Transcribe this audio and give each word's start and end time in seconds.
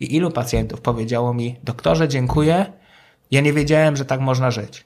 I 0.00 0.16
ilu 0.16 0.30
pacjentów 0.30 0.80
powiedziało 0.80 1.34
mi, 1.34 1.56
doktorze, 1.64 2.08
dziękuję, 2.08 2.72
ja 3.30 3.40
nie 3.40 3.52
wiedziałem, 3.52 3.96
że 3.96 4.04
tak 4.04 4.20
można 4.20 4.50
żyć. 4.50 4.84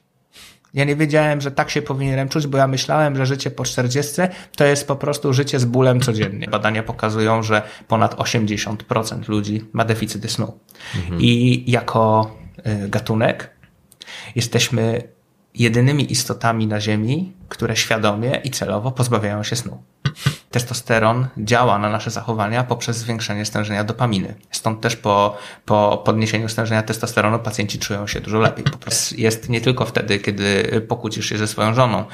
Ja 0.73 0.83
nie 0.83 0.95
wiedziałem, 0.95 1.41
że 1.41 1.51
tak 1.51 1.69
się 1.69 1.81
powinienem 1.81 2.29
czuć, 2.29 2.47
bo 2.47 2.57
ja 2.57 2.67
myślałem, 2.67 3.15
że 3.15 3.25
życie 3.25 3.51
po 3.51 3.63
40 3.63 4.21
to 4.55 4.65
jest 4.65 4.87
po 4.87 4.95
prostu 4.95 5.33
życie 5.33 5.59
z 5.59 5.65
bólem 5.65 5.99
codziennie. 5.99 6.47
Badania 6.47 6.83
pokazują, 6.83 7.43
że 7.43 7.61
ponad 7.87 8.15
80% 8.15 9.29
ludzi 9.29 9.65
ma 9.73 9.85
deficyty 9.85 10.29
snu. 10.29 10.59
Mhm. 10.95 11.21
I 11.21 11.63
jako 11.67 12.31
y, 12.85 12.89
gatunek 12.89 13.49
jesteśmy 14.35 15.03
jedynymi 15.53 16.11
istotami 16.11 16.67
na 16.67 16.81
Ziemi, 16.81 17.33
które 17.49 17.75
świadomie 17.75 18.41
i 18.43 18.51
celowo 18.51 18.91
pozbawiają 18.91 19.43
się 19.43 19.55
snu. 19.55 19.83
Testosteron 20.53 21.27
działa 21.37 21.79
na 21.79 21.89
nasze 21.89 22.11
zachowania 22.11 22.63
poprzez 22.63 22.97
zwiększenie 22.97 23.45
stężenia 23.45 23.83
dopaminy. 23.83 24.35
Stąd 24.51 24.81
też 24.81 24.95
po, 24.95 25.37
po 25.65 26.01
podniesieniu 26.05 26.49
stężenia 26.49 26.83
testosteronu 26.83 27.39
pacjenci 27.39 27.79
czują 27.79 28.07
się 28.07 28.19
dużo 28.21 28.39
lepiej. 28.39 28.65
Po 28.65 28.77
prostu 28.77 29.15
jest 29.17 29.49
nie 29.49 29.61
tylko 29.61 29.85
wtedy, 29.85 30.19
kiedy 30.19 30.81
pokłócisz 30.87 31.29
się 31.29 31.37
ze 31.37 31.47
swoją 31.47 31.73
żoną, 31.73 32.05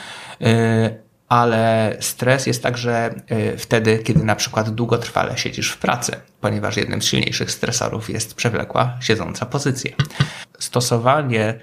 y, 0.42 1.10
ale 1.30 1.98
stres 2.00 2.48
jest 2.48 2.64
także 2.64 3.16
y, 3.32 3.58
wtedy, 3.58 4.00
kiedy 4.00 4.24
na 4.24 4.36
przykład 4.36 4.70
długotrwale 4.70 5.38
siedzisz 5.38 5.72
w 5.72 5.78
pracy, 5.78 6.16
ponieważ 6.42 6.78
jednym 6.78 7.02
z 7.02 7.06
silniejszych 7.06 7.52
stresorów 7.52 8.10
jest 8.10 8.36
przewlekła, 8.36 8.98
siedząca 9.02 9.46
pozycja. 9.46 9.92
Stosowanie 10.60 11.60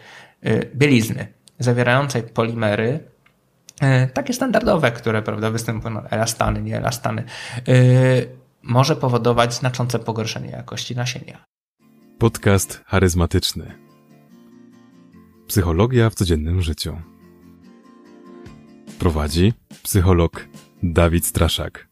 y, 0.46 0.70
bielizny 0.74 1.26
zawierającej 1.58 2.22
polimery 2.22 3.15
takie 4.14 4.32
standardowe, 4.32 4.92
które 4.92 5.22
prawda, 5.22 5.50
występują, 5.50 5.94
no, 5.94 6.10
elastany, 6.10 6.62
nie 6.62 6.76
elastany, 6.76 7.24
e, 7.68 7.72
może 8.62 8.96
powodować 8.96 9.54
znaczące 9.54 9.98
pogorszenie 9.98 10.50
jakości 10.50 10.96
nasienia. 10.96 11.44
Podcast 12.18 12.82
charyzmatyczny. 12.86 13.74
Psychologia 15.46 16.10
w 16.10 16.14
codziennym 16.14 16.62
życiu. 16.62 16.96
Prowadzi 18.98 19.52
psycholog 19.82 20.46
Dawid 20.82 21.26
Straszak. 21.26 21.88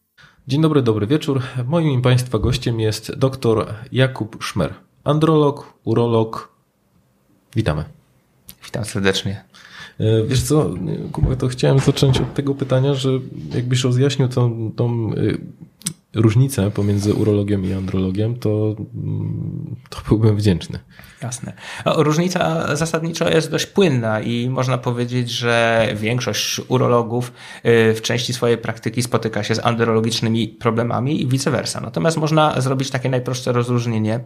Dzień 0.48 0.62
dobry, 0.62 0.83
dobry 0.83 1.06
wieczór. 1.06 1.42
Moim 1.66 1.98
i 1.98 2.03
Państwa 2.03 2.39
gościem 2.39 2.81
jest 2.81 3.14
dr 3.14 3.75
Jakub 3.92 4.42
Szmer, 4.42 4.75
androlog, 5.05 5.75
urolog. 5.84 6.55
Witamy. 7.56 7.84
Witam 8.64 8.84
serdecznie. 8.84 9.44
E, 10.00 10.25
wiesz 10.27 10.42
co, 10.42 10.70
Kuba, 11.12 11.37
to 11.37 11.48
chciałem 11.48 11.78
zacząć 11.78 12.20
od 12.20 12.34
tego 12.34 12.55
pytania, 12.55 12.95
że 12.95 13.11
jakbyś 13.55 13.84
rozjaśnił 13.84 14.28
tą, 14.28 14.73
tą 14.77 15.11
e, 15.12 15.14
różnicę 16.14 16.70
pomiędzy 16.70 17.14
urologią 17.14 17.62
i 17.62 17.73
andrologiem, 17.73 18.39
to, 18.39 18.77
mm, 18.95 19.77
to 19.91 19.98
byłbym 20.09 20.37
wdzięczny. 20.37 20.78
Jasne. 21.22 21.53
Różnica 21.87 22.77
zasadniczo 22.77 23.28
jest 23.28 23.50
dość 23.50 23.67
płynna 23.67 24.20
i 24.20 24.48
można 24.48 24.78
powiedzieć, 24.78 25.31
że 25.31 25.87
większość 25.97 26.61
urologów 26.69 27.33
e, 27.62 27.95
w 27.95 28.03
części 28.03 28.33
swojej 28.33 28.59
praktyki 28.59 29.03
spotyka 29.03 29.42
się 29.42 29.55
z 29.55 29.67
andrologicznymi 29.67 30.48
problemami 30.48 31.22
i 31.22 31.27
vice 31.27 31.50
versa. 31.50 31.81
Natomiast 31.81 32.17
można 32.17 32.61
zrobić 32.61 32.91
takie 32.91 33.09
najprostsze 33.09 33.53
rozróżnienie. 33.53 34.20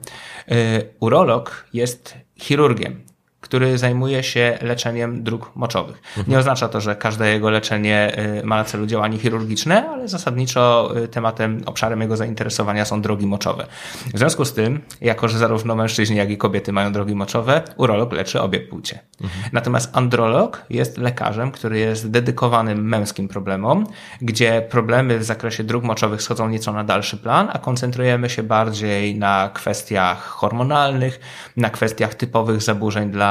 Urolog 1.00 1.66
jest 1.72 2.14
chirurgiem 2.36 3.07
który 3.40 3.78
zajmuje 3.78 4.22
się 4.22 4.58
leczeniem 4.62 5.22
dróg 5.22 5.50
moczowych. 5.54 6.02
Mhm. 6.08 6.30
Nie 6.30 6.38
oznacza 6.38 6.68
to, 6.68 6.80
że 6.80 6.96
każde 6.96 7.30
jego 7.30 7.50
leczenie 7.50 8.18
y, 8.40 8.46
ma 8.46 8.56
na 8.56 8.64
celu 8.64 8.86
działanie 8.86 9.18
chirurgiczne, 9.18 9.88
ale 9.88 10.08
zasadniczo 10.08 10.92
y, 10.96 11.08
tematem, 11.08 11.62
obszarem 11.66 12.00
jego 12.00 12.16
zainteresowania 12.16 12.84
są 12.84 13.02
drogi 13.02 13.26
moczowe. 13.26 13.66
W 14.14 14.18
związku 14.18 14.44
z 14.44 14.54
tym, 14.54 14.80
jako 15.00 15.28
że 15.28 15.38
zarówno 15.38 15.76
mężczyźni, 15.76 16.16
jak 16.16 16.30
i 16.30 16.36
kobiety 16.36 16.72
mają 16.72 16.92
drogi 16.92 17.14
moczowe, 17.14 17.62
urolog 17.76 18.12
leczy 18.12 18.40
obie 18.40 18.60
płcie. 18.60 18.98
Mhm. 19.20 19.42
Natomiast 19.52 19.96
androlog 19.96 20.64
jest 20.70 20.98
lekarzem, 20.98 21.50
który 21.50 21.78
jest 21.78 22.10
dedykowany 22.10 22.74
męskim 22.74 23.28
problemom, 23.28 23.86
gdzie 24.20 24.62
problemy 24.70 25.18
w 25.18 25.24
zakresie 25.24 25.64
dróg 25.64 25.84
moczowych 25.84 26.22
schodzą 26.22 26.48
nieco 26.48 26.72
na 26.72 26.84
dalszy 26.84 27.16
plan, 27.16 27.48
a 27.52 27.58
koncentrujemy 27.58 28.30
się 28.30 28.42
bardziej 28.42 29.18
na 29.18 29.50
kwestiach 29.54 30.24
hormonalnych, 30.24 31.20
na 31.56 31.70
kwestiach 31.70 32.14
typowych 32.14 32.62
zaburzeń 32.62 33.10
dla 33.10 33.27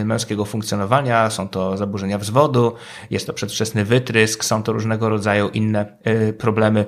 Y, 0.00 0.04
męskiego 0.04 0.44
funkcjonowania, 0.44 1.30
są 1.30 1.48
to 1.48 1.76
zaburzenia 1.76 2.18
wzwodu, 2.18 2.72
jest 3.10 3.26
to 3.26 3.32
przedwczesny 3.32 3.84
wytrysk, 3.84 4.44
są 4.44 4.62
to 4.62 4.72
różnego 4.72 5.08
rodzaju 5.08 5.48
inne 5.48 5.86
y, 6.06 6.32
problemy 6.32 6.86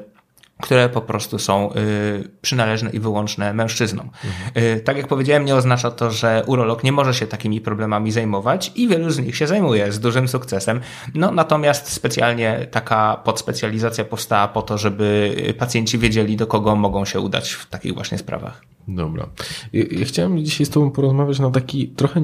które 0.63 0.89
po 0.89 1.01
prostu 1.01 1.39
są 1.39 1.73
y, 1.73 2.29
przynależne 2.41 2.91
i 2.91 3.01
wyłączne 3.01 3.55
mężczyznom. 3.55 4.11
Mhm. 4.25 4.81
Tak 4.81 4.97
jak 4.97 5.09
powiedziałem, 5.09 5.45
nie 5.45 5.57
oznacza 5.57 5.91
to, 5.91 6.11
że 6.11 6.43
urolog 6.47 6.85
nie 6.85 6.93
może 6.93 7.15
się 7.15 7.27
takimi 7.27 7.61
problemami 7.61 8.13
zajmować 8.13 8.73
i 8.75 8.89
wielu 8.89 9.11
z 9.11 9.19
nich 9.19 9.37
się 9.37 9.47
zajmuje 9.47 9.93
z 9.93 10.01
dużym 10.01 10.29
sukcesem. 10.29 10.81
No, 11.15 11.33
natomiast 11.33 11.93
specjalnie 11.93 12.67
taka 12.71 13.17
podspecjalizacja 13.25 14.05
powstała 14.05 14.49
po 14.49 14.63
to, 14.63 14.79
żeby 14.79 15.37
pacjenci 15.59 15.99
wiedzieli, 15.99 16.37
do 16.37 16.47
kogo 16.47 16.77
mogą 16.77 17.05
się 17.05 17.21
udać 17.21 17.53
w 17.53 17.67
takich 17.67 17.95
właśnie 17.95 18.19
sprawach. 18.19 18.63
Dobra. 18.89 19.27
Ja 19.73 20.05
chciałem 20.05 20.45
dzisiaj 20.45 20.67
z 20.67 20.71
Tobą 20.71 20.91
porozmawiać 20.91 21.39
na 21.39 21.51
taki 21.51 21.89
trochę 21.89 22.23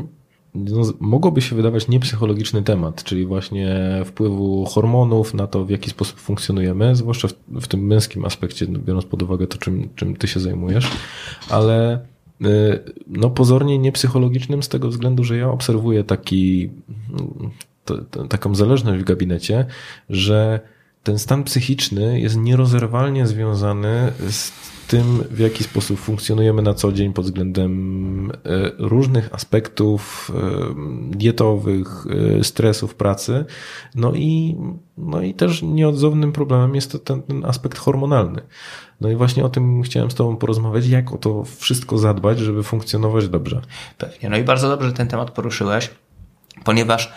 no, 0.58 0.82
mogłoby 1.00 1.40
się 1.40 1.56
wydawać 1.56 1.88
niepsychologiczny 1.88 2.62
temat, 2.62 3.04
czyli 3.04 3.26
właśnie 3.26 3.76
wpływu 4.04 4.64
hormonów 4.64 5.34
na 5.34 5.46
to, 5.46 5.64
w 5.64 5.70
jaki 5.70 5.90
sposób 5.90 6.18
funkcjonujemy, 6.20 6.96
zwłaszcza 6.96 7.28
w, 7.28 7.60
w 7.60 7.68
tym 7.68 7.86
męskim 7.86 8.24
aspekcie, 8.24 8.66
no, 8.68 8.78
biorąc 8.78 9.04
pod 9.04 9.22
uwagę 9.22 9.46
to, 9.46 9.58
czym, 9.58 9.88
czym 9.94 10.16
ty 10.16 10.28
się 10.28 10.40
zajmujesz, 10.40 10.90
ale 11.50 11.98
y, 12.42 12.80
no 13.06 13.30
pozornie 13.30 13.78
niepsychologicznym 13.78 14.62
z 14.62 14.68
tego 14.68 14.88
względu, 14.88 15.24
że 15.24 15.36
ja 15.36 15.50
obserwuję 15.50 16.04
taki, 16.04 16.70
to, 17.84 17.98
to, 17.98 18.24
taką 18.24 18.54
zależność 18.54 19.00
w 19.00 19.06
gabinecie, 19.06 19.66
że 20.10 20.60
ten 21.02 21.18
stan 21.18 21.44
psychiczny 21.44 22.20
jest 22.20 22.36
nierozerwalnie 22.36 23.26
związany 23.26 24.12
z 24.30 24.52
tym, 24.88 25.24
w 25.30 25.38
jaki 25.38 25.64
sposób 25.64 25.98
funkcjonujemy 25.98 26.62
na 26.62 26.74
co 26.74 26.92
dzień 26.92 27.12
pod 27.12 27.24
względem 27.24 28.30
e, 28.30 28.34
różnych 28.78 29.34
aspektów 29.34 30.32
e, 30.34 31.16
dietowych, 31.16 32.06
e, 32.40 32.44
stresów 32.44 32.94
pracy. 32.94 33.44
No 33.94 34.12
i, 34.14 34.56
no 34.98 35.22
i 35.22 35.34
też 35.34 35.62
nieodzownym 35.62 36.32
problemem 36.32 36.74
jest 36.74 37.04
ten, 37.04 37.22
ten 37.22 37.44
aspekt 37.44 37.78
hormonalny. 37.78 38.42
No 39.00 39.10
i 39.10 39.16
właśnie 39.16 39.44
o 39.44 39.48
tym 39.48 39.82
chciałem 39.82 40.10
z 40.10 40.14
Tobą 40.14 40.36
porozmawiać, 40.36 40.86
jak 40.86 41.12
o 41.12 41.18
to 41.18 41.44
wszystko 41.44 41.98
zadbać, 41.98 42.38
żeby 42.38 42.62
funkcjonować 42.62 43.28
dobrze. 43.28 43.60
Pewnie. 43.98 44.30
No 44.30 44.36
i 44.36 44.44
bardzo 44.44 44.68
dobrze 44.68 44.92
ten 44.92 45.08
temat 45.08 45.30
poruszyłeś, 45.30 45.90
ponieważ 46.64 47.12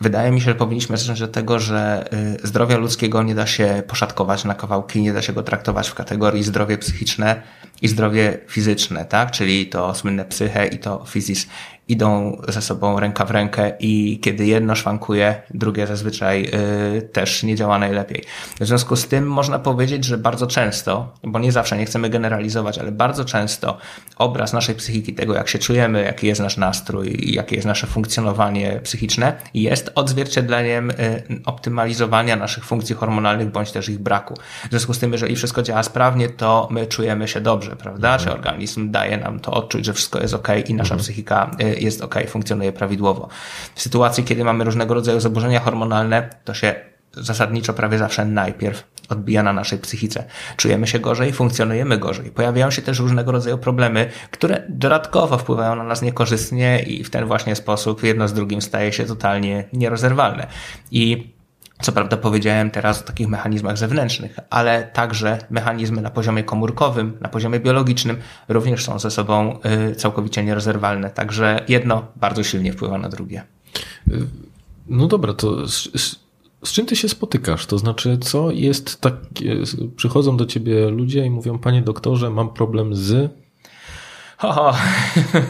Wydaje 0.00 0.30
mi 0.30 0.40
się, 0.40 0.44
że 0.44 0.54
powinniśmy 0.54 0.96
zacząć 0.96 1.22
od 1.22 1.32
tego, 1.32 1.58
że 1.58 2.08
y, 2.42 2.46
zdrowia 2.46 2.76
ludzkiego 2.76 3.22
nie 3.22 3.34
da 3.34 3.46
się 3.46 3.82
poszatkować 3.86 4.44
na 4.44 4.54
kawałki, 4.54 5.02
nie 5.02 5.12
da 5.12 5.22
się 5.22 5.32
go 5.32 5.42
traktować 5.42 5.88
w 5.88 5.94
kategorii 5.94 6.42
zdrowie 6.42 6.78
psychiczne 6.78 7.42
i 7.82 7.88
zdrowie 7.88 8.38
fizyczne, 8.48 9.04
tak? 9.04 9.30
Czyli 9.30 9.66
to 9.66 9.94
słynne 9.94 10.24
psyche 10.24 10.66
i 10.66 10.78
to 10.78 11.04
fizis 11.06 11.46
idą 11.90 12.40
ze 12.48 12.62
sobą 12.62 13.00
ręka 13.00 13.24
w 13.24 13.30
rękę 13.30 13.72
i 13.80 14.20
kiedy 14.22 14.46
jedno 14.46 14.74
szwankuje, 14.74 15.42
drugie 15.50 15.86
zazwyczaj 15.86 16.50
y, 16.98 17.02
też 17.02 17.42
nie 17.42 17.56
działa 17.56 17.78
najlepiej. 17.78 18.24
W 18.60 18.66
związku 18.66 18.96
z 18.96 19.08
tym 19.08 19.30
można 19.30 19.58
powiedzieć, 19.58 20.04
że 20.04 20.18
bardzo 20.18 20.46
często, 20.46 21.12
bo 21.24 21.38
nie 21.38 21.52
zawsze 21.52 21.76
nie 21.76 21.84
chcemy 21.84 22.10
generalizować, 22.10 22.78
ale 22.78 22.92
bardzo 22.92 23.24
często 23.24 23.78
obraz 24.16 24.52
naszej 24.52 24.74
psychiki, 24.74 25.14
tego 25.14 25.34
jak 25.34 25.48
się 25.48 25.58
czujemy, 25.58 26.02
jaki 26.02 26.26
jest 26.26 26.40
nasz 26.40 26.56
nastrój, 26.56 27.32
jakie 27.32 27.56
jest 27.56 27.66
nasze 27.66 27.86
funkcjonowanie 27.86 28.80
psychiczne, 28.82 29.32
jest 29.54 29.90
odzwierciedleniem 29.94 30.90
y, 30.90 30.94
optymalizowania 31.46 32.36
naszych 32.36 32.64
funkcji 32.64 32.94
hormonalnych 32.94 33.50
bądź 33.50 33.72
też 33.72 33.88
ich 33.88 33.98
braku. 33.98 34.34
W 34.66 34.70
związku 34.70 34.94
z 34.94 34.98
tym, 34.98 35.12
jeżeli 35.12 35.36
wszystko 35.36 35.62
działa 35.62 35.82
sprawnie, 35.82 36.28
to 36.28 36.68
my 36.70 36.86
czujemy 36.86 37.28
się 37.28 37.40
dobrze, 37.40 37.76
prawda? 37.76 38.14
Mhm. 38.14 38.20
Czy 38.20 38.34
organizm 38.34 38.90
daje 38.90 39.16
nam 39.16 39.40
to 39.40 39.52
odczuć, 39.52 39.84
że 39.84 39.92
wszystko 39.92 40.20
jest 40.20 40.34
ok 40.34 40.48
i 40.68 40.74
nasza 40.74 40.94
mhm. 40.94 41.00
psychika 41.00 41.50
y, 41.60 41.74
jest 41.80 42.02
ok, 42.02 42.14
funkcjonuje 42.28 42.72
prawidłowo. 42.72 43.28
W 43.74 43.82
sytuacji, 43.82 44.24
kiedy 44.24 44.44
mamy 44.44 44.64
różnego 44.64 44.94
rodzaju 44.94 45.20
zaburzenia 45.20 45.60
hormonalne, 45.60 46.30
to 46.44 46.54
się 46.54 46.74
zasadniczo 47.12 47.74
prawie 47.74 47.98
zawsze 47.98 48.24
najpierw 48.24 48.84
odbija 49.08 49.42
na 49.42 49.52
naszej 49.52 49.78
psychice. 49.78 50.24
Czujemy 50.56 50.86
się 50.86 50.98
gorzej, 50.98 51.32
funkcjonujemy 51.32 51.98
gorzej. 51.98 52.30
Pojawiają 52.30 52.70
się 52.70 52.82
też 52.82 52.98
różnego 52.98 53.32
rodzaju 53.32 53.58
problemy, 53.58 54.10
które 54.30 54.62
dodatkowo 54.68 55.38
wpływają 55.38 55.76
na 55.76 55.84
nas 55.84 56.02
niekorzystnie 56.02 56.82
i 56.82 57.04
w 57.04 57.10
ten 57.10 57.26
właśnie 57.26 57.56
sposób 57.56 58.02
jedno 58.02 58.28
z 58.28 58.32
drugim 58.32 58.62
staje 58.62 58.92
się 58.92 59.04
totalnie 59.04 59.64
nierozerwalne. 59.72 60.46
I 60.90 61.32
co 61.82 61.92
prawda 61.92 62.16
powiedziałem 62.16 62.70
teraz 62.70 63.02
o 63.02 63.04
takich 63.04 63.28
mechanizmach 63.28 63.78
zewnętrznych, 63.78 64.38
ale 64.50 64.90
także 64.92 65.38
mechanizmy 65.50 66.02
na 66.02 66.10
poziomie 66.10 66.44
komórkowym, 66.44 67.18
na 67.20 67.28
poziomie 67.28 67.60
biologicznym 67.60 68.16
również 68.48 68.84
są 68.84 68.98
ze 68.98 69.10
sobą 69.10 69.58
y, 69.90 69.94
całkowicie 69.94 70.44
nierozerwalne. 70.44 71.10
Także 71.10 71.64
jedno 71.68 72.06
bardzo 72.16 72.42
silnie 72.42 72.72
wpływa 72.72 72.98
na 72.98 73.08
drugie. 73.08 73.42
No 74.88 75.06
dobra, 75.06 75.34
to 75.34 75.68
z, 75.68 75.88
z, 76.00 76.16
z 76.64 76.72
czym 76.72 76.86
ty 76.86 76.96
się 76.96 77.08
spotykasz? 77.08 77.66
To 77.66 77.78
znaczy, 77.78 78.18
co 78.18 78.50
jest 78.50 79.00
tak, 79.00 79.14
przychodzą 79.96 80.36
do 80.36 80.46
ciebie 80.46 80.90
ludzie 80.90 81.26
i 81.26 81.30
mówią, 81.30 81.58
panie 81.58 81.82
doktorze, 81.82 82.30
mam 82.30 82.48
problem 82.48 82.94
z 82.94 83.30
Ho, 84.40 84.72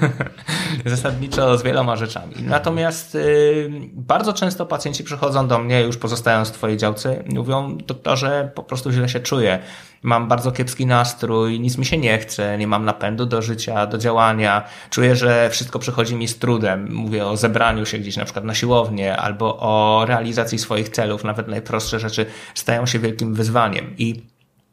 Zasadniczo 0.87 1.59
z 1.59 1.63
wieloma 1.63 1.97
rzeczami. 1.97 2.35
Natomiast 2.41 3.15
y, 3.15 3.71
bardzo 3.93 4.33
często 4.33 4.67
pacjenci 4.67 5.05
przychodzą 5.05 5.49
do 5.49 5.59
mnie, 5.59 5.83
już 5.83 5.97
pozostając 5.97 6.49
w 6.49 6.53
Twojej 6.53 6.77
działce, 6.77 7.25
mówią, 7.29 7.79
doktorze, 7.87 8.51
po 8.55 8.63
prostu 8.63 8.93
źle 8.93 9.09
się 9.09 9.21
czuję. 9.21 9.59
Mam 10.03 10.29
bardzo 10.29 10.53
kiepski 10.53 10.87
nastrój, 10.87 11.61
nic 11.61 11.79
mi 11.79 11.87
się 11.87 11.99
nie 11.99 12.19
chce, 12.19 12.59
nie 12.59 12.67
mam 12.67 12.85
napędu 12.85 13.27
do 13.27 13.43
życia, 13.43 13.87
do 13.87 13.99
działania. 13.99 14.65
Czuję, 14.91 15.17
że 15.17 15.51
wszystko 15.51 15.79
przychodzi 15.79 16.17
mi 16.17 16.29
z 16.29 16.39
trudem. 16.39 16.93
Mówię 16.93 17.27
o 17.27 17.37
zebraniu 17.37 17.87
się 17.87 17.99
gdzieś 17.99 18.17
na 18.17 18.25
przykład 18.25 18.45
na 18.45 18.55
siłownię 18.55 19.17
albo 19.17 19.59
o 19.59 20.05
realizacji 20.07 20.59
swoich 20.59 20.89
celów. 20.89 21.25
Nawet 21.25 21.49
najprostsze 21.49 22.01
rzeczy 22.01 22.27
stają 22.55 22.87
się 22.87 22.99
wielkim 22.99 23.35
wyzwaniem. 23.35 23.95
I 23.99 24.23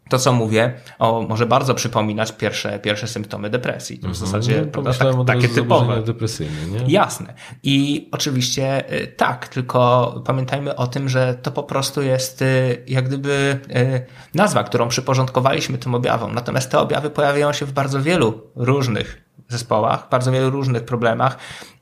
to, 0.09 0.19
co 0.19 0.33
mówię, 0.33 0.73
o, 0.99 1.21
może 1.29 1.45
bardzo 1.45 1.73
przypominać 1.75 2.31
pierwsze, 2.31 2.79
pierwsze 2.79 3.07
symptomy 3.07 3.49
depresji. 3.49 3.97
To 3.99 4.07
w 4.07 4.09
Mhm. 4.09 4.25
zasadzie 4.25 4.61
No, 4.65 4.71
prawda, 4.71 4.93
tak, 4.93 5.25
takie 5.27 5.49
typowe. 5.49 6.01
depresyjne, 6.01 6.65
nie? 6.65 6.93
Jasne. 6.93 7.33
I 7.63 8.09
oczywiście 8.11 8.93
y, 9.03 9.07
tak, 9.07 9.47
tylko 9.47 10.13
pamiętajmy 10.25 10.75
o 10.75 10.87
tym, 10.87 11.09
że 11.09 11.33
to 11.41 11.51
po 11.51 11.63
prostu 11.63 12.01
jest 12.01 12.41
y, 12.41 12.83
jak 12.87 13.05
gdyby 13.07 13.59
y, 13.75 14.05
nazwa, 14.33 14.63
którą 14.63 14.87
przyporządkowaliśmy 14.87 15.77
tym 15.77 15.95
objawom. 15.95 16.33
Natomiast 16.35 16.71
te 16.71 16.79
objawy 16.79 17.09
pojawiają 17.09 17.53
się 17.53 17.65
w 17.65 17.71
bardzo 17.71 18.01
wielu 18.01 18.41
różnych 18.55 19.27
zespołach, 19.49 20.07
bardzo 20.11 20.31
wielu 20.31 20.49
różnych 20.49 20.83
problemach 20.85 21.37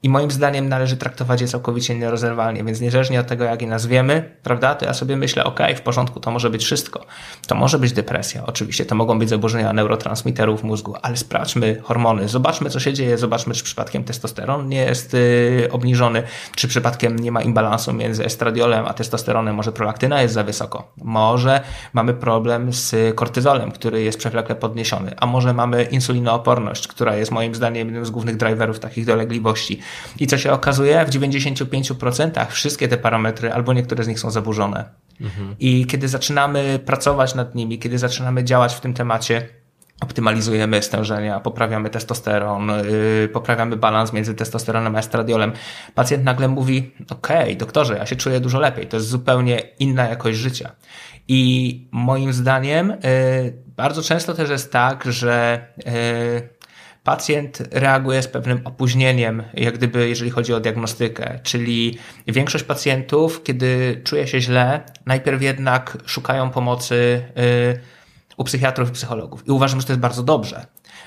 i 0.05 0.09
moim 0.09 0.31
zdaniem 0.31 0.69
należy 0.69 0.97
traktować 0.97 1.41
je 1.41 1.47
całkowicie 1.47 1.95
nierozerwalnie, 1.95 2.63
więc 2.63 2.81
niezależnie 2.81 3.19
od 3.19 3.27
tego, 3.27 3.43
jak 3.43 3.61
je 3.61 3.67
nazwiemy, 3.67 4.31
prawda, 4.43 4.75
to 4.75 4.85
ja 4.85 4.93
sobie 4.93 5.17
myślę, 5.17 5.43
ok, 5.43 5.59
w 5.75 5.81
porządku, 5.81 6.19
to 6.19 6.31
może 6.31 6.49
być 6.49 6.63
wszystko. 6.63 7.05
To 7.47 7.55
może 7.55 7.79
być 7.79 7.93
depresja, 7.93 8.45
oczywiście, 8.45 8.85
to 8.85 8.95
mogą 8.95 9.19
być 9.19 9.29
zaburzenia 9.29 9.73
neurotransmiterów 9.73 10.63
mózgu, 10.63 10.95
ale 11.01 11.17
sprawdźmy 11.17 11.81
hormony, 11.83 12.27
zobaczmy, 12.27 12.69
co 12.69 12.79
się 12.79 12.93
dzieje, 12.93 13.17
zobaczmy, 13.17 13.53
czy 13.53 13.63
przypadkiem 13.63 14.03
testosteron 14.03 14.69
nie 14.69 14.77
jest 14.77 15.13
yy, 15.13 15.69
obniżony, 15.71 16.23
czy 16.55 16.67
przypadkiem 16.67 17.19
nie 17.19 17.31
ma 17.31 17.41
imbalansu 17.41 17.93
między 17.93 18.25
estradiolem 18.25 18.85
a 18.85 18.93
testosteronem, 18.93 19.55
może 19.55 19.71
prolaktyna 19.71 20.21
jest 20.21 20.33
za 20.33 20.43
wysoko, 20.43 20.91
może 20.97 21.61
mamy 21.93 22.13
problem 22.13 22.73
z 22.73 23.15
kortyzolem, 23.15 23.71
który 23.71 24.03
jest 24.03 24.17
przewlekle 24.17 24.55
podniesiony, 24.55 25.15
a 25.19 25.25
może 25.25 25.53
mamy 25.53 25.83
insulinooporność, 25.83 26.87
która 26.87 27.15
jest 27.15 27.31
moim 27.31 27.55
zdaniem 27.55 27.87
jednym 27.87 28.05
z 28.05 28.09
głównych 28.09 28.37
driverów 28.37 28.79
takich 28.79 29.05
dolegliwości. 29.05 29.79
I 30.19 30.27
co 30.27 30.37
się 30.37 30.51
okazuje? 30.51 31.05
W 31.05 31.09
95% 31.09 32.45
wszystkie 32.49 32.87
te 32.87 32.97
parametry, 32.97 33.53
albo 33.53 33.73
niektóre 33.73 34.03
z 34.03 34.07
nich 34.07 34.19
są 34.19 34.31
zaburzone. 34.31 34.89
I 35.59 35.85
kiedy 35.85 36.07
zaczynamy 36.07 36.79
pracować 36.85 37.35
nad 37.35 37.55
nimi, 37.55 37.79
kiedy 37.79 37.97
zaczynamy 37.97 38.43
działać 38.43 38.75
w 38.75 38.79
tym 38.79 38.93
temacie, 38.93 39.49
optymalizujemy 40.01 40.81
stężenia, 40.81 41.39
poprawiamy 41.39 41.89
testosteron, 41.89 42.71
yy, 43.21 43.29
poprawiamy 43.33 43.77
balans 43.77 44.13
między 44.13 44.35
testosteronem 44.35 44.95
a 44.95 44.99
estradiolem. 44.99 45.51
Pacjent 45.95 46.23
nagle 46.23 46.47
mówi, 46.47 46.91
okej, 47.09 47.57
doktorze, 47.57 47.97
ja 47.97 48.05
się 48.05 48.15
czuję 48.15 48.39
dużo 48.39 48.59
lepiej, 48.59 48.87
to 48.87 48.97
jest 48.97 49.07
zupełnie 49.07 49.61
inna 49.79 50.07
jakość 50.07 50.37
życia. 50.37 50.71
I 51.27 51.87
moim 51.91 52.33
zdaniem 52.33 52.89
yy, 52.89 52.97
bardzo 53.67 54.01
często 54.01 54.33
też 54.33 54.49
jest 54.49 54.71
tak, 54.71 55.03
że 55.11 55.67
yy, 55.77 55.93
pacjent 57.05 57.63
reaguje 57.71 58.21
z 58.21 58.27
pewnym 58.27 58.61
opóźnieniem, 58.63 59.43
jak 59.53 59.77
gdyby, 59.77 60.09
jeżeli 60.09 60.31
chodzi 60.31 60.53
o 60.53 60.59
diagnostykę. 60.59 61.39
Czyli 61.43 61.97
większość 62.27 62.63
pacjentów, 62.63 63.43
kiedy 63.43 64.01
czuje 64.03 64.27
się 64.27 64.41
źle, 64.41 64.83
najpierw 65.05 65.41
jednak 65.41 65.97
szukają 66.05 66.49
pomocy 66.49 67.25
yy, 67.35 67.79
u 68.37 68.43
psychiatrów 68.43 68.89
i 68.89 68.91
psychologów. 68.91 69.47
I 69.47 69.51
uważam, 69.51 69.81
że 69.81 69.87
to 69.87 69.93
jest 69.93 70.01
bardzo 70.01 70.23
dobrze. 70.23 70.65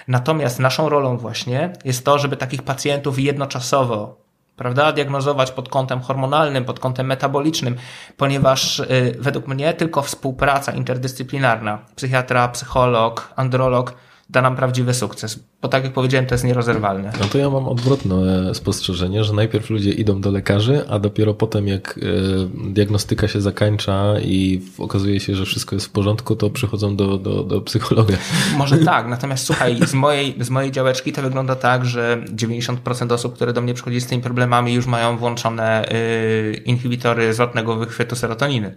Natomiast 0.09 0.59
naszą 0.59 0.89
rolą 0.89 1.17
właśnie 1.17 1.73
jest 1.85 2.05
to, 2.05 2.19
żeby 2.19 2.37
takich 2.37 2.62
pacjentów 2.62 3.19
jednoczasowo 3.19 4.29
prawda, 4.56 4.93
diagnozować 4.93 5.50
pod 5.50 5.69
kątem 5.69 6.00
hormonalnym, 6.00 6.65
pod 6.65 6.81
kątem 6.81 7.06
metabolicznym, 7.06 7.77
ponieważ 8.17 8.79
y, 8.79 9.17
według 9.19 9.47
mnie 9.47 9.75
tylko 9.75 10.03
współpraca 10.03 10.73
interdyscyplinarna, 10.73 11.79
psychiatra, 11.97 12.49
psycholog, 12.49 13.33
androlog, 13.37 13.95
da 14.30 14.42
nam 14.42 14.56
prawdziwy 14.56 14.94
sukces. 14.94 15.40
Bo 15.62 15.69
tak 15.69 15.84
jak 15.84 15.92
powiedziałem, 15.92 16.26
to 16.26 16.34
jest 16.34 16.44
nierozerwalne. 16.44 17.12
No 17.20 17.26
to 17.26 17.38
ja 17.38 17.50
mam 17.50 17.69
odwrotne 17.69 18.54
spostrzeżenie, 18.54 19.25
że 19.25 19.32
najpierw 19.32 19.70
ludzie 19.70 19.90
idą 19.90 20.20
do 20.20 20.30
lekarzy, 20.30 20.84
a 20.88 20.98
dopiero 20.98 21.34
potem 21.34 21.69
jak 21.69 21.98
e, 21.98 22.72
diagnostyka 22.72 23.28
się 23.28 23.40
zakańcza 23.40 24.20
i 24.20 24.62
okazuje 24.78 25.20
się, 25.20 25.34
że 25.34 25.44
wszystko 25.44 25.76
jest 25.76 25.86
w 25.86 25.90
porządku, 25.90 26.36
to 26.36 26.50
przychodzą 26.50 26.96
do, 26.96 27.19
do, 27.19 27.42
do 27.42 27.60
psychologa. 27.60 28.16
Może 28.56 28.78
tak, 28.94 29.08
natomiast 29.08 29.46
słuchaj, 29.46 29.78
z 29.86 29.94
mojej, 29.94 30.34
z 30.40 30.50
mojej 30.50 30.72
działeczki 30.72 31.12
to 31.12 31.22
wygląda 31.22 31.56
tak, 31.56 31.84
że 31.84 32.25
90% 32.34 33.12
osób, 33.12 33.34
które 33.34 33.52
do 33.52 33.60
mnie 33.60 33.75
przychodzi 33.75 34.00
z 34.00 34.06
tymi 34.06 34.22
problemami, 34.22 34.75
już 34.75 34.86
mają 34.86 35.16
włączone 35.16 35.92
y, 35.92 36.62
inhibitory 36.64 37.34
zwrotnego 37.34 37.76
wychwytu 37.76 38.16
serotoniny. 38.16 38.75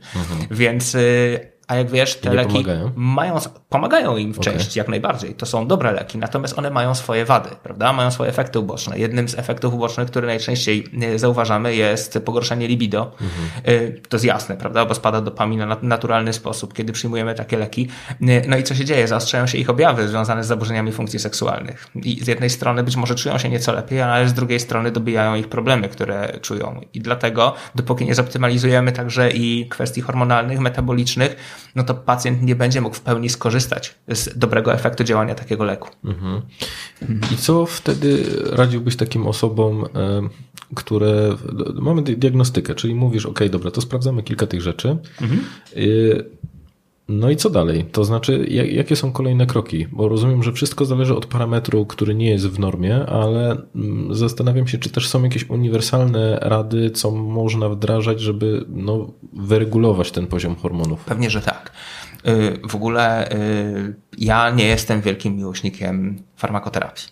Więc, 0.52 0.96
y, 0.96 1.61
a 1.72 1.76
jak 1.76 1.90
wiesz, 1.90 2.16
te 2.16 2.30
Mhm. 2.30 2.48
leki 2.48 2.64
pomagają? 2.64 2.92
mają, 2.96 3.36
pomagają 3.70 4.18
im 4.18 4.34
w 4.34 4.40
Okej. 4.40 4.54
części, 4.54 4.80
jak 4.80 4.88
najbardziej. 4.88 5.34
To 5.36 5.46
są 5.46 5.68
dobre 5.68 5.92
leki, 5.92 6.18
natomiast 6.18 6.58
one 6.60 6.70
mają 6.70 6.96
swoje 6.96 7.26
wady, 7.26 7.50
prawda? 7.64 7.94
Mają 7.94 8.12
swoje 8.12 8.30
efekty 8.30 8.60
uboczne. 8.60 9.00
Jednym 9.00 9.30
z 9.30 9.40
efektów 9.40 9.74
ubocznych, 9.74 10.08
który 10.08 10.28
najczęściej 10.28 10.88
y, 11.04 11.20
zauważamy, 11.20 11.76
jest 11.76 12.20
pogorszenie 12.26 12.68
libido. 12.68 13.12
Y, 13.68 14.02
To 14.10 14.16
jest 14.18 14.26
jasne, 14.26 14.58
prawda? 14.58 14.86
Bo 14.86 14.96
spada 14.96 15.22
dopamina 15.22 15.66
na 15.66 15.78
naturalny 15.82 16.34
sposób, 16.34 16.74
kiedy 16.74 16.94
przyjmujemy 16.94 17.36
takie 17.36 17.58
leki. 17.58 17.88
Y, 18.22 18.42
No 18.48 18.58
i 18.58 18.64
co 18.64 18.76
się 18.76 18.86
dzieje? 18.86 19.08
Zaostrzają 19.08 19.48
się 19.48 19.58
ich 19.58 19.70
objawy 19.70 20.08
związane 20.08 20.44
z 20.44 20.48
zaburzeniami 20.48 20.92
funkcji 20.92 21.20
seksualnych. 21.20 21.88
I 21.96 22.24
z 22.24 22.28
jednej 22.28 22.50
strony 22.50 22.84
być 22.84 22.96
może 22.96 23.16
czują 23.16 23.38
się 23.38 23.50
nieco 23.50 23.74
lepiej, 23.74 24.02
ale 24.02 24.28
z 24.28 24.34
drugiej 24.34 24.60
strony 24.60 24.92
dobijają 24.92 25.36
ich 25.36 25.48
problemy, 25.48 25.90
które 25.90 26.40
czują. 26.42 26.82
I 26.94 27.02
dlatego, 27.02 27.54
dopóki 27.76 28.06
nie 28.06 28.16
zoptymalizujemy 28.16 28.92
także 28.92 29.32
i 29.32 29.70
kwestii 29.70 30.02
hormonalnych, 30.02 30.60
metabolicznych, 30.60 31.36
no 31.76 31.84
to 31.84 31.94
pacjent 31.94 32.42
nie 32.42 32.56
będzie 32.56 32.82
mógł 32.82 32.96
w 32.96 33.02
pełni 33.02 33.30
skorzystać 33.30 33.96
z 34.08 34.38
dobrego 34.38 34.74
efektu 34.74 35.04
działania 35.04 35.36
takiego 35.36 35.64
leku. 35.64 35.90
I 37.34 37.38
co 37.38 37.66
wtedy 37.66 38.24
radziłbyś 38.52 38.96
takim 38.96 39.28
osobom, 39.28 39.86
które 40.76 41.36
mamy 41.74 42.02
di- 42.02 42.18
diagnostykę, 42.18 42.76
czyli 42.76 42.96
mówisz, 42.96 43.26
ok, 43.26 43.40
dobra, 43.52 43.72
to 43.72 43.82
sprawdzamy 43.82 44.24
kilka 44.24 44.48
tych 44.48 44.62
rzeczy. 44.62 44.98
E, 45.76 45.78
No 47.08 47.30
i 47.30 47.36
co 47.36 47.50
dalej? 47.50 47.86
To 47.92 48.04
znaczy, 48.06 48.46
jak- 48.50 48.72
jakie 48.74 48.96
są 48.96 49.12
kolejne 49.12 49.46
kroki? 49.46 49.88
Bo 49.92 50.10
rozumiem, 50.10 50.44
że 50.44 50.52
wszystko 50.54 50.86
zależy 50.86 51.16
od 51.16 51.26
parametru, 51.26 51.86
który 51.86 52.16
nie 52.16 52.30
jest 52.30 52.48
w 52.48 52.60
normie, 52.60 53.06
ale 53.06 53.58
mm, 53.76 54.16
zastanawiam 54.16 54.68
się, 54.68 54.78
czy 54.78 54.90
też 54.90 55.10
są 55.10 55.24
jakieś 55.24 55.50
uniwersalne 55.50 56.40
rady, 56.42 56.90
co 56.92 57.12
można 57.12 57.70
wdrażać, 57.70 58.20
żeby 58.22 58.66
no, 58.70 59.12
wyregulować 59.34 60.12
ten 60.12 60.28
poziom 60.28 60.56
hormonów. 60.56 61.06
Pewnie, 61.06 61.30
że 61.30 61.42
tak. 61.42 61.72
Y, 62.28 62.60
W 62.70 62.76
ogóle 62.76 63.32
y, 63.32 63.96
ja 64.18 64.50
nie 64.50 64.66
jestem 64.66 65.02
wielkim 65.02 65.36
miłośnikiem 65.36 66.24
farmakoterapii. 66.36 67.04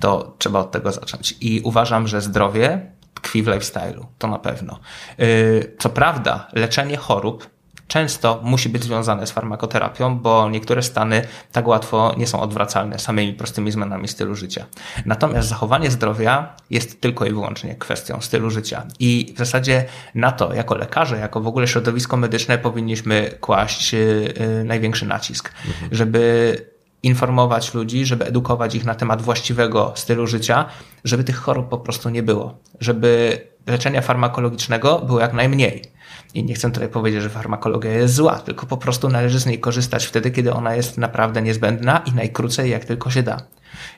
To 0.00 0.34
trzeba 0.38 0.60
od 0.60 0.70
tego 0.70 0.92
zacząć. 0.92 1.34
I 1.40 1.60
uważam, 1.64 2.08
że 2.08 2.20
zdrowie 2.20 2.90
tkwi 3.14 3.42
w 3.42 3.46
lifestyle'u. 3.46 4.04
To 4.18 4.28
na 4.28 4.38
pewno. 4.38 4.78
Y, 5.20 5.76
Co 5.78 5.88
prawda, 5.88 6.48
leczenie 6.52 6.96
chorób 6.96 7.55
często 7.88 8.40
musi 8.42 8.68
być 8.68 8.82
związane 8.84 9.26
z 9.26 9.30
farmakoterapią, 9.30 10.18
bo 10.18 10.50
niektóre 10.50 10.82
stany 10.82 11.22
tak 11.52 11.68
łatwo 11.68 12.14
nie 12.18 12.26
są 12.26 12.40
odwracalne 12.40 12.98
samymi 12.98 13.32
prostymi 13.32 13.72
zmianami 13.72 14.08
stylu 14.08 14.34
życia. 14.34 14.66
Natomiast 15.06 15.48
zachowanie 15.48 15.90
zdrowia 15.90 16.54
jest 16.70 17.00
tylko 17.00 17.26
i 17.26 17.30
wyłącznie 17.30 17.74
kwestią 17.74 18.20
stylu 18.20 18.50
życia. 18.50 18.86
I 18.98 19.32
w 19.34 19.38
zasadzie 19.38 19.84
na 20.14 20.32
to, 20.32 20.54
jako 20.54 20.74
lekarze, 20.76 21.18
jako 21.18 21.40
w 21.40 21.46
ogóle 21.46 21.68
środowisko 21.68 22.16
medyczne, 22.16 22.58
powinniśmy 22.58 23.30
kłaść 23.40 23.92
yy, 23.92 24.34
yy, 24.58 24.64
największy 24.64 25.06
nacisk, 25.06 25.52
żeby 25.92 26.76
informować 27.02 27.74
ludzi, 27.74 28.06
żeby 28.06 28.24
edukować 28.24 28.74
ich 28.74 28.84
na 28.84 28.94
temat 28.94 29.22
właściwego 29.22 29.92
stylu 29.94 30.26
życia, 30.26 30.64
żeby 31.04 31.24
tych 31.24 31.36
chorób 31.36 31.68
po 31.68 31.78
prostu 31.78 32.10
nie 32.10 32.22
było, 32.22 32.58
żeby 32.80 33.40
leczenia 33.66 34.02
farmakologicznego 34.02 34.98
było 34.98 35.20
jak 35.20 35.32
najmniej. 35.32 35.95
I 36.34 36.44
nie 36.44 36.54
chcę 36.54 36.72
tutaj 36.72 36.88
powiedzieć, 36.88 37.22
że 37.22 37.28
farmakologia 37.28 37.92
jest 37.92 38.14
zła, 38.14 38.38
tylko 38.38 38.66
po 38.66 38.76
prostu 38.76 39.08
należy 39.08 39.40
z 39.40 39.46
niej 39.46 39.60
korzystać 39.60 40.06
wtedy, 40.06 40.30
kiedy 40.30 40.52
ona 40.52 40.74
jest 40.74 40.98
naprawdę 40.98 41.42
niezbędna 41.42 42.02
i 42.06 42.12
najkrócej 42.12 42.70
jak 42.70 42.84
tylko 42.84 43.10
się 43.10 43.22
da. 43.22 43.40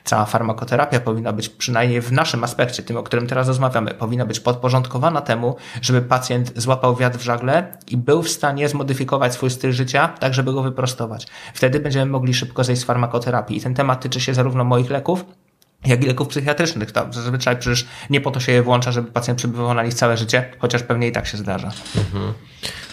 Cała 0.03 0.25
farmakoterapia 0.25 0.99
powinna 0.99 1.33
być, 1.33 1.49
przynajmniej 1.49 2.01
w 2.01 2.11
naszym 2.11 2.43
aspekcie, 2.43 2.83
tym, 2.83 2.97
o 2.97 3.03
którym 3.03 3.27
teraz 3.27 3.47
rozmawiamy, 3.47 3.93
powinna 3.93 4.25
być 4.25 4.39
podporządkowana 4.39 5.21
temu, 5.21 5.55
żeby 5.81 6.01
pacjent 6.01 6.51
złapał 6.55 6.95
wiatr 6.95 7.17
w 7.17 7.23
żagle 7.23 7.77
i 7.87 7.97
był 7.97 8.23
w 8.23 8.29
stanie 8.29 8.69
zmodyfikować 8.69 9.33
swój 9.33 9.49
styl 9.49 9.71
życia, 9.71 10.07
tak 10.07 10.33
żeby 10.33 10.53
go 10.53 10.63
wyprostować. 10.63 11.27
Wtedy 11.53 11.79
będziemy 11.79 12.11
mogli 12.11 12.33
szybko 12.33 12.63
zejść 12.63 12.81
z 12.81 12.85
farmakoterapii. 12.85 13.57
I 13.57 13.61
ten 13.61 13.73
temat 13.73 14.01
tyczy 14.01 14.21
się 14.21 14.33
zarówno 14.33 14.63
moich 14.63 14.89
leków, 14.89 15.25
jak 15.85 16.03
i 16.03 16.07
leków 16.07 16.27
psychiatrycznych. 16.27 16.91
To 16.91 17.07
zazwyczaj 17.13 17.57
przecież 17.57 17.87
nie 18.09 18.21
po 18.21 18.31
to 18.31 18.39
się 18.39 18.51
je 18.51 18.63
włącza, 18.63 18.91
żeby 18.91 19.11
pacjent 19.11 19.37
przebywał 19.37 19.73
na 19.73 19.83
nich 19.83 19.93
całe 19.93 20.17
życie, 20.17 20.51
chociaż 20.59 20.83
pewnie 20.83 21.07
i 21.07 21.11
tak 21.11 21.27
się 21.27 21.37
zdarza. 21.37 21.71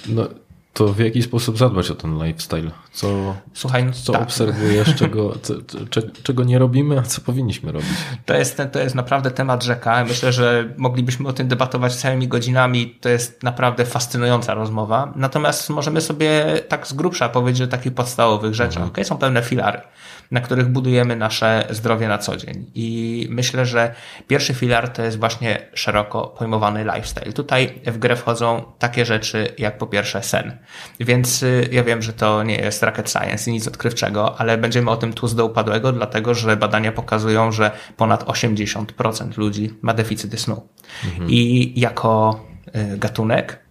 No, 0.09 0.29
To 0.73 0.89
w 0.89 0.99
jaki 0.99 1.23
sposób 1.23 1.59
zadbać 1.59 1.91
o 1.91 1.95
ten 1.95 2.25
lifestyle? 2.25 2.71
Co, 2.93 3.35
Słuchaj, 3.55 3.85
no 3.85 3.93
co 3.93 4.13
tak. 4.13 4.23
obserwujesz, 4.23 4.95
czego, 4.95 5.35
co, 5.43 5.55
co, 5.91 6.01
czego 6.23 6.45
nie 6.45 6.59
robimy, 6.59 6.99
a 6.99 7.03
co 7.03 7.21
powinniśmy 7.21 7.73
robić? 7.73 7.89
To 8.27 8.35
jest, 8.35 8.63
to 8.73 8.79
jest 8.79 8.95
naprawdę 8.95 9.31
temat 9.31 9.65
rzeka. 9.65 10.05
Myślę, 10.05 10.33
że 10.33 10.75
moglibyśmy 10.77 11.29
o 11.29 11.33
tym 11.33 11.49
debatować 11.49 11.97
całymi 11.97 12.29
godzinami. 12.29 12.99
To 13.01 13.09
jest 13.09 13.43
naprawdę 13.43 13.87
fascynująca 13.87 14.55
rozmowa. 14.55 15.13
Natomiast 15.17 15.71
możemy 15.71 16.01
sobie 16.01 16.45
tak 16.69 16.87
z 16.87 16.93
grubsza 16.93 17.29
powiedzieć 17.29 17.63
o 17.63 17.67
takich 17.67 17.95
podstawowych 17.95 18.55
rzeczach. 18.55 18.87
Okay? 18.87 19.05
Są 19.05 19.19
pewne 19.19 19.43
filary, 19.43 19.81
na 20.31 20.41
których 20.41 20.69
budujemy 20.69 21.17
nasze 21.17 21.67
zdrowie 21.71 22.09
na 22.09 22.19
co 22.19 22.37
dzień. 22.37 22.71
I 22.75 23.27
myślę, 23.31 23.67
że 23.67 23.95
pierwszy 24.29 24.55
filar 24.55 24.89
to 24.89 25.03
jest 25.03 25.19
właśnie 25.19 25.59
szeroko 25.75 26.27
pojmowany 26.39 26.85
lifestyle. 26.85 27.33
Tutaj 27.33 27.81
w 27.87 27.99
grę 27.99 28.17
wchodzą 28.17 28.63
takie 28.79 29.05
rzeczy 29.05 29.55
jak 29.59 29.79
po 29.79 29.87
pierwsze 29.87 30.23
sen. 30.23 30.59
Więc 31.01 31.43
y, 31.43 31.69
ja 31.73 31.85
wiem, 31.85 32.03
że 32.03 32.13
to 32.13 32.43
nie 32.43 32.57
jest 32.57 32.83
rocket 32.83 33.11
science 33.11 33.51
i 33.51 33.53
nic 33.53 33.69
odkrywczego, 33.69 34.41
ale 34.41 34.59
będziemy 34.59 34.91
o 34.91 34.97
tym 34.97 35.13
tłus 35.13 35.35
do 35.35 35.47
upadłego, 35.47 35.93
dlatego 35.93 36.35
że 36.35 36.57
badania 36.57 36.93
pokazują, 36.93 37.53
że 37.53 37.71
ponad 37.97 38.25
80% 38.25 39.39
ludzi 39.39 39.75
ma 39.83 39.95
deficyty 39.95 40.39
snu. 40.39 40.69
I 41.29 41.73
jako 41.81 42.41
y, 42.95 42.99
gatunek 42.99 43.67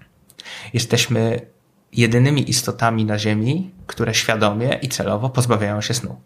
jesteśmy 0.73 1.41
jedynymi 1.91 2.49
istotami 2.49 3.05
na 3.05 3.19
Ziemi, 3.19 3.71
które 3.87 4.13
świadomie 4.13 4.79
i 4.81 4.89
celowo 4.89 5.29
pozbawiają 5.29 5.81
się 5.81 5.93
snu. 5.93 6.21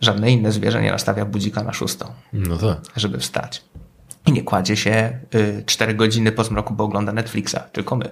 Żadne 0.00 0.30
inne 0.30 0.52
zwierzę 0.52 0.82
nie 0.82 0.90
nastawia 0.90 1.24
budzika 1.24 1.62
na 1.62 1.72
szóstą, 1.72 2.12
No 2.32 2.56
tak. 2.56 2.78
żeby 2.96 3.18
wstać. 3.18 3.64
I 4.26 4.32
nie 4.32 4.42
kładzie 4.42 4.76
się 4.76 5.18
y, 5.34 5.62
4 5.66 5.94
godziny 5.94 6.32
po 6.32 6.44
zmroku, 6.44 6.74
bo 6.74 6.84
ogląda 6.84 7.12
Netflixa, 7.12 7.56
tylko 7.72 7.96
my. 7.96 8.10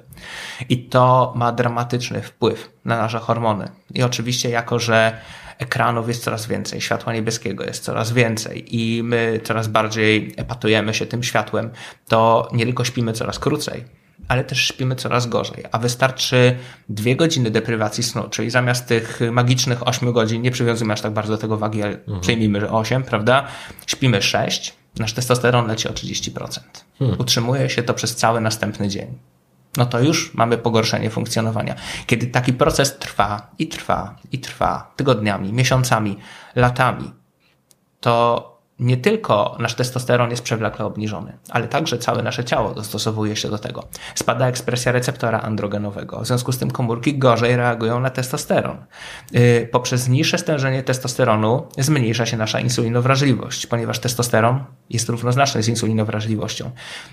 I 0.68 0.78
to 0.84 1.32
ma 1.36 1.52
dramatyczny 1.52 2.22
wpływ 2.22 2.70
na 2.84 2.96
nasze 2.98 3.18
hormony. 3.18 3.68
I 3.94 4.02
oczywiście, 4.02 4.50
jako 4.50 4.78
że 4.78 5.20
ekranów 5.58 6.08
jest 6.08 6.24
coraz 6.24 6.46
więcej, 6.46 6.80
światła 6.80 7.12
niebieskiego 7.12 7.64
jest 7.64 7.84
coraz 7.84 8.12
więcej 8.12 8.76
i 8.76 9.02
my 9.02 9.40
coraz 9.44 9.68
bardziej 9.68 10.34
epatujemy 10.36 10.94
się 10.94 11.06
tym 11.06 11.22
światłem, 11.22 11.70
to 12.08 12.48
nie 12.52 12.64
tylko 12.64 12.84
śpimy 12.84 13.12
coraz 13.12 13.38
krócej, 13.38 13.84
ale 14.28 14.44
też 14.44 14.58
śpimy 14.58 14.96
coraz 14.96 15.26
gorzej. 15.26 15.64
A 15.72 15.78
wystarczy 15.78 16.56
dwie 16.88 17.16
godziny 17.16 17.50
deprywacji 17.50 18.02
snu, 18.02 18.28
czyli 18.30 18.50
zamiast 18.50 18.86
tych 18.86 19.20
magicznych 19.32 19.88
8 19.88 20.12
godzin, 20.12 20.42
nie 20.42 20.50
przywiązujmy 20.50 20.92
aż 20.92 21.00
tak 21.00 21.12
bardzo 21.12 21.32
do 21.32 21.38
tego 21.38 21.56
wagi, 21.56 21.82
ale 21.82 21.98
przyjmijmy, 22.20 22.60
że 22.60 22.70
8, 22.70 23.02
prawda? 23.02 23.46
Śpimy 23.86 24.22
6, 24.22 24.74
nasz 24.98 25.12
testosteron 25.12 25.66
leci 25.66 25.88
o 25.88 25.92
30%. 25.92 26.60
Utrzymuje 27.18 27.70
się 27.70 27.82
to 27.82 27.94
przez 27.94 28.16
cały 28.16 28.40
następny 28.40 28.88
dzień. 28.88 29.18
No 29.76 29.86
to 29.86 30.00
już 30.00 30.34
mamy 30.34 30.58
pogorszenie 30.58 31.10
funkcjonowania. 31.10 31.74
Kiedy 32.06 32.26
taki 32.26 32.52
proces 32.52 32.98
trwa 32.98 33.50
i 33.58 33.68
trwa 33.68 34.16
i 34.32 34.38
trwa 34.38 34.92
tygodniami, 34.96 35.52
miesiącami, 35.52 36.18
latami, 36.56 37.12
to 38.00 38.57
nie 38.78 38.96
tylko 38.96 39.56
nasz 39.58 39.74
testosteron 39.74 40.30
jest 40.30 40.42
przewlekle 40.42 40.84
obniżony, 40.84 41.38
ale 41.50 41.68
także 41.68 41.98
całe 41.98 42.22
nasze 42.22 42.44
ciało 42.44 42.74
dostosowuje 42.74 43.36
się 43.36 43.50
do 43.50 43.58
tego. 43.58 43.84
Spada 44.14 44.46
ekspresja 44.46 44.92
receptora 44.92 45.40
androgenowego, 45.40 46.20
w 46.20 46.26
związku 46.26 46.52
z 46.52 46.58
tym 46.58 46.70
komórki 46.70 47.18
gorzej 47.18 47.56
reagują 47.56 48.00
na 48.00 48.10
testosteron. 48.10 48.76
Yy, 49.32 49.68
poprzez 49.72 50.08
niższe 50.08 50.38
stężenie 50.38 50.82
testosteronu 50.82 51.66
zmniejsza 51.78 52.26
się 52.26 52.36
nasza 52.36 52.60
insulinowrażliwość, 52.60 53.66
ponieważ 53.66 53.98
testosteron 53.98 54.64
jest 54.90 55.08
równoznaczny 55.08 55.62
z 55.62 55.68
insulinowrażliwością. 55.68 56.70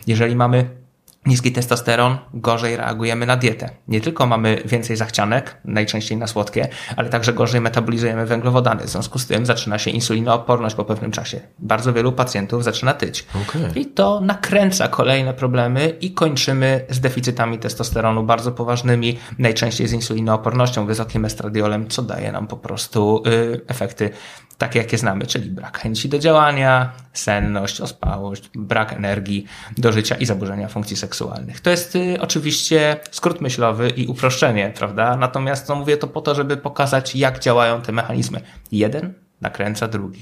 Jeżeli 0.08 0.36
mamy 0.36 0.85
niski 1.26 1.52
testosteron, 1.52 2.18
gorzej 2.34 2.78
reagujemy 2.78 3.26
na 3.26 3.38
dietę. 3.38 3.70
Nie 3.88 4.02
tylko 4.02 4.28
mamy 4.28 4.62
więcej 4.66 4.96
zachcianek, 4.96 5.58
najczęściej 5.66 6.18
na 6.18 6.28
słodkie, 6.28 6.68
ale 6.96 7.10
także 7.10 7.34
gorzej 7.34 7.62
metabolizujemy 7.62 8.26
węglowodany. 8.26 8.84
W 8.84 8.90
związku 8.90 9.20
z 9.20 9.28
tym 9.28 9.46
zaczyna 9.46 9.80
się 9.80 9.92
insulinooporność 9.92 10.76
po 10.76 10.86
pewnym 10.86 11.12
czasie. 11.12 11.42
Bardzo 11.60 11.94
wielu 11.94 12.12
pacjentów 12.12 12.64
zaczyna 12.64 12.94
tyć. 12.94 13.26
Okej. 13.42 13.82
I 13.82 13.86
to 13.86 14.20
nakręca 14.20 14.88
kolejne 14.88 15.34
problemy 15.34 15.90
i 16.02 16.12
kończymy 16.12 16.86
z 16.90 17.00
deficytami 17.00 17.60
testosteronu 17.60 18.24
bardzo 18.24 18.52
poważnymi, 18.52 19.20
najczęściej 19.40 19.88
z 19.88 19.94
insulinoopornością, 19.94 20.86
wysokim 20.86 21.26
estradiolem, 21.26 21.88
co 21.88 22.02
daje 22.02 22.32
nam 22.32 22.48
po 22.48 22.58
prostu 22.58 23.24
y, 23.28 23.62
efekty 23.68 24.10
takie, 24.58 24.80
jakie 24.80 24.98
znamy, 24.98 25.26
czyli 25.26 25.50
brak 25.50 25.80
chęci 25.80 26.10
do 26.10 26.20
działania, 26.20 26.92
senność, 27.14 27.82
ospałość, 27.82 28.50
brak 28.56 28.94
energii 28.94 29.46
do 29.78 29.92
życia 29.92 30.16
i 30.16 30.26
zaburzenia 30.26 30.68
funkcji 30.68 30.98
seksualnych. 30.98 31.60
To 31.60 31.70
jest 31.70 31.96
y, 31.96 32.18
oczywiście 32.22 33.00
skrót 33.12 33.42
myślowy 33.42 33.90
i 33.90 34.08
uproszczenie, 34.08 34.74
prawda? 34.78 35.18
Natomiast 35.18 35.70
no, 35.70 35.76
mówię 35.76 35.98
to 35.98 36.08
po 36.08 36.22
to, 36.22 36.36
żeby 36.36 36.58
pokazać, 36.58 37.16
jak 37.16 37.40
działają 37.40 37.82
te 37.82 37.92
mechanizmy. 37.92 38.42
Jeden 38.72 39.14
nakręca 39.42 39.88
drugi. 39.88 40.22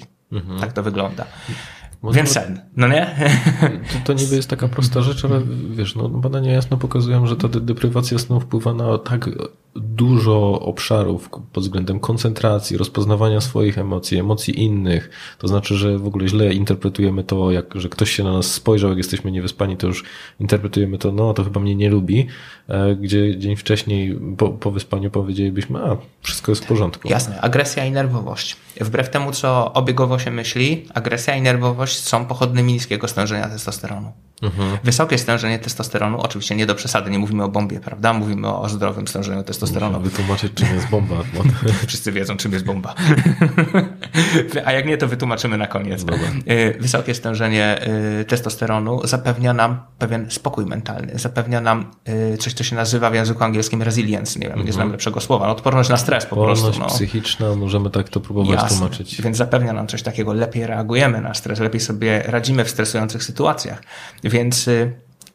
Tak 0.59 0.73
to 0.73 0.83
wygląda. 0.83 1.25
Może 2.01 2.17
Więc 2.17 2.31
sen, 2.31 2.61
no 2.77 2.87
nie? 2.87 3.15
To, 3.93 3.99
to 4.05 4.13
niby 4.13 4.35
jest 4.35 4.49
taka 4.49 4.67
prosta 4.67 5.01
rzecz, 5.01 5.25
ale 5.25 5.41
wiesz, 5.69 5.95
no, 5.95 6.09
badania 6.09 6.51
jasno 6.53 6.77
pokazują, 6.77 7.27
że 7.27 7.35
ta 7.35 7.47
de- 7.47 7.61
deprywacja 7.61 8.19
snu 8.19 8.39
wpływa 8.39 8.73
na 8.73 8.97
tak 8.97 9.29
dużo 9.75 10.59
obszarów 10.59 11.29
pod 11.29 11.63
względem 11.63 11.99
koncentracji, 11.99 12.77
rozpoznawania 12.77 13.41
swoich 13.41 13.77
emocji, 13.77 14.17
emocji 14.17 14.63
innych. 14.63 15.09
To 15.37 15.47
znaczy, 15.47 15.75
że 15.75 15.97
w 15.97 16.07
ogóle 16.07 16.27
źle 16.27 16.53
interpretujemy 16.53 17.23
to, 17.23 17.51
jak, 17.51 17.65
że 17.75 17.89
ktoś 17.89 18.11
się 18.11 18.23
na 18.23 18.33
nas 18.33 18.51
spojrzał, 18.51 18.89
jak 18.89 18.97
jesteśmy 18.97 19.31
niewyspani, 19.31 19.77
to 19.77 19.87
już 19.87 20.03
interpretujemy 20.39 20.97
to, 20.97 21.11
no 21.11 21.33
to 21.33 21.43
chyba 21.43 21.59
mnie 21.59 21.75
nie 21.75 21.89
lubi, 21.89 22.27
e, 22.67 22.95
gdzie 22.95 23.37
dzień 23.37 23.55
wcześniej 23.55 24.19
po, 24.37 24.49
po 24.49 24.71
wyspaniu 24.71 25.11
powiedzielibyśmy, 25.11 25.79
a 25.79 25.97
wszystko 26.21 26.51
jest 26.51 26.65
w 26.65 26.67
porządku. 26.67 27.07
Jasne, 27.07 27.41
agresja 27.41 27.85
i 27.85 27.91
nerwowość. 27.91 28.55
Wbrew 28.81 29.09
temu, 29.09 29.31
co 29.31 29.73
obiegowo 29.73 30.19
się 30.19 30.31
myśli, 30.31 30.85
agresja 30.93 31.35
i 31.35 31.41
nerwowość 31.41 31.99
są 31.99 32.25
pochodnymi 32.25 32.73
niskiego 32.73 33.07
stężenia 33.07 33.49
testosteronu. 33.49 34.11
Wysokie 34.83 35.17
stężenie 35.17 35.59
testosteronu, 35.59 36.21
oczywiście 36.21 36.55
nie 36.55 36.65
do 36.65 36.75
przesady, 36.75 37.11
nie 37.11 37.19
mówimy 37.19 37.43
o 37.43 37.49
bombie, 37.49 37.79
prawda? 37.79 38.13
Mówimy 38.13 38.47
o 38.47 38.69
zdrowym 38.69 39.07
stężeniu 39.07 39.43
testosteronu. 39.43 39.99
Wytłumaczyć, 39.99 40.53
czym 40.53 40.75
jest 40.75 40.89
bomba. 40.89 41.15
No. 41.33 41.43
Wszyscy 41.87 42.11
wiedzą, 42.11 42.37
czym 42.37 42.51
jest 42.53 42.65
bomba. 42.65 42.95
A 44.65 44.71
jak 44.71 44.85
nie, 44.85 44.97
to 44.97 45.07
wytłumaczymy 45.07 45.57
na 45.57 45.67
koniec. 45.67 46.05
Y, 46.49 46.77
Wysokie 46.79 47.15
stężenie 47.15 47.87
y, 48.21 48.25
testosteronu 48.25 49.07
zapewnia 49.07 49.53
nam 49.53 49.79
pewien 49.99 50.31
spokój 50.31 50.65
mentalny, 50.65 51.11
zapewnia 51.15 51.61
nam 51.61 51.91
y, 52.33 52.37
coś, 52.37 52.53
co 52.53 52.63
się 52.63 52.75
nazywa 52.75 53.09
w 53.09 53.13
języku 53.13 53.43
angielskim 53.43 53.81
resilience, 53.81 54.39
nie 54.39 54.49
wiem, 54.49 54.65
nie 54.65 54.73
znam 54.73 54.91
lepszego 54.91 55.21
słowa, 55.21 55.45
no, 55.45 55.51
odporność 55.51 55.89
na 55.89 55.97
stres 55.97 56.25
po 56.25 56.29
Odporność 56.35 56.61
prostu. 56.61 56.79
No. 56.79 56.87
psychiczna, 56.87 57.55
możemy 57.55 57.89
tak 57.89 58.09
to 58.09 58.19
próbować 58.19 58.61
Jasne. 58.61 58.77
tłumaczyć. 58.77 59.21
Więc 59.21 59.37
zapewnia 59.37 59.73
nam 59.73 59.87
coś 59.87 60.01
takiego, 60.03 60.33
lepiej 60.33 60.67
reagujemy 60.67 61.21
na 61.21 61.33
stres, 61.33 61.59
lepiej 61.59 61.81
sobie 61.81 62.23
radzimy 62.25 62.65
w 62.65 62.69
stresujących 62.69 63.23
sytuacjach. 63.23 63.83
Więc 64.33 64.67
y, 64.67 64.93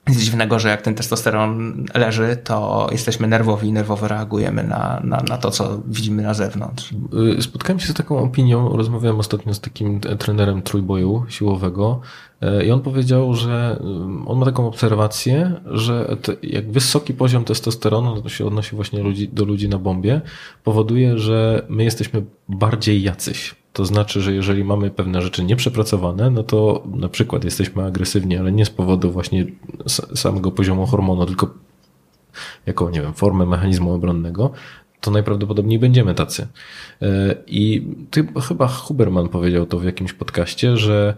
nic 0.09 0.19
dziwnego, 0.19 0.59
że 0.59 0.69
jak 0.69 0.83
ten 0.83 0.95
testosteron 0.95 1.85
leży, 1.95 2.37
to 2.45 2.88
jesteśmy 2.93 3.28
nerwowi 3.28 3.73
nerwowo 3.73 4.09
reagujemy 4.09 4.64
na, 4.64 5.00
na, 5.05 5.23
na 5.28 5.38
to, 5.38 5.50
co 5.50 5.83
widzimy 5.87 6.23
na 6.23 6.35
zewnątrz. 6.35 6.93
Y, 7.38 7.43
Spotkałem 7.43 7.81
się 7.81 7.87
z 7.87 7.95
taką 7.95 8.19
opinią, 8.19 8.76
rozmawiałem 8.76 9.21
ostatnio 9.21 9.55
z 9.55 9.61
takim 9.61 10.00
trenerem 10.00 10.62
trójboju 10.62 11.25
siłowego 11.28 12.00
e, 12.40 12.64
i 12.64 12.71
on 12.71 12.81
powiedział, 12.81 13.35
że 13.35 13.81
y, 13.81 14.28
on 14.28 14.38
ma 14.38 14.47
taką 14.47 14.67
obserwację, 14.67 15.61
że 15.67 16.17
jak 16.43 16.71
wysoki 16.71 17.14
poziom 17.14 17.45
testosteronu, 17.45 18.14
no 18.14 18.23
to 18.23 18.28
się 18.28 18.47
odnosi 18.47 18.76
właśnie 18.76 19.02
ludzi, 19.02 19.28
do 19.28 19.45
ludzi 19.45 19.69
na 19.69 19.78
bombie, 19.78 20.21
powoduje, 20.64 21.19
że 21.19 21.62
my 21.69 21.85
jesteśmy 21.85 22.25
bardziej 22.49 23.02
jacyś. 23.02 23.55
To 23.78 23.85
znaczy, 23.85 24.20
że 24.20 24.32
jeżeli 24.35 24.64
mamy 24.64 24.90
pewne 24.90 25.23
rzeczy 25.23 25.44
nieprzepracowane, 25.44 26.30
no 26.30 26.42
to 26.42 26.82
na 26.94 27.08
przykład 27.08 27.44
jesteśmy 27.44 27.85
agresywni, 27.85 28.37
ale 28.37 28.52
nie 28.52 28.64
z 28.64 28.70
powodu 28.70 29.12
właśnie 29.12 29.47
samego 30.14 30.50
poziomu 30.50 30.87
hormonu, 30.87 31.26
tylko 31.26 31.54
jako, 32.66 32.90
nie 32.90 33.02
wiem, 33.02 33.14
formę 33.14 33.47
mechanizmu 33.47 33.92
obronnego, 33.92 34.50
to 35.00 35.11
najprawdopodobniej 35.11 35.78
będziemy 35.78 36.14
tacy. 36.14 36.47
E, 37.02 37.35
I 37.47 37.87
chyba 38.49 38.66
Huberman 38.66 39.28
powiedział 39.28 39.66
to 39.66 39.78
w 39.78 39.85
jakimś 39.85 40.12
podcaście, 40.12 40.76
że 40.76 41.14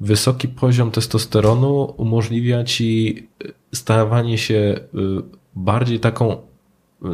wysoki 0.00 0.48
poziom 0.48 0.90
testosteronu 0.90 1.94
umożliwia 1.96 2.64
ci 2.64 3.28
stawanie 3.74 4.38
się 4.38 4.54
y, 4.54 4.98
bardziej 5.56 6.00
taką, 6.00 6.36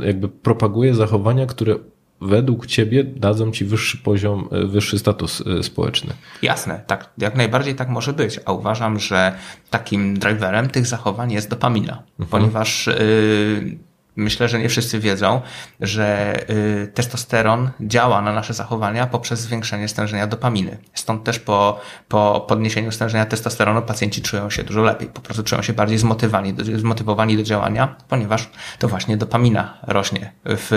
jakby 0.02 0.28
propaguje 0.28 0.94
zachowania, 0.94 1.46
które 1.46 1.76
według 2.20 2.66
ciebie 2.66 3.04
dadzą 3.04 3.52
ci 3.52 3.64
wyższy 3.64 3.98
poziom, 3.98 4.48
y, 4.52 4.66
wyższy 4.66 4.98
status 4.98 5.40
y, 5.40 5.62
społeczny. 5.62 6.14
Jasne, 6.42 6.80
tak, 6.86 7.10
jak 7.18 7.36
najbardziej 7.36 7.74
tak 7.74 7.88
może 7.88 8.12
być, 8.12 8.40
a 8.44 8.52
uważam, 8.52 8.98
że 8.98 9.32
takim 9.70 10.18
driverem 10.18 10.68
tych 10.68 10.86
zachowań 10.86 11.32
jest 11.32 11.50
dopamina, 11.50 12.02
ponieważ 12.30 12.86
yy, 12.86 13.78
myślę, 14.18 14.48
że 14.48 14.58
nie 14.58 14.68
wszyscy 14.68 14.98
wiedzą, 14.98 15.40
że 15.80 16.36
y, 16.50 16.88
testosteron 16.94 17.70
działa 17.80 18.20
na 18.20 18.32
nasze 18.32 18.54
zachowania 18.54 19.06
poprzez 19.06 19.40
zwiększenie 19.40 19.88
stężenia 19.88 20.26
dopaminy. 20.26 20.78
Stąd 20.94 21.24
też 21.24 21.38
po, 21.38 21.80
po 22.08 22.44
podniesieniu 22.48 22.92
stężenia 22.92 23.26
testosteronu 23.26 23.82
pacjenci 23.82 24.22
czują 24.22 24.50
się 24.50 24.64
dużo 24.64 24.82
lepiej, 24.82 25.08
po 25.08 25.20
prostu 25.20 25.42
czują 25.42 25.62
się 25.62 25.72
bardziej 25.72 25.98
zmotywowani 25.98 26.54
do, 26.54 26.78
zmotywowani 26.78 27.36
do 27.36 27.42
działania, 27.42 27.96
ponieważ 28.08 28.50
to 28.78 28.88
właśnie 28.88 29.16
dopamina 29.16 29.78
rośnie 29.82 30.32
w, 30.44 30.68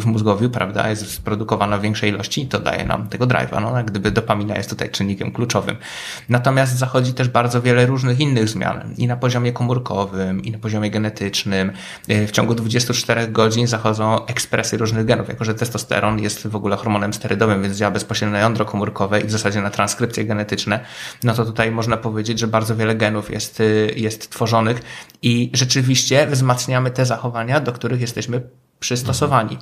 w 0.00 0.06
mózgowiu, 0.06 0.50
prawda, 0.50 0.90
jest 0.90 1.24
produkowana 1.24 1.78
w 1.78 1.82
większej 1.82 2.10
ilości 2.10 2.42
i 2.42 2.46
to 2.46 2.60
daje 2.60 2.84
nam 2.84 3.08
tego 3.08 3.26
drive'a, 3.26 3.62
no, 3.62 3.76
jak 3.76 3.86
gdyby 3.86 4.10
dopamina 4.10 4.56
jest 4.56 4.70
tutaj 4.70 4.90
czynnikiem 4.90 5.32
kluczowym. 5.32 5.76
Natomiast 6.28 6.78
zachodzi 6.78 7.14
też 7.14 7.28
bardzo 7.28 7.62
wiele 7.62 7.86
różnych 7.86 8.20
innych 8.20 8.48
zmian 8.48 8.94
i 8.98 9.06
na 9.06 9.16
poziomie 9.16 9.52
komórkowym, 9.52 10.42
i 10.44 10.50
na 10.50 10.58
poziomie 10.58 10.90
genetycznym. 10.90 11.72
Y, 12.10 12.26
w 12.26 12.30
ciągu 12.30 12.51
24 12.54 13.28
godzin 13.28 13.66
zachodzą 13.66 14.26
ekspresy 14.26 14.76
różnych 14.76 15.06
genów, 15.06 15.28
jako 15.28 15.44
że 15.44 15.54
testosteron 15.54 16.18
jest 16.18 16.46
w 16.48 16.56
ogóle 16.56 16.76
hormonem 16.76 17.14
sterydowym, 17.14 17.62
więc 17.62 17.76
działa 17.76 17.90
bezpośrednio 17.90 18.32
na 18.32 18.40
jądro 18.40 18.64
komórkowe 18.64 19.20
i 19.20 19.24
w 19.24 19.30
zasadzie 19.30 19.60
na 19.60 19.70
transkrypcje 19.70 20.24
genetyczne, 20.24 20.84
no 21.22 21.34
to 21.34 21.44
tutaj 21.44 21.70
można 21.70 21.96
powiedzieć, 21.96 22.38
że 22.38 22.46
bardzo 22.46 22.76
wiele 22.76 22.94
genów 22.94 23.30
jest, 23.30 23.60
y, 23.60 23.92
jest 23.96 24.30
tworzonych 24.30 24.82
i 25.22 25.50
rzeczywiście 25.52 26.26
wzmacniamy 26.26 26.90
te 26.90 27.06
zachowania, 27.06 27.60
do 27.60 27.72
których 27.72 28.00
jesteśmy 28.00 28.42
przystosowani. 28.80 29.58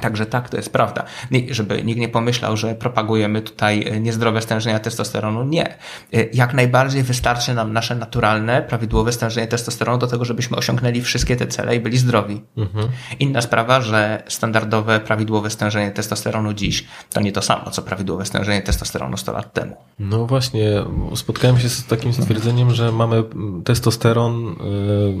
Także 0.00 0.26
tak, 0.26 0.48
to 0.48 0.56
jest 0.56 0.72
prawda. 0.72 1.04
Żeby 1.50 1.82
nikt 1.84 2.00
nie 2.00 2.08
pomyślał, 2.08 2.56
że 2.56 2.74
propagujemy 2.74 3.42
tutaj 3.42 3.88
e, 3.88 4.00
niezdrowe 4.00 4.42
stężenia 4.42 4.78
testosteronu. 4.78 5.44
Nie. 5.44 5.66
E, 5.66 6.24
jak 6.32 6.54
najbardziej 6.54 7.02
wystarczy 7.02 7.54
nam 7.54 7.72
nasze 7.72 7.94
naturalne, 7.94 8.62
prawidłowe 8.62 9.12
stężenie 9.12 9.46
testosteronu 9.46 9.98
do 9.98 10.06
tego, 10.06 10.24
żebyśmy 10.24 10.56
osiągnęli 10.56 11.00
wszystkie 11.00 11.36
te 11.36 11.46
cele 11.46 11.76
i 11.76 11.80
byli 11.80 11.98
zdrowi. 11.98 12.42
Mhm. 12.56 12.88
Inna 13.18 13.40
sprawa, 13.40 13.80
że 13.80 14.22
standardowe, 14.28 15.00
prawidłowe 15.00 15.50
stężenie 15.50 15.90
testosteronu 15.90 16.52
dziś 16.52 16.84
to 17.12 17.20
nie 17.20 17.32
to 17.32 17.42
samo, 17.42 17.70
co 17.70 17.82
prawidłowe 17.82 18.26
stężenie 18.26 18.62
testosteronu 18.62 19.16
100 19.16 19.32
lat 19.32 19.52
temu. 19.52 19.76
No 19.98 20.26
właśnie, 20.26 20.84
spotkałem 21.14 21.58
się 21.58 21.68
z 21.68 21.86
takim 21.86 22.12
stwierdzeniem, 22.12 22.70
że 22.70 22.92
mamy 22.92 23.24
testosteron, 23.64 24.56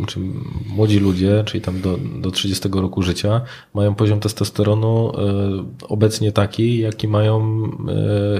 e, 0.02 0.06
czy 0.06 0.20
młodzi 0.66 0.98
ludzie, 0.98 1.44
czyli 1.46 1.60
tam 1.60 1.80
do, 1.80 1.98
do 2.16 2.30
30 2.30 2.68
roku 2.72 3.02
życia, 3.02 3.40
mają 3.74 3.94
poziom 3.94 4.20
testosteronu 4.20 4.69
e, 4.72 5.86
obecnie 5.88 6.32
taki, 6.32 6.78
jaki 6.78 7.08
mają, 7.08 7.64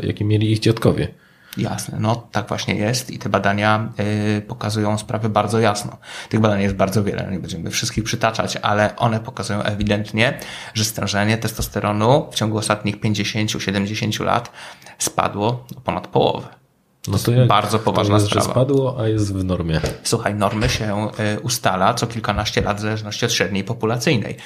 e, 0.03 0.07
jaki 0.07 0.25
mieli 0.25 0.53
ich 0.53 0.59
dziadkowie. 0.59 1.09
Jasne, 1.57 1.99
no 2.01 2.17
tak 2.33 2.49
właśnie 2.49 2.75
jest 2.75 3.11
i 3.11 3.19
te 3.19 3.29
badania 3.29 3.93
y, 4.39 4.43
pokazują 4.43 4.99
sprawę 4.99 5.29
bardzo 5.29 5.61
jasno. 5.61 5.99
Tych 6.29 6.41
badań 6.41 6.63
jest 6.63 6.75
bardzo 6.75 7.05
wiele, 7.05 7.29
nie 7.31 7.39
będziemy 7.39 7.71
wszystkich 7.71 8.05
przytaczać, 8.05 8.57
ale 8.57 8.97
one 8.97 9.21
pokazują 9.21 9.63
ewidentnie, 9.63 10.39
że 10.75 10.85
stężenie 10.85 11.39
testosteronu 11.39 12.29
w 12.33 12.35
ciągu 12.35 12.59
ostatnich 12.59 13.01
50-70 13.01 14.25
lat 14.25 14.53
spadło 14.99 15.67
o 15.77 15.81
ponad 15.81 16.07
połowę. 16.07 16.60
No 17.11 17.19
to 17.19 17.33
jak 17.33 17.49
bardzo 17.49 17.79
poważna 17.79 18.17
to 18.17 18.21
jest, 18.21 18.31
sprawa. 18.31 18.51
Spadło, 18.51 18.97
a 19.01 19.09
jest 19.09 19.35
w 19.35 19.45
normie. 19.45 19.81
Słuchaj, 20.03 20.35
normy 20.35 20.69
się 20.69 21.09
y, 21.37 21.41
ustala 21.41 21.95
co 21.95 22.07
kilkanaście 22.07 22.63
lat 22.63 22.77
w 22.77 22.81
zależności 22.81 23.27
od 23.27 23.33
średniej 23.33 23.65
populacyjnej. 23.65 24.37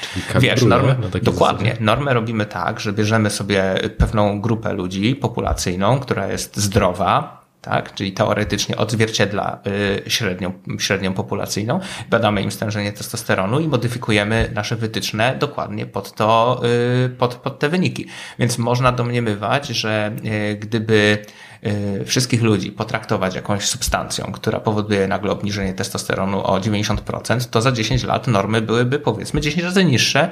Wiesz, 0.40 0.62
normy, 0.62 0.96
dokładnie. 1.22 1.66
Zasadzie. 1.66 1.84
Normę 1.84 2.14
robimy 2.14 2.46
tak, 2.46 2.80
że 2.80 2.92
bierzemy 2.92 3.30
sobie 3.30 3.74
pewną 3.98 4.40
grupę 4.40 4.72
ludzi 4.72 5.16
populacyjną, 5.16 6.00
która 6.00 6.26
jest 6.26 6.56
zdrowa, 6.56 7.43
tak? 7.64 7.94
czyli 7.94 8.12
teoretycznie 8.12 8.76
odzwierciedla 8.76 9.58
y, 10.06 10.10
średnią, 10.10 10.52
średnią 10.78 11.14
populacyjną, 11.14 11.80
badamy 12.10 12.42
im 12.42 12.50
stężenie 12.50 12.92
testosteronu 12.92 13.60
i 13.60 13.68
modyfikujemy 13.68 14.50
nasze 14.54 14.76
wytyczne 14.76 15.36
dokładnie 15.38 15.86
pod 15.86 16.12
to, 16.12 16.60
y, 17.06 17.08
pod, 17.08 17.34
pod 17.34 17.58
te 17.58 17.68
wyniki. 17.68 18.06
Więc 18.38 18.58
można 18.58 18.92
domniemywać, 18.92 19.68
że 19.68 20.12
gdyby 20.60 21.18
Y, 21.66 22.04
wszystkich 22.04 22.42
ludzi 22.42 22.72
potraktować 22.72 23.34
jakąś 23.34 23.64
substancją, 23.64 24.32
która 24.32 24.60
powoduje 24.60 25.08
nagle 25.08 25.30
obniżenie 25.30 25.74
testosteronu 25.74 26.46
o 26.46 26.60
90%, 26.60 27.50
to 27.50 27.62
za 27.62 27.72
10 27.72 28.04
lat 28.04 28.26
normy 28.26 28.62
byłyby 28.62 28.98
powiedzmy 28.98 29.40
10 29.40 29.62
razy 29.62 29.84
niższe 29.84 30.30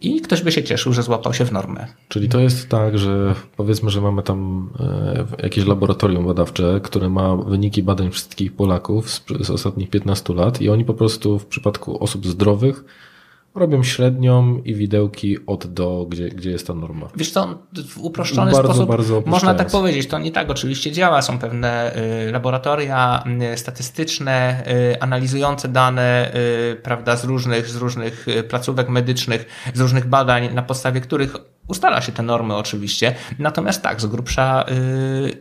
i 0.00 0.20
ktoś 0.20 0.42
by 0.42 0.52
się 0.52 0.62
cieszył, 0.62 0.92
że 0.92 1.02
złapał 1.02 1.34
się 1.34 1.44
w 1.44 1.52
normę. 1.52 1.86
Czyli 2.08 2.28
to 2.28 2.40
jest 2.40 2.68
tak, 2.68 2.98
że 2.98 3.34
powiedzmy, 3.56 3.90
że 3.90 4.00
mamy 4.00 4.22
tam 4.22 4.70
e, 4.80 5.42
jakieś 5.42 5.66
laboratorium 5.66 6.26
badawcze, 6.26 6.80
które 6.82 7.08
ma 7.08 7.36
wyniki 7.36 7.82
badań 7.82 8.10
wszystkich 8.10 8.52
Polaków 8.52 9.10
z, 9.10 9.24
z 9.40 9.50
ostatnich 9.50 9.90
15 9.90 10.34
lat 10.34 10.60
i 10.60 10.68
oni 10.68 10.84
po 10.84 10.94
prostu 10.94 11.38
w 11.38 11.46
przypadku 11.46 12.04
osób 12.04 12.26
zdrowych 12.26 12.84
robią 13.54 13.82
średnią 13.82 14.62
i 14.64 14.74
widełki 14.74 15.46
od 15.46 15.66
do, 15.66 16.06
gdzie, 16.08 16.28
gdzie 16.28 16.50
jest 16.50 16.66
ta 16.66 16.74
norma. 16.74 17.08
Wiesz 17.16 17.32
to 17.32 17.58
w 17.88 17.98
uproszczony 17.98 18.52
bardzo, 18.52 18.68
sposób 18.68 18.88
bardzo 18.88 19.22
można 19.26 19.54
tak 19.54 19.70
powiedzieć. 19.70 20.06
To 20.06 20.18
nie 20.18 20.32
tak 20.32 20.50
oczywiście 20.50 20.92
działa. 20.92 21.22
Są 21.22 21.38
pewne 21.38 21.96
y, 22.28 22.32
laboratoria 22.32 23.24
y, 23.54 23.56
statystyczne, 23.56 24.64
y, 24.92 25.00
analizujące 25.00 25.68
dane 25.68 26.32
prawda, 26.82 27.16
z 27.16 27.24
różnych, 27.24 27.68
z 27.68 27.76
różnych 27.76 28.26
placówek 28.48 28.88
medycznych, 28.88 29.46
z 29.74 29.80
różnych 29.80 30.06
badań, 30.06 30.54
na 30.54 30.62
podstawie 30.62 31.00
których 31.00 31.36
ustala 31.70 32.00
się 32.00 32.12
te 32.12 32.22
normy 32.22 32.56
oczywiście. 32.56 33.14
Natomiast 33.38 33.82
tak, 33.82 34.00
z 34.00 34.06
grubsza 34.06 34.64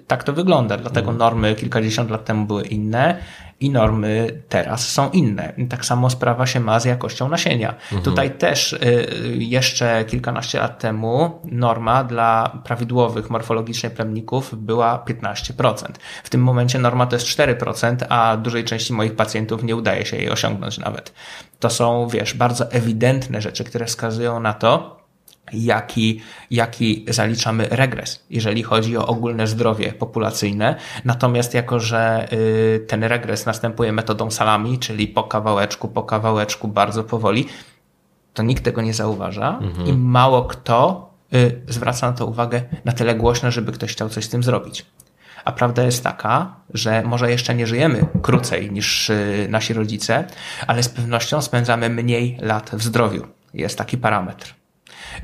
tak 0.07 0.23
to 0.23 0.33
wygląda. 0.33 0.77
Dlatego 0.77 1.11
mhm. 1.11 1.17
normy 1.17 1.55
kilkadziesiąt 1.55 2.09
lat 2.09 2.25
temu 2.25 2.45
były 2.45 2.63
inne 2.63 3.17
i 3.59 3.69
normy 3.69 4.41
teraz 4.49 4.89
są 4.89 5.09
inne. 5.09 5.53
Tak 5.69 5.85
samo 5.85 6.09
sprawa 6.09 6.45
się 6.45 6.59
ma 6.59 6.79
z 6.79 6.85
jakością 6.85 7.29
nasienia. 7.29 7.69
Mhm. 7.69 8.01
Tutaj 8.01 8.31
też 8.31 8.73
y, 8.73 8.77
jeszcze 9.37 10.05
kilkanaście 10.05 10.59
lat 10.59 10.79
temu 10.79 11.41
norma 11.43 12.03
dla 12.03 12.59
prawidłowych 12.63 13.29
morfologicznie 13.29 13.89
plemników 13.89 14.55
była 14.65 15.03
15%. 15.07 15.73
W 16.23 16.29
tym 16.29 16.43
momencie 16.43 16.79
norma 16.79 17.05
to 17.05 17.15
jest 17.15 17.27
4%, 17.27 17.95
a 18.09 18.37
dużej 18.37 18.63
części 18.63 18.93
moich 18.93 19.15
pacjentów 19.15 19.63
nie 19.63 19.75
udaje 19.75 20.05
się 20.05 20.17
jej 20.17 20.29
osiągnąć 20.29 20.77
nawet. 20.77 21.13
To 21.59 21.69
są, 21.69 22.07
wiesz, 22.07 22.33
bardzo 22.33 22.71
ewidentne 22.71 23.41
rzeczy, 23.41 23.63
które 23.63 23.85
wskazują 23.85 24.39
na 24.39 24.53
to, 24.53 24.98
jaki, 25.53 26.21
jaki 26.51 27.05
zaliczamy 27.07 27.67
regres, 27.71 28.25
jeżeli 28.29 28.63
chodzi 28.63 28.97
o 28.97 29.07
ogólne 29.07 29.47
zdrowie 29.47 29.93
populacyjne. 29.93 30.75
Natomiast 31.05 31.53
jako, 31.53 31.79
że 31.79 32.27
y, 32.33 32.85
ten 32.87 33.03
regres 33.03 33.45
następuje 33.45 33.91
metodą 33.91 34.31
salami, 34.31 34.79
czyli 34.79 35.07
po 35.07 35.23
kawałeczku, 35.23 35.87
po 35.87 36.03
kawałeczku, 36.03 36.67
bardzo 36.67 37.03
powoli, 37.03 37.45
to 38.33 38.43
nikt 38.43 38.63
tego 38.63 38.81
nie 38.81 38.93
zauważa 38.93 39.59
mhm. 39.61 39.87
i 39.87 39.93
mało 39.93 40.43
kto 40.43 41.09
y, 41.33 41.61
zwraca 41.67 42.11
na 42.11 42.17
to 42.17 42.25
uwagę 42.25 42.61
na 42.85 42.91
tyle 42.91 43.15
głośno, 43.15 43.51
żeby 43.51 43.71
ktoś 43.71 43.91
chciał 43.91 44.09
coś 44.09 44.25
z 44.25 44.29
tym 44.29 44.43
zrobić. 44.43 44.85
A 45.45 45.51
prawda 45.51 45.83
jest 45.83 46.03
taka, 46.03 46.55
że 46.73 47.03
może 47.03 47.31
jeszcze 47.31 47.55
nie 47.55 47.67
żyjemy 47.67 48.05
krócej 48.21 48.71
niż 48.71 49.09
y, 49.09 49.47
nasi 49.49 49.73
rodzice, 49.73 50.27
ale 50.67 50.83
z 50.83 50.89
pewnością 50.89 51.41
spędzamy 51.41 51.89
mniej 51.89 52.37
lat 52.41 52.71
w 52.73 52.83
zdrowiu. 52.83 53.27
Jest 53.53 53.77
taki 53.77 53.97
parametr. 53.97 54.58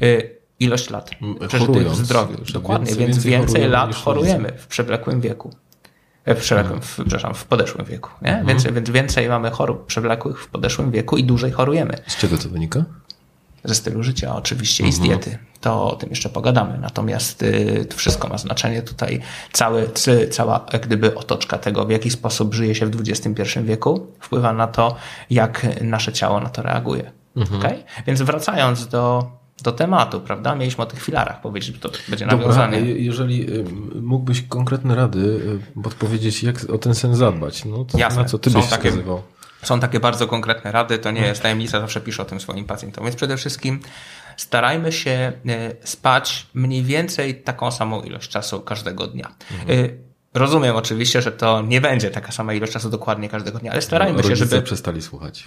Y, 0.02 0.36
ilość 0.60 0.90
lat 0.90 1.12
przeżytych 1.48 1.92
w 1.92 1.96
zdrowiu. 1.96 2.38
Dokładnie, 2.54 2.88
więcej, 2.88 3.06
więc 3.06 3.24
więcej, 3.24 3.32
więcej 3.32 3.70
lat 3.70 3.96
chorujemy 3.96 4.52
w 4.58 4.68
przewlekłym 4.68 5.22
wieku. 5.22 5.52
E, 6.26 6.36
w, 6.36 6.40
przewlekłym, 6.40 6.82
w, 6.82 6.96
przepraszam, 6.96 7.34
w 7.34 7.46
podeszłym 7.46 7.86
wieku. 7.86 8.10
Nie? 8.22 8.30
Mhm. 8.30 8.48
Więc, 8.48 8.64
więc 8.64 8.90
więcej 8.90 9.30
mamy 9.30 9.50
chorób 9.50 9.86
przewlekłych 9.86 10.42
w 10.42 10.48
podeszłym 10.48 10.92
wieku 10.92 11.18
i 11.18 11.24
dłużej 11.24 11.52
chorujemy. 11.52 11.98
Z 12.08 12.18
czego 12.18 12.38
to 12.38 12.50
wynika? 12.50 12.84
Ze 13.64 13.76
stylu 13.76 14.04
życia 14.04 14.36
oczywiście 14.36 14.84
mhm. 14.84 14.90
i 14.90 14.94
z 14.94 15.00
mhm. 15.00 15.20
diety. 15.20 15.46
To 15.62 15.92
o 15.92 15.96
tym 15.96 16.10
jeszcze 16.10 16.30
pogadamy. 16.30 16.78
Natomiast 16.78 17.44
y, 17.44 17.86
to 17.90 17.98
wszystko 17.98 18.28
ma 18.28 18.38
znaczenie 18.38 18.82
tutaj. 18.82 19.22
Cały, 19.54 19.90
cała 20.32 20.66
jak 20.74 20.88
gdyby 20.88 21.16
otoczka 21.16 21.58
tego, 21.58 21.86
w 21.86 21.90
jaki 21.90 22.12
sposób 22.12 22.54
żyje 22.54 22.76
się 22.76 22.86
w 22.86 23.02
XXI 23.10 23.60
wieku, 23.64 24.08
wpływa 24.20 24.54
na 24.54 24.68
to, 24.68 24.96
jak 25.30 25.68
nasze 25.82 26.14
ciało 26.14 26.40
na 26.40 26.50
to 26.50 26.62
reaguje. 26.62 27.12
Mhm. 27.36 27.60
Okay? 27.60 27.84
Więc 28.08 28.22
wracając 28.22 28.88
do 28.88 29.32
do 29.66 29.72
tematu, 29.72 30.22
prawda? 30.22 30.56
Mieliśmy 30.56 30.84
o 30.84 30.88
tych 30.88 31.04
filarach 31.04 31.42
powiedzieć, 31.42 31.80
to 31.80 31.90
będzie 32.08 32.26
nawiązanie. 32.26 32.78
Dobra, 32.78 32.94
jeżeli 32.98 33.50
y, 33.50 33.66
mógłbyś 34.02 34.42
konkretne 34.42 34.96
rady 34.96 35.20
y, 35.78 35.82
podpowiedzieć, 35.82 36.44
jak 36.44 36.70
o 36.70 36.78
ten 36.78 36.96
sen 36.96 37.16
zadbać, 37.16 37.66
no 37.66 37.86
to 37.86 37.98
Jasne. 37.98 38.22
na 38.22 38.28
co 38.28 38.40
ty 38.40 38.50
są 38.50 38.60
byś 38.60 38.70
takie, 38.70 38.90
wskazywał? 38.90 39.22
Są 39.64 39.80
takie 39.80 40.00
bardzo 40.00 40.28
konkretne 40.28 40.72
rady, 40.72 40.98
to 40.98 41.12
nie 41.12 41.22
jest 41.22 41.42
tajemnica, 41.42 41.82
zawsze 41.82 42.02
piszę 42.02 42.22
o 42.22 42.26
tym 42.26 42.40
swoim 42.40 42.66
pacjentom. 42.66 43.04
Więc 43.04 43.16
przede 43.16 43.38
wszystkim 43.38 43.80
starajmy 44.38 44.92
się 44.92 45.32
spać 45.84 46.48
mniej 46.54 46.84
więcej 46.84 47.42
taką 47.42 47.72
samą 47.72 48.02
ilość 48.02 48.30
czasu 48.30 48.62
każdego 48.62 49.08
dnia. 49.08 49.32
Mhm. 49.52 50.06
Rozumiem 50.36 50.76
oczywiście, 50.76 51.22
że 51.22 51.32
to 51.32 51.62
nie 51.62 51.82
będzie 51.82 52.12
taka 52.12 52.32
sama 52.32 52.54
ilość 52.54 52.74
czasu 52.74 52.90
dokładnie 52.90 53.30
każdego 53.30 53.60
dnia, 53.60 53.72
ale 53.72 53.82
starajmy 53.82 54.18
no, 54.18 54.30
się, 54.30 54.36
żeby. 54.36 54.62
przestali 54.62 55.02
słuchać. 55.02 55.46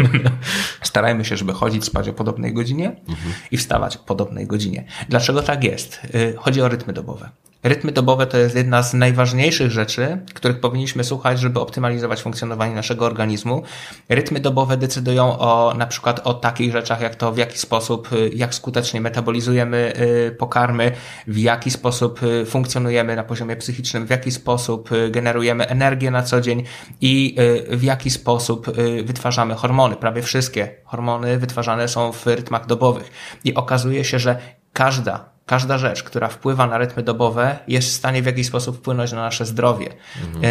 starajmy 0.82 1.24
się, 1.24 1.36
żeby 1.36 1.52
chodzić 1.52 1.84
spać 1.84 2.08
o 2.08 2.12
podobnej 2.12 2.54
godzinie 2.54 2.86
mhm. 3.08 3.32
i 3.50 3.56
wstawać 3.56 3.96
o 3.96 4.00
podobnej 4.00 4.46
godzinie. 4.46 4.84
Dlaczego 5.08 5.42
tak 5.42 5.64
jest? 5.64 6.00
Y, 6.14 6.34
chodzi 6.38 6.62
o 6.62 6.68
rytmy 6.68 6.92
dobowe. 6.92 7.30
Rytmy 7.62 7.92
dobowe 7.92 8.26
to 8.26 8.38
jest 8.38 8.56
jedna 8.56 8.82
z 8.82 8.94
najważniejszych 8.94 9.70
rzeczy, 9.70 10.18
których 10.34 10.60
powinniśmy 10.60 11.04
słuchać, 11.04 11.40
żeby 11.40 11.60
optymalizować 11.60 12.22
funkcjonowanie 12.22 12.74
naszego 12.74 13.06
organizmu. 13.06 13.62
Rytmy 14.08 14.40
dobowe 14.40 14.76
decydują 14.76 15.38
o 15.38 15.74
na 15.78 15.86
przykład 15.86 16.20
o 16.26 16.34
takich 16.34 16.72
rzeczach, 16.72 17.00
jak 17.00 17.14
to 17.14 17.32
w 17.32 17.38
jaki 17.38 17.58
sposób, 17.58 18.12
y, 18.12 18.30
jak 18.34 18.54
skutecznie 18.54 19.00
metabolizujemy 19.00 19.92
y, 20.28 20.36
pokarmy, 20.38 20.92
w 21.26 21.38
jaki 21.38 21.70
sposób 21.70 22.22
y, 22.22 22.46
funkcjonujemy 22.46 23.16
na 23.16 23.24
poziomie 23.24 23.56
psychicznym, 23.56 24.06
w 24.06 24.10
jaki 24.10 24.30
sposób 24.30 24.90
generujemy 25.10 25.68
energię 25.68 26.10
na 26.10 26.22
co 26.22 26.40
dzień 26.40 26.64
i 27.00 27.36
w 27.70 27.82
jaki 27.82 28.10
sposób 28.10 28.66
wytwarzamy 29.04 29.54
hormony. 29.54 29.96
Prawie 29.96 30.22
wszystkie 30.22 30.74
hormony 30.84 31.38
wytwarzane 31.38 31.88
są 31.88 32.12
w 32.12 32.26
rytmach 32.26 32.66
dobowych. 32.66 33.10
I 33.44 33.54
okazuje 33.54 34.04
się, 34.04 34.18
że 34.18 34.38
każda 34.72 35.29
każda 35.50 35.78
rzecz, 35.78 36.02
która 36.02 36.28
wpływa 36.28 36.66
na 36.66 36.78
rytmy 36.78 37.02
dobowe, 37.02 37.58
jest 37.68 37.88
w 37.88 37.92
stanie 37.92 38.22
w 38.22 38.26
jakiś 38.26 38.46
sposób 38.46 38.76
wpłynąć 38.76 39.12
na 39.12 39.20
nasze 39.20 39.46
zdrowie. 39.46 39.88
Mhm. 40.24 40.44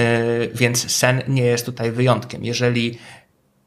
Więc 0.54 0.92
sen 0.92 1.22
nie 1.28 1.44
jest 1.44 1.66
tutaj 1.66 1.92
wyjątkiem. 1.92 2.46
Jeżeli 2.46 2.98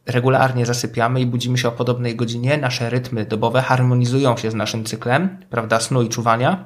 regularnie 0.06 0.66
zasypiamy 0.66 1.20
i 1.20 1.26
budzimy 1.26 1.58
się 1.58 1.68
o 1.68 1.72
podobnej 1.72 2.16
godzinie, 2.16 2.56
nasze 2.56 2.90
rytmy 2.90 3.24
dobowe 3.24 3.62
harmonizują 3.62 4.36
się 4.36 4.50
z 4.50 4.54
naszym 4.54 4.84
cyklem, 4.84 5.38
prawda, 5.50 5.80
snu 5.80 6.02
i 6.02 6.08
czuwania. 6.08 6.64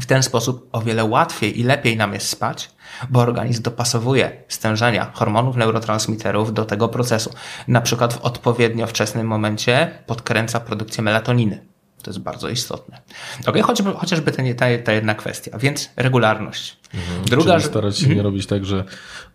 W 0.00 0.06
ten 0.06 0.22
sposób 0.22 0.68
o 0.72 0.80
wiele 0.80 1.04
łatwiej 1.04 1.60
i 1.60 1.62
lepiej 1.62 1.96
nam 1.96 2.14
jest 2.14 2.28
spać, 2.28 2.70
bo 3.10 3.20
organizm 3.20 3.62
dopasowuje 3.62 4.32
stężenia 4.48 5.10
hormonów, 5.14 5.56
neurotransmiterów 5.56 6.54
do 6.54 6.64
tego 6.64 6.88
procesu. 6.88 7.30
Na 7.68 7.80
przykład 7.80 8.14
w 8.14 8.20
odpowiednio 8.20 8.86
wczesnym 8.86 9.26
momencie 9.26 9.90
podkręca 10.06 10.60
produkcję 10.60 11.02
melatoniny. 11.02 11.70
To 12.02 12.10
jest 12.10 12.20
bardzo 12.20 12.48
istotne. 12.48 13.00
Ok, 13.46 13.58
chociażby, 13.62 13.92
chociażby 13.92 14.32
ta, 14.32 14.64
ta, 14.84 14.92
jedna 14.92 15.14
kwestia, 15.14 15.58
więc 15.58 15.90
regularność. 15.96 16.76
Mhm. 16.94 17.24
Druga, 17.24 17.56
Czyli 17.56 17.68
starać 17.68 17.96
się 17.96 18.02
mhm. 18.02 18.16
nie 18.16 18.22
robić 18.22 18.46
tak, 18.46 18.64
że 18.64 18.84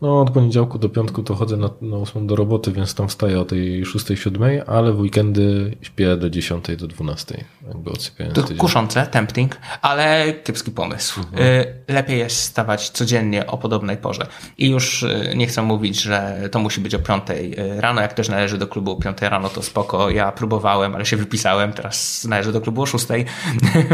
no 0.01 0.21
od 0.21 0.31
poniedziałku 0.31 0.79
do 0.79 0.89
piątku 0.89 1.23
to 1.23 1.35
chodzę 1.35 1.57
na, 1.57 1.69
na 1.81 1.97
8 1.97 2.27
do 2.27 2.35
roboty, 2.35 2.71
więc 2.71 2.95
tam 2.95 3.07
wstaję 3.07 3.39
o 3.39 3.45
tej 3.45 3.85
6, 3.85 4.05
7, 4.15 4.43
ale 4.67 4.93
w 4.93 4.99
weekendy 4.99 5.77
śpię 5.81 6.17
do 6.17 6.29
10, 6.29 6.65
do 6.77 6.87
12, 6.87 7.45
jakby 7.67 7.91
odsypiając 7.91 8.35
To 8.35 8.41
tydzień. 8.41 8.57
kuszące, 8.57 9.07
tempting, 9.07 9.57
ale 9.81 10.33
kiepski 10.43 10.71
pomysł. 10.71 11.19
Mhm. 11.19 11.43
Y, 11.43 11.75
lepiej 11.87 12.19
jest 12.19 12.37
stawać 12.37 12.89
codziennie 12.89 13.47
o 13.47 13.57
podobnej 13.57 13.97
porze. 13.97 14.27
I 14.57 14.69
już 14.69 15.03
y, 15.03 15.33
nie 15.35 15.47
chcę 15.47 15.61
mówić, 15.61 16.01
że 16.01 16.49
to 16.51 16.59
musi 16.59 16.81
być 16.81 16.95
o 16.95 16.99
5 16.99 17.23
y, 17.29 17.81
rano, 17.81 18.01
jak 18.01 18.13
też 18.13 18.29
należy 18.29 18.57
do 18.57 18.67
klubu 18.67 18.91
o 18.91 18.95
5 18.95 19.21
rano, 19.21 19.49
to 19.49 19.61
spoko. 19.61 20.09
Ja 20.09 20.31
próbowałem, 20.31 20.95
ale 20.95 21.05
się 21.05 21.17
wypisałem, 21.17 21.73
teraz 21.73 22.25
należy 22.29 22.51
do 22.51 22.61
klubu 22.61 22.81
o 22.81 22.85
6. 22.85 23.05
Mhm. 23.09 23.85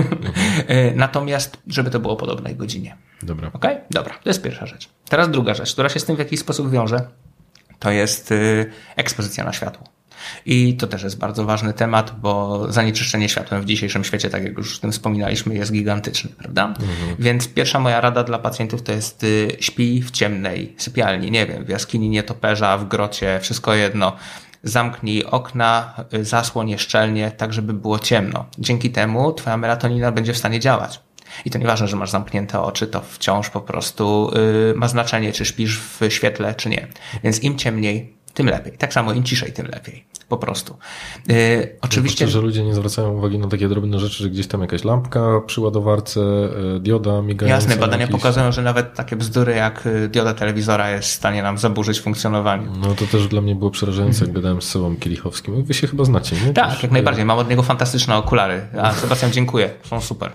Natomiast, 0.95 1.57
żeby 1.67 1.89
to 1.89 1.99
było 1.99 2.13
o 2.13 2.17
podobnej 2.17 2.55
godzinie. 2.55 2.97
Dobra. 3.23 3.51
Ok? 3.53 3.65
Dobra, 3.91 4.13
to 4.23 4.29
jest 4.29 4.43
pierwsza 4.43 4.65
rzecz. 4.65 4.89
Teraz 5.09 5.31
druga 5.31 5.53
rzecz, 5.53 5.73
która 5.73 5.89
się 5.93 5.99
z 5.99 6.05
tym 6.05 6.15
w 6.15 6.19
jakiś 6.19 6.39
sposób 6.39 6.71
wiąże, 6.71 7.07
to 7.79 7.91
jest 7.91 8.31
y, 8.31 8.71
ekspozycja 8.95 9.43
na 9.43 9.53
światło. 9.53 9.83
I 10.45 10.73
to 10.77 10.87
też 10.87 11.03
jest 11.03 11.17
bardzo 11.17 11.45
ważny 11.45 11.73
temat, 11.73 12.19
bo 12.19 12.65
zanieczyszczenie 12.71 13.29
światłem 13.29 13.61
w 13.61 13.65
dzisiejszym 13.65 14.03
świecie, 14.03 14.29
tak 14.29 14.43
jak 14.43 14.57
już 14.57 14.77
o 14.77 14.81
tym 14.81 14.91
wspominaliśmy, 14.91 15.55
jest 15.55 15.71
gigantyczny, 15.71 16.29
prawda? 16.37 16.65
Mhm. 16.67 17.15
Więc 17.19 17.47
pierwsza 17.47 17.79
moja 17.79 18.01
rada 18.01 18.23
dla 18.23 18.39
pacjentów 18.39 18.81
to 18.83 18.91
jest 18.91 19.23
y, 19.23 19.57
śpi 19.59 20.01
w 20.01 20.11
ciemnej 20.11 20.75
sypialni, 20.77 21.31
nie 21.31 21.45
wiem, 21.47 21.65
w 21.65 21.69
jaskini 21.69 22.09
nietoperza, 22.09 22.77
w 22.77 22.87
grocie, 22.87 23.39
wszystko 23.41 23.73
jedno. 23.73 24.15
Zamknij 24.63 25.25
okna, 25.25 25.93
y, 26.13 26.25
zasłoń 26.25 26.69
je 26.69 26.79
szczelnie, 26.79 27.31
tak 27.31 27.53
żeby 27.53 27.73
było 27.73 27.99
ciemno. 27.99 28.45
Dzięki 28.59 28.89
temu 28.89 29.33
twoja 29.33 29.57
melatonina 29.57 30.11
będzie 30.11 30.33
w 30.33 30.37
stanie 30.37 30.59
działać. 30.59 30.99
I 31.45 31.49
to 31.49 31.59
nieważne, 31.59 31.87
że 31.87 31.95
masz 31.95 32.09
zamknięte 32.09 32.61
oczy, 32.61 32.87
to 32.87 33.01
wciąż 33.01 33.49
po 33.49 33.61
prostu 33.61 34.31
yy, 34.35 34.73
ma 34.75 34.87
znaczenie, 34.87 35.33
czy 35.33 35.45
śpisz 35.45 35.79
w 35.79 35.99
świetle, 36.09 36.55
czy 36.55 36.69
nie. 36.69 36.87
Więc 37.23 37.43
im 37.43 37.57
ciemniej, 37.57 38.13
tym 38.33 38.47
lepiej. 38.47 38.77
Tak 38.77 38.93
samo 38.93 39.13
im 39.13 39.23
ciszej, 39.23 39.53
tym 39.53 39.67
lepiej 39.67 40.05
po 40.31 40.37
prostu. 40.37 40.77
Yy, 41.27 41.35
oczywiście. 41.81 42.27
że 42.27 42.41
ludzie 42.41 42.63
nie 42.63 42.75
zwracają 42.75 43.17
uwagi 43.17 43.39
na 43.39 43.47
takie 43.47 43.67
drobne 43.67 43.99
rzeczy, 43.99 44.23
że 44.23 44.29
gdzieś 44.29 44.47
tam 44.47 44.61
jakaś 44.61 44.83
lampka 44.83 45.41
przy 45.45 45.61
ładowarce, 45.61 46.19
yy, 46.19 46.79
dioda 46.79 47.21
migająca. 47.21 47.55
Jasne, 47.55 47.75
badania 47.75 48.01
jakiś... 48.01 48.15
pokazują, 48.15 48.51
że 48.51 48.61
nawet 48.61 48.93
takie 48.93 49.15
bzdury 49.15 49.55
jak 49.55 49.85
y, 49.85 50.09
dioda 50.09 50.33
telewizora 50.33 50.89
jest 50.91 51.09
w 51.09 51.11
stanie 51.11 51.43
nam 51.43 51.57
zaburzyć 51.57 52.01
funkcjonowanie. 52.01 52.67
No 52.81 52.95
to 52.95 53.05
też 53.05 53.27
dla 53.27 53.41
mnie 53.41 53.55
było 53.55 53.71
przerażające, 53.71 54.25
jak 54.25 54.33
gadałem 54.33 54.61
z 54.61 54.69
sobą 54.69 54.95
Kielichowskim. 54.95 55.63
Wy 55.63 55.73
się 55.73 55.87
chyba 55.87 56.03
znacie, 56.03 56.35
nie? 56.45 56.53
Tak, 56.53 56.73
też... 56.73 56.83
jak 56.83 56.91
najbardziej. 56.91 57.25
Mam 57.25 57.37
od 57.37 57.49
niego 57.49 57.63
fantastyczne 57.63 58.17
okulary. 58.17 58.61
A 58.81 58.93
Sebastian, 58.93 59.31
dziękuję. 59.31 59.69
Są 59.83 60.01
super. 60.01 60.31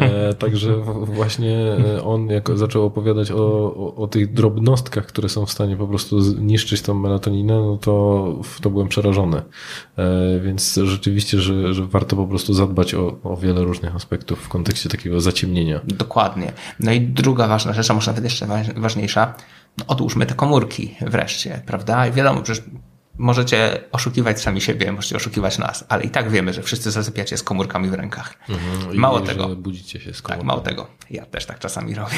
E, 0.00 0.34
także 0.34 0.76
właśnie 1.04 1.58
e, 1.96 2.04
on 2.04 2.26
jak 2.26 2.58
zaczął 2.58 2.84
opowiadać 2.86 3.30
o, 3.30 3.36
o, 3.36 3.94
o 3.96 4.06
tych 4.06 4.32
drobnostkach, 4.32 5.06
które 5.06 5.28
są 5.28 5.46
w 5.46 5.50
stanie 5.50 5.76
po 5.76 5.86
prostu 5.86 6.20
zniszczyć 6.20 6.82
tą 6.82 6.94
melatoninę, 6.94 7.54
no 7.54 7.76
to, 7.76 8.34
to 8.62 8.70
byłem 8.70 8.88
przerażony. 8.88 9.33
E, 9.38 10.40
więc 10.40 10.80
rzeczywiście, 10.84 11.40
że, 11.40 11.74
że 11.74 11.86
warto 11.86 12.16
po 12.16 12.26
prostu 12.26 12.54
zadbać 12.54 12.94
o, 12.94 13.18
o 13.22 13.36
wiele 13.36 13.64
różnych 13.64 13.96
aspektów 13.96 14.38
w 14.38 14.48
kontekście 14.48 14.88
takiego 14.88 15.20
zaciemnienia. 15.20 15.80
Dokładnie. 15.84 16.52
No 16.80 16.92
i 16.92 17.00
druga 17.00 17.48
ważna 17.48 17.72
rzecz, 17.72 17.90
a 17.90 17.94
może 17.94 18.10
nawet 18.10 18.24
jeszcze 18.24 18.46
ważniejsza, 18.76 19.34
no 19.78 19.84
odłóżmy 19.86 20.26
te 20.26 20.34
komórki 20.34 20.96
wreszcie, 21.00 21.62
prawda? 21.66 22.06
I 22.06 22.12
wiadomo, 22.12 22.42
przecież 22.42 22.64
możecie 23.18 23.80
oszukiwać 23.92 24.40
sami 24.40 24.60
siebie, 24.60 24.92
możecie 24.92 25.16
oszukiwać 25.16 25.58
nas, 25.58 25.84
ale 25.88 26.04
i 26.04 26.10
tak 26.10 26.30
wiemy, 26.30 26.52
że 26.52 26.62
wszyscy 26.62 26.90
zasypiacie 26.90 27.36
z 27.36 27.42
komórkami 27.42 27.88
w 27.88 27.94
rękach. 27.94 28.34
Mhm, 28.48 28.98
mało 28.98 29.20
tego. 29.20 29.48
budzicie 29.48 30.00
się 30.00 30.14
z 30.14 30.22
komórkami. 30.22 30.38
Tak, 30.38 30.46
mało 30.46 30.60
tego. 30.60 30.86
Ja 31.10 31.26
też 31.26 31.46
tak 31.46 31.58
czasami 31.58 31.94
robię. 31.94 32.16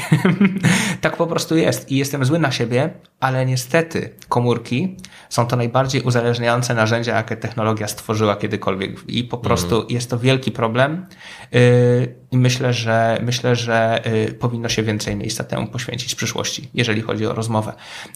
tak 1.00 1.16
po 1.16 1.26
prostu 1.26 1.56
jest 1.56 1.90
i 1.90 1.96
jestem 1.96 2.24
zły 2.24 2.38
na 2.38 2.52
siebie, 2.52 2.90
ale 3.20 3.46
niestety 3.46 4.14
komórki 4.28 4.96
są 5.28 5.46
to 5.46 5.56
najbardziej 5.56 6.02
uzależniające 6.02 6.74
narzędzia, 6.74 7.16
jakie 7.16 7.36
technologia 7.36 7.88
stworzyła 7.88 8.36
kiedykolwiek 8.36 9.08
i 9.08 9.24
po 9.24 9.38
prostu 9.38 9.74
mhm. 9.74 9.94
jest 9.94 10.10
to 10.10 10.18
wielki 10.18 10.52
problem 10.52 11.06
y, 11.54 12.14
i 12.30 12.38
myślę, 12.38 12.72
że 12.72 13.18
myślę, 13.22 13.56
że 13.56 14.06
y, 14.06 14.32
powinno 14.32 14.68
się 14.68 14.82
więcej 14.82 15.16
miejsca 15.16 15.44
temu 15.44 15.66
poświęcić 15.66 16.12
w 16.12 16.16
przyszłości, 16.16 16.70
jeżeli 16.74 17.02
chodzi 17.02 17.26
o 17.26 17.32
rozmowę. 17.32 17.72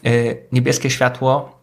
Y, 0.06 0.46
niebieskie 0.52 0.90
światło 0.90 1.59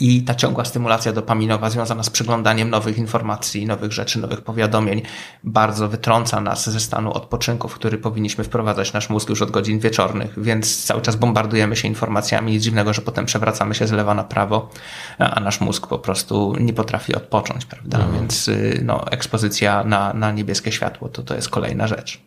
i 0.00 0.22
ta 0.22 0.34
ciągła 0.34 0.64
stymulacja 0.64 1.12
dopaminowa 1.12 1.70
związana 1.70 2.02
z 2.02 2.10
przeglądaniem 2.10 2.70
nowych 2.70 2.98
informacji, 2.98 3.66
nowych 3.66 3.92
rzeczy, 3.92 4.20
nowych 4.20 4.40
powiadomień 4.40 5.02
bardzo 5.44 5.88
wytrąca 5.88 6.40
nas 6.40 6.70
ze 6.70 6.80
stanu 6.80 7.12
odpoczynku, 7.12 7.68
w 7.68 7.74
który 7.74 7.98
powinniśmy 7.98 8.44
wprowadzać 8.44 8.92
nasz 8.92 9.10
mózg 9.10 9.28
już 9.28 9.42
od 9.42 9.50
godzin 9.50 9.78
wieczornych, 9.78 10.42
więc 10.42 10.84
cały 10.84 11.02
czas 11.02 11.16
bombardujemy 11.16 11.76
się 11.76 11.88
informacjami. 11.88 12.52
Nic 12.52 12.62
dziwnego, 12.62 12.92
że 12.92 13.02
potem 13.02 13.26
przewracamy 13.26 13.74
się 13.74 13.86
z 13.86 13.92
lewa 13.92 14.14
na 14.14 14.24
prawo, 14.24 14.70
a 15.18 15.40
nasz 15.40 15.60
mózg 15.60 15.86
po 15.86 15.98
prostu 15.98 16.56
nie 16.60 16.72
potrafi 16.72 17.14
odpocząć, 17.14 17.64
prawda? 17.64 17.98
Mhm. 17.98 18.14
Więc 18.18 18.48
y, 18.48 18.80
no, 18.84 19.06
ekspozycja 19.10 19.84
na, 19.84 20.12
na 20.12 20.32
niebieskie 20.32 20.72
światło 20.72 21.08
to, 21.08 21.22
to 21.22 21.34
jest 21.34 21.48
kolejna 21.48 21.86
rzecz. 21.86 22.20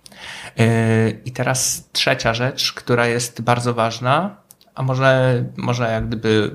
Y, 0.59 1.21
I 1.25 1.31
teraz 1.31 1.89
trzecia 1.91 2.33
rzecz, 2.33 2.73
która 2.73 3.07
jest 3.07 3.41
bardzo 3.41 3.73
ważna, 3.73 4.35
a 4.75 4.83
może, 4.83 5.43
może 5.57 5.91
jak 5.91 6.07
gdyby 6.07 6.51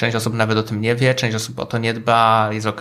Część 0.00 0.16
osób 0.16 0.34
nawet 0.34 0.58
o 0.58 0.62
tym 0.62 0.80
nie 0.80 0.96
wie, 0.96 1.14
część 1.14 1.36
osób 1.36 1.58
o 1.58 1.66
to 1.66 1.78
nie 1.78 1.94
dba, 1.94 2.48
jest 2.52 2.66
ok. 2.66 2.80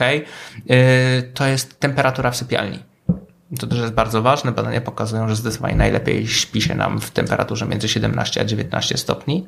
To 1.33 1.47
jest 1.47 1.79
temperatura 1.79 2.31
w 2.31 2.35
sypialni. 2.35 2.79
To 3.59 3.67
też 3.67 3.79
jest 3.79 3.93
bardzo 3.93 4.21
ważne. 4.21 4.51
Badania 4.51 4.81
pokazują, 4.81 5.27
że 5.27 5.35
zdecydowanie 5.35 5.75
najlepiej 5.75 6.27
śpi 6.27 6.61
się 6.61 6.75
nam 6.75 7.01
w 7.01 7.11
temperaturze 7.11 7.65
między 7.65 7.89
17 7.89 8.41
a 8.41 8.45
19 8.45 8.97
stopni. 8.97 9.47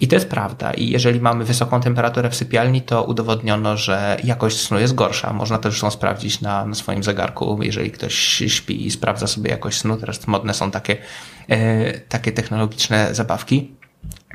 I 0.00 0.08
to 0.08 0.16
jest 0.16 0.28
prawda. 0.28 0.72
I 0.72 0.88
jeżeli 0.88 1.20
mamy 1.20 1.44
wysoką 1.44 1.80
temperaturę 1.80 2.30
w 2.30 2.34
sypialni, 2.34 2.82
to 2.82 3.04
udowodniono, 3.04 3.76
że 3.76 4.16
jakość 4.24 4.60
snu 4.60 4.78
jest 4.78 4.94
gorsza. 4.94 5.32
Można 5.32 5.58
to 5.58 5.70
zresztą 5.70 5.90
sprawdzić 5.90 6.40
na, 6.40 6.66
na 6.66 6.74
swoim 6.74 7.02
zegarku, 7.02 7.58
jeżeli 7.62 7.90
ktoś 7.90 8.14
śpi 8.46 8.86
i 8.86 8.90
sprawdza 8.90 9.26
sobie 9.26 9.50
jakość 9.50 9.78
snu. 9.78 9.96
Teraz 9.96 10.26
modne 10.26 10.54
są 10.54 10.70
takie, 10.70 10.96
e, 11.48 11.92
takie 11.98 12.32
technologiczne 12.32 13.14
zabawki 13.14 13.83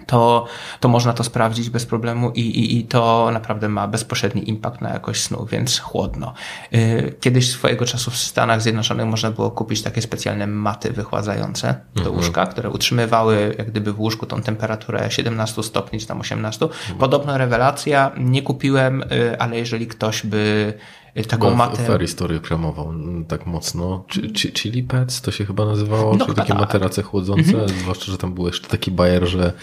to, 0.06 0.46
to 0.80 0.88
można 0.90 1.14
to 1.14 1.24
sprawdzić 1.24 1.70
bez 1.70 1.86
problemu 1.86 2.32
i, 2.32 2.42
i, 2.42 2.78
i 2.78 2.84
to 2.84 3.30
naprawdę 3.34 3.70
ma 3.70 3.88
bezpośredni 3.88 4.50
impact 4.50 4.82
na 4.82 4.90
jakość 4.90 5.22
snu, 5.22 5.48
więc 5.52 5.80
chłodno. 5.80 6.34
Y, 6.74 7.16
kiedyś 7.20 7.52
swojego 7.52 7.86
czasu 7.86 8.12
w 8.12 8.18
Stanach 8.18 8.62
Zjednoczonych 8.62 9.06
można 9.06 9.32
było 9.32 9.52
kupić 9.52 9.82
takie 9.82 10.02
specjalne 10.02 10.48
maty 10.48 10.92
wychładzające 10.92 11.76
do 11.96 12.02
mhm. 12.02 12.18
łóżka, 12.18 12.46
które 12.46 12.70
utrzymywały 12.70 13.56
jak 13.58 13.72
gdyby 13.72 13.94
w 13.94 14.00
łóżku 14.00 14.26
tą 14.26 14.42
temperaturę 14.42 15.12
17 15.12 15.64
stopni 15.64 16.00
czy 16.00 16.08
tam 16.08 16.22
18. 16.22 16.66
Mhm. 16.66 16.98
Podobna 16.98 17.38
rewelacja, 17.38 18.12
nie 18.18 18.42
kupiłem, 18.42 19.04
y, 19.04 19.40
ale 19.40 19.58
jeżeli 19.58 19.88
ktoś 19.88 20.26
by 20.26 20.74
y, 21.18 21.24
taką 21.26 21.56
matę. 21.56 21.84
Fair 21.84 22.02
historię 22.02 22.40
kremował 22.40 22.90
mm, 22.90 23.26
tak 23.26 23.46
mocno. 23.46 24.06
Chili 24.54 24.84
pads 24.84 25.22
to 25.22 25.32
się 25.32 25.46
chyba 25.46 25.66
nazywało, 25.66 26.16
No 26.16 26.26
czyli 26.26 26.36
takie 26.38 26.50
tak. 26.50 26.60
materace 26.60 27.02
chłodzące, 27.04 27.68
zwłaszcza, 27.82 28.12
że 28.12 28.18
tam 28.18 28.34
był 28.34 28.46
jeszcze 28.48 28.68
taki 28.68 28.92
bajer, 28.92 29.28
że 29.28 29.54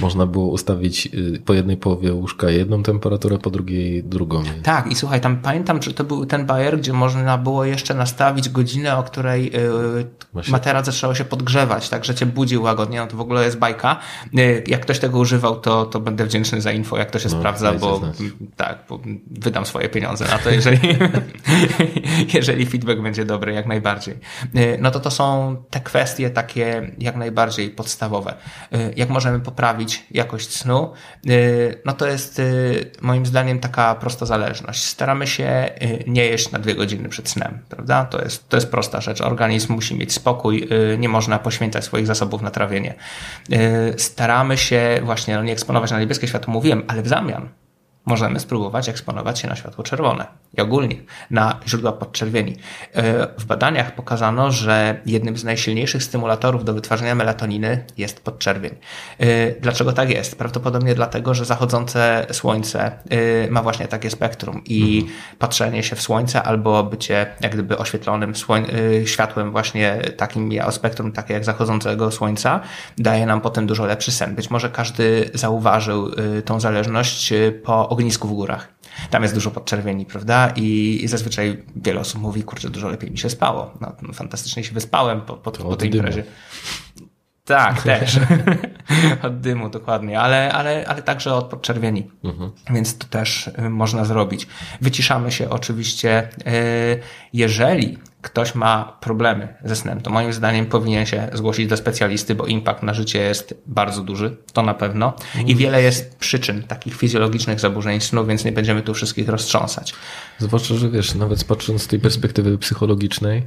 można 0.00 0.26
było 0.26 0.46
ustawić 0.46 1.06
y, 1.14 1.42
po 1.44 1.54
jednej 1.54 1.76
połowie 1.76 2.12
łóżka 2.12 2.50
jedną 2.50 2.82
temperaturę, 2.82 3.38
po 3.38 3.50
drugiej 3.50 4.04
drugą. 4.04 4.42
Tak, 4.62 4.86
i 4.86 4.94
słuchaj, 4.94 5.20
tam 5.20 5.36
pamiętam, 5.36 5.82
że 5.82 5.94
to 5.94 6.04
był 6.04 6.26
ten 6.26 6.46
bajer, 6.46 6.78
gdzie 6.78 6.92
można 6.92 7.38
było 7.38 7.64
jeszcze 7.64 7.94
nastawić 7.94 8.48
godzinę, 8.48 8.96
o 8.96 9.02
której 9.02 9.52
yy, 10.34 10.42
materac 10.48 10.86
zaczęło 10.86 11.14
się 11.14 11.24
podgrzewać, 11.24 11.88
tak, 11.88 12.04
że 12.04 12.14
cię 12.14 12.26
budził 12.26 12.62
łagodnie, 12.62 12.98
no 12.98 13.06
to 13.06 13.16
w 13.16 13.20
ogóle 13.20 13.44
jest 13.44 13.58
bajka. 13.58 13.96
Yy, 14.32 14.64
jak 14.66 14.80
ktoś 14.80 14.98
tego 14.98 15.18
używał, 15.18 15.60
to, 15.60 15.84
to 15.86 16.00
będę 16.00 16.26
wdzięczny 16.26 16.60
za 16.60 16.72
info, 16.72 16.96
jak 16.98 17.10
to 17.10 17.18
się 17.18 17.28
No, 17.32 17.38
sprawdza, 17.38 17.72
bo 17.72 17.98
znać. 17.98 18.16
tak, 18.56 18.78
bo 18.88 19.00
wydam 19.30 19.66
swoje 19.66 19.88
pieniądze 19.88 20.24
na 20.24 20.38
to, 20.38 20.50
jeżeli, 20.50 20.78
jeżeli 22.34 22.66
feedback 22.66 23.00
będzie 23.00 23.24
dobry, 23.24 23.52
jak 23.52 23.66
najbardziej. 23.66 24.18
Yy, 24.54 24.78
no 24.80 24.90
to 24.90 25.00
to 25.00 25.10
są 25.10 25.56
te 25.70 25.80
kwestie 25.80 26.30
takie 26.30 26.90
jak 26.98 27.16
najbardziej 27.16 27.70
podstawowe. 27.70 28.34
Yy, 28.72 28.92
jak 28.96 29.08
możemy 29.08 29.40
poprawić 29.40 30.06
jakość 30.10 30.56
snu? 30.56 30.92
Yy, 31.24 31.80
no 31.84 31.92
to 31.92 32.06
jest 32.06 32.42
moim 33.02 33.26
zdaniem 33.26 33.58
taka 33.58 33.94
prosta 33.94 34.26
zależność. 34.26 34.84
Staramy 34.84 35.26
się 35.26 35.70
nie 36.06 36.24
jeść 36.24 36.50
na 36.50 36.58
dwie 36.58 36.74
godziny 36.74 37.08
przed 37.08 37.28
snem, 37.28 37.58
prawda? 37.68 38.04
To 38.04 38.22
jest, 38.22 38.48
to 38.48 38.56
jest 38.56 38.70
prosta 38.70 39.00
rzecz. 39.00 39.20
Organizm 39.20 39.72
musi 39.72 39.94
mieć 39.94 40.12
spokój, 40.12 40.68
nie 40.98 41.08
można 41.08 41.38
poświęcać 41.38 41.84
swoich 41.84 42.06
zasobów 42.06 42.42
na 42.42 42.50
trawienie. 42.50 42.94
Staramy 43.96 44.58
się 44.58 45.00
właśnie 45.02 45.36
no, 45.36 45.42
nie 45.42 45.52
eksponować 45.52 45.90
na 45.90 46.00
niebieskie 46.00 46.28
światło, 46.28 46.52
mówiłem, 46.52 46.82
ale 46.88 47.02
w 47.02 47.08
zamian 47.08 47.48
możemy 48.06 48.40
spróbować 48.40 48.88
eksponować 48.88 49.38
się 49.38 49.48
na 49.48 49.56
światło 49.56 49.84
czerwone 49.84 50.26
i 50.58 50.60
ogólnie 50.60 50.96
na 51.30 51.60
źródła 51.68 51.92
podczerwieni. 51.92 52.56
E, 52.94 53.26
W 53.38 53.44
badaniach 53.44 53.94
pokazano, 53.94 54.52
że 54.52 55.00
jednym 55.06 55.36
z 55.36 55.44
najsilniejszych 55.44 56.02
stymulatorów 56.02 56.64
do 56.64 56.74
wytwarzania 56.74 57.14
melatoniny 57.14 57.84
jest 57.96 58.20
podczerwień. 58.24 58.74
E, 59.18 59.26
Dlaczego 59.60 59.92
tak 59.92 60.10
jest? 60.10 60.38
Prawdopodobnie 60.38 60.94
dlatego, 60.94 61.34
że 61.34 61.44
zachodzące 61.44 62.26
słońce 62.32 62.92
e, 63.10 63.50
ma 63.50 63.62
właśnie 63.62 63.88
takie 63.88 64.10
spektrum 64.10 64.62
i 64.64 65.06
patrzenie 65.38 65.82
się 65.82 65.96
w 65.96 66.02
słońce 66.02 66.42
albo 66.42 66.82
bycie 66.82 67.26
jak 67.40 67.52
gdyby 67.52 67.78
oświetlonym 67.78 68.32
światłem 69.04 69.52
właśnie 69.52 69.98
takim 70.16 70.50
o 70.64 70.72
spektrum 70.72 71.12
takie 71.12 71.34
jak 71.34 71.44
zachodzącego 71.44 72.10
słońca 72.10 72.60
daje 72.98 73.26
nam 73.26 73.40
potem 73.40 73.66
dużo 73.66 73.86
lepszy 73.86 74.12
sen. 74.12 74.34
Być 74.34 74.50
może 74.50 74.70
każdy 74.70 75.30
zauważył 75.34 76.10
tą 76.44 76.60
zależność 76.60 77.32
po 77.64 77.88
ognisku 77.96 78.28
w 78.28 78.32
górach. 78.32 78.68
Tam 79.10 79.22
jest 79.22 79.34
dużo 79.34 79.50
podczerwieni, 79.50 80.06
prawda? 80.06 80.52
I, 80.56 80.98
i 81.02 81.08
zazwyczaj 81.08 81.62
wiele 81.76 82.00
osób 82.00 82.20
mówi, 82.20 82.42
kurczę, 82.42 82.70
dużo 82.70 82.88
lepiej 82.88 83.10
mi 83.10 83.18
się 83.18 83.30
spało. 83.30 83.74
No, 83.80 84.12
fantastycznie 84.12 84.64
się 84.64 84.72
wyspałem 84.72 85.20
po, 85.20 85.36
po, 85.36 85.50
po 85.50 85.76
tej 85.76 85.90
dymu. 85.90 86.02
imprezie. 86.02 86.24
Tak, 87.44 87.82
też. 87.92 88.18
od 89.22 89.40
dymu, 89.40 89.68
dokładnie, 89.68 90.20
ale, 90.20 90.52
ale, 90.52 90.86
ale 90.86 91.02
także 91.02 91.34
od 91.34 91.44
podczerwieni. 91.44 92.10
Więc 92.70 92.98
to 92.98 93.06
też 93.06 93.46
y, 93.46 93.70
można 93.70 94.04
zrobić. 94.04 94.46
Wyciszamy 94.80 95.32
się 95.32 95.50
oczywiście, 95.50 96.28
y, 96.46 97.00
jeżeli 97.32 97.98
ktoś 98.26 98.54
ma 98.54 98.96
problemy 99.00 99.54
ze 99.64 99.76
snem, 99.76 100.00
to 100.00 100.10
moim 100.10 100.32
zdaniem 100.32 100.66
powinien 100.66 101.06
się 101.06 101.28
zgłosić 101.32 101.66
do 101.66 101.76
specjalisty, 101.76 102.34
bo 102.34 102.46
impact 102.46 102.82
na 102.82 102.94
życie 102.94 103.18
jest 103.18 103.54
bardzo 103.66 104.02
duży, 104.02 104.36
to 104.52 104.62
na 104.62 104.74
pewno. 104.74 105.12
I 105.46 105.56
wiele 105.56 105.82
jest 105.82 106.16
przyczyn 106.16 106.62
takich 106.62 106.96
fizjologicznych 106.96 107.60
zaburzeń 107.60 108.00
snu, 108.00 108.26
więc 108.26 108.44
nie 108.44 108.52
będziemy 108.52 108.82
tu 108.82 108.94
wszystkich 108.94 109.28
roztrząsać. 109.28 109.94
Zwłaszcza, 110.38 110.74
że 110.74 110.90
wiesz, 110.90 111.14
nawet 111.14 111.44
patrząc 111.44 111.82
z 111.82 111.86
tej 111.86 111.98
perspektywy 111.98 112.58
psychologicznej, 112.58 113.42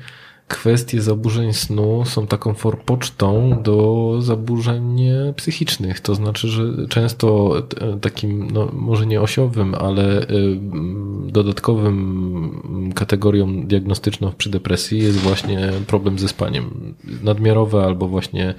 kwestie 0.50 1.02
zaburzeń 1.02 1.54
snu 1.54 2.06
są 2.06 2.28
taką 2.28 2.54
forpocztą 2.54 3.62
do 3.64 4.16
zaburzeń 4.22 5.00
psychicznych. 5.36 6.00
To 6.00 6.16
znaczy, 6.16 6.48
że 6.48 6.88
często 6.90 7.56
takim, 8.02 8.52
no, 8.52 8.70
może 8.74 9.06
nie 9.06 9.22
osiowym, 9.22 9.76
ale 9.76 10.28
m, 10.28 11.30
dodatkowym 11.32 12.94
kategorią 12.96 13.68
diagnostyczną 13.68 14.32
przy 14.38 14.50
depresji 14.50 15.00
jest 15.00 15.18
właśnie 15.18 15.72
problem 15.88 16.20
ze 16.20 16.28
spaniem. 16.28 16.96
Nadmiarowe 17.24 17.84
albo 17.84 18.08
właśnie 18.08 18.54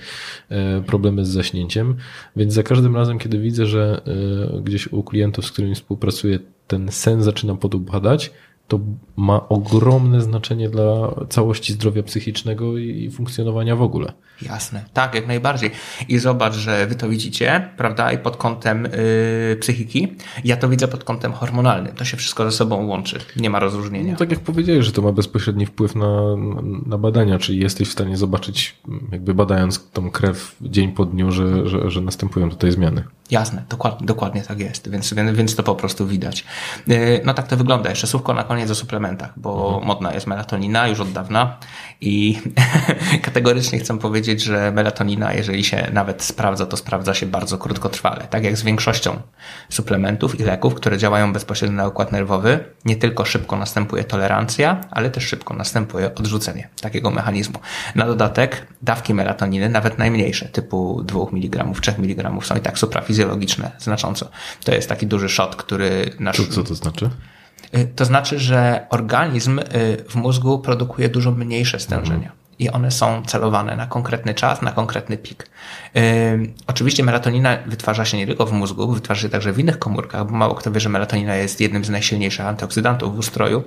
e, 0.49 0.83
problemy 0.83 1.25
z 1.25 1.29
zaśnięciem. 1.29 1.97
Więc 2.37 2.55
za 2.55 2.63
każdym 2.63 2.97
razem, 2.97 3.19
kiedy 3.19 3.39
widzę, 3.39 3.67
że 3.67 4.03
e, 4.57 4.61
gdzieś 4.61 4.93
u 4.93 5.03
klientów, 5.03 5.47
z 5.47 5.53
którymi 5.53 5.75
współpracuję, 5.75 6.39
ten 6.67 6.93
sen 6.93 7.23
zaczyna 7.23 7.55
podubadać, 7.55 8.31
to 8.71 8.81
ma 9.17 9.49
ogromne 9.49 10.21
znaczenie 10.21 10.69
dla 10.69 11.15
całości 11.29 11.73
zdrowia 11.73 12.03
psychicznego 12.03 12.79
i 12.79 13.11
funkcjonowania 13.11 13.77
w 13.77 13.83
ogóle. 13.83 14.13
Jasne, 14.43 14.85
tak, 14.93 15.15
jak 15.15 15.27
najbardziej. 15.27 15.71
I 16.09 16.19
zobacz, 16.19 16.55
że 16.55 16.87
wy 16.87 16.95
to 16.95 17.09
widzicie, 17.09 17.71
prawda, 17.77 18.13
i 18.13 18.19
pod 18.19 18.37
kątem 18.37 18.83
yy, 18.83 19.57
psychiki. 19.57 20.17
Ja 20.45 20.57
to 20.57 20.69
widzę 20.69 20.89
pod 20.89 21.05
kątem 21.05 21.33
hormonalnym. 21.33 21.95
To 21.95 22.05
się 22.05 22.17
wszystko 22.17 22.45
ze 22.45 22.57
sobą 22.57 22.87
łączy. 22.87 23.19
Nie 23.37 23.51
ma 23.51 23.59
rozróżnienia. 23.59 24.13
No, 24.13 24.19
tak 24.19 24.31
jak 24.31 24.41
powiedziałeś, 24.41 24.87
że 24.87 24.93
to 24.93 25.03
ma 25.03 25.13
bezpośredni 25.13 25.67
wpływ 25.67 25.95
na, 25.95 26.37
na 26.87 26.99
badania, 26.99 27.39
czyli 27.39 27.59
jesteś 27.59 27.89
w 27.89 27.93
stanie 27.93 28.17
zobaczyć, 28.17 28.77
jakby 29.13 29.35
badając 29.35 29.91
tą 29.93 30.11
krew 30.11 30.57
dzień 30.61 30.93
po 30.93 31.05
dniu, 31.05 31.33
że, 31.33 31.69
że, 31.69 31.91
że 31.91 32.01
następują 32.01 32.51
tutaj 32.51 32.73
zmiany. 32.73 33.05
Jasne, 33.31 33.63
dokładnie, 33.69 34.07
dokładnie 34.07 34.43
tak 34.43 34.61
jest, 34.61 34.91
więc, 34.91 35.15
więc, 35.33 35.57
to 35.57 35.63
po 35.63 35.75
prostu 35.75 36.07
widać. 36.07 36.45
Yy, 36.87 37.21
No 37.25 37.35
tak 37.35 37.47
to 37.47 37.57
wygląda. 37.57 37.91
Jeszcze 37.91 38.07
słówko 38.07 38.35
na 38.35 38.45
koniec 38.45 38.71
o 38.71 38.75
suplementach, 38.75 39.33
bo 39.37 39.81
modna 39.85 40.13
jest 40.15 40.27
melatonina 40.27 40.89
już 40.89 41.01
od 41.01 41.13
dawna 41.13 41.59
i 42.01 42.41
kategorycznie 43.23 43.79
chcę 43.79 43.99
powiedzieć, 43.99 44.43
że 44.43 44.73
melatonina, 44.73 45.33
jeżeli 45.33 45.65
się 45.65 45.91
nawet 45.93 46.23
sprawdza, 46.23 46.67
to 46.67 46.77
sprawdza 46.77 47.15
się 47.15 47.27
bardzo 47.27 47.59
krótkotrwale. 47.59 48.27
Tak 48.31 48.45
jak 48.45 48.57
z 48.57 48.63
większością 48.63 49.17
suplementów 49.69 50.41
i 50.41 50.43
leków, 50.43 50.75
które 50.75 50.99
działają 50.99 51.33
bezpośrednio 51.33 51.77
na 51.77 51.89
układ 51.89 52.13
nerwowy, 52.13 52.65
nie 52.85 52.97
tylko 52.97 53.25
szybko 53.25 53.57
następuje 53.57 54.05
tolerancja, 54.05 54.81
ale 54.91 55.11
też 55.11 55.27
szybko 55.27 55.55
następuje 55.55 56.15
odrzucenie 56.15 56.69
takiego 56.81 57.11
mechanizmu. 57.11 57.59
Na 57.95 58.07
dodatek 58.07 58.67
dawki 58.83 59.15
melatoniny, 59.15 59.69
nawet 59.69 59.99
najmniejsze, 59.99 60.49
typu 60.49 61.03
2 61.05 61.21
mg, 61.33 61.81
3 61.81 61.95
mg 61.99 62.31
są 62.43 62.57
i 62.57 62.61
tak 62.61 62.79
suprafizjologiczne 63.21 63.71
znacząco. 63.79 64.29
To 64.65 64.75
jest 64.75 64.89
taki 64.89 65.07
duży 65.07 65.29
shot, 65.29 65.57
który 65.57 66.11
nasz... 66.21 66.37
Co, 66.37 66.47
co 66.53 66.65
to 66.65 66.75
znaczy? 66.75 67.11
Y, 67.75 67.89
To 67.97 68.05
znaczy, 68.05 68.39
że 68.39 68.87
organizm 68.91 69.59
y, 69.59 69.65
w 70.09 70.15
mózgu 70.15 70.59
produkuje 70.59 71.09
dużo 71.09 71.31
mniejsze 71.31 71.81
stężenia. 71.81 72.33
I 72.59 72.71
one 72.71 72.91
są 72.91 73.23
celowane 73.27 73.77
na 73.77 73.87
konkretny 73.87 74.35
czas, 74.35 74.63
na 74.63 74.73
konkretny 74.73 75.19
pik. 75.19 75.51
Ym, 75.97 76.55
oczywiście 76.67 77.05
melatonina 77.05 77.59
wytwarza 77.67 78.05
się 78.05 78.17
nie 78.17 78.27
tylko 78.27 78.47
w 78.47 78.53
mózgu, 78.53 78.93
wytwarza 78.93 79.23
się 79.23 79.29
także 79.29 79.53
w 79.53 79.59
innych 79.59 79.79
komórkach, 79.79 80.27
bo 80.27 80.33
mało 80.33 80.55
kto 80.55 80.73
wie, 80.73 80.81
że 80.81 80.89
melatonina 80.89 81.37
jest 81.37 81.61
jednym 81.61 81.85
z 81.85 81.91
najsilniejszych 81.91 82.47
antyoksydantów 82.47 83.17
w 83.17 83.19
ustroju. 83.19 83.63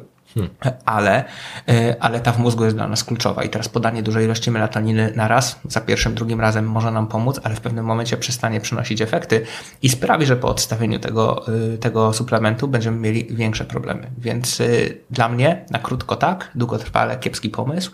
Ale, 0.86 1.24
y, 1.69 2.00
ale 2.00 2.19
ta 2.19 2.32
w 2.32 2.39
mózgu 2.39 2.63
jest 2.63 2.76
dla 2.76 2.88
nas 2.88 3.04
kluczowa. 3.04 3.43
I 3.43 3.50
teraz 3.50 3.69
podanie 3.69 4.04
dużej 4.04 4.26
ilości 4.26 4.52
melatoniny 4.52 5.13
na 5.15 5.28
raz, 5.28 5.60
za 5.67 5.82
pierwszym, 5.82 6.15
drugim 6.15 6.41
razem 6.41 6.65
może 6.65 6.91
nam 6.91 7.08
pomóc, 7.08 7.39
ale 7.43 7.56
w 7.56 7.62
pewnym 7.62 7.86
momencie 7.86 8.17
przestanie 8.17 8.62
przynosić 8.62 9.02
efekty 9.02 9.46
i 9.82 9.89
sprawi, 9.89 10.26
że 10.26 10.36
po 10.36 10.48
odstawieniu 10.48 11.00
tego, 11.00 11.46
y, 11.74 11.78
tego 11.78 12.13
suplementu 12.13 12.67
będziemy 12.67 12.98
mieli 12.98 13.28
większe 13.36 13.65
problemy. 13.65 14.12
Więc 14.17 14.60
y, 14.60 14.98
dla 15.10 15.30
mnie 15.30 15.65
na 15.69 15.80
krótko 15.80 16.15
tak, 16.15 16.52
długotrwale 16.56 17.17
kiepski 17.17 17.50
pomysł. 17.50 17.91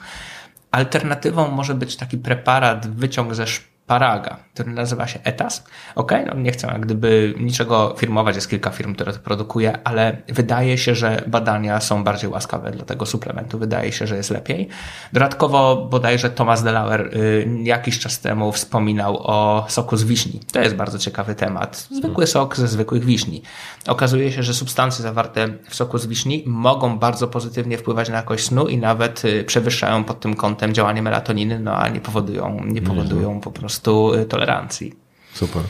Alternatywą 0.72 1.52
może 1.52 1.76
być 1.76 1.96
taki 1.96 2.18
preparat, 2.18 2.88
wyciąg 2.88 3.36
ze 3.36 3.46
szparaga, 3.90 4.38
który 4.54 4.72
nazywa 4.72 5.08
się 5.08 5.20
ETAS. 5.24 5.64
Ok, 5.96 6.12
no 6.28 6.34
nie 6.34 6.52
chcę 6.52 6.68
jak 6.68 6.82
gdyby 6.82 7.34
niczego 7.40 7.96
firmować, 7.98 8.36
jest 8.36 8.50
kilka 8.50 8.70
firm, 8.70 8.96
które 8.96 9.14
to 9.14 9.20
produkuje, 9.20 9.80
ale 9.84 10.18
wydaje 10.28 10.78
się, 10.78 10.96
że 10.96 11.24
badania 11.28 11.80
są 11.82 12.04
bardziej 12.04 12.30
łaskawe 12.30 12.72
dla 12.72 12.86
tego 12.86 13.06
suplementu. 13.06 13.60
Wydaje 13.60 13.92
się, 13.92 14.08
że 14.08 14.18
jest 14.18 14.30
lepiej. 14.30 14.68
Dodatkowo 15.14 15.88
bodajże 15.92 16.30
Thomas 16.30 16.64
Delauer 16.64 17.02
y, 17.02 17.48
jakiś 17.64 18.00
czas 18.00 18.20
temu 18.20 18.52
wspominał 18.52 19.18
o 19.18 19.66
soku 19.70 19.98
z 19.98 20.04
wiśni. 20.04 20.40
To 20.52 20.62
jest 20.62 20.76
bardzo 20.76 21.00
ciekawy 21.00 21.36
temat. 21.36 21.88
Zwykły 21.92 22.28
sok 22.28 22.58
ze 22.58 22.68
zwykłych 22.68 23.06
wiśni. 23.06 23.42
Okazuje 23.88 24.32
się, 24.32 24.44
że 24.44 24.54
substancje 24.54 25.04
zawarte 25.04 25.48
w 25.70 25.76
soku 25.76 25.98
z 25.98 26.08
wiśni 26.08 26.44
mogą 26.48 27.00
bardzo 27.00 27.28
pozytywnie 27.28 27.78
wpływać 27.78 28.10
na 28.10 28.16
jakość 28.16 28.46
snu 28.46 28.68
i 28.68 28.78
nawet 28.78 29.26
y, 29.26 29.44
przewyższają 29.44 30.04
pod 30.04 30.20
tym 30.20 30.36
kątem 30.36 30.74
działanie 30.74 31.02
melatoniny, 31.02 31.60
no 31.60 31.76
a 31.76 31.90
nie 31.90 32.00
powodują, 32.00 32.62
nie 32.66 32.82
powodują 32.82 33.40
po 33.40 33.52
prostu 33.52 33.79
y, 33.88 34.26
tolerancji. 34.26 34.94
Super. 35.34 35.64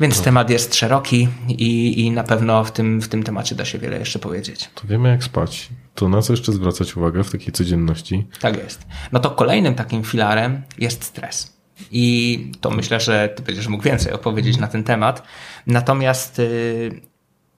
Więc 0.00 0.20
temat 0.20 0.50
jest 0.50 0.74
szeroki 0.74 1.28
i, 1.48 2.00
i 2.00 2.10
na 2.10 2.24
pewno 2.24 2.64
w 2.64 2.72
tym, 2.72 3.00
w 3.00 3.08
tym 3.08 3.22
temacie 3.22 3.54
da 3.54 3.64
się 3.64 3.78
wiele 3.78 3.98
jeszcze 3.98 4.18
powiedzieć. 4.18 4.70
To 4.74 4.88
wiemy 4.88 5.08
jak 5.08 5.24
spać. 5.24 5.68
To 5.94 6.08
na 6.08 6.22
co 6.22 6.32
jeszcze 6.32 6.52
zwracać 6.52 6.96
uwagę 6.96 7.24
w 7.24 7.30
takiej 7.32 7.52
codzienności? 7.52 8.26
Tak 8.40 8.56
jest. 8.56 8.86
No 9.12 9.20
to 9.20 9.30
kolejnym 9.30 9.74
takim 9.74 10.04
filarem 10.04 10.62
jest 10.78 11.04
stres. 11.04 11.60
I 11.90 12.52
to 12.60 12.70
myślę, 12.70 13.00
że 13.00 13.28
ty 13.28 13.42
będziesz 13.42 13.68
mógł 13.68 13.84
więcej 13.84 14.12
opowiedzieć 14.12 14.58
na 14.58 14.68
ten 14.68 14.84
temat. 14.84 15.22
Natomiast 15.66 16.38
y, 16.38 17.00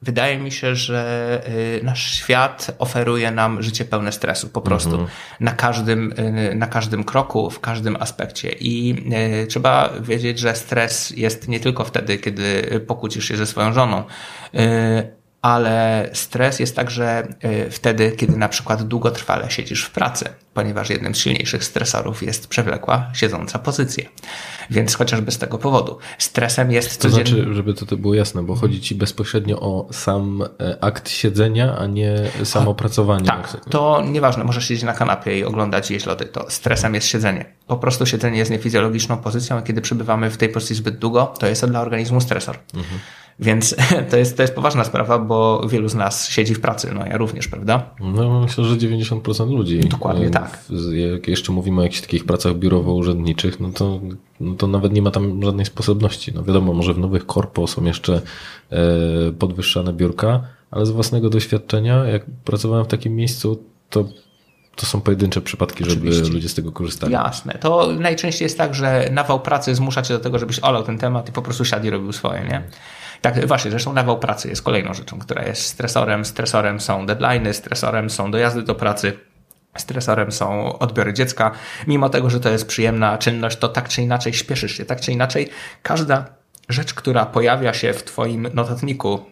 wydaje 0.03 0.39
mi 0.39 0.53
się, 0.53 0.75
że 0.77 1.43
y, 1.81 1.85
nasz 1.85 2.13
świat 2.15 2.75
oferuje 2.79 3.31
nam 3.31 3.63
życie 3.63 3.85
pełne 3.85 4.13
stresu 4.13 4.49
po 4.49 4.61
prostu 4.61 4.91
Mhm. 4.91 5.09
na 5.41 5.53
każdym, 5.53 6.13
y, 6.13 6.55
na 6.55 6.67
każdym 6.67 7.05
kroku, 7.05 7.51
w 7.51 7.61
każdym 7.61 7.97
aspekcie. 8.01 8.53
I 8.61 9.05
y, 9.43 9.47
trzeba 9.47 9.91
wiedzieć, 10.01 10.39
że 10.39 10.55
stres 10.55 11.11
jest 11.11 11.49
nie 11.49 11.61
tylko 11.61 11.85
wtedy, 11.85 12.19
kiedy 12.19 12.81
pokłócisz 12.87 13.29
się 13.29 13.37
ze 13.37 13.47
swoją 13.47 13.73
żoną, 13.73 14.05
ale 15.43 16.11
stres 16.13 16.61
jest 16.61 16.77
także 16.77 17.29
y, 17.45 17.71
wtedy, 17.71 18.13
kiedy 18.13 18.37
na 18.37 18.49
przykład 18.49 18.83
długotrwale 18.83 19.51
siedzisz 19.51 19.85
w 19.85 19.91
pracy, 19.91 20.29
ponieważ 20.55 20.91
jednym 20.91 21.15
z 21.15 21.19
silniejszych 21.19 21.65
stresorów 21.65 22.23
jest 22.23 22.49
przewlekła, 22.49 23.11
siedząca 23.15 23.59
pozycja. 23.59 24.05
Więc 24.71 24.95
chociażby 24.95 25.31
z 25.31 25.39
tego 25.39 25.59
powodu. 25.59 25.99
Stresem 26.19 26.73
jest 26.73 27.03
To 27.03 27.09
codziennie... 27.09 27.43
znaczy, 27.43 27.55
żeby 27.55 27.75
to, 27.75 27.87
to 27.87 27.97
było 27.97 28.15
jasne, 28.15 28.43
bo 28.43 28.55
chodzi 28.55 28.81
ci 28.81 28.95
bezpośrednio 28.95 29.61
o 29.61 29.89
sam 29.93 30.43
e, 30.61 30.85
akt 30.85 31.09
siedzenia, 31.09 31.77
a 31.79 31.87
nie 31.87 32.15
samo 32.45 32.75
pracowanie. 32.75 33.25
Tak, 33.25 33.57
to 33.71 34.03
nieważne, 34.11 34.45
możesz 34.45 34.69
siedzieć 34.69 34.85
na 34.85 34.93
kanapie 34.93 35.39
i 35.39 35.45
oglądać 35.45 35.91
jeść 35.91 36.07
lody, 36.07 36.25
to 36.25 36.51
stresem 36.51 36.95
jest 36.95 37.07
siedzenie. 37.07 37.45
Po 37.67 37.77
prostu 37.77 38.07
siedzenie 38.07 38.39
jest 38.39 38.51
niefizjologiczną 38.51 39.17
pozycją, 39.17 39.57
a 39.57 39.63
kiedy 39.63 39.81
przebywamy 39.81 40.31
w 40.31 40.37
tej 40.37 40.49
pozycji 40.49 40.77
zbyt 40.77 40.99
długo, 40.99 41.35
to 41.39 41.47
jest 41.47 41.61
to 41.61 41.67
dla 41.67 41.81
organizmu 41.81 42.21
stresor. 42.21 42.59
Więc 43.41 43.77
to 44.11 44.17
jest, 44.17 44.37
to 44.37 44.43
jest 44.43 44.55
poważna 44.55 44.85
sprawa, 44.85 45.19
bo 45.19 45.69
wielu 45.69 45.89
z 45.89 45.95
nas 45.95 46.29
siedzi 46.29 46.55
w 46.55 46.61
pracy, 46.61 46.91
no 46.95 47.07
ja 47.07 47.17
również, 47.17 47.49
prawda? 47.49 47.91
No 48.01 48.41
myślę, 48.41 48.65
że 48.65 48.77
90% 48.77 49.51
ludzi. 49.51 49.81
Dokładnie 49.81 50.27
e, 50.27 50.31
tak. 50.31 50.65
Jak 50.93 51.29
jeszcze 51.29 51.53
mówimy 51.53 51.81
o 51.81 51.85
jakichś 51.85 52.01
takich 52.01 52.25
pracach 52.25 52.53
biurowo-urzędniczych, 52.53 53.61
no 53.61 53.71
to, 53.71 54.01
no 54.41 54.55
to 54.55 54.67
nawet 54.67 54.93
nie 54.93 55.03
ma 55.03 55.11
tam 55.11 55.43
żadnej 55.43 55.67
sposobności. 55.67 56.33
No 56.35 56.45
wiadomo, 56.45 56.73
może 56.73 56.95
w 56.95 56.99
nowych 56.99 57.27
korpo 57.27 57.67
są 57.67 57.85
jeszcze 57.85 58.21
e, 58.71 58.79
podwyższane 59.39 59.93
biurka, 59.93 60.41
ale 60.71 60.87
z 60.87 60.91
własnego 60.91 61.31
doświadczenia, 61.31 62.05
jak 62.05 62.25
pracowałem 62.45 62.85
w 62.85 62.89
takim 62.89 63.17
miejscu, 63.17 63.65
to, 63.91 64.05
to 64.77 64.87
są 64.87 65.01
pojedyncze 65.01 65.41
przypadki, 65.41 65.85
żeby 65.85 66.09
Oczywiście. 66.09 66.33
ludzie 66.33 66.49
z 66.49 66.55
tego 66.55 66.73
korzystali. 66.73 67.13
Jasne. 67.13 67.59
To 67.61 67.89
najczęściej 67.99 68.45
jest 68.45 68.59
tak, 68.59 68.75
że 68.75 69.09
nawał 69.13 69.41
pracy 69.41 69.75
zmusza 69.75 70.03
cię 70.03 70.15
do 70.15 70.21
tego, 70.21 70.39
żebyś 70.39 70.59
olał 70.59 70.83
ten 70.83 70.99
temat 70.99 71.29
i 71.29 71.33
po 71.33 71.43
prostu 71.43 71.65
siadł 71.65 71.87
i 71.87 71.91
robił 71.91 72.13
swoje, 72.13 72.41
nie? 72.41 72.63
Tak, 73.23 73.47
właśnie, 73.47 73.71
zresztą 73.71 73.93
nawał 73.93 74.19
pracy 74.19 74.49
jest 74.49 74.63
kolejną 74.63 74.95
rzeczą, 74.95 75.19
która 75.19 75.45
jest 75.45 75.63
stresorem. 75.63 76.25
Stresorem 76.25 76.81
są 76.81 77.07
deadlines, 77.07 77.57
stresorem 77.57 78.11
są 78.11 78.31
dojazdy 78.31 78.63
do 78.63 78.75
pracy. 78.75 79.19
Stresorem 79.77 80.33
są 80.33 80.79
odbiory 80.79 81.13
dziecka. 81.13 81.51
Mimo 81.87 82.09
tego, 82.09 82.31
że 82.31 82.41
to 82.41 82.49
jest 82.49 82.67
przyjemna 82.67 83.19
czynność, 83.19 83.59
to 83.59 83.69
tak 83.69 83.89
czy 83.89 84.03
inaczej 84.03 84.33
śpieszysz 84.33 84.77
się. 84.77 84.85
Tak 84.85 85.01
czy 85.01 85.13
inaczej, 85.13 85.49
każda 85.83 86.42
rzecz, 86.69 86.95
która 86.95 87.27
pojawia 87.27 87.75
się 87.75 87.93
w 87.93 88.05
Twoim 88.05 88.49
notatniku 88.55 89.25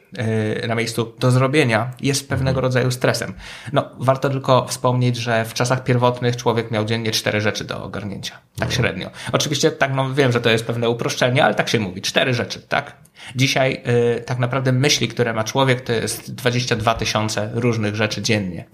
yy, 0.63 0.69
na 0.69 0.75
miejscu 0.75 1.13
do 1.19 1.31
zrobienia, 1.31 1.91
jest 2.01 2.29
pewnego 2.29 2.61
rodzaju 2.61 2.91
stresem. 2.91 3.35
No, 3.73 3.91
warto 3.99 4.31
tylko 4.31 4.67
wspomnieć, 4.67 5.17
że 5.17 5.45
w 5.45 5.55
czasach 5.55 5.85
pierwotnych 5.85 6.37
człowiek 6.37 6.71
miał 6.71 6.85
dziennie 6.85 7.11
cztery 7.11 7.41
rzeczy 7.41 7.65
do 7.65 7.85
ogarnięcia. 7.85 8.39
Tak 8.59 8.73
średnio. 8.73 9.11
Oczywiście, 9.33 9.71
tak, 9.71 9.95
no 9.95 10.15
wiem, 10.15 10.33
że 10.33 10.41
to 10.41 10.51
jest 10.51 10.65
pewne 10.67 10.89
uproszczenie, 10.89 11.45
ale 11.45 11.55
tak 11.55 11.69
się 11.69 11.81
mówi. 11.81 12.03
Cztery 12.03 12.35
rzeczy, 12.35 12.61
tak? 12.69 12.97
Dzisiaj 13.37 13.83
yy, 14.17 14.21
tak 14.21 14.39
naprawdę 14.39 14.73
myśli, 14.73 15.09
które 15.09 15.33
ma 15.33 15.45
człowiek, 15.45 15.81
to 15.81 15.93
jest 15.93 16.35
22 16.35 16.95
tysiące 16.95 17.51
różnych 17.55 17.97
rzeczy 17.97 18.23
dziennie. 18.23 18.65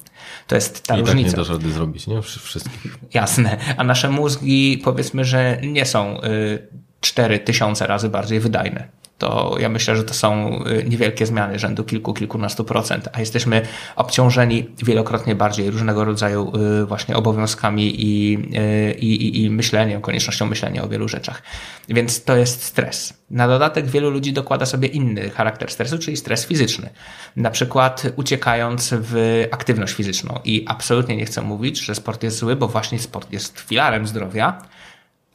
To 0.46 0.54
jest 0.54 0.86
ta 0.86 0.94
I 0.94 0.98
tak 0.98 1.06
różnica. 1.06 1.30
nie 1.30 1.36
dasz 1.36 1.48
rady 1.48 1.70
zrobić, 1.72 2.06
nie? 2.06 2.22
Wszy- 2.22 2.40
Wszystkich. 2.40 2.98
Jasne. 3.14 3.56
A 3.76 3.84
nasze 3.84 4.08
mózgi, 4.08 4.80
powiedzmy, 4.84 5.24
że 5.24 5.58
nie 5.62 5.86
są 5.86 6.22
y, 6.22 6.85
4000 7.06 7.86
razy 7.86 8.08
bardziej 8.08 8.40
wydajne. 8.40 8.88
To 9.18 9.56
ja 9.60 9.68
myślę, 9.68 9.96
że 9.96 10.04
to 10.04 10.14
są 10.14 10.60
y, 10.66 10.84
niewielkie 10.88 11.26
zmiany 11.26 11.58
rzędu 11.58 11.84
kilku, 11.84 12.14
kilkunastu 12.14 12.64
procent, 12.64 13.08
a 13.12 13.20
jesteśmy 13.20 13.62
obciążeni 13.96 14.70
wielokrotnie 14.82 15.34
bardziej 15.34 15.70
różnego 15.70 16.04
rodzaju 16.04 16.52
y, 16.82 16.86
właśnie 16.86 17.16
obowiązkami 17.16 17.94
i, 18.04 18.38
y, 18.58 18.92
i, 18.92 19.26
i, 19.26 19.44
i 19.44 19.50
myśleniem, 19.50 20.00
koniecznością 20.00 20.46
myślenia 20.46 20.82
o 20.84 20.88
wielu 20.88 21.08
rzeczach. 21.08 21.42
Więc 21.88 22.24
to 22.24 22.36
jest 22.36 22.62
stres. 22.62 23.14
Na 23.30 23.48
dodatek 23.48 23.86
wielu 23.86 24.10
ludzi 24.10 24.32
dokłada 24.32 24.66
sobie 24.66 24.88
inny 24.88 25.30
charakter 25.30 25.70
stresu, 25.70 25.98
czyli 25.98 26.16
stres 26.16 26.46
fizyczny. 26.46 26.90
Na 27.36 27.50
przykład 27.50 28.02
uciekając 28.16 28.94
w 28.98 29.44
aktywność 29.50 29.94
fizyczną. 29.94 30.40
I 30.44 30.64
absolutnie 30.68 31.16
nie 31.16 31.26
chcę 31.26 31.42
mówić, 31.42 31.84
że 31.84 31.94
sport 31.94 32.22
jest 32.22 32.38
zły, 32.38 32.56
bo 32.56 32.68
właśnie 32.68 32.98
sport 32.98 33.32
jest 33.32 33.60
filarem 33.60 34.06
zdrowia, 34.06 34.62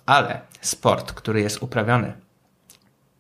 ale 0.05 0.41
sport, 0.61 1.11
który 1.11 1.41
jest 1.41 1.63
uprawiany 1.63 2.13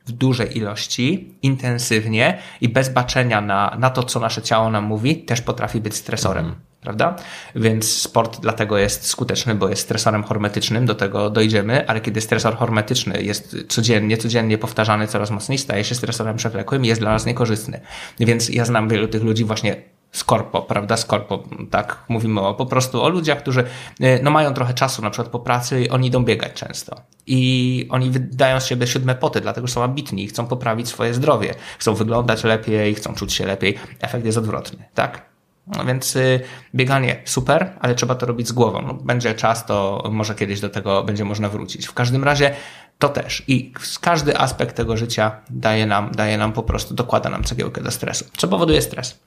w 0.05 0.11
dużej 0.11 0.57
ilości, 0.57 1.35
intensywnie 1.41 2.37
i 2.61 2.69
bez 2.69 2.89
baczenia 2.89 3.41
na, 3.41 3.75
na 3.79 3.89
to, 3.89 4.03
co 4.03 4.19
nasze 4.19 4.41
ciało 4.41 4.69
nam 4.69 4.83
mówi, 4.83 5.23
też 5.23 5.41
potrafi 5.41 5.81
być 5.81 5.95
stresorem. 5.95 6.55
Prawda? 6.81 7.15
Więc 7.55 7.91
sport 7.91 8.39
dlatego 8.39 8.77
jest 8.77 9.07
skuteczny, 9.07 9.55
bo 9.55 9.69
jest 9.69 9.81
stresorem 9.81 10.23
hormetycznym, 10.23 10.85
do 10.85 10.95
tego 10.95 11.29
dojdziemy, 11.29 11.87
ale 11.87 12.01
kiedy 12.01 12.21
stresor 12.21 12.55
hormetyczny 12.55 13.23
jest 13.23 13.55
codziennie, 13.69 14.17
codziennie 14.17 14.57
powtarzany 14.57 15.07
coraz 15.07 15.31
mocniej, 15.31 15.57
staje 15.57 15.83
się 15.83 15.95
stresorem 15.95 16.37
przewlekłym 16.37 16.85
i 16.85 16.87
jest 16.87 17.01
dla 17.01 17.11
nas 17.11 17.25
niekorzystny. 17.25 17.81
Więc 18.19 18.49
ja 18.49 18.65
znam 18.65 18.89
wielu 18.89 19.07
tych 19.07 19.23
ludzi 19.23 19.45
właśnie 19.45 19.75
z 20.11 20.23
korpo, 20.23 20.61
prawda, 20.61 20.97
z 20.97 21.05
korpo, 21.05 21.43
tak, 21.69 22.03
mówimy 22.09 22.41
o, 22.41 22.53
po 22.53 22.65
prostu 22.65 23.03
o 23.03 23.09
ludziach, 23.09 23.37
którzy 23.37 23.63
y, 24.01 24.19
no, 24.23 24.31
mają 24.31 24.53
trochę 24.53 24.73
czasu 24.73 25.01
na 25.01 25.09
przykład 25.09 25.31
po 25.31 25.39
pracy 25.39 25.81
i 25.81 25.89
oni 25.89 26.07
idą 26.07 26.23
biegać 26.23 26.53
często. 26.53 27.01
I 27.27 27.87
oni 27.89 28.09
wydają 28.09 28.59
z 28.59 28.65
siebie 28.65 28.87
siódme 28.87 29.15
poty, 29.15 29.41
dlatego 29.41 29.67
są 29.67 29.83
ambitni 29.83 30.23
i 30.23 30.27
chcą 30.27 30.47
poprawić 30.47 30.87
swoje 30.87 31.13
zdrowie. 31.13 31.55
Chcą 31.79 31.93
wyglądać 31.93 32.43
lepiej, 32.43 32.95
chcą 32.95 33.13
czuć 33.13 33.33
się 33.33 33.45
lepiej. 33.45 33.77
Efekt 33.99 34.25
jest 34.25 34.37
odwrotny, 34.37 34.85
tak? 34.93 35.31
No 35.67 35.85
więc 35.85 36.15
y, 36.15 36.39
bieganie 36.75 37.21
super, 37.25 37.73
ale 37.79 37.95
trzeba 37.95 38.15
to 38.15 38.25
robić 38.25 38.47
z 38.47 38.51
głową. 38.51 38.81
No, 38.81 38.93
będzie 38.93 39.33
czas, 39.33 39.65
to 39.65 40.03
może 40.11 40.35
kiedyś 40.35 40.59
do 40.59 40.69
tego 40.69 41.03
będzie 41.03 41.25
można 41.25 41.49
wrócić. 41.49 41.87
W 41.87 41.93
każdym 41.93 42.23
razie 42.23 42.55
to 42.99 43.09
też. 43.09 43.43
I 43.47 43.73
każdy 44.01 44.37
aspekt 44.37 44.75
tego 44.75 44.97
życia 44.97 45.31
daje 45.49 45.85
nam, 45.85 46.11
daje 46.11 46.37
nam 46.37 46.53
po 46.53 46.63
prostu, 46.63 46.93
dokłada 46.93 47.29
nam 47.29 47.43
cegiełkę 47.43 47.81
do 47.81 47.91
stresu. 47.91 48.25
Co 48.37 48.47
powoduje 48.47 48.81
stres? 48.81 49.19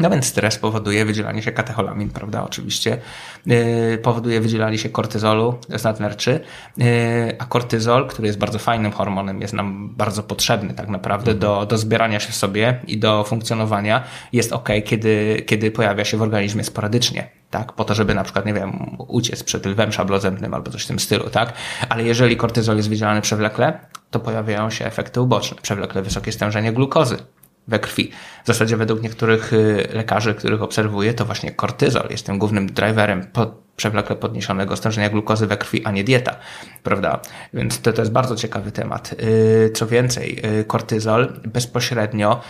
No 0.00 0.10
więc 0.10 0.26
stres 0.26 0.58
powoduje 0.58 1.04
wydzielanie 1.04 1.42
się 1.42 1.52
katecholamin, 1.52 2.10
prawda, 2.10 2.44
oczywiście. 2.44 2.98
Yy, 3.46 3.98
powoduje 4.02 4.40
wydzielanie 4.40 4.78
się 4.78 4.88
kortyzolu 4.88 5.58
z 5.76 5.84
nadnerczy, 5.84 6.40
yy, 6.76 6.86
a 7.38 7.44
kortyzol, 7.44 8.08
który 8.08 8.26
jest 8.26 8.38
bardzo 8.38 8.58
fajnym 8.58 8.92
hormonem, 8.92 9.40
jest 9.40 9.54
nam 9.54 9.94
bardzo 9.96 10.22
potrzebny 10.22 10.74
tak 10.74 10.88
naprawdę 10.88 11.34
do, 11.34 11.66
do 11.66 11.78
zbierania 11.78 12.20
się 12.20 12.32
w 12.32 12.36
sobie 12.36 12.80
i 12.86 12.98
do 12.98 13.24
funkcjonowania. 13.24 14.04
Jest 14.32 14.52
ok, 14.52 14.68
kiedy, 14.84 15.42
kiedy 15.46 15.70
pojawia 15.70 16.04
się 16.04 16.16
w 16.16 16.22
organizmie 16.22 16.64
sporadycznie, 16.64 17.30
tak, 17.50 17.72
po 17.72 17.84
to, 17.84 17.94
żeby 17.94 18.14
na 18.14 18.24
przykład, 18.24 18.46
nie 18.46 18.54
wiem, 18.54 18.96
uciec 19.08 19.44
przed 19.44 19.66
lwem 19.66 19.92
szablozębnym 19.92 20.54
albo 20.54 20.70
coś 20.70 20.84
w 20.84 20.86
tym 20.86 20.98
stylu, 20.98 21.30
tak. 21.30 21.52
Ale 21.88 22.04
jeżeli 22.04 22.36
kortyzol 22.36 22.76
jest 22.76 22.88
wydzielany 22.88 23.20
przewlekle, 23.20 23.80
to 24.10 24.20
pojawiają 24.20 24.70
się 24.70 24.84
efekty 24.84 25.20
uboczne, 25.20 25.56
przewlekle 25.62 26.02
wysokie 26.02 26.32
stężenie 26.32 26.72
glukozy, 26.72 27.16
we 27.68 27.78
krwi. 27.78 28.10
W 28.44 28.46
zasadzie 28.46 28.76
według 28.76 29.02
niektórych 29.02 29.52
y, 29.52 29.88
lekarzy, 29.92 30.34
których 30.34 30.62
obserwuję, 30.62 31.14
to 31.14 31.24
właśnie 31.24 31.50
kortyzol 31.50 32.06
jest 32.10 32.26
tym 32.26 32.38
głównym 32.38 32.66
driverem 32.66 33.26
pod, 33.26 33.68
przewlekle 33.76 34.16
podniesionego 34.16 34.76
stężenia 34.76 35.08
glukozy 35.10 35.46
we 35.46 35.56
krwi, 35.56 35.84
a 35.84 35.90
nie 35.90 36.04
dieta, 36.04 36.36
prawda? 36.82 37.20
Więc 37.54 37.80
to, 37.80 37.92
to 37.92 38.02
jest 38.02 38.12
bardzo 38.12 38.36
ciekawy 38.36 38.72
temat. 38.72 39.14
Y, 39.22 39.70
Co 39.74 39.86
więcej, 39.86 40.42
y, 40.60 40.64
kortyzol 40.64 41.40
bezpośrednio 41.44 42.40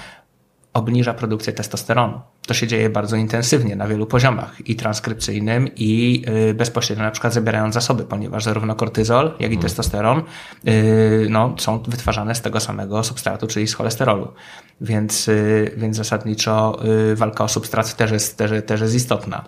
obniża 0.79 1.15
produkcję 1.15 1.53
testosteronu. 1.53 2.21
To 2.47 2.55
się 2.55 2.67
dzieje 2.67 2.91
bardzo 2.91 3.17
intensywnie 3.17 3.77
na 3.77 3.87
wielu 3.89 4.07
poziomach 4.07 4.69
i 4.69 4.77
transkrypcyjnym 4.77 5.69
i 5.77 6.25
y, 6.51 6.55
bezpośrednio 6.55 7.05
na 7.05 7.11
przykład 7.11 7.33
zabierając 7.33 7.75
zasoby, 7.75 8.05
ponieważ 8.05 8.45
zarówno 8.45 8.75
kortyzol, 8.75 9.35
jak 9.41 9.53
i 9.53 9.59
testosteron 9.59 10.23
y, 10.69 11.27
no, 11.31 11.55
są 11.59 11.79
wytwarzane 11.79 12.35
z 12.35 12.43
tego 12.43 12.61
samego 12.61 13.05
substratu, 13.05 13.47
czyli 13.47 13.69
z 13.69 13.75
cholesterolu. 13.75 14.33
Więc, 14.81 15.29
y, 15.29 15.73
więc 15.77 15.97
zasadniczo 15.97 16.79
walka 17.15 17.45
o 17.45 17.49
substrat 17.49 17.97
też 17.97 18.11
jest, 18.11 18.37
też, 18.37 18.51
też 18.67 18.81
jest 18.81 18.95
istotna. 18.95 19.45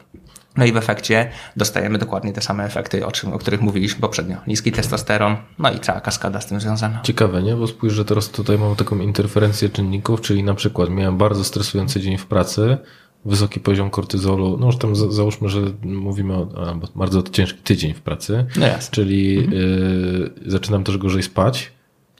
No 0.56 0.64
i 0.64 0.72
w 0.72 0.76
efekcie 0.76 1.30
dostajemy 1.56 1.98
dokładnie 1.98 2.32
te 2.32 2.40
same 2.40 2.64
efekty, 2.64 3.06
o, 3.06 3.12
czym, 3.12 3.32
o 3.32 3.38
których 3.38 3.60
mówiliśmy 3.60 4.00
poprzednio. 4.00 4.36
Niski 4.46 4.72
testosteron, 4.72 5.36
no 5.58 5.72
i 5.72 5.80
cała 5.80 6.00
kaskada 6.00 6.40
z 6.40 6.46
tym 6.46 6.60
związana. 6.60 7.00
Ciekawe, 7.02 7.42
nie? 7.42 7.56
Bo 7.56 7.66
spójrz, 7.66 7.94
że 7.94 8.04
teraz 8.04 8.28
tutaj 8.28 8.58
mam 8.58 8.76
taką 8.76 8.98
interferencję 8.98 9.68
czynników, 9.68 10.20
czyli 10.20 10.42
na 10.42 10.54
przykład 10.54 10.90
miałem 10.90 11.18
bardzo 11.18 11.44
stresujący 11.44 12.00
dzień 12.00 12.18
w 12.18 12.26
pracy, 12.26 12.78
wysoki 13.24 13.60
poziom 13.60 13.90
kortyzolu, 13.90 14.56
no 14.60 14.66
już 14.66 14.76
tam 14.76 14.96
za, 14.96 15.10
załóżmy, 15.10 15.48
że 15.48 15.60
mówimy 15.82 16.34
o 16.34 16.48
albo 16.68 16.88
bardzo 16.96 17.22
ciężki 17.22 17.62
tydzień 17.62 17.94
w 17.94 18.00
pracy, 18.00 18.46
No 18.56 18.66
czyli 18.90 19.38
y, 20.46 20.50
zaczynam 20.50 20.84
też 20.84 20.98
gorzej 20.98 21.22
spać, 21.22 21.72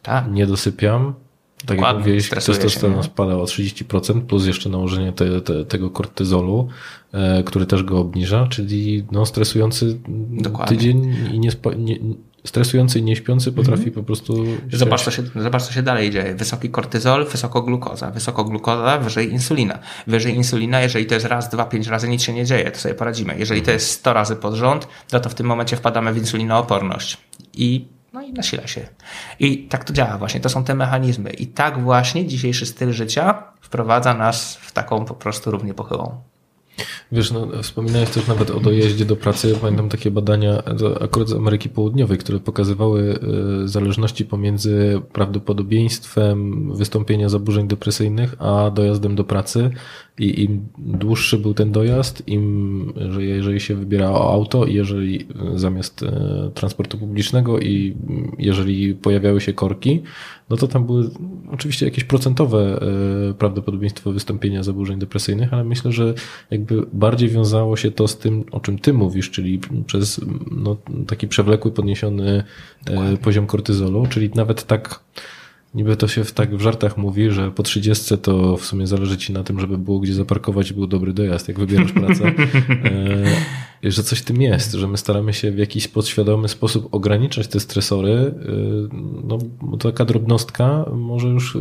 Tak. 0.03 0.25
nie 0.33 0.47
dosypiam, 0.47 1.15
tak 1.61 1.69
jak 1.69 1.79
Dokładnie, 1.79 1.99
mówiłeś, 1.99 2.27
stresuje 2.27 2.57
się, 2.57 2.63
testosteron 2.63 3.03
spada 3.03 3.37
o 3.37 3.45
30%, 3.45 4.21
plus 4.21 4.47
jeszcze 4.47 4.69
nałożenie 4.69 5.13
te, 5.13 5.41
te, 5.41 5.65
tego 5.65 5.91
kortyzolu, 5.91 6.69
e, 7.13 7.43
który 7.43 7.67
też 7.67 7.83
go 7.83 7.99
obniża, 7.99 8.47
czyli 8.47 9.05
no, 9.13 9.27
stresujący 9.27 9.99
Dokładnie. 10.31 10.77
tydzień 10.77 11.17
i 11.33 11.39
nie, 11.39 11.51
nie, 11.77 11.97
stresujący 12.45 12.99
i 12.99 13.03
nieśpiący 13.03 13.53
potrafi 13.53 13.91
po 13.91 14.03
prostu... 14.03 14.45
Zobacz 14.73 15.03
co, 15.03 15.11
się, 15.11 15.23
zobacz, 15.37 15.63
co 15.63 15.73
się 15.73 15.83
dalej 15.83 16.11
dzieje. 16.11 16.35
Wysoki 16.35 16.71
kortyzol, 16.71 17.27
wysoko 17.27 17.63
glukoza. 17.63 18.11
Wysoko 18.11 18.45
glukoza, 18.45 18.99
wyżej 18.99 19.33
insulina. 19.33 19.79
Wyżej 20.07 20.35
insulina, 20.35 20.81
jeżeli 20.81 21.07
to 21.07 21.15
jest 21.15 21.27
raz, 21.27 21.49
dwa, 21.49 21.65
pięć 21.65 21.87
razy, 21.87 22.09
nic 22.09 22.23
się 22.23 22.33
nie 22.33 22.45
dzieje, 22.45 22.71
to 22.71 22.79
sobie 22.79 22.95
poradzimy. 22.95 23.39
Jeżeli 23.39 23.63
to 23.63 23.71
jest 23.71 23.91
100 23.91 24.13
razy 24.13 24.37
pod 24.37 24.55
rząd, 24.55 24.89
no 25.13 25.21
to 25.21 25.31
w 25.31 25.35
tym 25.35 25.47
momencie 25.47 25.77
wpadamy 25.77 26.13
w 26.13 26.17
insulinooporność. 26.17 27.19
I 27.55 27.89
no 28.13 28.23
i 28.23 28.33
nasila 28.33 28.67
się. 28.67 28.89
I 29.39 29.59
tak 29.69 29.85
to 29.85 29.93
działa 29.93 30.19
właśnie. 30.19 30.41
To 30.41 30.49
są 30.49 30.65
te 30.65 30.75
mechanizmy. 30.75 31.31
I 31.31 31.47
tak 31.47 31.83
właśnie 31.83 32.27
dzisiejszy 32.27 32.67
styl 32.67 32.93
życia 32.93 33.43
wprowadza 33.61 34.15
nas 34.15 34.57
w 34.57 34.73
taką 34.73 35.05
po 35.05 35.15
prostu 35.15 35.51
równie 35.51 35.75
pochyłą. 35.75 36.21
Wiesz, 37.13 37.31
no, 37.31 37.49
wspominałeś 37.63 38.11
też 38.11 38.27
nawet 38.27 38.51
o 38.51 38.61
dojeździe 38.61 39.05
do 39.05 39.17
pracy. 39.17 39.59
Pamiętam 39.61 39.89
takie 39.89 40.11
badania 40.11 40.63
akurat 41.01 41.29
z 41.29 41.33
Ameryki 41.33 41.69
Południowej, 41.69 42.19
które 42.19 42.41
pokazywały 42.41 43.19
y, 43.65 43.69
zależności 43.69 44.25
pomiędzy 44.25 45.01
prawdopodobieństwem 45.13 46.71
wystąpienia 46.77 47.29
zaburzeń 47.29 47.69
depresyjnych, 47.69 48.35
a 48.39 48.71
dojazdem 48.71 49.17
do 49.17 49.25
pracy. 49.25 49.71
I 50.19 50.43
im 50.45 50.69
dłuższy 50.79 51.39
był 51.39 51.55
ten 51.55 51.73
dojazd, 51.73 52.23
im, 52.29 52.93
że 53.11 53.25
jeżeli 53.25 53.61
się 53.61 53.75
wybierało 53.75 54.33
auto, 54.33 54.67
jeżeli 54.67 55.27
zamiast 55.55 56.03
e, 56.03 56.51
transportu 56.55 56.99
publicznego 56.99 57.61
i 57.61 57.97
jeżeli 58.39 58.95
pojawiały 58.95 59.41
się 59.41 59.53
korki, 59.53 60.03
no 60.51 60.57
to 60.57 60.69
tam 60.69 60.87
były 60.87 61.11
oczywiście 61.51 61.87
jakieś 61.87 62.05
procentowe 62.05 62.81
e, 63.31 63.35
prawdopodobieństwo 63.35 64.13
wystąpienia 64.13 64.63
zaburzeń 64.63 64.99
depresyjnych, 64.99 65.55
ale 65.55 65.65
myślę, 65.65 65.93
że 65.93 66.15
jakby 66.51 66.87
bardziej 66.93 67.29
wiązało 67.29 67.77
się 67.77 67.91
to 67.91 68.09
z 68.09 68.19
tym, 68.19 68.45
o 68.51 68.61
czym 68.61 68.79
ty 68.79 68.93
mówisz, 68.93 69.31
czyli 69.31 69.61
przez 69.87 70.21
no, 70.51 70.77
taki 71.07 71.29
przewlekły, 71.29 71.71
podniesiony 71.71 72.29
e, 72.31 72.45
Dokładnie. 72.85 73.17
poziom 73.17 73.47
kortyzolu, 73.47 74.07
czyli 74.07 74.31
nawet 74.35 74.67
tak 74.67 75.01
Niby 75.75 75.97
to 75.97 76.09
się 76.09 76.25
w, 76.25 76.33
tak 76.33 76.57
w 76.57 76.61
żartach 76.61 76.97
mówi, 76.97 77.31
że 77.31 77.51
po 77.51 77.63
30 77.63 78.19
to 78.19 78.57
w 78.57 78.65
sumie 78.65 78.87
zależy 78.87 79.19
ci 79.19 79.33
na 79.33 79.45
tym, 79.45 79.61
żeby 79.61 79.79
było 79.79 80.01
gdzie 80.01 80.15
zaparkować 80.15 80.71
i 80.71 80.75
był 80.75 80.87
dobry 80.87 81.13
dojazd, 81.13 81.49
jak 81.49 81.59
wybierasz 81.59 81.93
pracę. 81.93 82.33
E, 83.85 83.91
że 83.91 84.03
coś 84.03 84.23
tym 84.23 84.43
jest, 84.43 84.73
że 84.73 84.89
my 84.89 84.97
staramy 84.97 85.33
się 85.33 85.53
w 85.53 85.59
jakiś 85.59 85.89
podświadomy 85.89 86.49
sposób 86.49 86.95
ograniczać 86.95 87.49
te 87.49 87.61
stresory. 87.61 88.13
E, 88.13 88.33
no, 89.25 89.39
taka 89.79 90.05
drobnostka 90.05 90.85
może 90.93 91.29
już 91.29 91.57
e, 91.57 91.61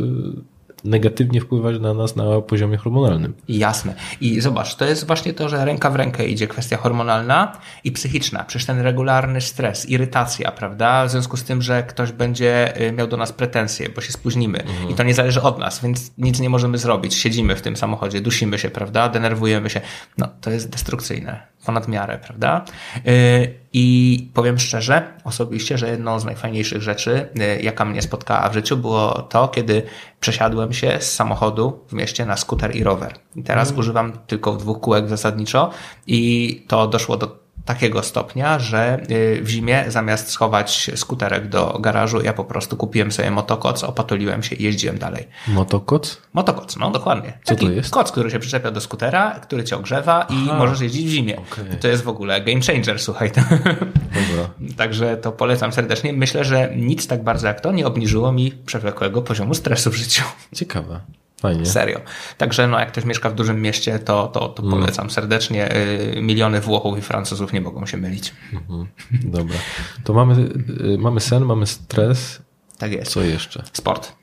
negatywnie 0.84 1.40
wpływać 1.40 1.80
na 1.80 1.94
nas 1.94 2.16
na 2.16 2.40
poziomie 2.40 2.76
hormonalnym. 2.76 3.34
Jasne. 3.48 3.94
I 4.20 4.40
zobacz, 4.40 4.74
to 4.74 4.84
jest 4.84 5.06
właśnie 5.06 5.32
to, 5.32 5.48
że 5.48 5.64
ręka 5.64 5.90
w 5.90 5.96
rękę 5.96 6.26
idzie 6.26 6.46
kwestia 6.46 6.76
hormonalna 6.76 7.52
i 7.84 7.92
psychiczna. 7.92 8.44
Przecież 8.44 8.66
ten 8.66 8.80
regularny 8.80 9.40
stres, 9.40 9.88
irytacja, 9.88 10.52
prawda? 10.52 11.06
W 11.06 11.10
związku 11.10 11.36
z 11.36 11.44
tym, 11.44 11.62
że 11.62 11.82
ktoś 11.82 12.12
będzie 12.12 12.80
y, 12.88 12.92
miał 12.92 13.06
do 13.06 13.16
nas 13.16 13.32
pretensje, 13.32 13.88
bo 13.88 14.00
się 14.00 14.12
spóźnimy. 14.12 14.62
Mhm. 14.62 14.90
I 14.90 14.94
to 14.94 15.02
nie 15.02 15.14
zależy 15.14 15.42
od 15.42 15.58
nas, 15.58 15.82
więc 15.82 16.10
nic 16.18 16.40
nie 16.40 16.50
możemy 16.50 16.78
zrobić. 16.78 17.14
Siedzimy 17.14 17.56
w 17.56 17.62
tym 17.62 17.76
samochodzie, 17.76 18.20
dusimy 18.20 18.58
się, 18.58 18.70
prawda? 18.70 19.08
Denerwujemy 19.08 19.70
się. 19.70 19.80
No, 20.18 20.28
to 20.40 20.50
jest 20.50 20.70
destrukcyjne. 20.70 21.40
Ponad 21.66 21.88
miarę, 21.88 22.18
prawda? 22.18 22.64
Y, 22.96 23.54
I 23.72 24.28
powiem 24.34 24.58
szczerze, 24.58 25.12
osobiście, 25.24 25.78
że 25.78 25.88
jedną 25.88 26.20
z 26.20 26.24
najfajniejszych 26.24 26.82
rzeczy, 26.82 27.28
y, 27.58 27.62
jaka 27.62 27.84
mnie 27.84 28.02
spotkała 28.02 28.48
w 28.48 28.54
życiu, 28.54 28.76
było 28.76 29.22
to, 29.22 29.48
kiedy 29.48 29.82
przesiadłem 30.20 30.72
się 30.72 30.98
z 31.00 31.14
samochodu 31.14 31.84
w 31.88 31.92
mieście 31.92 32.26
na 32.26 32.36
skuter 32.36 32.76
i 32.76 32.84
rower. 32.84 33.14
I 33.36 33.42
teraz 33.42 33.68
mm. 33.68 33.80
używam 33.80 34.12
tylko 34.26 34.52
dwóch 34.52 34.80
kółek 34.80 35.08
zasadniczo 35.08 35.70
i 36.06 36.64
to 36.68 36.86
doszło 36.86 37.16
do 37.16 37.40
takiego 37.64 38.02
stopnia, 38.02 38.58
że 38.58 39.00
y, 39.10 39.40
w 39.42 39.48
zimie 39.48 39.84
zamiast 39.88 40.30
schować 40.30 40.90
skuterek 40.94 41.48
do 41.48 41.78
garażu, 41.80 42.20
ja 42.22 42.32
po 42.32 42.44
prostu 42.44 42.76
kupiłem 42.76 43.12
sobie 43.12 43.30
motokoc, 43.30 43.84
opatuliłem 43.84 44.42
się 44.42 44.56
i 44.56 44.62
jeździłem 44.62 44.98
dalej. 44.98 45.28
Motokoc? 45.48 46.22
Motokoc, 46.32 46.76
no 46.76 46.90
dokładnie. 46.90 47.38
Co 47.44 47.54
Taki 47.54 47.66
to 47.66 47.72
jest? 47.72 47.90
Koc, 47.90 48.12
który 48.12 48.30
się 48.30 48.38
przyczepia 48.38 48.70
do 48.70 48.80
skutera, 48.80 49.40
który 49.40 49.64
cię 49.64 49.76
ogrzewa 49.76 50.26
i 50.30 50.46
Aha. 50.48 50.58
możesz 50.58 50.80
jeździć 50.80 51.06
w 51.06 51.10
zimie. 51.10 51.36
Okay. 51.36 51.76
To 51.80 51.88
jest 51.88 52.02
w 52.02 52.08
ogóle 52.08 52.40
game 52.40 52.60
changer, 52.60 53.00
słuchaj. 53.00 53.30
Dobra. 54.30 54.50
Także 54.76 55.16
to 55.16 55.32
polecam 55.32 55.72
serdecznie. 55.72 56.12
Myślę, 56.12 56.44
że 56.44 56.72
nic 56.76 57.06
tak 57.06 57.24
bardzo 57.24 57.46
jak 57.46 57.60
to 57.60 57.72
nie 57.72 57.86
obniżyło 57.86 58.32
mi 58.32 58.52
przewlekłego 58.52 59.22
poziomu 59.22 59.54
stresu 59.54 59.90
w 59.90 59.94
życiu. 59.94 60.22
Ciekawe. 60.54 61.00
Fajnie. 61.40 61.66
Serio. 61.66 62.00
Także 62.38 62.68
no, 62.68 62.78
jak 62.78 62.92
ktoś 62.92 63.04
mieszka 63.04 63.30
w 63.30 63.34
dużym 63.34 63.62
mieście, 63.62 63.98
to, 63.98 64.28
to, 64.28 64.48
to 64.48 64.62
mm. 64.62 64.74
polecam 64.74 65.10
serdecznie. 65.10 65.76
Y, 65.76 66.22
miliony 66.22 66.60
Włochów 66.60 66.98
i 66.98 67.02
Francuzów 67.02 67.52
nie 67.52 67.60
mogą 67.60 67.86
się 67.86 67.96
mylić. 67.96 68.34
Mhm. 68.52 68.86
Dobra. 69.10 69.56
To 70.04 70.12
mamy, 70.12 70.48
y, 70.94 70.98
mamy 70.98 71.20
sen, 71.20 71.44
mamy 71.44 71.66
stres. 71.66 72.42
Tak 72.78 72.92
jest. 72.92 73.12
Co 73.12 73.22
jeszcze? 73.22 73.62
Sport. 73.72 74.19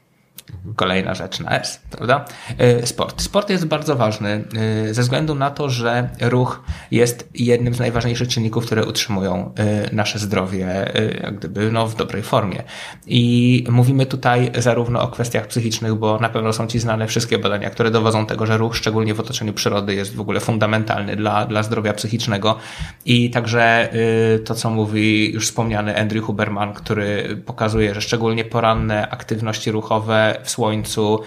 Kolejna 0.76 1.14
rzecz 1.14 1.39
na 1.39 1.50
S, 1.50 1.82
prawda? 1.91 2.26
Y, 2.82 2.88
sport. 2.88 3.22
Sport 3.22 3.50
jest 3.50 3.66
bardzo 3.66 3.95
ważny 3.95 4.43
y, 4.89 4.93
ze 4.93 5.02
względu 5.02 5.36
na 5.36 5.52
to, 5.52 5.70
że 5.70 6.10
ruch 6.22 6.64
jest 6.91 7.30
jednym 7.34 7.74
z 7.74 7.80
najważniejszych 7.80 8.28
czynników, 8.28 8.66
które 8.66 8.86
utrzymują 8.86 9.54
y, 9.89 9.95
nasze 9.95 10.20
zdrowie 10.20 10.91
jak 11.24 11.36
gdyby 11.36 11.72
no, 11.72 11.88
w 11.88 11.95
dobrej 11.95 12.24
formie. 12.24 12.64
I 13.08 13.64
mówimy 13.70 14.06
tutaj 14.06 14.52
zarówno 14.58 15.02
o 15.02 15.08
kwestiach 15.08 15.48
psychicznych, 15.48 15.95
bo 15.95 16.20
na 16.20 16.30
pewno 16.30 16.54
są 16.54 16.68
Ci 16.68 16.80
znane 16.80 17.08
wszystkie 17.08 17.38
badania, 17.38 17.70
które 17.70 17.91
dowodzą 17.91 18.26
tego, 18.26 18.45
że 18.45 18.58
ruch, 18.58 18.76
szczególnie 18.76 19.14
w 19.14 19.20
otoczeniu 19.20 19.54
przyrody, 19.54 19.95
jest 19.95 20.16
w 20.16 20.22
ogóle 20.22 20.39
fundamentalny 20.39 21.16
dla, 21.16 21.45
dla 21.45 21.64
zdrowia 21.64 21.93
psychicznego. 21.93 22.58
I 23.06 23.30
także 23.30 23.89
to, 24.45 24.56
co 24.56 24.70
mówi 24.70 25.34
już 25.34 25.48
wspomniany 25.48 26.00
Andrew 26.00 26.26
Huberman, 26.26 26.74
który 26.74 27.41
pokazuje, 27.45 27.93
że 27.93 28.02
szczególnie 28.02 28.45
poranne 28.45 29.10
aktywności 29.10 29.72
ruchowe 29.72 30.37
w 30.44 30.50
słońcu, 30.50 31.20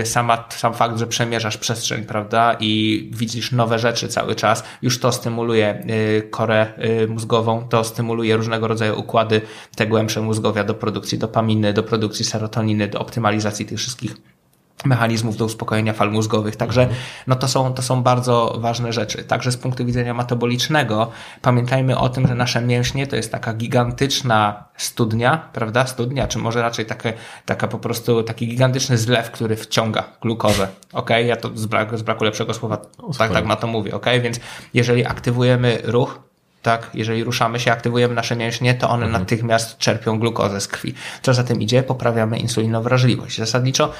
y, 0.00 0.06
sama, 0.06 0.44
sam 0.50 0.74
fakt, 0.74 0.98
że 0.98 1.06
przemierzasz 1.06 1.56
przestrzeń, 1.56 2.04
prawda, 2.04 2.56
i 2.60 3.10
widzisz 3.12 3.52
nowe 3.52 3.78
rzeczy 3.78 4.08
cały 4.08 4.34
czas, 4.34 4.64
już 4.82 5.00
to 5.00 5.12
stymuluje 5.12 5.84
y, 5.90 6.28
korę 6.30 6.66
y, 7.02 7.08
mózgową, 7.08 7.68
to 7.68 7.84
stymuluje 7.84 8.36
różnego 8.36 8.68
rodzaju 8.68 9.00
układy 9.00 9.40
te 9.76 9.86
głębsze 9.86 10.20
mózgowia 10.20 10.64
do 10.64 10.74
produkcji 10.74 11.18
dopaminy, 11.18 11.72
do 11.72 11.82
produkcji 11.82 12.24
serotoniny, 12.24 12.88
do 12.88 12.98
optymalizacji 12.98 13.66
tych 13.66 13.78
wszystkich 13.78 14.37
mechanizmów 14.84 15.36
do 15.36 15.44
uspokojenia 15.44 15.92
fal 15.92 16.10
mózgowych. 16.10 16.56
Także 16.56 16.88
no 17.26 17.36
to, 17.36 17.48
są, 17.48 17.74
to 17.74 17.82
są 17.82 18.02
bardzo 18.02 18.56
ważne 18.60 18.92
rzeczy. 18.92 19.24
Także 19.24 19.52
z 19.52 19.56
punktu 19.56 19.84
widzenia 19.84 20.14
metabolicznego 20.14 21.10
pamiętajmy 21.42 21.98
o 21.98 22.08
tym, 22.08 22.26
że 22.26 22.34
nasze 22.34 22.62
mięśnie 22.62 23.06
to 23.06 23.16
jest 23.16 23.32
taka 23.32 23.54
gigantyczna 23.54 24.64
studnia, 24.76 25.48
prawda? 25.52 25.86
Studnia, 25.86 26.26
czy 26.26 26.38
może 26.38 26.62
raczej 26.62 26.86
takie, 26.86 27.12
taka 27.46 27.68
po 27.68 27.78
prostu 27.78 28.22
taki 28.22 28.48
gigantyczny 28.48 28.98
zlew, 28.98 29.30
który 29.30 29.56
wciąga 29.56 30.04
glukozę. 30.22 30.68
Ok, 30.92 31.10
ja 31.24 31.36
to 31.36 31.50
z 31.54 31.66
braku, 31.66 31.96
z 31.96 32.02
braku 32.02 32.24
lepszego 32.24 32.54
słowa 32.54 32.76
tak, 33.18 33.32
tak 33.32 33.46
na 33.46 33.56
to 33.56 33.66
mówię. 33.66 33.94
Ok, 33.94 34.06
więc 34.22 34.40
jeżeli 34.74 35.06
aktywujemy 35.06 35.78
ruch, 35.84 36.28
tak, 36.62 36.90
jeżeli 36.94 37.24
ruszamy 37.24 37.60
się, 37.60 37.72
aktywujemy 37.72 38.14
nasze 38.14 38.36
mięśnie, 38.36 38.74
to 38.74 38.88
one 38.88 39.06
mhm. 39.06 39.22
natychmiast 39.22 39.78
czerpią 39.78 40.18
glukozę 40.18 40.60
z 40.60 40.68
krwi. 40.68 40.94
Co 41.22 41.34
za 41.34 41.44
tym 41.44 41.60
idzie? 41.60 41.82
Poprawiamy 41.82 42.38
insulinowrażliwość. 42.38 43.38
Zasadniczo 43.38 43.92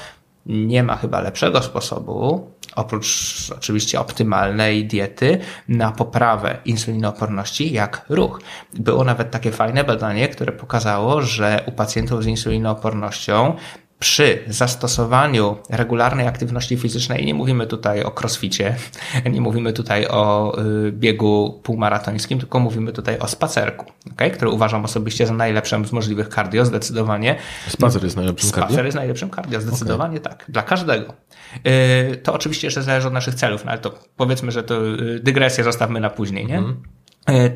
nie 0.45 0.83
ma 0.83 0.95
chyba 0.95 1.21
lepszego 1.21 1.61
sposobu, 1.61 2.51
oprócz 2.75 3.51
oczywiście 3.57 3.99
optymalnej 3.99 4.85
diety, 4.87 5.39
na 5.67 5.91
poprawę 5.91 6.57
insulinooporności 6.65 7.73
jak 7.73 8.05
ruch. 8.09 8.41
Było 8.73 9.03
nawet 9.03 9.31
takie 9.31 9.51
fajne 9.51 9.83
badanie, 9.83 10.27
które 10.27 10.51
pokazało, 10.51 11.21
że 11.21 11.63
u 11.67 11.71
pacjentów 11.71 12.23
z 12.23 12.27
insulinoopornością 12.27 13.55
przy 13.99 14.43
zastosowaniu 14.47 15.57
regularnej 15.69 16.27
aktywności 16.27 16.77
fizycznej, 16.77 17.25
nie 17.25 17.33
mówimy 17.33 17.67
tutaj 17.67 18.03
o 18.03 18.11
crossficie, 18.19 18.75
nie 19.33 19.41
mówimy 19.41 19.73
tutaj 19.73 20.07
o 20.07 20.53
y, 20.87 20.91
biegu 20.91 21.59
półmaratońskim, 21.63 22.39
tylko 22.39 22.59
mówimy 22.59 22.91
tutaj 22.91 23.19
o 23.19 23.27
spacerku, 23.27 23.85
okay? 24.11 24.31
który 24.31 24.51
uważam 24.51 24.85
osobiście 24.85 25.27
za 25.27 25.33
najlepszym 25.33 25.85
z 25.85 25.91
możliwych 25.91 26.27
cardio, 26.27 26.65
zdecydowanie. 26.65 27.35
Spacer 27.67 28.03
jest 28.03 28.15
najlepszym 28.15 28.49
cardio? 28.49 28.67
Spacer 28.67 28.85
jest 28.85 28.97
najlepszym 28.97 29.29
cardio, 29.29 29.61
zdecydowanie 29.61 30.19
okay. 30.19 30.31
tak, 30.31 30.45
dla 30.49 30.63
każdego. 30.63 31.13
Y, 31.67 32.17
to 32.17 32.33
oczywiście 32.33 32.67
jeszcze 32.67 32.83
zależy 32.83 33.07
od 33.07 33.13
naszych 33.13 33.35
celów, 33.35 33.65
no 33.65 33.71
ale 33.71 33.79
to 33.79 33.99
powiedzmy, 34.17 34.51
że 34.51 34.63
to 34.63 34.87
y, 34.87 35.19
dygresję 35.23 35.63
zostawmy 35.63 35.99
na 35.99 36.09
później, 36.09 36.45
nie? 36.45 36.57
Mm. 36.57 36.77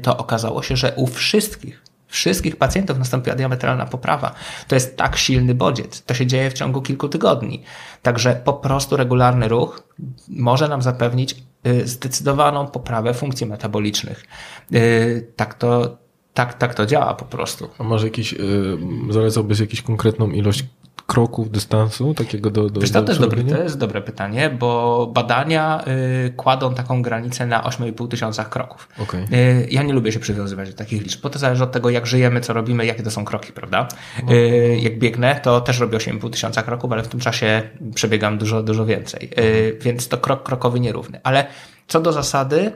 To 0.01 0.17
okazało 0.17 0.63
się, 0.63 0.77
że 0.77 0.93
u 0.95 1.07
wszystkich 1.07 1.83
wszystkich 2.13 2.55
pacjentów 2.55 2.99
nastąpiła 2.99 3.35
diametralna 3.35 3.85
poprawa. 3.85 4.35
To 4.67 4.75
jest 4.75 4.97
tak 4.97 5.17
silny 5.17 5.55
bodziec. 5.55 6.03
To 6.03 6.13
się 6.13 6.27
dzieje 6.27 6.49
w 6.49 6.53
ciągu 6.53 6.81
kilku 6.81 7.09
tygodni. 7.09 7.63
Także 8.01 8.41
po 8.45 8.53
prostu 8.53 8.97
regularny 8.97 9.47
ruch 9.47 9.83
może 10.29 10.67
nam 10.67 10.81
zapewnić 10.81 11.35
y, 11.67 11.87
zdecydowaną 11.87 12.67
poprawę 12.67 13.13
funkcji 13.13 13.45
metabolicznych. 13.47 14.25
Y, 14.73 15.27
tak 15.35 15.53
to, 15.53 15.97
tak, 16.33 16.53
tak 16.53 16.73
to 16.73 16.85
działa 16.85 17.13
po 17.13 17.25
prostu. 17.25 17.69
A 17.77 17.83
może 17.83 18.07
jakiś, 18.07 18.33
yy, 18.33 18.77
zalecałbyś 19.09 19.59
jakąś 19.59 19.81
konkretną 19.81 20.29
ilość 20.29 20.65
kroków 21.07 21.51
dystansu 21.51 22.13
takiego 22.13 22.49
do, 22.49 22.69
do, 22.69 22.81
Wiesz, 22.81 22.91
do 22.91 23.01
to, 23.01 23.11
jest 23.11 23.21
dobre, 23.21 23.43
to 23.43 23.63
jest 23.63 23.77
dobre 23.77 24.01
pytanie, 24.01 24.49
bo 24.49 25.07
badania 25.13 25.83
y, 26.27 26.33
kładą 26.37 26.73
taką 26.73 27.01
granicę 27.01 27.45
na 27.45 27.61
8,5 27.61 28.07
tysiąca 28.07 28.45
kroków. 28.45 28.89
Okej. 28.99 29.23
Y, 29.23 29.67
ja 29.71 29.83
nie 29.83 29.93
lubię 29.93 30.11
się 30.11 30.19
przywiązywać 30.19 30.69
do 30.69 30.75
takich 30.75 31.01
liczb, 31.01 31.21
bo 31.21 31.29
to 31.29 31.39
zależy 31.39 31.63
od 31.63 31.71
tego, 31.71 31.89
jak 31.89 32.05
żyjemy, 32.05 32.41
co 32.41 32.53
robimy, 32.53 32.85
jakie 32.85 33.03
to 33.03 33.11
są 33.11 33.25
kroki, 33.25 33.53
prawda? 33.53 33.87
No. 34.25 34.33
Y, 34.33 34.79
jak 34.81 34.99
biegnę, 34.99 35.39
to 35.43 35.61
też 35.61 35.79
robię 35.79 35.97
8,5 35.97 36.29
tysiąca 36.29 36.63
kroków, 36.63 36.91
ale 36.91 37.03
w 37.03 37.07
tym 37.07 37.19
czasie 37.19 37.61
przebiegam 37.95 38.37
dużo, 38.37 38.63
dużo 38.63 38.85
więcej. 38.85 39.29
Y, 39.39 39.79
więc 39.81 40.07
to 40.07 40.17
krok 40.17 40.43
krokowy 40.43 40.79
nierówny. 40.79 41.19
Ale 41.23 41.47
co 41.87 42.01
do 42.01 42.13
zasady, 42.13 42.71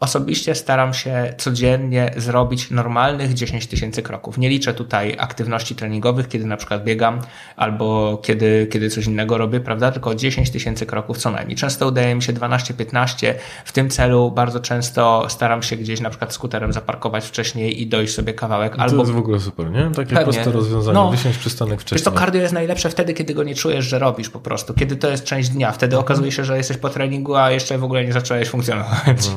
Osobiście 0.00 0.54
staram 0.54 0.94
się 0.94 1.34
codziennie 1.38 2.10
zrobić 2.16 2.70
normalnych 2.70 3.34
10 3.34 3.66
tysięcy 3.66 4.02
kroków. 4.02 4.38
Nie 4.38 4.48
liczę 4.48 4.74
tutaj 4.74 5.16
aktywności 5.18 5.74
treningowych, 5.74 6.28
kiedy 6.28 6.44
na 6.46 6.56
przykład 6.56 6.84
biegam 6.84 7.20
albo 7.56 8.18
kiedy, 8.22 8.68
kiedy 8.72 8.90
coś 8.90 9.06
innego 9.06 9.38
robię, 9.38 9.60
prawda? 9.60 9.92
Tylko 9.92 10.14
10 10.14 10.50
tysięcy 10.50 10.86
kroków 10.86 11.18
co 11.18 11.30
najmniej. 11.30 11.56
Często 11.56 11.86
udaje 11.86 12.14
mi 12.14 12.22
się 12.22 12.32
12-15. 12.32 13.34
W 13.64 13.72
tym 13.72 13.90
celu 13.90 14.30
bardzo 14.30 14.60
często 14.60 15.26
staram 15.28 15.62
się 15.62 15.76
gdzieś 15.76 16.00
na 16.00 16.10
przykład 16.10 16.32
skuterem 16.32 16.72
zaparkować 16.72 17.24
wcześniej 17.26 17.82
i 17.82 17.86
dojść 17.86 18.14
sobie 18.14 18.34
kawałek. 18.34 18.76
To 18.76 18.82
albo 18.82 18.96
jest 18.96 19.10
w 19.12 19.16
ogóle 19.18 19.40
super, 19.40 19.70
nie? 19.70 19.82
Takie 19.82 20.14
Pewnie. 20.14 20.22
proste 20.24 20.52
rozwiązanie. 20.52 20.94
No. 20.94 21.10
Wysiąść 21.10 21.38
przystanek 21.38 21.74
Wiesz 21.74 21.82
wcześniej. 21.82 22.04
co, 22.14 22.20
cardio 22.20 22.40
jest 22.42 22.54
najlepsze 22.54 22.90
wtedy, 22.90 23.14
kiedy 23.14 23.34
go 23.34 23.42
nie 23.42 23.54
czujesz, 23.54 23.84
że 23.84 23.98
robisz 23.98 24.30
po 24.30 24.38
prostu. 24.40 24.74
Kiedy 24.74 24.96
to 24.96 25.10
jest 25.10 25.24
część 25.24 25.48
dnia. 25.48 25.72
Wtedy 25.72 25.96
Mhm. 25.96 26.04
okazuje 26.04 26.32
się, 26.32 26.44
że 26.44 26.56
jesteś 26.56 26.76
po 26.76 26.88
treningu, 26.88 27.34
a 27.36 27.50
jeszcze 27.50 27.78
w 27.78 27.84
ogóle 27.84 28.04
nie 28.04 28.12
zacząłeś 28.12 28.48
funkcjonować. 28.48 29.30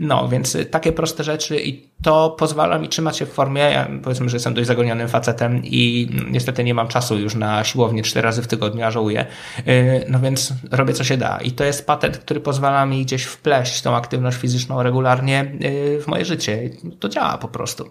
No, 0.00 0.05
więc 0.28 0.54
y, 0.54 0.64
takie 0.64 0.92
proste 0.92 1.24
rzeczy 1.24 1.60
i 1.60 1.88
to 2.02 2.30
pozwala 2.30 2.78
mi 2.78 2.88
trzymać 2.88 3.16
się 3.16 3.26
w 3.26 3.32
formie. 3.32 3.60
Ja 3.60 3.88
powiedzmy, 4.02 4.28
że 4.28 4.36
jestem 4.36 4.54
dość 4.54 4.66
zagonionym 4.66 5.08
facetem 5.08 5.64
i 5.64 6.08
mm, 6.12 6.32
niestety 6.32 6.64
nie 6.64 6.74
mam 6.74 6.88
czasu 6.88 7.18
już 7.18 7.34
na 7.34 7.64
siłownię 7.64 8.02
cztery 8.02 8.24
razy 8.24 8.42
w 8.42 8.46
tygodniu, 8.46 8.84
a 8.84 8.90
żałuję. 8.90 9.26
Y, 9.68 10.06
No 10.08 10.18
więc 10.18 10.52
robię 10.70 10.92
co 10.94 11.04
się 11.04 11.16
da. 11.16 11.38
I 11.38 11.50
to 11.50 11.64
jest 11.64 11.86
patent, 11.86 12.18
który 12.18 12.40
pozwala 12.40 12.86
mi 12.86 13.04
gdzieś 13.04 13.24
wpleść 13.24 13.82
tą 13.82 13.96
aktywność 13.96 14.38
fizyczną 14.38 14.82
regularnie 14.82 15.52
y, 15.64 16.02
w 16.02 16.06
moje 16.06 16.24
życie. 16.24 16.70
To 17.00 17.08
działa 17.08 17.38
po 17.38 17.48
prostu. 17.48 17.88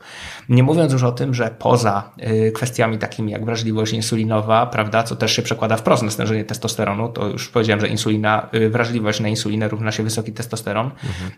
Nie 0.49 0.63
mówiąc 0.63 0.93
już 0.93 1.03
o 1.03 1.11
tym, 1.11 1.33
że 1.33 1.55
poza 1.59 2.11
kwestiami 2.53 2.97
takimi 2.97 3.31
jak 3.31 3.45
wrażliwość 3.45 3.93
insulinowa, 3.93 4.65
prawda, 4.65 5.03
co 5.03 5.15
też 5.15 5.31
się 5.31 5.41
przekłada 5.41 5.77
wprost 5.77 6.03
na 6.03 6.11
stężenie 6.11 6.45
testosteronu, 6.45 7.09
to 7.09 7.27
już 7.27 7.49
powiedziałem, 7.49 7.81
że 7.81 7.87
insulina, 7.87 8.49
wrażliwość 8.69 9.19
na 9.19 9.27
insulinę 9.27 9.67
równa 9.67 9.91
się 9.91 10.03
wysoki 10.03 10.31
testosteron, 10.31 10.91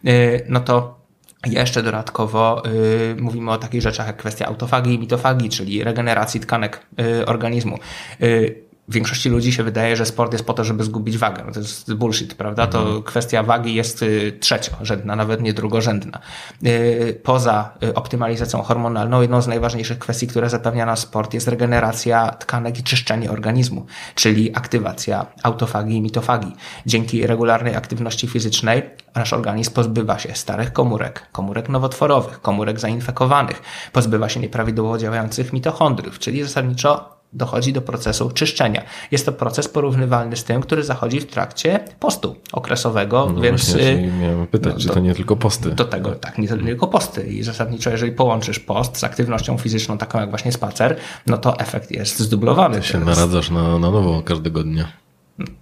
y, 0.07 0.45
no 0.49 0.59
to 0.67 0.97
jeszcze 1.45 1.83
dodatkowo 1.83 2.63
y, 2.65 3.15
mówimy 3.21 3.51
o 3.51 3.57
takich 3.57 3.81
rzeczach 3.81 4.07
jak 4.07 4.17
kwestia 4.17 4.45
autofagii 4.45 4.95
i 4.95 4.99
mitofagii, 4.99 5.49
czyli 5.49 5.83
regeneracji 5.83 6.39
tkanek 6.39 6.85
y, 6.99 7.25
organizmu. 7.25 7.77
Y, 8.21 8.66
Większości 8.89 9.29
ludzi 9.29 9.53
się 9.53 9.63
wydaje, 9.63 9.95
że 9.95 10.05
sport 10.05 10.33
jest 10.33 10.45
po 10.45 10.53
to, 10.53 10.63
żeby 10.63 10.83
zgubić 10.83 11.17
wagę. 11.17 11.43
No 11.45 11.51
to 11.51 11.59
jest 11.59 11.93
bullshit, 11.93 12.33
prawda? 12.33 12.67
To 12.67 13.01
kwestia 13.01 13.43
wagi 13.43 13.75
jest 13.75 14.03
y, 14.03 14.37
trzeciorzędna, 14.39 15.15
nawet 15.15 15.41
nie 15.41 15.53
drugorzędna. 15.53 16.19
Y, 16.65 17.19
Poza 17.23 17.73
y, 17.83 17.93
optymalizacją 17.93 18.61
hormonalną, 18.61 19.21
jedną 19.21 19.41
z 19.41 19.47
najważniejszych 19.47 19.99
kwestii, 19.99 20.27
które 20.27 20.49
zapewnia 20.49 20.85
nas 20.85 20.99
sport, 20.99 21.33
jest 21.33 21.47
regeneracja 21.47 22.29
tkanek 22.29 22.79
i 22.79 22.83
czyszczenie 22.83 23.31
organizmu, 23.31 23.85
czyli 24.15 24.55
aktywacja 24.55 25.25
autofagii 25.43 25.97
i 25.97 26.01
mitofagii. 26.01 26.55
Dzięki 26.85 27.27
regularnej 27.27 27.75
aktywności 27.75 28.27
fizycznej 28.27 28.83
nasz 29.15 29.33
organizm 29.33 29.71
pozbywa 29.73 30.19
się 30.19 30.35
starych 30.35 30.73
komórek, 30.73 31.27
komórek 31.31 31.69
nowotworowych, 31.69 32.41
komórek 32.41 32.79
zainfekowanych, 32.79 33.61
pozbywa 33.93 34.29
się 34.29 34.39
nieprawidłowo 34.39 34.97
działających 34.97 35.53
mitochondriów, 35.53 36.19
czyli 36.19 36.43
zasadniczo 36.43 37.16
dochodzi 37.33 37.73
do 37.73 37.81
procesu 37.81 38.29
czyszczenia. 38.31 38.83
Jest 39.11 39.25
to 39.25 39.31
proces 39.31 39.67
porównywalny 39.67 40.35
z 40.35 40.43
tym, 40.43 40.61
który 40.61 40.83
zachodzi 40.83 41.19
w 41.19 41.25
trakcie 41.25 41.79
postu 41.99 42.35
okresowego, 42.51 43.31
No 43.35 43.41
więc 43.41 43.69
właśnie, 43.71 43.89
y, 43.91 44.11
miałem 44.21 44.47
pytać, 44.47 44.73
no 44.73 44.79
czy 44.79 44.87
to- 44.87 44.93
to 44.93 44.99
nie 44.99 45.15
tylko 45.15 45.35
posty. 45.35 45.71
do 45.71 45.85
tego 45.85 46.11
tak, 46.11 46.37
nie 46.37 46.47
tylko 46.47 46.87
posty. 46.87 47.23
I 47.27 47.43
zasadniczo, 47.43 47.89
jeżeli 47.89 48.11
połączysz 48.11 48.59
post 48.59 48.97
z 48.97 49.03
aktywnością 49.03 49.57
fizyczną, 49.57 49.97
taką 49.97 50.19
jak 50.19 50.29
właśnie 50.29 50.51
spacer, 50.51 50.95
no 51.27 51.37
to 51.37 51.59
efekt 51.59 51.91
jest 51.91 52.19
zdublowany. 52.19 52.83
się 52.83 52.93
To 52.93 52.97
jest- 52.97 53.17
naradzasz 53.19 53.49
na, 53.49 53.63
na 53.79 53.91
nowo 53.91 54.21
każdego 54.21 54.63
dnia. 54.63 54.87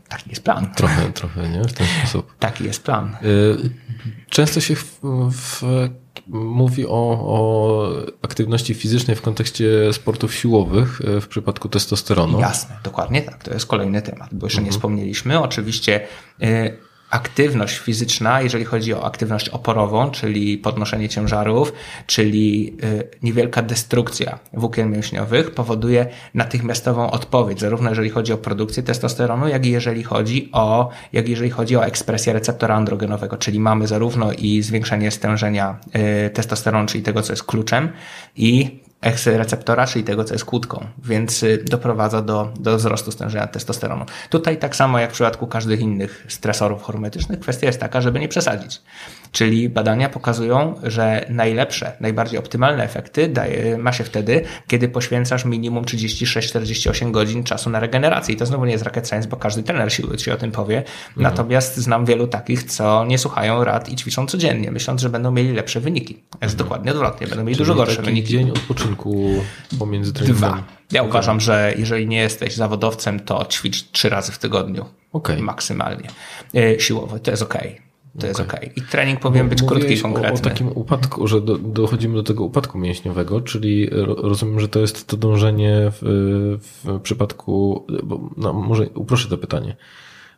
Taki 0.09 0.29
jest 0.29 0.43
plan. 0.43 0.73
Trochę, 0.75 1.13
trochę, 1.13 1.49
nie? 1.49 1.61
W 1.63 1.73
ten 1.73 1.87
sposób. 1.99 2.35
Taki 2.39 2.63
jest 2.63 2.83
plan. 2.83 3.17
Y, 3.23 3.69
Często 4.29 4.61
się 4.61 4.75
w, 4.75 4.99
w, 5.31 5.63
mówi 6.27 6.85
o, 6.87 6.89
o 7.21 7.89
aktywności 8.21 8.73
fizycznej 8.73 9.15
w 9.15 9.21
kontekście 9.21 9.93
sportów 9.93 10.33
siłowych 10.35 11.01
y, 11.01 11.21
w 11.21 11.27
przypadku 11.27 11.69
testosteronu. 11.69 12.39
Jasne, 12.39 12.75
dokładnie 12.83 13.21
tak. 13.21 13.43
To 13.43 13.53
jest 13.53 13.65
kolejny 13.65 14.01
temat, 14.01 14.29
bo 14.33 14.45
jeszcze 14.45 14.61
nie 14.61 14.67
Mhm. 14.67 14.79
wspomnieliśmy. 14.79 15.39
Oczywiście 15.41 16.01
y, 16.43 16.77
aktywność 17.15 17.77
fizyczna, 17.77 18.41
jeżeli 18.41 18.65
chodzi 18.65 18.93
o 18.93 19.05
aktywność 19.05 19.49
oporową, 19.49 20.11
czyli 20.11 20.57
podnoszenie 20.57 21.09
ciężarów, 21.09 21.73
czyli 22.07 22.73
y, 22.83 23.09
niewielka 23.23 23.61
destrukcja 23.61 24.39
włókien 24.53 24.91
mięśniowych, 24.91 25.51
powoduje 25.51 26.07
natychmiastową 26.33 27.11
odpowiedź, 27.11 27.59
zarówno 27.59 27.89
jeżeli 27.89 28.09
chodzi 28.09 28.33
o 28.33 28.37
produkcję 28.37 28.83
testosteronu, 28.83 29.47
jak 29.47 29.65
i 29.65 29.71
jeżeli 29.71 30.03
chodzi 30.03 30.49
o, 30.51 30.89
jak 31.13 31.29
jeżeli 31.29 31.49
chodzi 31.49 31.77
o 31.77 31.85
ekspresję 31.85 32.33
receptora 32.33 32.75
androgenowego, 32.75 33.37
czyli 33.37 33.59
mamy 33.59 33.87
zarówno 33.87 34.31
i 34.31 34.61
zwiększenie 34.61 35.11
stężenia 35.11 35.79
y, 36.25 36.29
testosteronu, 36.29 36.87
czyli 36.87 37.03
tego, 37.03 37.21
co 37.21 37.33
jest 37.33 37.43
kluczem, 37.43 37.89
i 38.35 38.79
receptora, 39.25 39.87
czyli 39.87 40.03
tego, 40.03 40.23
co 40.23 40.33
jest 40.33 40.45
kłódką, 40.45 40.85
więc 41.03 41.43
y, 41.43 41.63
doprowadza 41.69 42.21
do, 42.21 42.51
do 42.59 42.77
wzrostu 42.77 43.11
stężenia 43.11 43.47
testosteronu. 43.47 44.05
Tutaj 44.29 44.57
tak 44.57 44.75
samo 44.75 44.99
jak 44.99 45.09
w 45.09 45.13
przypadku 45.13 45.47
każdych 45.47 45.79
innych 45.79 46.25
stresorów 46.29 46.83
hormonetycznych, 46.83 47.39
kwestia 47.39 47.67
jest 47.67 47.79
taka, 47.79 48.01
żeby 48.01 48.19
nie 48.19 48.27
przesadzić. 48.27 48.81
Czyli 49.35 49.69
badania 49.69 50.09
pokazują, 50.09 50.75
że 50.83 51.25
najlepsze, 51.29 51.91
najbardziej 51.99 52.39
optymalne 52.39 52.83
efekty 52.83 53.27
daje, 53.27 53.77
ma 53.77 53.93
się 53.93 54.03
wtedy, 54.03 54.41
kiedy 54.67 54.89
poświęcasz 54.89 55.45
minimum 55.45 55.85
36-48 55.85 57.11
godzin 57.11 57.43
czasu 57.43 57.69
na 57.69 57.79
regenerację. 57.79 58.35
I 58.35 58.37
to 58.37 58.45
znowu 58.45 58.65
nie 58.65 58.71
jest 58.71 58.83
rocket 58.83 59.07
science, 59.07 59.29
bo 59.29 59.37
każdy 59.37 59.63
trener 59.63 59.93
siły 59.93 60.17
ci 60.17 60.31
o 60.31 60.37
tym 60.37 60.51
powie. 60.51 60.83
Natomiast 61.17 61.77
znam 61.77 62.05
wielu 62.05 62.27
takich, 62.27 62.63
co 62.63 63.05
nie 63.05 63.17
słuchają 63.17 63.63
rad 63.63 63.89
i 63.89 63.95
ćwiczą 63.95 64.27
codziennie, 64.27 64.71
myśląc, 64.71 65.01
że 65.01 65.09
będą 65.09 65.31
mieli 65.31 65.53
lepsze 65.53 65.79
wyniki. 65.79 66.23
Jest 66.41 66.55
dokładnie 66.55 66.91
odwrotnie, 66.91 67.27
będą 67.27 67.43
mieli 67.43 67.57
dużo 67.57 67.73
Czyli 67.73 67.85
gorsze 67.85 67.95
taki 67.95 68.07
wyniki. 68.07 68.27
dzień 68.27 68.51
odpoczynku 68.51 69.33
pomiędzy 69.79 70.13
treningami. 70.13 70.53
Dwa. 70.53 70.63
Ja 70.91 71.03
uważam, 71.03 71.39
że 71.39 71.73
jeżeli 71.77 72.07
nie 72.07 72.17
jesteś 72.17 72.55
zawodowcem, 72.55 73.19
to 73.19 73.45
ćwicz 73.45 73.91
trzy 73.91 74.09
razy 74.09 74.31
w 74.31 74.37
tygodniu. 74.37 74.85
Okej. 75.13 75.41
Maksymalnie. 75.41 76.09
E, 76.55 76.79
Siłowo. 76.79 77.19
To 77.19 77.31
jest 77.31 77.43
okej. 77.43 77.85
To 78.19 78.27
jest 78.27 78.39
okej. 78.39 78.71
I 78.75 78.81
trening 78.81 79.19
powinien 79.19 79.49
być 79.49 79.63
krótki 79.63 79.93
i 79.93 80.01
konkretny. 80.01 80.31
O, 80.31 80.35
o 80.35 80.43
takim 80.43 80.67
upadku, 80.75 81.27
że 81.27 81.41
do, 81.41 81.57
dochodzimy 81.57 82.15
do 82.15 82.23
tego 82.23 82.43
upadku 82.43 82.77
mięśniowego, 82.77 83.41
czyli 83.41 83.89
ro, 83.91 84.15
rozumiem, 84.15 84.59
że 84.59 84.67
to 84.67 84.79
jest 84.79 85.07
to 85.07 85.17
dążenie 85.17 85.91
w, 85.91 86.01
w 86.83 86.99
przypadku, 87.01 87.85
bo, 88.03 88.29
no, 88.37 88.53
może 88.53 88.89
uproszę 88.89 89.29
to 89.29 89.37
pytanie. 89.37 89.75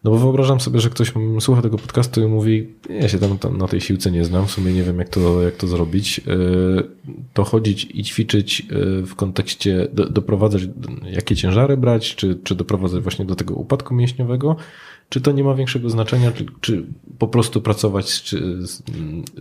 No 0.04 0.12
bo 0.12 0.18
wyobrażam 0.18 0.60
sobie, 0.60 0.80
że 0.80 0.90
ktoś 0.90 1.14
słucha 1.40 1.62
tego 1.62 1.78
podcastu 1.78 2.22
i 2.22 2.26
mówi, 2.26 2.74
ja 2.90 3.10
się 3.10 3.20
tam, 3.20 3.38
tam 3.38 3.58
na 3.58 3.68
tej 3.68 3.82
siłce 3.82 4.12
nie 4.12 4.26
znam, 4.26 4.48
w 4.48 4.52
sumie 4.52 4.74
nie 4.74 4.84
wiem 4.84 5.00
jak 5.00 5.10
to, 5.10 5.42
jak 5.42 5.56
to 5.56 5.68
zrobić. 5.68 6.18
Yy, 6.18 6.88
To 7.34 7.44
chodzić 7.44 7.88
i 7.94 8.04
ćwiczyć 8.04 8.60
yy, 8.60 9.06
w 9.06 9.16
kontekście, 9.16 9.88
do, 9.94 10.10
doprowadzać, 10.10 10.62
jakie 11.04 11.36
ciężary 11.36 11.78
brać, 11.78 12.16
czy, 12.16 12.40
czy 12.44 12.56
doprowadzać 12.56 13.04
właśnie 13.04 13.26
do 13.26 13.36
tego 13.36 13.54
upadku 13.54 13.94
mięśniowego, 13.94 14.56
czy 15.10 15.22
to 15.22 15.32
nie 15.32 15.44
ma 15.44 15.54
większego 15.54 15.90
znaczenia, 15.90 16.32
czy, 16.32 16.46
czy 16.62 16.86
po 17.20 17.28
prostu 17.28 17.62
pracować 17.62 18.10
z, 18.10 18.30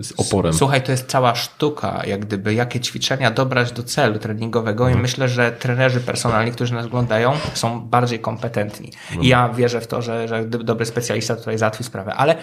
z, 0.07 0.12
oporem? 0.17 0.53
Słuchaj, 0.53 0.83
to 0.83 0.93
jest 0.93 1.07
cała 1.07 1.35
sztuka, 1.35 2.03
jak 2.07 2.27
gdyby, 2.27 2.55
jakie 2.55 2.81
ćwiczenia 2.81 3.31
dobrać 3.31 3.73
do 3.73 3.83
celu 3.83 4.19
treningowego 4.19 4.85
Mhm. 4.85 4.99
i 4.99 5.03
myślę, 5.03 5.29
że 5.29 5.53
trenerzy 5.53 6.01
personalni, 6.01 6.53
którzy 6.53 6.75
nas 6.75 6.87
oglądają, 6.87 7.33
są 7.55 7.81
bardziej 7.81 8.19
kompetentni. 8.19 8.93
Mhm. 9.03 9.23
I 9.23 9.29
ja 9.29 9.49
wierzę 9.49 9.81
w 9.81 9.87
to, 9.87 10.03
że, 10.03 10.29
że 10.29 10.45
gdyby 10.45 10.64
dobry 10.64 10.87
specjalista 10.87 11.37
tutaj 11.37 11.59
załatwi 11.59 11.85
sprawę, 11.85 12.14
ale 12.14 12.37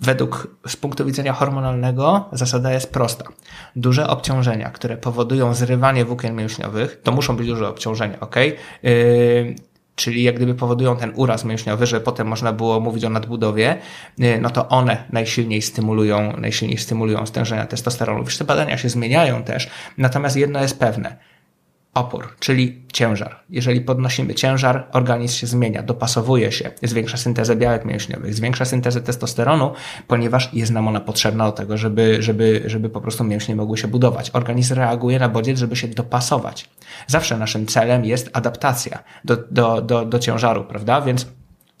według, 0.00 0.56
z 0.66 0.76
punktu 0.76 1.04
widzenia 1.04 1.32
hormonalnego, 1.32 2.28
zasada 2.32 2.72
jest 2.72 2.92
prosta. 2.92 3.24
Duże 3.76 4.08
obciążenia, 4.08 4.70
które 4.70 4.96
powodują 4.96 5.54
zrywanie 5.54 6.04
włókien 6.04 6.36
mięśniowych, 6.36 7.00
to 7.02 7.12
muszą 7.12 7.36
być 7.36 7.46
duże 7.46 7.68
obciążenia, 7.68 8.20
ok? 8.20 8.36
Yy, 8.82 9.54
czyli 10.00 10.22
jak 10.22 10.36
gdyby 10.36 10.54
powodują 10.54 10.96
ten 10.96 11.12
uraz 11.14 11.44
mięśniowy, 11.44 11.86
że 11.86 12.00
potem 12.00 12.26
można 12.26 12.52
było 12.52 12.80
mówić 12.80 13.04
o 13.04 13.10
nadbudowie, 13.10 13.78
yy, 14.18 14.40
no 14.40 14.50
to 14.50 14.68
one 14.68 15.04
najsilniej 15.12 15.62
stymulują, 15.62 16.36
najsilniej 16.36 16.78
stymulują 16.78 17.26
stężenia 17.26 17.66
testosteronu. 17.66 18.24
Wiesz, 18.24 18.38
te 18.38 18.44
badania 18.44 18.78
się 18.78 18.88
zmieniają 18.88 19.42
też, 19.42 19.70
natomiast 19.98 20.36
jedno 20.36 20.62
jest 20.62 20.78
pewne. 20.78 21.16
Opór, 21.94 22.28
czyli 22.40 22.82
ciężar. 22.92 23.40
Jeżeli 23.50 23.80
podnosimy 23.80 24.34
ciężar, 24.34 24.86
organizm 24.92 25.38
się 25.38 25.46
zmienia, 25.46 25.82
dopasowuje 25.82 26.52
się, 26.52 26.70
zwiększa 26.82 27.16
syntezę 27.16 27.56
białek 27.56 27.84
mięśniowych, 27.84 28.34
zwiększa 28.34 28.64
syntezę 28.64 29.00
testosteronu, 29.00 29.72
ponieważ 30.06 30.54
jest 30.54 30.72
nam 30.72 30.88
ona 30.88 31.00
potrzebna 31.00 31.46
do 31.46 31.52
tego, 31.52 31.76
żeby, 31.76 32.22
żeby, 32.22 32.62
żeby 32.66 32.90
po 32.90 33.00
prostu 33.00 33.24
mięśnie 33.24 33.56
mogły 33.56 33.78
się 33.78 33.88
budować. 33.88 34.30
Organizm 34.32 34.74
reaguje 34.74 35.18
na 35.18 35.28
bodziec, 35.28 35.58
żeby 35.58 35.76
się 35.76 35.88
dopasować. 35.88 36.70
Zawsze 37.06 37.36
naszym 37.38 37.66
celem 37.66 38.04
jest 38.04 38.30
adaptacja 38.32 38.98
do, 39.24 39.36
do, 39.50 39.82
do, 39.82 40.04
do 40.04 40.18
ciężaru, 40.18 40.64
prawda? 40.64 41.00
Więc 41.00 41.26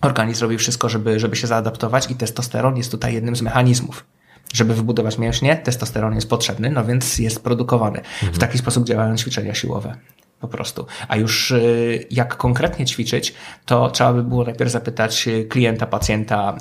organizm 0.02 0.42
robi 0.42 0.58
wszystko, 0.58 0.88
żeby, 0.88 1.20
żeby 1.20 1.36
się 1.36 1.46
zaadaptować 1.46 2.10
i 2.10 2.14
testosteron 2.14 2.76
jest 2.76 2.90
tutaj 2.90 3.14
jednym 3.14 3.36
z 3.36 3.42
mechanizmów. 3.42 4.04
Żeby 4.54 4.74
wybudować 4.74 5.18
mięśnie, 5.18 5.56
testosteron 5.56 6.14
jest 6.14 6.28
potrzebny, 6.28 6.70
no 6.70 6.84
więc 6.84 7.18
jest 7.18 7.44
produkowany. 7.44 7.98
Mhm. 7.98 8.32
W 8.32 8.38
taki 8.38 8.58
sposób 8.58 8.84
działają 8.84 9.16
ćwiczenia 9.16 9.54
siłowe. 9.54 9.96
Po 10.40 10.48
prostu. 10.48 10.86
A 11.08 11.16
już 11.16 11.50
y, 11.50 12.06
jak 12.10 12.36
konkretnie 12.36 12.86
ćwiczyć, 12.86 13.34
to 13.66 13.90
trzeba 13.90 14.12
by 14.12 14.22
było 14.22 14.44
najpierw 14.44 14.70
zapytać 14.70 15.28
y, 15.28 15.44
klienta, 15.44 15.86
pacjenta, 15.86 16.56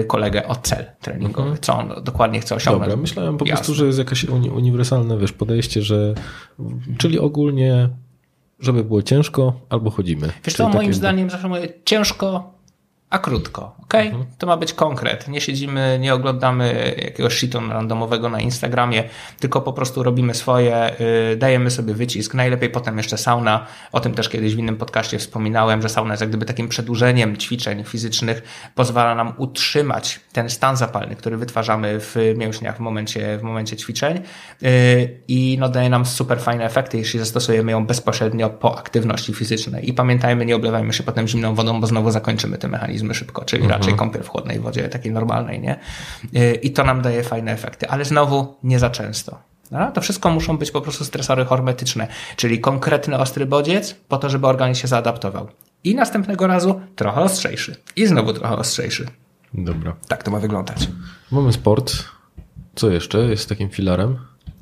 y, 0.00 0.04
kolegę 0.04 0.48
o 0.48 0.56
cel 0.56 0.84
treningowy, 1.00 1.48
mhm. 1.48 1.58
co 1.60 1.78
on 1.78 1.92
dokładnie 2.04 2.40
chce 2.40 2.54
osiągnąć. 2.54 2.90
Dobra, 2.90 3.02
myślałem 3.02 3.38
po 3.38 3.44
Jasne. 3.44 3.56
prostu, 3.56 3.74
że 3.74 3.86
jest 3.86 3.98
jakieś 3.98 4.24
uniwersalne 4.24 5.18
wiesz, 5.18 5.32
podejście, 5.32 5.82
że 5.82 6.14
czyli 6.98 7.18
ogólnie, 7.18 7.88
żeby 8.60 8.84
było 8.84 9.02
ciężko, 9.02 9.52
albo 9.68 9.90
chodzimy. 9.90 10.28
Wiesz 10.44 10.54
co, 10.54 10.68
moim 10.68 10.94
zdaniem 10.94 11.30
zawsze 11.30 11.48
mówię 11.48 11.68
ciężko, 11.84 12.54
a 13.14 13.18
krótko. 13.18 13.76
ok? 13.82 13.94
Mhm. 13.94 14.24
To 14.38 14.46
ma 14.46 14.56
być 14.56 14.72
konkret. 14.72 15.28
Nie 15.28 15.40
siedzimy, 15.40 15.98
nie 16.00 16.14
oglądamy 16.14 16.94
jakiegoś 17.04 17.34
shiton 17.34 17.70
randomowego 17.70 18.28
na 18.28 18.40
Instagramie, 18.40 19.04
tylko 19.40 19.60
po 19.60 19.72
prostu 19.72 20.02
robimy 20.02 20.34
swoje, 20.34 20.90
yy, 21.30 21.36
dajemy 21.36 21.70
sobie 21.70 21.94
wycisk. 21.94 22.34
Najlepiej 22.34 22.70
potem 22.70 22.96
jeszcze 22.96 23.18
sauna. 23.18 23.66
O 23.92 24.00
tym 24.00 24.14
też 24.14 24.28
kiedyś 24.28 24.56
w 24.56 24.58
innym 24.58 24.76
podcaście 24.76 25.18
wspominałem, 25.18 25.82
że 25.82 25.88
sauna 25.88 26.12
jest 26.12 26.20
jak 26.20 26.30
gdyby 26.30 26.46
takim 26.46 26.68
przedłużeniem 26.68 27.36
ćwiczeń 27.36 27.84
fizycznych. 27.84 28.42
Pozwala 28.74 29.14
nam 29.14 29.32
utrzymać 29.36 30.20
ten 30.32 30.50
stan 30.50 30.76
zapalny, 30.76 31.16
który 31.16 31.36
wytwarzamy 31.36 32.00
w 32.00 32.16
mięśniach 32.36 32.76
w 32.76 32.80
momencie, 32.80 33.38
w 33.38 33.42
momencie 33.42 33.76
ćwiczeń 33.76 34.20
yy, 34.62 34.70
i 35.28 35.56
no, 35.60 35.68
daje 35.68 35.88
nam 35.88 36.06
super 36.06 36.40
fajne 36.40 36.64
efekty, 36.64 36.98
jeśli 36.98 37.20
zastosujemy 37.20 37.72
ją 37.72 37.86
bezpośrednio 37.86 38.50
po 38.50 38.78
aktywności 38.78 39.34
fizycznej. 39.34 39.88
I 39.88 39.92
pamiętajmy, 39.92 40.46
nie 40.46 40.56
oblewajmy 40.56 40.92
się 40.92 41.02
potem 41.02 41.28
zimną 41.28 41.54
wodą, 41.54 41.80
bo 41.80 41.86
znowu 41.86 42.10
zakończymy 42.10 42.58
te 42.58 42.68
mechanizmy 43.04 43.14
szybko, 43.14 43.44
czyli 43.44 43.62
mhm. 43.62 43.80
raczej 43.80 43.94
kąpiel 43.94 44.22
w 44.22 44.28
chłodnej 44.28 44.60
wodzie, 44.60 44.88
takiej 44.88 45.12
normalnej, 45.12 45.60
nie? 45.60 45.78
Y, 46.36 46.54
I 46.54 46.70
to 46.70 46.84
nam 46.84 47.02
daje 47.02 47.22
fajne 47.22 47.52
efekty, 47.52 47.88
ale 47.88 48.04
znowu 48.04 48.56
nie 48.62 48.78
za 48.78 48.90
często. 48.90 49.38
No, 49.70 49.92
to 49.92 50.00
wszystko 50.00 50.30
muszą 50.30 50.58
być 50.58 50.70
po 50.70 50.80
prostu 50.80 51.04
stresory 51.04 51.44
hormetyczne, 51.44 52.08
czyli 52.36 52.60
konkretny 52.60 53.18
ostry 53.18 53.46
bodziec 53.46 53.94
po 54.08 54.18
to, 54.18 54.30
żeby 54.30 54.46
organizm 54.46 54.80
się 54.80 54.88
zaadaptował. 54.88 55.48
I 55.84 55.94
następnego 55.94 56.46
razu 56.46 56.80
trochę 56.96 57.20
ostrzejszy. 57.20 57.76
I 57.96 58.06
znowu 58.06 58.32
trochę 58.32 58.56
ostrzejszy. 58.56 59.06
Dobra. 59.54 59.96
Tak 60.08 60.22
to 60.22 60.30
ma 60.30 60.40
wyglądać. 60.40 60.88
Mamy 61.30 61.52
sport. 61.52 61.94
Co 62.74 62.90
jeszcze 62.90 63.18
jest 63.18 63.48
takim 63.48 63.70
filarem? 63.70 64.18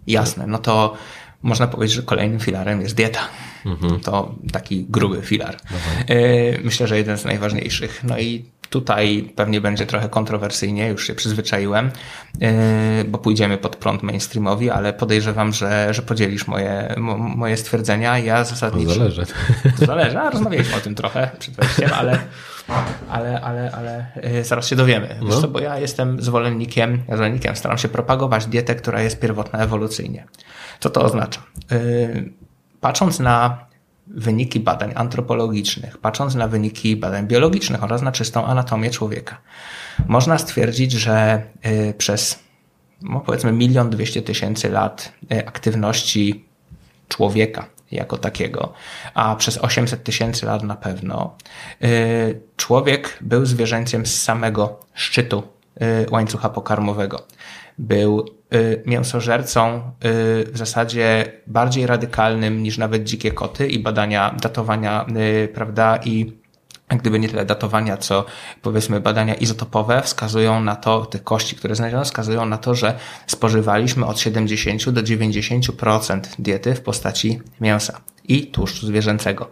Jasne, 0.07 0.47
no 0.47 0.59
to 0.59 0.95
można 1.43 1.67
powiedzieć, 1.67 1.97
że 1.97 2.03
kolejnym 2.03 2.41
filarem 2.41 2.81
jest 2.81 2.95
dieta. 2.95 3.21
Mhm. 3.67 4.01
To 4.01 4.35
taki 4.53 4.85
gruby 4.89 5.23
filar. 5.23 5.57
Aha. 5.67 6.15
Y, 6.15 6.61
myślę, 6.65 6.87
że 6.87 6.99
jeden 6.99 7.19
z 7.19 7.25
najważniejszych. 7.25 8.01
No 8.05 8.19
i 8.19 8.45
tutaj 8.71 9.33
pewnie 9.37 9.61
będzie 9.61 9.87
trochę 9.87 10.09
kontrowersyjnie, 10.09 10.89
już 10.89 11.07
się 11.07 11.15
przyzwyczaiłem, 11.15 11.91
y, 12.43 13.05
bo 13.05 13.19
pójdziemy 13.19 13.59
pod 13.59 13.77
prąd 13.77 14.03
mainstreamowi, 14.03 14.71
ale 14.71 14.93
podejrzewam, 14.93 15.53
że, 15.53 15.95
że 15.95 16.03
podzielisz 16.03 16.47
moje, 16.47 16.95
moje 17.19 17.57
stwierdzenia. 17.57 18.19
Ja 18.19 18.45
zasadniczo... 18.45 18.89
To 18.89 18.99
zależy. 18.99 19.27
To 19.79 19.87
zależy, 19.87 20.19
a 20.19 20.31
rozmawialiśmy 20.31 20.77
o 20.77 20.81
tym 20.81 20.95
trochę 20.95 21.31
przed 21.39 21.55
wejściem, 21.55 21.91
ale, 21.95 22.19
ale, 23.11 23.41
ale, 23.41 23.73
ale 23.73 24.07
y, 24.41 24.45
zaraz 24.45 24.69
się 24.69 24.77
dowiemy. 24.77 25.17
No. 25.23 25.49
Bo 25.49 25.61
ja 25.61 25.79
jestem 25.79 26.23
zwolennikiem, 26.23 27.03
ja 27.09 27.17
zwolennikiem, 27.17 27.57
staram 27.57 27.79
się 27.79 27.89
propagować 27.89 28.47
dietę, 28.47 28.75
która 28.75 29.03
jest 29.03 29.21
pierwotna 29.21 29.59
ewolucyjnie. 29.59 30.27
Co 30.81 30.91
to 30.91 31.03
oznacza? 31.03 31.43
Y, 31.73 32.33
patrząc 32.81 33.21
na 33.21 33.67
wyniki 34.07 34.61
badań 34.61 34.93
antropologicznych, 34.95 35.99
patrząc 35.99 36.35
na 36.35 36.49
wyniki 36.49 36.97
badań 36.97 37.27
biologicznych 37.27 37.85
oraz 37.85 38.03
na 38.03 38.13
czystą 38.13 38.47
anatomię 38.47 38.91
człowieka, 38.91 39.39
można 40.07 40.39
stwierdzić, 40.39 40.93
że 40.93 41.43
y, 41.67 41.95
przez 41.99 42.39
no 43.03 43.21
powiedzmy 43.21 43.53
milion 43.53 43.91
dwieście 43.91 44.23
tysięcy 44.23 44.69
lat 44.69 45.13
aktywności 45.47 46.45
człowieka 47.09 47.67
jako 47.93 48.19
takiego, 48.19 48.73
a 49.15 49.37
przez 49.37 49.59
800 49.59 50.05
tysięcy 50.05 50.47
lat 50.47 50.63
na 50.63 50.77
pewno, 50.77 51.37
człowiek 52.57 53.19
był 53.21 53.47
zwierzęciem 53.47 54.07
z 54.07 54.23
samego 54.23 54.81
szczytu 54.95 55.43
łańcucha 56.11 56.49
pokarmowego. 56.49 57.27
Był 57.79 58.27
y, 58.55 58.83
mięsożercą 58.87 59.77
y, 59.79 59.83
w 60.53 60.59
zasadzie 60.59 61.33
bardziej 61.47 61.87
radykalnym 61.87 62.63
niż 62.63 62.79
nawet 62.79 63.05
dzikie 63.05 63.33
koty 63.33 63.69
i 63.69 63.79
badania 63.79 64.35
datowania, 64.43 65.07
y, 65.45 65.49
prawda, 65.49 65.99
i 66.05 66.42
gdyby 66.99 67.19
nie 67.19 67.29
tyle 67.29 67.45
datowania, 67.45 67.97
co 67.97 68.25
powiedzmy 68.63 69.01
badania 69.01 69.35
izotopowe 69.35 70.03
wskazują 70.03 70.61
na 70.61 70.77
to, 70.77 71.07
te 71.07 71.19
kości, 71.19 71.57
które 71.57 71.75
znaleziono, 71.75 72.05
wskazują 72.05 72.47
na 72.47 72.59
to, 72.59 72.75
że 72.75 72.99
spożywaliśmy 73.27 74.07
od 74.07 74.21
70 74.21 74.91
do 74.91 75.03
90% 75.03 76.21
diety 76.39 76.75
w 76.75 76.81
postaci 76.81 77.41
mięsa 77.61 78.01
i 78.25 78.47
tłuszczu 78.47 78.87
zwierzęcego. 78.87 79.51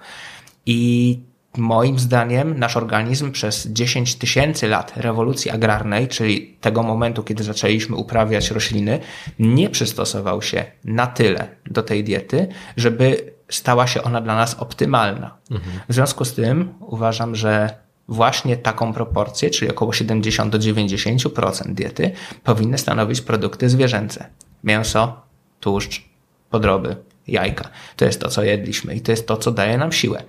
I 0.67 1.19
Moim 1.57 1.99
zdaniem 1.99 2.59
nasz 2.59 2.77
organizm 2.77 3.33
przez 3.33 3.67
10 3.67 4.15
tysięcy 4.15 4.69
lat 4.69 4.93
rewolucji 4.97 5.51
agrarnej, 5.51 6.09
czyli 6.09 6.57
tego 6.61 6.83
momentu, 6.83 7.23
kiedy 7.23 7.45
zaczęliśmy 7.45 7.97
uprawiać 7.97 8.51
rośliny, 8.51 8.99
nie 9.39 9.71
przystosował 9.71 10.43
się 10.43 10.65
na 10.85 11.07
tyle 11.07 11.49
do 11.67 11.83
tej 11.83 12.05
diety, 12.05 12.49
żeby 12.77 13.33
stała 13.51 13.87
się 13.87 14.03
ona 14.03 14.21
dla 14.21 14.35
nas 14.35 14.55
optymalna. 14.55 15.37
Mhm. 15.51 15.81
W 15.89 15.95
związku 15.95 16.25
z 16.25 16.35
tym 16.35 16.75
uważam, 16.81 17.35
że 17.35 17.75
właśnie 18.09 18.57
taką 18.57 18.93
proporcję, 18.93 19.51
czyli 19.51 19.71
około 19.71 19.93
70 19.93 20.53
do 20.53 20.59
90% 20.59 21.75
diety, 21.75 22.13
powinny 22.45 22.79
stanowić 22.79 23.21
produkty 23.21 23.69
zwierzęce. 23.69 24.27
Mięso, 24.65 25.21
tłuszcz, 25.61 26.03
podroby, 26.51 26.97
jajka. 27.29 27.69
To 27.97 28.05
jest 28.05 28.21
to, 28.21 28.29
co 28.29 28.43
jedliśmy 28.43 28.95
i 28.95 29.01
to 29.01 29.13
jest 29.13 29.27
to, 29.27 29.37
co 29.37 29.51
daje 29.51 29.79
nam 29.79 29.93
siłę. 29.93 30.23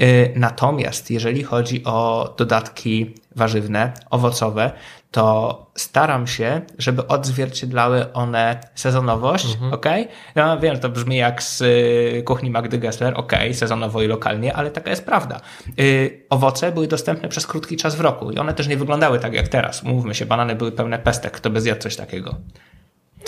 Y, 0.00 0.32
natomiast 0.36 1.10
jeżeli 1.10 1.42
chodzi 1.42 1.84
o 1.84 2.34
dodatki 2.38 3.14
warzywne, 3.38 3.92
owocowe, 4.10 4.70
to 5.10 5.66
staram 5.74 6.26
się, 6.26 6.60
żeby 6.78 7.06
odzwierciedlały 7.06 8.12
one 8.12 8.60
sezonowość, 8.74 9.54
mhm. 9.54 9.72
ok? 9.72 9.86
Ja 10.34 10.56
wiem, 10.56 10.74
że 10.74 10.80
to 10.80 10.88
brzmi 10.88 11.16
jak 11.16 11.42
z 11.42 11.60
y, 11.60 12.22
kuchni 12.22 12.50
Magdy 12.50 12.78
Gessler, 12.78 13.14
ok, 13.16 13.32
sezonowo 13.52 14.02
i 14.02 14.06
lokalnie, 14.06 14.56
ale 14.56 14.70
taka 14.70 14.90
jest 14.90 15.04
prawda. 15.04 15.40
Y, 15.80 16.26
owoce 16.30 16.72
były 16.72 16.88
dostępne 16.88 17.28
przez 17.28 17.46
krótki 17.46 17.76
czas 17.76 17.94
w 17.94 18.00
roku 18.00 18.30
i 18.30 18.38
one 18.38 18.54
też 18.54 18.68
nie 18.68 18.76
wyglądały 18.76 19.18
tak 19.18 19.34
jak 19.34 19.48
teraz. 19.48 19.82
Mówmy 19.82 20.14
się, 20.14 20.26
banany 20.26 20.54
były 20.54 20.72
pełne 20.72 20.98
pestek, 20.98 21.32
kto 21.32 21.50
by 21.50 21.60
zjadł 21.60 21.80
coś 21.80 21.96
takiego. 21.96 22.34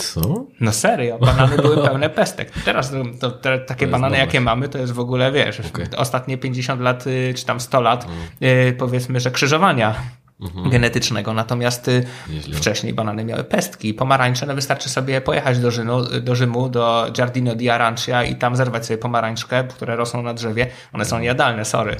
Co? 0.00 0.46
No 0.60 0.72
serio, 0.72 1.18
banany 1.18 1.56
były 1.56 1.76
pełne 1.76 2.10
pestek. 2.10 2.50
Teraz 2.64 2.92
to, 3.20 3.30
te, 3.30 3.58
takie 3.58 3.86
to 3.86 3.92
banany, 3.92 4.18
jakie 4.18 4.40
mamy, 4.40 4.68
to 4.68 4.78
jest 4.78 4.92
w 4.92 5.00
ogóle, 5.00 5.32
wiesz, 5.32 5.60
okay. 5.60 5.86
ostatnie 5.96 6.38
50 6.38 6.80
lat, 6.80 7.06
y, 7.06 7.34
czy 7.36 7.46
tam 7.46 7.60
100 7.60 7.80
lat, 7.80 8.06
mm. 8.40 8.76
powiedzmy, 8.76 9.20
że 9.20 9.30
krzyżowania 9.30 9.94
mhm. 10.42 10.70
genetycznego. 10.70 11.34
Natomiast 11.34 11.88
y, 11.88 12.04
Nieźle. 12.30 12.54
wcześniej 12.54 12.94
banany 12.94 13.24
miały 13.24 13.44
pestki. 13.44 13.94
Pomarańcze, 13.94 14.46
no 14.46 14.54
wystarczy 14.54 14.88
sobie 14.88 15.20
pojechać 15.20 15.58
do, 15.58 15.70
Rzymu, 15.70 16.04
do 16.22 16.34
Rzymu, 16.34 16.68
do 16.68 17.06
Giardino 17.12 17.54
di 17.54 17.70
Arancia 17.70 18.24
i 18.24 18.36
tam 18.36 18.56
zerwać 18.56 18.86
sobie 18.86 18.98
pomarańczkę, 18.98 19.64
które 19.64 19.96
rosną 19.96 20.22
na 20.22 20.34
drzewie. 20.34 20.66
One 20.92 21.04
są 21.04 21.20
jadalne, 21.20 21.64
sorry. 21.64 21.96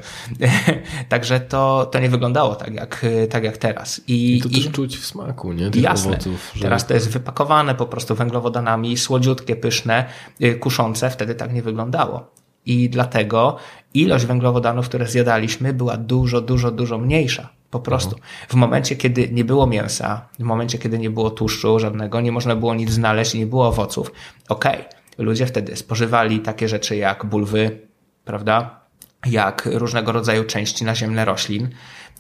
Także 1.09 1.41
to, 1.41 1.89
to 1.93 1.99
nie 1.99 2.09
wyglądało 2.09 2.55
tak 2.55 2.75
jak, 2.75 3.07
tak 3.31 3.45
jak 3.45 3.57
teraz. 3.57 4.01
I, 4.09 4.37
I 4.37 4.43
to 4.43 4.49
też 4.49 4.67
i, 4.67 4.71
czuć 4.71 4.97
w 4.97 5.07
smaku, 5.07 5.53
nie? 5.53 5.71
Tych 5.71 5.83
jasne. 5.83 6.11
Owoców, 6.11 6.51
że... 6.55 6.63
Teraz 6.63 6.87
to 6.87 6.95
jest 6.95 7.11
wypakowane 7.11 7.75
po 7.75 7.87
prostu 7.87 8.15
węglowodanami, 8.15 8.97
słodziutkie, 8.97 9.57
pyszne, 9.57 10.05
y, 10.41 10.55
kuszące. 10.55 11.11
Wtedy 11.11 11.35
tak 11.35 11.53
nie 11.53 11.63
wyglądało. 11.63 12.31
I 12.67 12.91
dlatego 12.91 13.57
ilość 13.95 14.27
węglowodanów, 14.27 14.89
które 14.89 15.07
zjadaliśmy, 15.07 15.73
była 15.73 15.97
dużo, 15.97 16.41
dużo, 16.41 16.71
dużo 16.71 16.99
mniejsza. 16.99 17.60
Po 17.71 17.81
prostu. 17.81 18.17
W 18.49 18.55
momencie, 18.55 18.97
kiedy 18.97 19.29
nie 19.33 19.45
było 19.45 19.67
mięsa, 19.67 20.29
w 20.39 20.43
momencie, 20.43 20.79
kiedy 20.79 20.99
nie 20.99 21.11
było 21.11 21.31
tłuszczu 21.31 21.79
żadnego, 21.79 22.21
nie 22.21 22.33
można 22.33 22.57
było 22.57 22.75
nic 22.75 22.91
znaleźć 22.91 23.35
nie 23.35 23.47
było 23.47 23.69
owoców, 23.69 24.13
okej, 24.49 24.81
okay. 24.81 24.85
ludzie 25.19 25.47
wtedy 25.47 25.77
spożywali 25.77 26.41
takie 26.41 26.69
rzeczy 26.69 26.97
jak 26.97 27.27
bulwy, 27.27 27.79
prawda? 28.25 28.81
Jak 29.27 29.69
różnego 29.73 30.13
rodzaju 30.13 30.45
części 30.45 30.85
naziemne 30.85 31.25
roślin. 31.25 31.69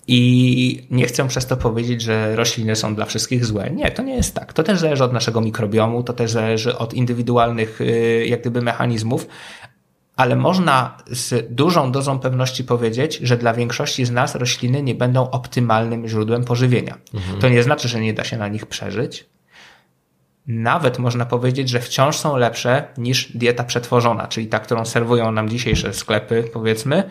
I 0.07 0.87
nie 0.91 1.07
chcę 1.07 1.29
przez 1.29 1.47
to 1.47 1.57
powiedzieć, 1.57 2.03
że 2.03 2.37
rośliny 2.37 2.77
są 2.77 2.95
dla 2.95 3.05
wszystkich 3.05 3.45
złe. 3.45 3.71
Nie, 3.71 3.91
to 3.91 4.03
nie 4.03 4.17
jest 4.17 4.35
tak. 4.35 4.53
To 4.53 4.63
też 4.63 4.79
zależy 4.79 5.05
od 5.05 5.13
naszego 5.13 5.41
mikrobiomu, 5.41 6.03
to 6.03 6.13
też 6.13 6.31
zależy 6.31 6.79
od 6.79 6.95
indywidualnych, 6.95 7.81
y, 7.81 8.27
jak 8.29 8.41
gdyby, 8.41 8.63
mechanizmów, 8.63 9.27
ale 10.21 10.37
można 10.37 10.97
z 11.07 11.55
dużą 11.55 11.93
dozą 11.93 12.19
pewności 12.19 12.65
powiedzieć, 12.65 13.21
że 13.23 13.37
dla 13.37 13.55
większości 13.55 14.05
z 14.05 14.11
nas 14.11 14.35
rośliny 14.35 14.83
nie 14.83 14.95
będą 14.95 15.31
optymalnym 15.31 16.09
źródłem 16.09 16.45
pożywienia. 16.45 16.99
To 17.41 17.49
nie 17.49 17.63
znaczy, 17.63 17.89
że 17.89 18.01
nie 18.01 18.15
da 18.15 18.25
się 18.25 18.37
na 18.37 18.49
nich 18.49 18.67
przeżyć. 18.67 19.27
Nawet 20.47 20.99
można 20.99 21.27
powiedzieć, 21.27 21.69
że 21.69 21.81
wciąż 21.81 22.17
są 22.17 22.37
lepsze 22.37 22.85
niż 22.99 23.37
dieta 23.37 23.65
przetworzona, 23.65 24.27
czyli 24.27 24.47
ta, 24.47 24.59
którą 24.59 24.85
serwują 24.85 25.33
nam 25.33 25.49
dzisiejsze 25.49 25.93
sklepy, 25.95 26.45
powiedzmy, 26.53 27.11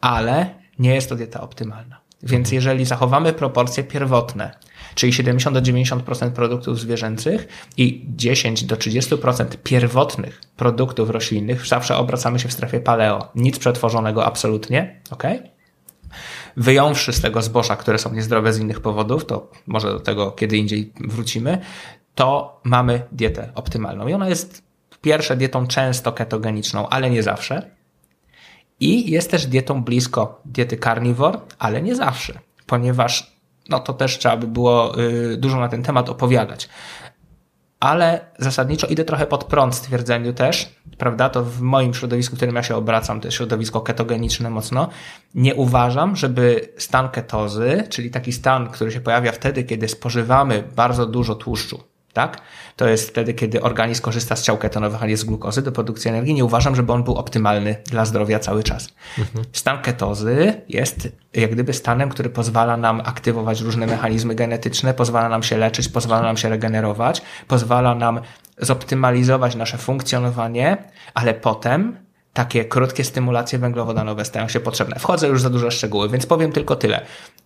ale 0.00 0.54
nie 0.78 0.94
jest 0.94 1.08
to 1.08 1.16
dieta 1.16 1.40
optymalna. 1.40 2.00
Więc 2.22 2.52
jeżeli 2.52 2.84
zachowamy 2.84 3.32
proporcje 3.32 3.84
pierwotne, 3.84 4.54
czyli 4.94 5.12
70 5.12 5.54
do 5.54 5.62
90% 5.62 6.30
produktów 6.30 6.80
zwierzęcych 6.80 7.48
i 7.76 8.06
10 8.08 8.64
do 8.64 8.76
30% 8.76 9.46
pierwotnych 9.62 10.40
produktów 10.56 11.10
roślinnych, 11.10 11.66
zawsze 11.66 11.96
obracamy 11.96 12.38
się 12.38 12.48
w 12.48 12.52
strefie 12.52 12.80
paleo. 12.80 13.28
Nic 13.34 13.58
przetworzonego 13.58 14.24
absolutnie, 14.24 15.00
ok? 15.10 15.24
Wyjąwszy 16.56 17.12
z 17.12 17.20
tego 17.20 17.42
zboża, 17.42 17.76
które 17.76 17.98
są 17.98 18.12
niezdrowe 18.14 18.52
z 18.52 18.58
innych 18.58 18.80
powodów, 18.80 19.26
to 19.26 19.50
może 19.66 19.88
do 19.88 20.00
tego 20.00 20.32
kiedy 20.32 20.56
indziej 20.56 20.92
wrócimy, 21.00 21.58
to 22.14 22.60
mamy 22.64 23.02
dietę 23.12 23.52
optymalną. 23.54 24.08
I 24.08 24.12
ona 24.12 24.28
jest 24.28 24.62
pierwsze 25.02 25.36
dietą 25.36 25.66
często 25.66 26.12
ketogeniczną, 26.12 26.88
ale 26.88 27.10
nie 27.10 27.22
zawsze. 27.22 27.70
I 28.80 29.10
jest 29.10 29.30
też 29.30 29.46
dietą 29.46 29.84
blisko 29.84 30.40
diety 30.44 30.76
carnivore, 30.76 31.40
ale 31.58 31.82
nie 31.82 31.94
zawsze, 31.94 32.38
ponieważ 32.66 33.33
no 33.68 33.80
to 33.80 33.92
też 33.92 34.18
trzeba 34.18 34.36
by 34.36 34.46
było 34.46 35.00
y, 35.00 35.36
dużo 35.36 35.60
na 35.60 35.68
ten 35.68 35.82
temat 35.82 36.08
opowiadać. 36.08 36.68
Ale 37.80 38.20
zasadniczo 38.38 38.86
idę 38.86 39.04
trochę 39.04 39.26
pod 39.26 39.44
prąd 39.44 39.74
stwierdzeniu 39.74 40.32
też, 40.32 40.74
prawda? 40.98 41.28
To 41.28 41.44
w 41.44 41.60
moim 41.60 41.94
środowisku, 41.94 42.36
w 42.36 42.38
którym 42.38 42.54
ja 42.54 42.62
się 42.62 42.76
obracam, 42.76 43.20
to 43.20 43.28
jest 43.28 43.36
środowisko 43.36 43.80
ketogeniczne 43.80 44.50
mocno. 44.50 44.88
Nie 45.34 45.54
uważam, 45.54 46.16
żeby 46.16 46.68
stan 46.78 47.08
ketozy, 47.08 47.84
czyli 47.90 48.10
taki 48.10 48.32
stan, 48.32 48.68
który 48.68 48.92
się 48.92 49.00
pojawia 49.00 49.32
wtedy, 49.32 49.64
kiedy 49.64 49.88
spożywamy 49.88 50.64
bardzo 50.76 51.06
dużo 51.06 51.34
tłuszczu, 51.34 51.84
tak? 52.14 52.40
To 52.76 52.88
jest 52.88 53.10
wtedy, 53.10 53.34
kiedy 53.34 53.62
organizm 53.62 54.02
korzysta 54.02 54.36
z 54.36 54.42
ciał 54.42 54.58
ketonowych, 54.58 55.02
a 55.02 55.06
nie 55.06 55.16
z 55.16 55.24
glukozy 55.24 55.62
do 55.62 55.72
produkcji 55.72 56.08
energii. 56.08 56.34
Nie 56.34 56.44
uważam, 56.44 56.76
żeby 56.76 56.92
on 56.92 57.04
był 57.04 57.14
optymalny 57.14 57.76
dla 57.86 58.04
zdrowia 58.04 58.38
cały 58.38 58.62
czas. 58.62 58.88
Mhm. 59.18 59.44
Stan 59.52 59.82
ketozy 59.82 60.62
jest 60.68 61.08
jak 61.34 61.50
gdyby 61.50 61.72
stanem, 61.72 62.08
który 62.08 62.30
pozwala 62.30 62.76
nam 62.76 63.00
aktywować 63.04 63.60
różne 63.60 63.86
mechanizmy 63.86 64.34
genetyczne, 64.34 64.94
pozwala 64.94 65.28
nam 65.28 65.42
się 65.42 65.56
leczyć, 65.56 65.88
pozwala 65.88 66.22
nam 66.22 66.36
się 66.36 66.48
regenerować, 66.48 67.22
pozwala 67.48 67.94
nam 67.94 68.20
zoptymalizować 68.58 69.54
nasze 69.54 69.78
funkcjonowanie, 69.78 70.76
ale 71.14 71.34
potem 71.34 72.04
takie 72.32 72.64
krótkie 72.64 73.04
stymulacje 73.04 73.58
węglowodanowe 73.58 74.24
stają 74.24 74.48
się 74.48 74.60
potrzebne. 74.60 74.98
Wchodzę 74.98 75.28
już 75.28 75.42
za 75.42 75.50
dużo 75.50 75.70
szczegóły, 75.70 76.08
więc 76.08 76.26
powiem 76.26 76.52
tylko 76.52 76.76
tyle. 76.76 77.00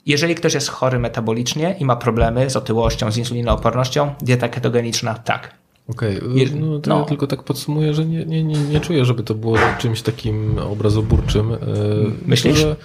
Jeżeli 0.07 0.35
ktoś 0.35 0.55
jest 0.55 0.69
chory 0.69 0.99
metabolicznie 0.99 1.77
i 1.81 1.85
ma 1.85 1.97
problemy 1.97 2.51
z 2.51 2.57
otyłością, 2.57 3.13
z 3.13 3.17
insulinoopornością, 3.17 4.15
dieta 4.23 4.49
ketogeniczna 4.49 5.15
tak. 5.15 5.55
Okej, 5.89 6.21
okay. 6.21 6.61
no 6.61 6.81
no. 6.87 6.99
ja 6.99 7.05
tylko 7.05 7.27
tak 7.27 7.43
podsumuję, 7.43 7.95
że 7.95 8.05
nie, 8.05 8.25
nie, 8.25 8.45
nie, 8.45 8.59
nie 8.59 8.81
czuję, 8.81 9.05
żeby 9.05 9.23
to 9.23 9.35
było 9.35 9.57
czymś 9.79 10.03
takim 10.03 10.59
obrazoburczym. 10.59 11.53
E, 11.53 11.59
Myślisz? 12.27 12.59
Że 12.59 12.77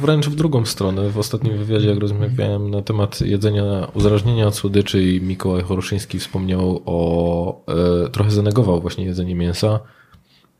wręcz 0.00 0.28
w 0.28 0.34
drugą 0.34 0.64
stronę. 0.64 1.10
W 1.10 1.18
ostatnim 1.18 1.58
wywiadzie, 1.58 1.88
jak 1.88 1.98
rozmawiałem 1.98 2.70
na 2.70 2.82
temat 2.82 3.20
jedzenia, 3.20 3.88
uzależnienia 3.94 4.46
od 4.46 4.54
słodyczy 4.54 5.02
i 5.02 5.20
Mikołaj 5.20 5.62
Choroszyński 5.62 6.18
wspomniał 6.18 6.82
o, 6.86 7.64
e, 8.04 8.08
trochę 8.08 8.30
zanegował 8.30 8.80
właśnie 8.80 9.04
jedzenie 9.04 9.34
mięsa 9.34 9.80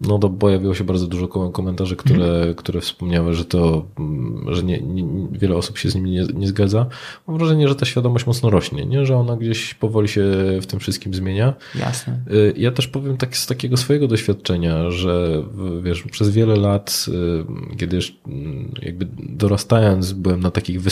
no 0.00 0.18
to 0.18 0.30
pojawiło 0.30 0.74
się 0.74 0.84
bardzo 0.84 1.06
dużo 1.06 1.28
komentarzy, 1.28 1.96
które, 1.96 2.26
mhm. 2.26 2.54
które 2.54 2.80
wspomniały, 2.80 3.34
że 3.34 3.44
to, 3.44 3.86
mm, 3.98 4.54
że 4.54 4.62
nie, 4.62 4.80
nie, 4.80 5.28
wiele 5.32 5.56
osób 5.56 5.78
się 5.78 5.90
z 5.90 5.94
nimi 5.94 6.10
nie, 6.10 6.26
nie 6.34 6.48
zgadza. 6.48 6.86
Mam 7.26 7.38
wrażenie, 7.38 7.68
że 7.68 7.74
ta 7.74 7.86
świadomość 7.86 8.26
mocno 8.26 8.50
rośnie, 8.50 8.86
nie? 8.86 9.06
że 9.06 9.16
ona 9.16 9.36
gdzieś 9.36 9.74
powoli 9.74 10.08
się 10.08 10.22
w 10.62 10.66
tym 10.66 10.80
wszystkim 10.80 11.14
zmienia. 11.14 11.54
Jasne. 11.74 12.20
Y, 12.30 12.54
ja 12.56 12.70
też 12.70 12.88
powiem 12.88 13.16
tak 13.16 13.36
z 13.36 13.46
takiego 13.46 13.76
swojego 13.76 14.08
doświadczenia, 14.08 14.90
że 14.90 15.42
wiesz, 15.82 16.02
przez 16.02 16.30
wiele 16.30 16.56
lat, 16.56 17.06
y, 17.08 17.76
kiedy 17.76 17.98
mm, 18.26 18.72
jakby 18.82 19.08
dorastając, 19.18 20.12
byłem 20.12 20.40
na 20.40 20.50
takich 20.50 20.82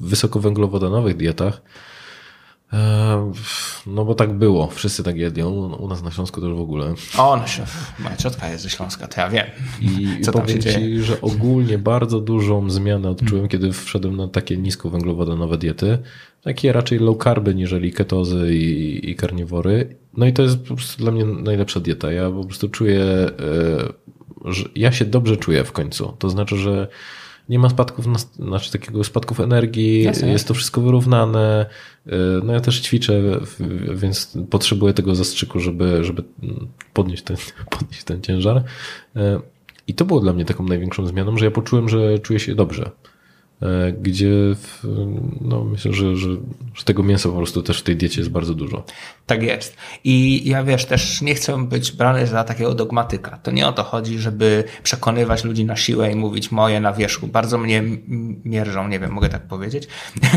wysokowęglowodanowych 0.00 1.16
dietach, 1.16 1.62
no 3.86 4.04
bo 4.04 4.14
tak 4.14 4.32
było, 4.32 4.66
wszyscy 4.66 5.02
tak 5.02 5.16
jedli, 5.16 5.42
u 5.42 5.88
nas 5.88 6.02
na 6.02 6.10
Śląsku 6.10 6.40
też 6.40 6.50
w 6.50 6.60
ogóle. 6.60 6.94
O, 7.18 7.36
no 7.36 7.46
się, 7.46 7.64
moja 7.98 8.16
ciotka 8.16 8.48
jest 8.48 8.62
ze 8.62 8.70
Śląska, 8.70 9.08
to 9.08 9.20
ja 9.20 9.28
wiem. 9.28 9.46
I 9.80 10.08
co 10.24 10.32
tam 10.32 10.42
powiem 10.42 10.58
ci, 10.58 10.70
dzieje. 10.70 11.02
że 11.02 11.20
ogólnie 11.20 11.78
bardzo 11.78 12.20
dużą 12.20 12.70
zmianę 12.70 13.10
odczułem, 13.10 13.48
kiedy 13.48 13.72
wszedłem 13.72 14.16
na 14.16 14.28
takie 14.28 14.56
niskowęglowodanowe 14.56 15.58
diety, 15.58 15.98
takie 16.42 16.72
raczej 16.72 16.98
low 16.98 17.18
carby 17.24 17.54
niżeli 17.54 17.92
ketozy 17.92 18.54
i, 18.54 19.10
i 19.10 19.16
karniwory. 19.16 19.96
No 20.16 20.26
i 20.26 20.32
to 20.32 20.42
jest 20.42 20.58
po 20.58 20.74
prostu 20.74 21.02
dla 21.02 21.12
mnie 21.12 21.24
najlepsza 21.24 21.80
dieta. 21.80 22.12
Ja 22.12 22.30
po 22.30 22.44
prostu 22.44 22.68
czuję, 22.68 23.02
e, 23.02 23.32
że 24.44 24.64
ja 24.74 24.92
się 24.92 25.04
dobrze 25.04 25.36
czuję 25.36 25.64
w 25.64 25.72
końcu. 25.72 26.16
To 26.18 26.30
znaczy, 26.30 26.56
że 26.56 26.88
nie 27.48 27.58
ma 27.58 27.68
spadków, 27.68 28.06
na, 28.06 28.18
znaczy 28.18 28.72
takiego 28.72 29.04
spadków 29.04 29.40
energii, 29.40 30.02
Jasne. 30.02 30.28
jest 30.28 30.48
to 30.48 30.54
wszystko 30.54 30.80
wyrównane. 30.80 31.66
Y, 32.06 32.10
no 32.44 32.52
ja 32.52 32.60
też 32.60 32.80
ćwiczę, 32.80 33.22
więc 33.94 34.38
potrzebuję 34.50 34.94
tego 34.94 35.14
zastrzyku, 35.14 35.60
żeby, 35.60 36.04
żeby 36.04 36.22
podnieść 36.92 37.22
ten, 37.22 37.36
podnieść 37.78 38.04
ten 38.04 38.22
ciężar. 38.22 38.56
Y, 38.56 39.20
I 39.86 39.94
to 39.94 40.04
było 40.04 40.20
dla 40.20 40.32
mnie 40.32 40.44
taką 40.44 40.64
największą 40.64 41.06
zmianą, 41.06 41.38
że 41.38 41.44
ja 41.44 41.50
poczułem, 41.50 41.88
że 41.88 42.18
czuję 42.18 42.40
się 42.40 42.54
dobrze. 42.54 42.90
E, 43.62 43.92
gdzie 43.92 44.30
w, 44.54 44.84
no 45.40 45.64
myślę, 45.64 45.92
że, 45.92 46.16
że, 46.16 46.28
że, 46.74 46.84
tego 46.84 47.02
mięsa 47.02 47.28
po 47.28 47.36
prostu 47.36 47.62
też 47.62 47.80
w 47.80 47.82
tej 47.82 47.96
diecie 47.96 48.20
jest 48.20 48.30
bardzo 48.30 48.54
dużo. 48.54 48.84
Tak 49.26 49.42
jest. 49.42 49.76
I 50.04 50.42
ja 50.48 50.64
wiesz, 50.64 50.84
też 50.84 51.22
nie 51.22 51.34
chcę 51.34 51.64
być 51.64 51.92
brany 51.92 52.26
za 52.26 52.44
takiego 52.44 52.74
dogmatyka. 52.74 53.38
To 53.38 53.50
nie 53.50 53.66
o 53.66 53.72
to 53.72 53.82
chodzi, 53.82 54.18
żeby 54.18 54.64
przekonywać 54.82 55.44
ludzi 55.44 55.64
na 55.64 55.76
siłę 55.76 56.12
i 56.12 56.14
mówić 56.14 56.50
moje 56.50 56.80
na 56.80 56.92
wierzchu. 56.92 57.26
Bardzo 57.26 57.58
mnie 57.58 57.82
mierzą, 58.44 58.88
nie 58.88 59.00
wiem, 59.00 59.10
mogę 59.10 59.28
tak 59.28 59.42
powiedzieć. 59.42 59.88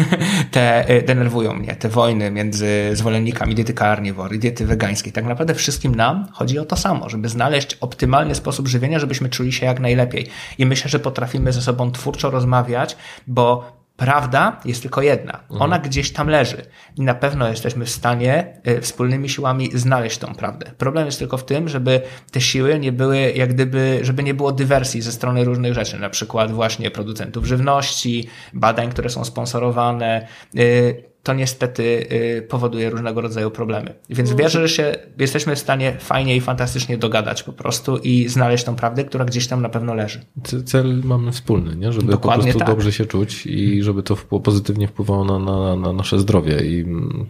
te 0.52 0.88
e, 0.88 1.02
denerwują 1.02 1.54
mnie, 1.54 1.76
te 1.76 1.90
wojny 1.90 2.32
między 2.32 2.90
zwolennikami 2.94 3.56
diety 3.56 3.74
carnivore 3.74 4.36
i 4.36 4.40
diety 4.40 4.66
wegańskiej. 4.66 5.14
Tak 5.14 5.26
naprawdę 5.26 5.56
wszystkim 5.56 5.96
nam 5.96 6.28
chodzi 6.32 6.60
o 6.60 6.66
to 6.66 6.76
samo, 6.76 7.10
żeby 7.10 7.30
znaleźć 7.30 7.78
optymalny 7.82 8.36
sposób 8.36 8.68
żywienia, 8.68 9.00
żebyśmy 9.00 9.30
czuli 9.30 9.54
się 9.54 9.66
jak 9.66 9.80
najlepiej. 9.80 10.28
I 10.58 10.66
myślę, 10.66 10.90
że 10.90 11.00
potrafimy 11.00 11.54
ze 11.54 11.62
sobą 11.62 11.92
twórczo 11.92 12.30
rozmawiać, 12.30 12.98
bo 13.28 13.79
prawda 14.00 14.60
jest 14.66 14.82
tylko 14.82 15.02
jedna. 15.02 15.34
Mhm. 15.34 15.62
Ona 15.62 15.80
gdzieś 15.80 16.14
tam 16.14 16.28
leży 16.28 16.66
i 16.96 17.02
na 17.02 17.16
pewno 17.16 17.50
jesteśmy 17.50 17.86
w 17.86 17.90
stanie 17.90 18.62
y, 18.68 18.82
wspólnymi 18.82 19.30
siłami 19.30 19.70
znaleźć 19.74 20.18
tą 20.18 20.36
prawdę. 20.36 20.72
Problem 20.78 21.06
jest 21.06 21.20
tylko 21.20 21.38
w 21.38 21.46
tym, 21.46 21.70
żeby 21.70 22.02
te 22.32 22.42
siły 22.42 22.80
nie 22.80 22.92
były, 22.92 23.20
jak 23.20 23.54
gdyby, 23.54 24.00
żeby 24.02 24.24
nie 24.24 24.34
było 24.34 24.52
dywersji 24.52 25.02
ze 25.02 25.12
strony 25.12 25.44
różnych 25.44 25.74
rzeczy, 25.74 26.00
na 26.00 26.10
przykład 26.10 26.52
właśnie 26.52 26.92
producentów 26.92 27.46
żywności, 27.46 28.28
badań, 28.54 28.90
które 28.90 29.10
są 29.10 29.26
sponsorowane, 29.26 30.28
y, 30.56 31.09
to 31.24 31.34
niestety 31.34 31.84
y, 32.12 32.48
powoduje 32.50 32.90
różnego 32.90 33.22
rodzaju 33.22 33.52
problemy. 33.52 33.94
Więc 34.10 34.34
wierzę, 34.34 34.68
że 34.68 34.70
się 34.70 34.96
jesteśmy 35.18 35.56
w 35.56 35.60
stanie 35.60 35.98
fajnie 36.00 36.36
i 36.36 36.42
fantastycznie 36.42 36.98
dogadać 36.98 37.44
po 37.44 37.54
prostu 37.54 37.98
i 37.98 38.28
znaleźć 38.28 38.64
tą 38.64 38.76
prawdę, 38.76 39.04
która 39.04 39.26
gdzieś 39.26 39.48
tam 39.48 39.62
na 39.62 39.70
pewno 39.70 39.94
leży. 39.94 40.22
Cel 40.66 41.02
mamy 41.04 41.32
wspólny, 41.32 41.76
nie? 41.76 41.92
żeby 41.92 42.12
Dokładnie 42.12 42.38
po 42.38 42.44
prostu 42.44 42.60
tak. 42.60 42.68
dobrze 42.68 42.92
się 42.92 43.06
czuć 43.06 43.46
i 43.46 43.84
żeby 43.84 44.04
to 44.04 44.16
pozytywnie 44.16 44.88
wpływało 44.88 45.26
na, 45.26 45.40
na, 45.40 45.76
na 45.76 45.94
nasze 45.94 46.20
zdrowie. 46.20 46.66
I 46.66 46.86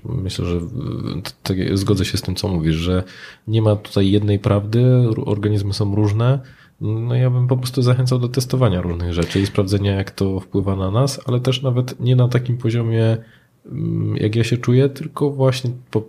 myślę, 0.06 0.46
że 0.46 0.60
tak, 1.44 1.58
zgodzę 1.74 2.06
się 2.06 2.18
z 2.18 2.22
tym, 2.22 2.36
co 2.36 2.48
mówisz, 2.48 2.76
że 2.76 3.04
nie 3.48 3.62
ma 3.62 3.76
tutaj 3.76 4.12
jednej 4.12 4.40
prawdy, 4.40 4.86
organizmy 5.26 5.74
są 5.74 5.96
różne. 5.96 6.40
No 6.82 7.16
ja 7.16 7.30
bym 7.30 7.48
po 7.48 7.58
prostu 7.58 7.82
zachęcał 7.82 8.20
do 8.20 8.30
testowania 8.30 8.82
różnych 8.82 9.14
rzeczy 9.14 9.40
i 9.40 9.46
sprawdzenia, 9.46 9.96
jak 9.96 10.12
to 10.12 10.40
wpływa 10.40 10.76
na 10.76 10.92
nas, 10.92 11.20
ale 11.26 11.40
też 11.40 11.62
nawet 11.62 12.00
nie 12.00 12.16
na 12.16 12.28
takim 12.28 12.58
poziomie 12.58 13.18
jak 14.16 14.36
ja 14.36 14.43
się 14.43 14.57
czuję, 14.57 14.89
tylko 14.89 15.32
właśnie 15.32 15.72
po, 15.91 16.03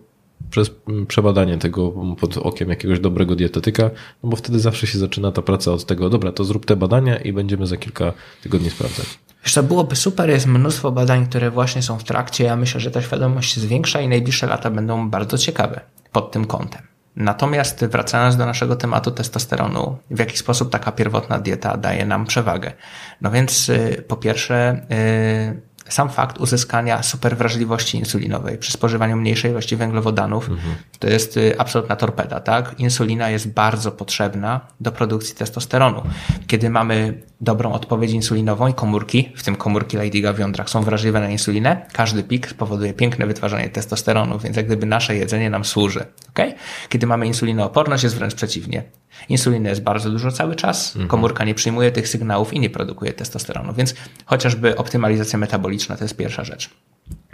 przez 0.51 0.70
mm, 0.88 1.07
przebadanie 1.07 1.59
tego 1.59 1.92
pod 2.20 2.36
okiem 2.36 2.68
jakiegoś 2.68 3.01
dobrego 3.01 3.36
dietetyka, 3.36 3.90
no 4.22 4.30
bo 4.30 4.36
wtedy 4.36 4.61
zawsze 4.61 4.86
się 4.86 4.98
zaczyna 4.98 5.32
ta 5.32 5.42
praca 5.42 5.72
od 5.72 5.84
tego, 5.84 6.11
dobra, 6.11 6.32
to 6.32 6.44
zrób 6.44 6.66
te 6.66 6.76
badania 6.76 7.16
i 7.16 7.32
będziemy 7.32 7.66
za 7.66 7.76
kilka 7.76 8.12
tygodni 8.42 8.70
sprawdzać. 8.70 9.18
To 9.55 9.62
byłoby 9.62 9.96
super, 9.96 10.30
jest 10.30 10.46
mnóstwo 10.46 10.92
badań, 10.92 11.26
które 11.26 11.51
właśnie 11.51 11.82
są 11.82 11.98
w 11.98 12.05
trakcie. 12.05 12.44
Ja 12.44 12.57
myślę, 12.57 12.80
że 12.80 12.90
ta 12.90 13.03
świadomość 13.03 13.55
się 13.55 13.61
zwiększa 13.61 14.01
i 14.01 14.09
najbliższe 14.09 14.46
lata 14.46 14.70
będą 14.70 15.11
bardzo 15.11 15.38
ciekawe 15.38 15.80
pod 16.12 16.32
tym 16.32 16.44
kątem. 16.44 16.82
Natomiast 17.16 17.84
wracając 17.84 18.36
do 18.36 18.46
naszego 18.46 18.76
tematu 18.76 19.11
testosteronu, 19.11 19.96
w 20.11 20.18
jaki 20.18 20.38
sposób 20.38 20.70
taka 20.70 20.92
pierwotna 20.92 21.38
dieta 21.38 21.76
daje 21.76 22.07
nam 22.07 22.26
przewagę? 22.26 22.72
No 23.20 23.30
więc 23.30 23.68
y, 23.68 24.05
po 24.09 24.16
pierwsze, 24.16 24.86
y, 24.90 25.61
sam 25.93 26.11
fakt 26.11 26.38
uzyskania 26.38 27.03
superwrażliwości 27.03 27.99
insulinowej 27.99 28.59
przy 28.59 28.72
spożywaniu 28.72 29.16
mniejszej 29.16 29.51
ilości 29.51 29.76
węglowodanów 29.76 30.49
mhm. 30.49 30.74
to 30.99 31.09
jest 31.09 31.36
y, 31.36 31.59
absolutna 31.59 31.97
torpeda, 31.97 32.41
tak? 32.41 32.74
Insulina 32.78 33.30
jest 33.30 33.53
bardzo 33.53 33.93
potrzebna 33.93 34.61
do 34.80 34.93
produkcji 34.93 35.34
testosteronu. 35.34 36.03
Kiedy 36.47 36.70
mamy 36.70 37.22
dobrą 37.41 37.72
odpowiedź 37.72 38.11
insulinową 38.11 38.68
i 38.68 38.74
komórki, 38.74 39.32
w 39.36 39.43
tym 39.43 39.57
komórki 39.57 39.97
Leydiga 39.97 40.32
w 40.32 40.38
jądrach 40.38 40.70
są 40.70 40.82
wrażliwe 40.82 41.20
na 41.20 41.30
insulinę, 41.30 41.86
każdy 41.93 42.22
pik 42.22 42.49
spowoduje 42.51 42.95
piękne 42.95 43.26
wytwarzanie 43.26 43.68
testosteronu, 43.68 44.38
więc 44.38 44.57
jak 44.57 44.66
gdyby 44.66 44.86
nasze 44.86 45.16
jedzenie 45.16 45.51
nam 45.51 45.64
służy. 45.64 46.05
Okay? 46.30 46.55
Kiedy 46.88 47.07
mamy 47.07 47.26
insulinooporność, 47.26 48.03
jest 48.03 48.16
wręcz 48.16 48.34
przeciwnie. 48.34 48.82
Insuliny 49.28 49.68
jest 49.68 49.82
bardzo 49.82 50.11
dużo 50.11 50.32
cały 50.32 50.57
czas, 50.57 50.88
mhm. 50.88 51.09
komórka 51.09 51.45
nie 51.45 51.55
przyjmuje 51.55 51.93
tych 51.93 52.09
sygnałów 52.09 52.53
i 52.53 52.61
nie 52.61 52.70
produkuje 52.70 53.12
testosteronu, 53.12 53.72
więc 53.74 53.95
chociażby 54.24 54.76
optymalizacja 54.76 55.38
metaboliczna 55.81 55.97
to 55.97 56.05
jest 56.05 56.16
pierwsza 56.16 56.45
rzecz. 56.45 56.70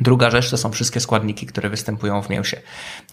Druga 0.00 0.30
rzecz 0.30 0.50
to 0.50 0.56
są 0.56 0.72
wszystkie 0.72 1.00
składniki, 1.00 1.46
które 1.46 1.70
występują 1.70 2.22
w 2.22 2.30
mięsie. 2.30 2.60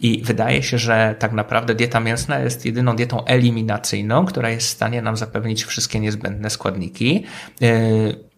I 0.01 0.21
wydaje 0.23 0.63
się, 0.63 0.77
że 0.77 1.15
tak 1.19 1.31
naprawdę 1.31 1.75
dieta 1.75 1.99
mięsna 1.99 2.39
jest 2.39 2.65
jedyną 2.65 2.95
dietą 2.95 3.25
eliminacyjną, 3.25 4.25
która 4.25 4.49
jest 4.49 4.67
w 4.67 4.69
stanie 4.69 5.01
nam 5.01 5.17
zapewnić 5.17 5.63
wszystkie 5.63 5.99
niezbędne 5.99 6.49
składniki. 6.49 7.23
Yy, 7.61 7.69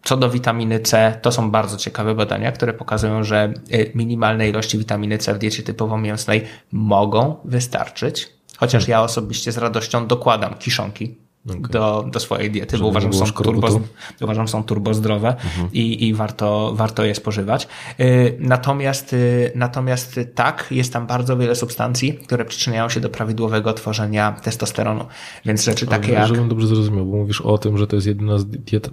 co 0.02 0.16
do 0.16 0.30
witaminy 0.30 0.80
C, 0.80 1.18
to 1.22 1.32
są 1.32 1.50
bardzo 1.50 1.76
ciekawe 1.76 2.14
badania, 2.14 2.52
które 2.52 2.72
pokazują, 2.72 3.24
że 3.24 3.54
yy, 3.70 3.90
minimalne 3.94 4.48
ilości 4.48 4.78
witaminy 4.78 5.18
C 5.18 5.34
w 5.34 5.38
diecie 5.38 5.62
typowo 5.62 5.98
mięsnej 5.98 6.42
mogą 6.72 7.36
wystarczyć. 7.44 8.28
Chociaż 8.56 8.88
ja 8.88 9.02
osobiście 9.02 9.52
z 9.52 9.58
radością 9.58 10.06
dokładam 10.06 10.54
kiszonki 10.54 11.25
okay. 11.50 11.60
do, 11.70 12.04
do 12.12 12.20
swojej 12.20 12.50
diety, 12.50 12.76
Żeby 12.76 12.82
bo 12.82 12.88
uważam, 12.88 13.12
że 13.12 13.18
są 13.18 13.26
turbo, 13.26 13.80
uważam, 14.20 14.48
są 14.48 14.64
turbo 14.64 14.94
zdrowe 14.94 15.28
mhm. 15.28 15.68
i, 15.72 16.08
i 16.08 16.14
warto, 16.14 16.72
warto 16.74 17.04
je 17.04 17.14
spożywać. 17.14 17.68
Y, 18.00 18.36
natomiast, 18.40 19.12
y, 19.12 19.52
natomiast 19.54 20.20
tak, 20.34 20.66
jest 20.70 20.92
tam 20.92 21.06
bardzo 21.06 21.36
wiele 21.36 21.54
substancji, 21.54 22.14
które 22.14 22.44
przyczyniają 22.44 22.88
się 22.88 23.00
do 23.00 23.08
prawidłowego 23.10 23.72
tworzenia 23.72 24.32
testosteronu. 24.32 25.04
Więc 25.44 25.64
rzeczy 25.64 25.86
takie 25.86 26.12
jak... 26.12 26.28
Żebym 26.28 26.48
dobrze 26.48 26.66
zrozumiał, 26.66 27.06
bo 27.06 27.16
mówisz 27.16 27.40
o 27.40 27.58
tym, 27.58 27.78
że 27.78 27.86
to 27.86 27.96
jest 27.96 28.06
jedna 28.06 28.38
z 28.38 28.46
diet 28.46 28.86
y, 28.86 28.90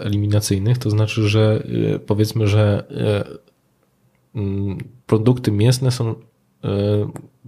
eliminacyjnych, 0.00 0.78
to 0.78 0.90
znaczy, 0.90 1.28
że 1.28 1.62
powiedzmy, 2.06 2.48
że 2.48 2.84
mm, 4.34 4.78
produkty 5.06 5.52
mięsne 5.52 5.90
są 5.90 6.14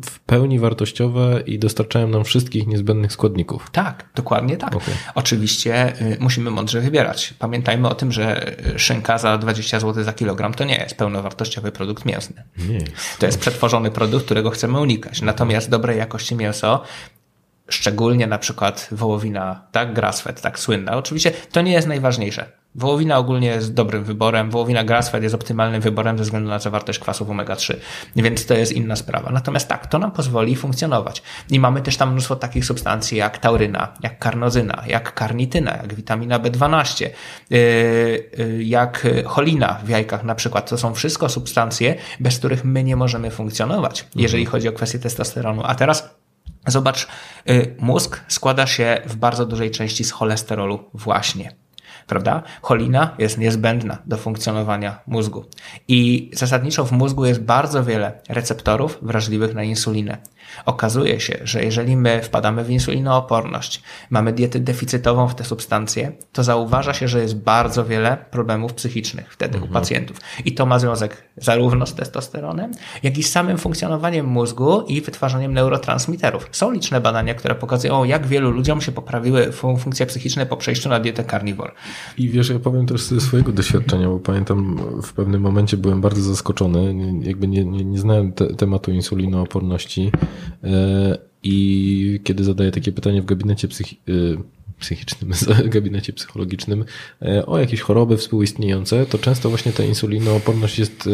w 0.05 0.21
pełni 0.27 0.59
wartościowe 0.59 1.43
i 1.47 1.59
dostarczają 1.59 2.09
nam 2.09 2.25
wszystkich 2.25 2.66
niezbędnych 2.66 3.12
składników. 3.12 3.71
Tak, 3.73 4.05
dokładnie 4.14 4.57
tak. 4.57 4.77
Okay. 4.77 4.95
Oczywiście 5.14 6.03
y, 6.03 6.16
musimy 6.21 6.51
mądrze 6.51 6.81
wybierać. 6.81 7.35
Pamiętajmy 7.39 7.89
o 7.89 7.95
tym, 7.95 8.12
że 8.12 8.55
y, 8.75 8.79
szynka 8.79 9.19
za 9.19 9.39
20 9.39 9.81
zł 9.81 10.05
za 10.05 10.12
kilogram 10.12 10.55
to 10.55 10.64
nie 10.64 10.77
jest 10.77 10.95
pełnowartościowy 10.95 11.73
produkt 11.73 12.05
mięsny. 12.05 12.43
Nie 12.69 12.79
To 13.19 13.27
jest 13.27 13.39
przetworzony 13.39 13.91
produkt, 13.91 14.25
którego 14.25 14.51
chcemy 14.51 14.81
unikać. 14.81 15.23
Natomiast 15.23 15.71
dobrej 15.71 15.99
jakości 15.99 16.35
mięso 16.35 16.83
szczególnie 17.69 18.27
na 18.27 18.39
przykład 18.39 18.89
wołowina, 18.93 19.62
tak, 19.73 19.95
grassfed, 19.95 20.41
tak 20.41 20.59
słynna. 20.59 20.97
Oczywiście 20.97 21.33
to 21.53 21.62
nie 21.62 21.73
jest 21.73 21.89
najważniejsze. 21.89 22.53
Wołowina 22.75 23.19
ogólnie 23.19 23.49
jest 23.49 23.75
dobrym 23.75 24.05
wyborem, 24.05 24.51
wołowina 24.51 24.85
grassfed 24.85 25.23
jest 25.23 25.35
optymalnym 25.35 25.81
wyborem 25.81 26.19
ze 26.19 26.25
względu 26.25 26.49
na 26.49 26.59
zawartość 26.59 26.99
kwasów 26.99 27.29
omega-3, 27.29 27.75
więc 28.16 28.47
to 28.47 28.55
jest 28.55 28.73
inna 28.73 28.97
sprawa. 28.97 29.31
Natomiast 29.31 29.69
tak, 29.69 29.87
to 29.87 29.99
nam 29.99 30.11
pozwoli 30.11 30.57
funkcjonować. 30.57 31.23
I 31.51 31.61
mamy 31.61 31.83
też 31.83 31.97
tam 31.97 32.12
mnóstwo 32.12 32.37
takich 32.37 32.64
substancji 32.64 33.19
jak 33.19 33.39
tauryna, 33.39 33.95
jak 34.03 34.19
karnozyna, 34.19 34.83
jak 34.87 35.14
karnityna, 35.14 35.77
jak 35.77 35.95
witamina 35.95 36.39
B12, 36.39 37.03
yy, 37.51 37.59
yy, 38.39 38.64
jak 38.64 39.07
cholina 39.27 39.81
w 39.85 39.89
jajkach 39.89 40.25
na 40.25 40.35
przykład. 40.35 40.71
To 40.71 40.79
są 40.79 40.95
wszystko 40.95 41.29
substancje, 41.29 41.95
bez 42.21 42.39
których 42.39 42.64
my 42.64 42.85
nie 42.85 42.97
możemy 42.97 43.31
funkcjonować, 43.31 44.07
jeżeli 44.14 44.43
mhm. 44.43 44.53
chodzi 44.53 44.69
o 44.69 44.73
kwestię 44.73 44.99
testosteronu. 44.99 45.62
A 45.64 45.75
teraz 45.75 46.19
Zobacz, 46.66 47.09
yy, 47.47 47.77
mózg 47.79 48.21
składa 48.29 48.66
się 48.66 49.03
w 49.07 49.16
bardzo 49.16 49.47
dużej 49.47 49.71
części 49.71 50.05
z 50.05 50.12
cholesterolu 50.12 50.91
właśnie 50.95 51.53
prawda? 52.09 52.42
Cholina 52.62 53.14
jest 53.18 53.38
niezbędna 53.38 53.98
do 54.06 54.16
funkcjonowania 54.16 55.00
mózgu. 55.06 55.44
I 55.88 56.30
zasadniczo 56.32 56.84
w 56.84 56.92
mózgu 56.92 57.26
jest 57.26 57.42
bardzo 57.42 57.84
wiele 57.84 58.12
receptorów 58.28 58.98
wrażliwych 59.02 59.54
na 59.54 59.62
insulinę. 59.62 60.18
Okazuje 60.66 61.20
się, 61.20 61.38
że 61.42 61.64
jeżeli 61.64 61.96
my 61.96 62.22
wpadamy 62.22 62.64
w 62.64 62.70
insulinooporność, 62.70 63.82
mamy 64.11 64.32
dietę 64.32 64.61
deficytową 64.61 65.28
w 65.28 65.34
te 65.34 65.44
substancje, 65.44 66.12
to 66.32 66.44
zauważa 66.44 66.94
się, 66.94 67.09
że 67.09 67.20
jest 67.20 67.36
bardzo 67.36 67.84
wiele 67.84 68.16
problemów 68.30 68.74
psychicznych 68.74 69.32
wtedy 69.32 69.55
mhm. 69.55 69.70
u 69.70 69.74
pacjentów. 69.74 70.20
I 70.44 70.55
to 70.55 70.66
ma 70.66 70.78
związek 70.78 71.24
zarówno 71.36 71.86
z 71.86 71.94
testosteronem, 71.94 72.70
jak 73.03 73.18
i 73.18 73.22
z 73.22 73.32
samym 73.32 73.59
funkcjonowaniem 73.59 74.26
mózgu 74.26 74.82
i 74.82 75.01
wytwarzaniem 75.01 75.55
neurotransmiterów. 75.55 76.49
Są 76.53 76.70
liczne 76.70 77.01
badania, 77.01 77.34
które 77.34 77.55
pokazują, 77.55 78.05
jak 78.05 78.26
wielu 78.26 78.51
ludziom 78.51 78.80
się 78.80 78.92
poprawiły 78.92 79.53
funkcje 79.53 80.07
psychiczne 80.07 80.46
po 80.46 80.57
przejściu 80.57 80.88
na 80.88 81.01
dietę 81.01 81.24
carnivore. 81.24 81.72
I 82.18 82.28
wiesz, 82.28 82.49
ja 82.49 82.59
powiem 82.59 82.86
też 82.86 83.03
ze 83.03 83.20
swojego 83.20 83.53
doświadczenia, 83.53 84.09
bo 84.09 84.18
pamiętam 84.18 84.78
w 85.03 85.12
pewnym 85.12 85.40
momencie 85.40 85.76
byłem 85.76 86.01
bardzo 86.01 86.22
zaskoczony, 86.22 86.94
jakby 87.22 87.49
nie, 87.49 87.64
nie, 87.64 87.84
nie 87.84 87.99
znałem 87.99 88.32
te, 88.32 88.55
tematu 88.55 88.92
insulinooporności 88.92 90.12
i 91.43 92.20
kiedy 92.24 92.45
zadaję 92.45 92.70
takie 92.70 92.93
pytanie 92.93 93.22
w 93.22 93.24
gabinecie 93.24 93.68
psychi 93.68 94.01
e, 94.09 94.12
psychicznym, 94.78 95.32
gabinecie 95.74 96.12
psychologicznym 96.12 96.84
e, 97.22 97.47
o 97.47 97.59
jakieś 97.59 97.80
choroby 97.80 98.16
współistniejące, 98.16 99.07
to 99.07 99.18
często 99.18 99.49
właśnie 99.49 99.72
ta 99.72 99.84
insulinooporność 99.84 100.78
jest 100.78 101.09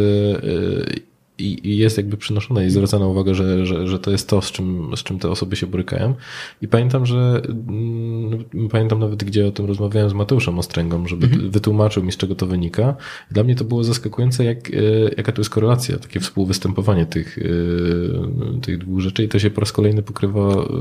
i, 1.38 1.68
i 1.68 1.76
jest 1.76 1.96
jakby 1.96 2.16
przynoszona 2.16 2.64
i 2.64 2.70
zwracana 2.70 3.06
uwaga, 3.06 3.34
że, 3.34 3.66
że, 3.66 3.88
że 3.88 3.98
to 3.98 4.10
jest 4.10 4.28
to, 4.28 4.42
z 4.42 4.52
czym, 4.52 4.96
z 4.96 5.02
czym 5.02 5.18
te 5.18 5.30
osoby 5.30 5.56
się 5.56 5.66
borykają. 5.66 6.14
I 6.62 6.68
pamiętam, 6.68 7.06
że 7.06 7.42
mm, 7.68 8.44
pamiętam 8.70 8.98
nawet, 8.98 9.24
gdzie 9.24 9.46
o 9.46 9.50
tym 9.50 9.66
rozmawiałem 9.66 10.10
z 10.10 10.12
Mateuszem 10.12 10.58
Ostręgą, 10.58 11.06
żeby 11.06 11.26
mhm. 11.26 11.50
wytłumaczył 11.50 12.02
mi, 12.02 12.12
z 12.12 12.16
czego 12.16 12.34
to 12.34 12.46
wynika. 12.46 12.94
Dla 13.30 13.44
mnie 13.44 13.54
to 13.54 13.64
było 13.64 13.84
zaskakujące, 13.84 14.44
jak, 14.44 14.70
e, 14.70 14.72
jaka 15.16 15.32
to 15.32 15.40
jest 15.40 15.50
korelacja, 15.50 15.98
takie 15.98 16.20
współwystępowanie 16.20 17.06
tych, 17.06 17.38
e, 17.38 18.60
tych 18.60 18.78
dwóch 18.78 19.00
rzeczy 19.00 19.24
i 19.24 19.28
to 19.28 19.38
się 19.38 19.50
po 19.50 19.60
raz 19.60 19.72
kolejny 19.72 20.02
pokrywa 20.02 20.40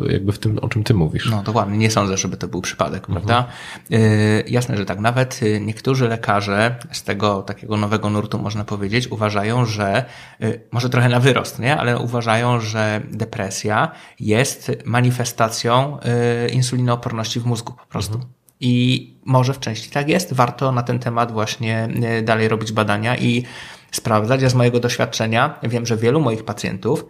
jakby 0.09 0.31
w 0.31 0.39
tym, 0.39 0.59
o 0.59 0.69
czym 0.69 0.83
ty 0.83 0.93
mówisz. 0.93 1.29
No 1.31 1.43
dokładnie, 1.43 1.77
nie 1.77 1.91
sądzę, 1.91 2.17
żeby 2.17 2.37
to 2.37 2.47
był 2.47 2.61
przypadek, 2.61 3.09
mhm. 3.09 3.13
prawda? 3.13 3.51
Yy, 3.89 3.99
jasne, 4.47 4.77
że 4.77 4.85
tak. 4.85 4.99
Nawet 4.99 5.39
niektórzy 5.61 6.07
lekarze 6.07 6.75
z 6.91 7.03
tego 7.03 7.41
takiego 7.41 7.77
nowego 7.77 8.09
nurtu, 8.09 8.39
można 8.39 8.63
powiedzieć, 8.63 9.07
uważają, 9.11 9.65
że 9.65 10.05
może 10.71 10.89
trochę 10.89 11.09
na 11.09 11.19
wyrost, 11.19 11.59
nie? 11.59 11.77
ale 11.77 11.99
uważają, 11.99 12.59
że 12.59 13.01
depresja 13.11 13.91
jest 14.19 14.71
manifestacją 14.85 15.97
y, 16.45 16.49
insulinooporności 16.49 17.39
w 17.39 17.45
mózgu 17.45 17.73
po 17.73 17.85
prostu. 17.85 18.13
Mhm. 18.13 18.33
I 18.59 19.13
może 19.25 19.53
w 19.53 19.59
części 19.59 19.89
tak 19.89 20.09
jest. 20.09 20.33
Warto 20.33 20.71
na 20.71 20.83
ten 20.83 20.99
temat 20.99 21.31
właśnie 21.31 21.89
y, 22.19 22.21
dalej 22.21 22.47
robić 22.47 22.71
badania 22.71 23.17
i 23.17 23.43
sprawdzać. 23.91 24.41
Ja 24.41 24.49
z 24.49 24.55
mojego 24.55 24.79
doświadczenia 24.79 25.59
wiem, 25.63 25.85
że 25.85 25.97
wielu 25.97 26.21
moich 26.21 26.45
pacjentów 26.45 27.05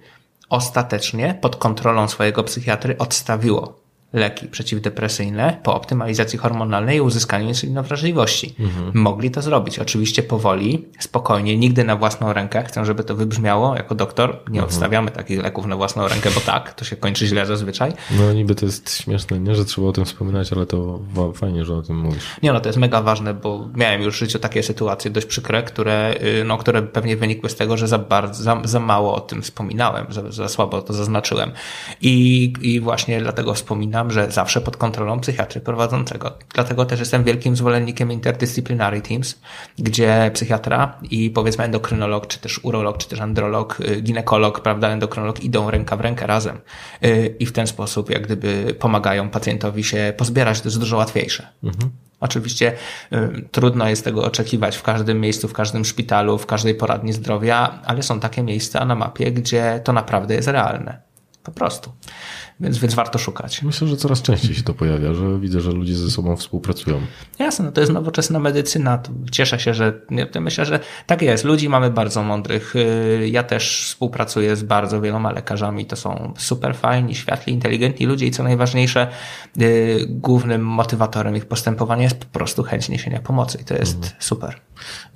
ostatecznie 0.50 1.38
pod 1.42 1.56
kontrolą 1.56 2.08
swojego 2.08 2.44
psychiatry 2.44 2.98
odstawiło 2.98 3.83
leki 4.14 4.48
przeciwdepresyjne 4.48 5.58
po 5.64 5.76
optymalizacji 5.76 6.40
hormonalnej 6.40 6.98
i 6.98 7.02
uzyskaniu 7.02 7.48
insulinowrażliwości. 7.48 8.56
Mhm. 8.60 8.92
Mogli 8.94 9.32
to 9.32 9.42
zrobić. 9.42 9.80
Oczywiście 9.80 10.24
powoli, 10.24 10.88
spokojnie, 11.00 11.58
nigdy 11.58 11.84
na 11.84 11.96
własną 11.96 12.34
rękę. 12.34 12.64
Chcę, 12.64 12.86
żeby 12.86 13.04
to 13.04 13.16
wybrzmiało. 13.16 13.76
Jako 13.76 13.96
doktor 13.96 14.30
nie 14.30 14.60
mhm. 14.60 14.66
odstawiamy 14.66 15.12
takich 15.12 15.44
leków 15.44 15.66
na 15.66 15.76
własną 15.76 16.08
rękę, 16.08 16.30
bo 16.36 16.42
tak, 16.42 16.74
to 16.74 16.86
się 16.86 16.96
kończy 16.96 17.28
źle 17.28 17.46
zazwyczaj. 17.46 17.94
No 18.18 18.34
niby 18.34 18.56
to 18.56 18.66
jest 18.66 18.98
śmieszne, 18.98 19.40
nie, 19.40 19.56
że 19.56 19.66
trzeba 19.66 19.88
o 19.88 19.92
tym 19.92 20.06
wspominać, 20.06 20.54
ale 20.54 20.66
to 20.66 21.00
fajnie, 21.36 21.66
że 21.66 21.76
o 21.76 21.82
tym 21.82 21.98
mówisz. 21.98 22.24
Nie 22.44 22.54
no, 22.54 22.60
to 22.60 22.70
jest 22.70 22.80
mega 22.80 23.02
ważne, 23.02 23.34
bo 23.34 23.70
miałem 23.76 24.02
już 24.02 24.16
w 24.16 24.20
życiu 24.20 24.40
takie 24.40 24.64
sytuacje 24.64 25.12
dość 25.12 25.28
przykre, 25.28 25.64
które, 25.64 26.16
y, 26.42 26.44
no, 26.44 26.58
które 26.58 26.82
pewnie 26.82 27.18
wynikły 27.18 27.50
z 27.50 27.56
tego, 27.56 27.78
że 27.78 27.88
za, 27.88 27.98
bardzo, 28.00 28.44
za, 28.44 28.62
za 28.64 28.80
mało 28.80 29.16
o 29.16 29.20
tym 29.20 29.42
wspominałem, 29.42 30.06
za, 30.10 30.32
za 30.32 30.50
słabo 30.50 30.82
to 30.82 30.94
zaznaczyłem. 30.94 31.52
I, 32.02 32.54
I 32.62 32.80
właśnie 32.80 33.22
dlatego 33.22 33.54
wspominam, 33.54 34.03
że 34.12 34.32
zawsze 34.32 34.62
pod 34.62 34.78
kontrolą 34.78 35.20
psychiatry 35.20 35.62
prowadzącego. 35.62 36.38
Dlatego 36.54 36.86
też 36.86 37.00
jestem 37.00 37.24
wielkim 37.24 37.56
zwolennikiem 37.56 38.12
interdisciplinary 38.12 39.02
teams, 39.02 39.40
gdzie 39.80 40.32
psychiatra 40.34 40.98
i 41.12 41.30
powiedzmy 41.30 41.64
endokrynolog, 41.64 42.28
czy 42.28 42.40
też 42.40 42.60
urolog, 42.64 42.98
czy 42.98 43.10
też 43.10 43.20
androlog, 43.20 43.80
y, 43.80 44.02
ginekolog, 44.02 44.62
prawda, 44.62 44.90
endokrynolog 44.90 45.44
idą 45.44 45.72
ręka 45.72 45.98
w 45.98 46.02
rękę 46.02 46.28
razem 46.28 46.58
y, 47.04 47.36
i 47.40 47.46
w 47.46 47.52
ten 47.52 47.68
sposób 47.68 48.10
jak 48.10 48.24
gdyby 48.24 48.76
pomagają 48.80 49.30
pacjentowi 49.30 49.84
się 49.84 50.14
pozbierać, 50.18 50.62
to 50.62 50.68
jest 50.68 50.80
dużo 50.80 50.98
łatwiejsze. 50.98 51.48
Mhm. 51.64 51.92
Oczywiście 52.20 52.74
y, 53.14 53.50
trudno 53.52 53.90
jest 53.90 54.04
tego 54.04 54.24
oczekiwać 54.24 54.78
w 54.78 54.84
każdym 54.84 55.22
miejscu, 55.22 55.48
w 55.48 55.54
każdym 55.54 55.86
szpitalu, 55.86 56.38
w 56.38 56.46
każdej 56.46 56.76
poradni 56.76 57.14
zdrowia, 57.14 57.80
ale 57.86 58.04
są 58.04 58.20
takie 58.20 58.44
miejsca 58.44 58.86
na 58.86 58.96
mapie, 58.96 59.32
gdzie 59.32 59.82
to 59.84 59.94
naprawdę 59.94 60.36
jest 60.36 60.48
realne. 60.48 61.02
Po 61.44 61.52
prostu. 61.52 61.92
Więc, 62.60 62.78
więc 62.78 62.94
warto 62.94 63.20
szukać. 63.20 63.62
Myślę, 63.62 63.88
że 63.88 63.98
coraz 63.98 64.22
częściej 64.22 64.56
się 64.56 64.64
to 64.64 64.74
pojawia, 64.74 65.14
że 65.14 65.40
widzę, 65.40 65.62
że 65.62 65.72
ludzie 65.72 65.96
ze 65.96 66.12
sobą 66.12 66.36
współpracują. 66.36 67.02
Jasne, 67.40 67.66
no 67.66 67.72
to 67.72 67.82
jest 67.82 67.94
nowoczesna 67.94 68.40
medycyna. 68.40 69.00
Cieszę 69.32 69.60
się, 69.60 69.74
że 69.74 70.02
myślę, 70.42 70.66
że 70.66 70.80
tak 71.08 71.22
jest. 71.22 71.44
Ludzi 71.44 71.70
mamy 71.70 71.92
bardzo 71.92 72.24
mądrych. 72.24 72.76
Y, 72.76 73.30
ja 73.32 73.44
też 73.44 73.86
współpracuję 73.86 74.56
z 74.56 74.64
bardzo 74.64 75.02
wieloma 75.02 75.32
lekarzami. 75.32 75.86
To 75.86 75.96
są 75.96 76.34
super 76.38 76.76
fajni, 76.76 77.16
światli, 77.16 77.54
inteligentni 77.54 78.06
ludzie 78.06 78.26
i 78.26 78.32
co 78.32 78.44
najważniejsze, 78.44 79.08
y, 79.62 80.06
głównym 80.10 80.66
motywatorem 80.66 81.36
ich 81.36 81.46
postępowania 81.46 82.04
jest 82.04 82.16
po 82.16 82.26
prostu 82.26 82.64
chęć 82.64 82.90
niesienia 82.90 83.20
pomocy 83.20 83.58
i 83.62 83.66
to 83.66 83.76
jest 83.76 83.96
mhm. 83.96 84.14
super. 84.20 84.56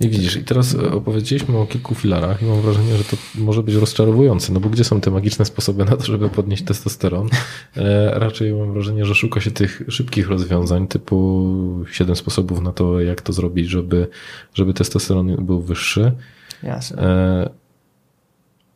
I 0.00 0.08
widzisz, 0.08 0.36
i 0.36 0.44
teraz 0.44 0.74
opowiedzieliśmy 0.74 1.58
o 1.58 1.66
kilku 1.66 1.94
filarach 1.94 2.42
i 2.42 2.44
mam 2.44 2.60
wrażenie, 2.60 2.96
że 2.96 3.04
to 3.04 3.16
może 3.34 3.62
być 3.62 3.74
rozczarowujące, 3.74 4.52
no 4.52 4.60
bo 4.60 4.68
gdzie 4.68 4.84
są 4.84 5.00
te 5.00 5.10
magiczne 5.10 5.44
sposoby 5.44 5.84
na 5.84 5.96
to, 5.96 6.04
żeby 6.04 6.28
podnieść 6.28 6.64
testosteron? 6.64 7.27
E, 7.76 8.18
raczej 8.18 8.54
mam 8.54 8.72
wrażenie, 8.72 9.04
że 9.04 9.14
szuka 9.14 9.40
się 9.40 9.50
tych 9.50 9.82
szybkich 9.88 10.28
rozwiązań, 10.28 10.88
typu 10.88 11.84
siedem 11.90 12.16
sposobów 12.16 12.60
na 12.60 12.72
to, 12.72 13.00
jak 13.00 13.22
to 13.22 13.32
zrobić, 13.32 13.68
żeby, 13.68 14.08
żeby 14.54 14.74
testosteron 14.74 15.44
był 15.44 15.60
wyższy. 15.60 16.12
Jasne. 16.62 17.50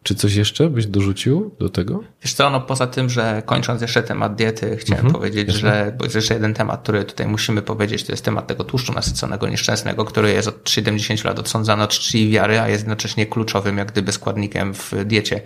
Czy 0.03 0.15
coś 0.15 0.35
jeszcze 0.35 0.71
byś 0.71 0.87
dorzucił 0.87 1.55
do 1.59 1.69
tego? 1.69 2.03
Wiesz 2.23 2.35
co, 2.35 2.51
no 2.51 2.61
poza 2.61 2.87
tym, 2.87 3.11
że 3.11 3.43
kończąc 3.47 3.83
jeszcze 3.83 4.03
temat 4.03 4.35
diety, 4.35 4.77
chciałem 4.77 5.07
mhm, 5.07 5.15
powiedzieć, 5.15 5.49
jasne. 5.49 5.61
że 5.61 5.95
bo 5.99 6.05
jest 6.05 6.17
jeszcze 6.17 6.35
jeden 6.35 6.55
temat, 6.55 6.83
który 6.83 7.05
tutaj 7.05 7.27
musimy 7.27 7.63
powiedzieć, 7.63 8.05
to 8.05 8.13
jest 8.13 8.25
temat 8.25 8.47
tego 8.47 8.65
tłuszczu 8.65 8.93
nasyconego 8.93 9.49
nieszczęsnego, 9.49 10.05
który 10.05 10.33
jest 10.33 10.49
od 10.49 10.71
70 10.71 11.25
lat 11.25 11.39
odsądzany 11.39 11.83
od 11.83 11.91
czci 11.91 12.23
i 12.23 12.31
wiary, 12.31 12.61
a 12.61 12.69
jest 12.69 12.83
jednocześnie 12.83 13.27
kluczowym 13.27 13.79
jak 13.79 13.93
gdyby 13.93 14.13
składnikiem 14.13 14.75
w 14.75 14.93
diecie 15.05 15.41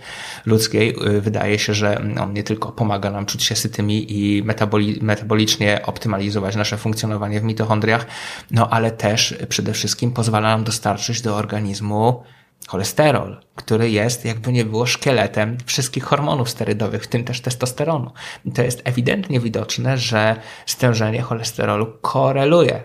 ludzkiej. 0.45 0.95
Y, 1.17 1.21
wydaje 1.21 1.59
się, 1.59 1.73
że 1.73 2.01
on 2.21 2.33
nie 2.33 2.43
tylko 2.43 2.71
pomaga 2.71 3.11
nam 3.11 3.25
czuć 3.25 3.43
się 3.43 3.55
sytymi 3.55 4.13
i 4.13 4.43
metaboli 4.43 4.99
metabolicznie 5.01 5.81
optymalizować 5.85 6.55
nasze 6.55 6.77
funkcjonowanie 6.77 7.39
w 7.39 7.43
mitochondriach, 7.43 8.05
no 8.51 8.69
ale 8.69 8.91
też 8.91 9.35
przede 9.49 9.73
wszystkim 9.73 10.11
pozwala 10.11 10.49
nam 10.49 10.63
dostarczyć 10.63 11.21
do 11.21 11.35
organizmu 11.35 12.23
cholesterol, 12.67 13.37
który 13.55 13.89
jest, 13.89 14.25
jakby 14.25 14.51
nie 14.51 14.65
było, 14.65 14.85
szkieletem 14.85 15.57
wszystkich 15.65 16.03
hormonów 16.03 16.49
sterydowych, 16.49 17.03
w 17.03 17.07
tym 17.07 17.23
też 17.23 17.41
testosteronu. 17.41 18.11
I 18.45 18.51
to 18.51 18.61
jest 18.61 18.81
ewidentnie 18.83 19.39
widoczne, 19.39 19.97
że 19.97 20.35
stężenie 20.65 21.21
cholesterolu 21.21 21.93
koreluje 22.01 22.83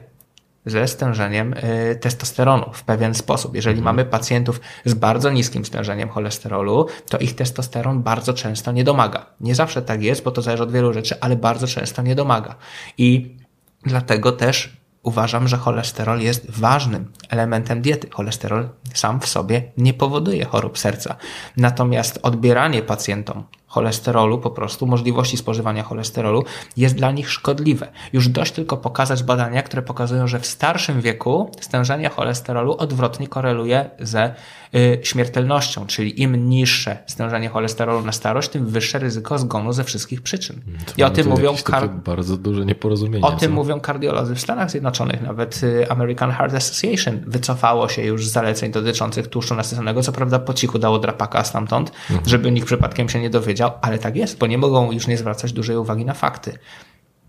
ze 0.66 0.88
stężeniem 0.88 1.52
y, 1.52 1.98
testosteronu 2.00 2.72
w 2.72 2.84
pewien 2.84 3.14
sposób. 3.14 3.54
Jeżeli 3.54 3.78
mhm. 3.78 3.96
mamy 3.96 4.10
pacjentów 4.10 4.60
z 4.84 4.94
bardzo 4.94 5.30
niskim 5.30 5.64
stężeniem 5.64 6.08
cholesterolu, 6.08 6.86
to 7.08 7.18
ich 7.18 7.34
testosteron 7.34 8.02
bardzo 8.02 8.34
często 8.34 8.72
nie 8.72 8.84
domaga. 8.84 9.26
Nie 9.40 9.54
zawsze 9.54 9.82
tak 9.82 10.02
jest, 10.02 10.22
bo 10.22 10.30
to 10.30 10.42
zależy 10.42 10.62
od 10.62 10.72
wielu 10.72 10.92
rzeczy, 10.92 11.20
ale 11.20 11.36
bardzo 11.36 11.66
często 11.66 12.02
nie 12.02 12.14
domaga. 12.14 12.54
I 12.98 13.36
dlatego 13.82 14.32
też 14.32 14.81
uważam, 15.02 15.48
że 15.48 15.56
cholesterol 15.56 16.20
jest 16.20 16.50
ważnym 16.50 17.12
elementem 17.28 17.82
diety. 17.82 18.08
Cholesterol 18.10 18.68
sam 18.94 19.20
w 19.20 19.26
sobie 19.26 19.72
nie 19.76 19.94
powoduje 19.94 20.44
chorób 20.44 20.78
serca. 20.78 21.16
Natomiast 21.56 22.18
odbieranie 22.22 22.82
pacjentom 22.82 23.44
cholesterolu, 23.72 24.38
po 24.38 24.50
prostu 24.50 24.86
możliwości 24.86 25.36
spożywania 25.36 25.82
cholesterolu 25.82 26.44
jest 26.76 26.94
dla 26.94 27.10
nich 27.10 27.30
szkodliwe. 27.30 27.88
Już 28.12 28.28
dość 28.28 28.52
tylko 28.52 28.76
pokazać 28.76 29.22
badania, 29.22 29.62
które 29.62 29.82
pokazują, 29.82 30.26
że 30.26 30.40
w 30.40 30.46
starszym 30.46 31.00
wieku 31.00 31.50
stężenie 31.60 32.08
cholesterolu 32.08 32.76
odwrotnie 32.78 33.28
koreluje 33.28 33.90
ze 34.00 34.34
y, 34.74 35.00
śmiertelnością, 35.02 35.86
czyli 35.86 36.22
im 36.22 36.48
niższe 36.48 36.98
stężenie 37.06 37.48
cholesterolu 37.48 38.02
na 38.02 38.12
starość, 38.12 38.48
tym 38.48 38.66
wyższe 38.66 38.98
ryzyko 38.98 39.38
zgonu 39.38 39.72
ze 39.72 39.84
wszystkich 39.84 40.22
przyczyn. 40.22 40.60
Mm, 40.66 40.80
to 40.86 40.92
I 40.96 41.02
o 41.02 41.10
tym 41.10 41.28
mówią 41.28 41.54
kar... 41.64 41.90
bardzo 41.90 42.36
duże 42.36 42.64
nieporozumienie. 42.64 43.24
O 43.24 43.32
tym 43.32 43.52
mówią 43.52 43.80
kardiolodzy 43.80 44.34
w 44.34 44.40
Stanach 44.40 44.70
Zjednoczonych, 44.70 45.22
nawet 45.22 45.60
y, 45.62 45.90
American 45.90 46.30
Heart 46.30 46.54
Association 46.54 47.20
wycofało 47.26 47.88
się 47.88 48.02
już 48.02 48.26
z 48.26 48.32
zaleceń 48.32 48.72
dotyczących 48.72 49.28
tłuszczu 49.28 49.54
nasyconego, 49.54 50.02
co 50.02 50.12
prawda 50.12 50.38
po 50.38 50.54
cichu 50.54 50.78
dało 50.78 50.98
drapaka 50.98 51.44
stamtąd, 51.44 51.92
mhm. 52.10 52.28
żeby 52.28 52.52
nikt 52.52 52.66
przypadkiem 52.66 53.08
się 53.08 53.20
nie 53.20 53.30
dowiedział, 53.30 53.61
powiedział, 53.62 53.78
ale 53.82 53.98
tak 53.98 54.16
jest, 54.16 54.38
bo 54.38 54.46
nie 54.46 54.58
mogą 54.58 54.92
już 54.92 55.06
nie 55.06 55.18
zwracać 55.18 55.52
dużej 55.52 55.76
uwagi 55.76 56.04
na 56.04 56.14
fakty. 56.14 56.58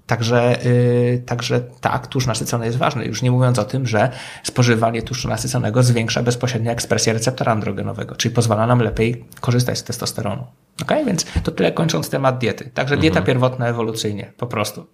Także, 0.06 0.58
yy, 0.66 1.20
także 1.26 1.62
tak, 1.82 2.08
tłuszcz 2.08 2.28
nasycony 2.28 2.66
jest 2.66 2.78
ważny. 2.78 3.06
Już 3.06 3.22
nie 3.22 3.32
mówiąc 3.32 3.60
o 3.60 3.66
tym, 3.66 3.88
że 3.88 4.10
spożywanie 4.44 5.02
tłuszczu 5.02 5.30
nasyconego 5.30 5.84
zwiększa 5.84 6.24
bezpośrednio 6.24 6.72
ekspresję 6.72 7.14
receptora 7.14 7.52
androgenowego, 7.52 8.16
czyli 8.16 8.36
pozwala 8.36 8.68
nam 8.68 8.80
lepiej 8.80 9.26
korzystać 9.42 9.78
z 9.78 9.84
testosteronu. 9.84 10.46
Ok, 10.82 10.92
więc 11.06 11.26
to 11.44 11.52
tyle 11.52 11.72
kończąc 11.72 12.10
temat 12.10 12.38
diety. 12.38 12.70
Także 12.74 12.98
dieta 12.98 13.20
mhm. 13.20 13.26
pierwotna 13.26 13.68
ewolucyjnie, 13.68 14.34
po 14.38 14.48
prostu. 14.48 14.88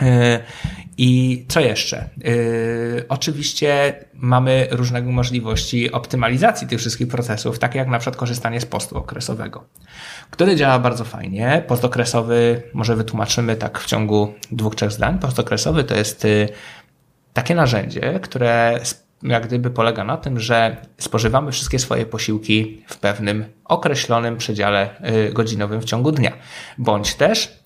Yy, 0.00 0.06
I 0.98 1.44
co 1.48 1.60
jeszcze? 1.60 2.08
Yy, 2.18 3.04
oczywiście 3.08 3.94
mamy 4.14 4.66
różne 4.70 5.02
możliwości 5.02 5.92
optymalizacji 5.92 6.66
tych 6.66 6.78
wszystkich 6.78 7.08
procesów, 7.08 7.58
takie 7.58 7.78
jak 7.78 7.88
na 7.88 7.98
przykład 7.98 8.16
korzystanie 8.16 8.60
z 8.60 8.66
postu 8.66 8.98
okresowego, 8.98 9.64
który 10.30 10.56
działa 10.56 10.78
bardzo 10.78 11.04
fajnie. 11.04 11.64
Post 11.66 11.84
okresowy 11.84 12.62
może 12.74 12.96
wytłumaczymy 12.96 13.56
tak 13.56 13.78
w 13.78 13.86
ciągu 13.86 14.34
dwóch, 14.52 14.74
trzech 14.74 14.92
zdań. 14.92 15.18
Post 15.18 15.38
okresowy 15.38 15.84
to 15.84 15.96
jest 15.96 16.24
yy, 16.24 16.48
takie 17.32 17.54
narzędzie, 17.54 18.20
które 18.22 18.80
jak 19.22 19.46
gdyby 19.46 19.70
polega 19.70 20.04
na 20.04 20.16
tym, 20.16 20.40
że 20.40 20.76
spożywamy 20.98 21.52
wszystkie 21.52 21.78
swoje 21.78 22.06
posiłki 22.06 22.84
w 22.88 22.96
pewnym 22.96 23.44
określonym 23.64 24.36
przedziale 24.36 24.90
godzinowym 25.32 25.80
w 25.80 25.84
ciągu 25.84 26.12
dnia, 26.12 26.32
bądź 26.78 27.14
też 27.14 27.58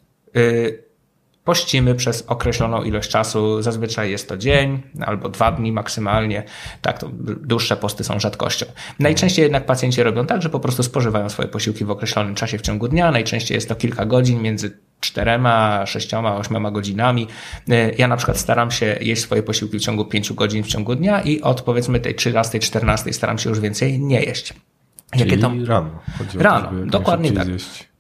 pościmy 1.46 1.94
przez 1.94 2.24
określoną 2.26 2.82
ilość 2.82 3.10
czasu. 3.10 3.62
Zazwyczaj 3.62 4.10
jest 4.10 4.28
to 4.28 4.36
dzień 4.36 4.82
albo 5.06 5.28
dwa 5.28 5.52
dni 5.52 5.72
maksymalnie. 5.72 6.42
Tak, 6.82 6.98
to 6.98 7.10
dłuższe 7.42 7.76
posty 7.76 8.04
są 8.04 8.20
rzadkością. 8.20 8.66
Najczęściej 8.98 9.42
jednak 9.42 9.66
pacjenci 9.66 10.02
robią 10.02 10.26
tak, 10.26 10.42
że 10.42 10.50
po 10.50 10.60
prostu 10.60 10.82
spożywają 10.82 11.28
swoje 11.28 11.48
posiłki 11.48 11.84
w 11.84 11.90
określonym 11.90 12.34
czasie 12.34 12.58
w 12.58 12.62
ciągu 12.62 12.88
dnia. 12.88 13.10
Najczęściej 13.10 13.54
jest 13.54 13.68
to 13.68 13.74
kilka 13.74 14.06
godzin 14.06 14.42
między 14.42 14.78
czterema, 15.00 15.86
sześcioma, 15.86 16.36
ośmioma 16.36 16.70
godzinami. 16.70 17.28
Ja 17.98 18.08
na 18.08 18.16
przykład 18.16 18.38
staram 18.38 18.70
się 18.70 18.98
jeść 19.00 19.22
swoje 19.22 19.42
posiłki 19.42 19.78
w 19.78 19.82
ciągu 19.82 20.04
pięciu 20.04 20.34
godzin 20.34 20.64
w 20.64 20.66
ciągu 20.66 20.94
dnia 20.94 21.20
i 21.20 21.40
od 21.40 21.62
powiedzmy 21.62 22.00
tej 22.00 22.14
13, 22.14 22.58
14 22.58 23.12
staram 23.12 23.38
się 23.38 23.50
już 23.50 23.60
więcej 23.60 24.00
nie 24.00 24.22
jeść. 24.22 24.54
Jakie 25.16 25.38
to... 25.38 25.52
rano. 25.66 25.90
Rano, 26.34 26.70
dokładnie 26.86 27.32
tak. 27.32 27.48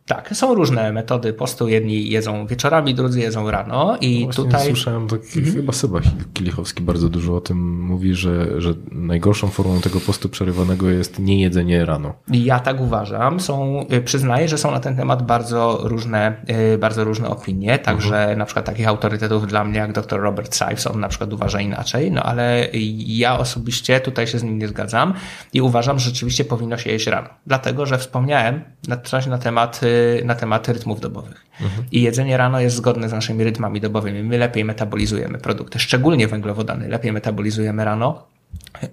Tak, 0.06 0.30
są 0.36 0.54
różne 0.54 0.92
metody 0.92 1.32
postu. 1.32 1.68
Jedni 1.68 2.10
jedzą 2.10 2.46
wieczorami, 2.46 2.94
drudzy 2.94 3.20
jedzą 3.20 3.50
rano 3.50 3.96
i 4.00 4.26
no 4.26 4.32
tutaj... 4.32 4.66
Słyszałem, 4.66 5.08
tak, 5.08 5.20
mhm. 5.36 5.56
chyba 5.56 5.72
Seba 5.72 6.00
Kilichowski 6.34 6.82
bardzo 6.82 7.08
dużo 7.08 7.36
o 7.36 7.40
tym 7.40 7.80
mówi, 7.80 8.14
że, 8.14 8.60
że 8.60 8.74
najgorszą 8.92 9.48
formą 9.48 9.80
tego 9.80 10.00
postu 10.00 10.28
przerywanego 10.28 10.90
jest 10.90 11.18
niejedzenie 11.18 11.84
rano. 11.84 12.14
Ja 12.28 12.60
tak 12.60 12.80
uważam. 12.80 13.40
Są, 13.40 13.86
y, 13.92 14.00
przyznaję, 14.00 14.48
że 14.48 14.58
są 14.58 14.70
na 14.70 14.80
ten 14.80 14.96
temat 14.96 15.26
bardzo 15.26 15.80
różne, 15.82 16.36
y, 16.74 16.78
bardzo 16.78 17.04
różne 17.04 17.28
opinie, 17.28 17.78
także 17.78 18.18
mhm. 18.18 18.38
na 18.38 18.44
przykład 18.44 18.66
takich 18.66 18.88
autorytetów 18.88 19.46
dla 19.46 19.64
mnie 19.64 19.78
jak 19.78 19.92
dr 19.92 20.20
Robert 20.20 20.54
Sipes, 20.56 20.86
on 20.86 21.00
na 21.00 21.08
przykład 21.08 21.32
uważa 21.32 21.60
inaczej, 21.60 22.10
no 22.10 22.22
ale 22.22 22.68
ja 23.06 23.38
osobiście 23.38 24.00
tutaj 24.00 24.26
się 24.26 24.38
z 24.38 24.42
nim 24.42 24.58
nie 24.58 24.68
zgadzam 24.68 25.14
i 25.52 25.60
uważam, 25.60 25.98
że 25.98 26.10
rzeczywiście 26.10 26.44
powinno 26.44 26.78
się 26.78 26.90
jeść 26.90 27.06
rano. 27.06 27.28
Dlatego, 27.46 27.86
że 27.86 27.98
wspomniałem 27.98 28.64
na, 28.88 28.96
na 29.30 29.38
temat 29.38 29.80
y, 29.82 29.95
na 30.24 30.34
temat 30.34 30.68
rytmów 30.68 31.00
dobowych. 31.00 31.46
Mhm. 31.60 31.84
I 31.92 32.02
jedzenie 32.02 32.36
rano 32.36 32.60
jest 32.60 32.76
zgodne 32.76 33.08
z 33.08 33.12
naszymi 33.12 33.44
rytmami 33.44 33.80
dobowymi. 33.80 34.22
My 34.22 34.38
lepiej 34.38 34.64
metabolizujemy 34.64 35.38
produkty, 35.38 35.78
szczególnie 35.78 36.28
węglowodany, 36.28 36.88
lepiej 36.88 37.12
metabolizujemy 37.12 37.84
rano 37.84 38.22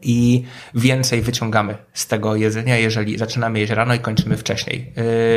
i 0.01 0.43
więcej 0.75 1.21
wyciągamy 1.21 1.77
z 1.93 2.07
tego 2.07 2.35
jedzenia, 2.35 2.77
jeżeli 2.77 3.17
zaczynamy 3.17 3.59
jeść 3.59 3.71
rano 3.71 3.93
i 3.93 3.99
kończymy 3.99 4.37
wcześniej. 4.37 4.93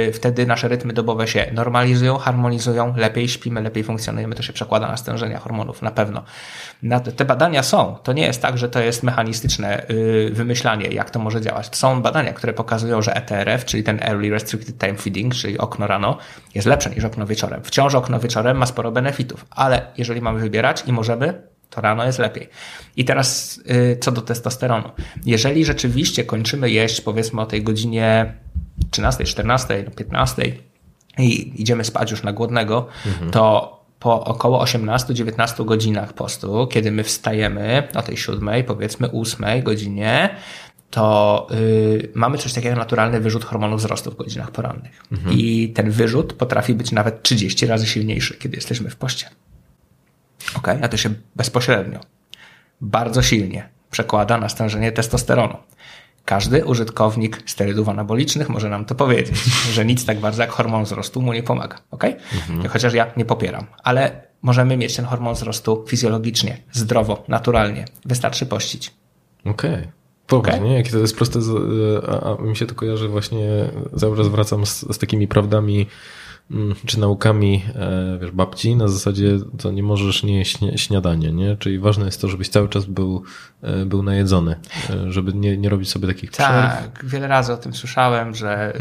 Yy, 0.07 0.12
wtedy 0.12 0.47
nasze 0.47 0.68
rytmy 0.68 0.92
dobowe 0.92 1.28
się 1.28 1.47
normalizują, 1.53 2.18
harmonizują, 2.18 2.97
lepiej 2.97 3.28
śpimy, 3.28 3.62
lepiej 3.62 3.84
funkcjonujemy, 3.84 4.34
to 4.34 4.42
się 4.42 4.53
przekłada 4.53 4.88
na 4.88 4.97
stężenia 4.97 5.38
hormonów, 5.38 5.82
na 5.82 5.90
pewno. 5.90 6.22
Te 7.16 7.24
badania 7.24 7.62
są. 7.62 7.97
To 8.03 8.12
nie 8.12 8.26
jest 8.26 8.42
tak, 8.42 8.59
że 8.59 8.68
to 8.68 8.80
jest 8.80 9.03
mechanistyczne 9.03 9.86
yy, 9.88 10.30
wymyślanie, 10.30 10.88
jak 10.88 11.11
to 11.11 11.18
może 11.18 11.40
działać. 11.40 11.76
Są 11.76 12.03
badania, 12.03 12.32
które 12.32 12.53
pokazują, 12.53 13.03
że 13.03 13.16
ETRF, 13.16 13.64
czyli 13.64 13.82
ten 13.82 14.03
Early 14.03 14.30
Restricted 14.30 14.78
Time 14.78 14.94
Feeding, 14.94 15.34
czyli 15.34 15.59
okno 15.59 15.86
rano, 15.86 16.18
jest 16.55 16.66
lepsze 16.66 16.90
niż 16.90 17.05
okno 17.05 17.26
wieczorem. 17.26 17.61
Wciąż 17.64 17.94
okno 17.94 18.20
wieczorem 18.20 18.57
ma 18.57 18.66
sporo 18.66 18.92
benefitów, 18.92 19.47
ale 19.51 19.86
jeżeli 19.99 20.20
mamy 20.20 20.40
wybierać 20.40 20.82
i 20.86 20.92
możemy, 20.92 21.42
to 21.77 21.81
rano 21.81 22.05
jest 22.05 22.18
lepiej. 22.18 22.49
I 22.97 23.05
teraz 23.05 23.61
yy, 23.66 23.97
co 24.01 24.12
do 24.12 24.22
testosteronu. 24.22 24.91
Jeżeli 25.27 25.64
rzeczywiście 25.64 26.24
kończymy 26.24 26.70
jeść 26.70 27.01
powiedzmy 27.01 27.41
o 27.41 27.47
tej 27.47 27.62
godzinie 27.62 28.35
13, 28.91 29.24
14, 29.24 29.85
15 29.97 30.53
i 31.18 31.62
idziemy 31.62 31.85
spać 31.85 32.11
już 32.11 32.22
na 32.22 32.33
głodnego, 32.33 32.87
mhm. 33.07 33.31
to 33.31 33.77
po 34.01 34.24
około 34.24 34.64
18-19 34.64 35.64
godzinach 35.64 36.12
postu, 36.12 36.66
kiedy 36.66 36.91
my 36.93 37.05
wstajemy 37.05 37.89
o 37.95 38.03
tej 38.03 38.16
7, 38.16 38.64
powiedzmy 38.66 39.12
8 39.12 39.62
godzinie, 39.62 40.37
to 40.91 41.47
y, 41.51 42.09
mamy 42.14 42.39
coś 42.39 42.53
takiego 42.53 42.68
jak 42.68 42.79
naturalny 42.79 43.20
wyrzut 43.20 43.45
hormonu 43.45 43.77
wzrostu 43.77 44.11
w 44.11 44.16
godzinach 44.16 44.51
porannych. 44.51 45.03
I 45.31 45.68
ten 45.68 45.91
wyrzut 45.91 46.33
potrafi 46.33 46.74
być 46.74 46.93
nawet 46.93 47.22
30 47.22 47.66
razy 47.66 47.87
silniejszy, 47.87 48.37
kiedy 48.39 48.57
jesteśmy 48.57 48.91
w 48.91 48.97
poście. 48.97 49.27
Ok, 50.55 50.68
a 50.82 50.88
to 50.88 50.97
się 50.97 51.11
bezpośrednio, 51.36 52.01
bardzo 52.80 53.22
silnie 53.22 53.68
przekłada 53.90 54.38
na 54.38 54.49
stężenie 54.49 54.92
testosteronu. 54.92 55.57
Każdy 56.24 56.64
użytkownik 56.64 57.42
sterydów 57.47 57.88
anabolicznych 57.88 58.49
może 58.49 58.68
nam 58.68 58.84
to 58.84 58.94
powiedzieć, 58.94 59.36
że 59.74 59.84
nic 59.84 60.07
tak 60.07 60.20
bardzo 60.20 60.42
jak 60.42 60.51
hormon 60.51 60.84
wzrostu 60.84 61.22
mu 61.22 61.32
nie 61.32 61.42
pomaga. 61.42 61.78
Ok? 61.90 62.05
Chociaż 62.68 62.94
ja 62.94 63.07
nie 63.16 63.24
popieram, 63.24 63.66
ale 63.82 64.26
możemy 64.42 64.76
mieć 64.76 64.97
ten 64.97 65.05
hormon 65.05 65.34
wzrostu 65.34 65.84
fizjologicznie, 65.88 66.57
zdrowo, 66.72 67.24
naturalnie. 67.28 67.84
Wystarczy 68.05 68.47
pościć. 68.47 68.94
Okej. 69.44 69.88
Powiedz, 70.26 70.55
Okej. 70.55 70.68
nie? 70.68 70.74
Jakie 70.74 70.90
to 70.90 70.99
jest 70.99 71.16
proste, 71.16 71.38
a, 72.09 72.36
a 72.38 72.42
mi 72.42 72.57
się 72.57 72.66
to 72.66 72.74
kojarzy 72.74 73.09
właśnie, 73.09 73.49
cały 73.99 74.16
czas 74.16 74.28
wracam 74.28 74.66
z, 74.66 74.80
z 74.80 74.99
takimi 74.99 75.28
prawdami 75.28 75.86
czy 76.86 77.01
naukami 77.01 77.62
e, 77.74 78.18
wiesz, 78.20 78.30
babci, 78.30 78.76
na 78.76 78.88
zasadzie 78.88 79.38
to 79.59 79.70
nie 79.72 79.82
możesz 79.82 80.22
nie 80.22 80.38
jeść 80.38 80.59
śnia- 80.59 80.76
śniadanie, 80.76 81.32
nie? 81.32 81.57
Czyli 81.57 81.78
ważne 81.78 82.05
jest 82.05 82.20
to, 82.20 82.28
żebyś 82.28 82.49
cały 82.49 82.68
czas 82.68 82.84
był, 82.84 83.22
e, 83.62 83.86
był 83.86 84.03
najedzony, 84.03 84.57
e, 84.90 85.12
żeby 85.12 85.32
nie, 85.34 85.57
nie 85.57 85.68
robić 85.68 85.90
sobie 85.90 86.09
takich 86.09 86.30
przerw. 86.30 86.49
Tak, 86.51 87.05
wiele 87.05 87.28
razy 87.28 87.53
o 87.53 87.57
tym 87.57 87.74
słyszałem, 87.74 88.34
że 88.34 88.72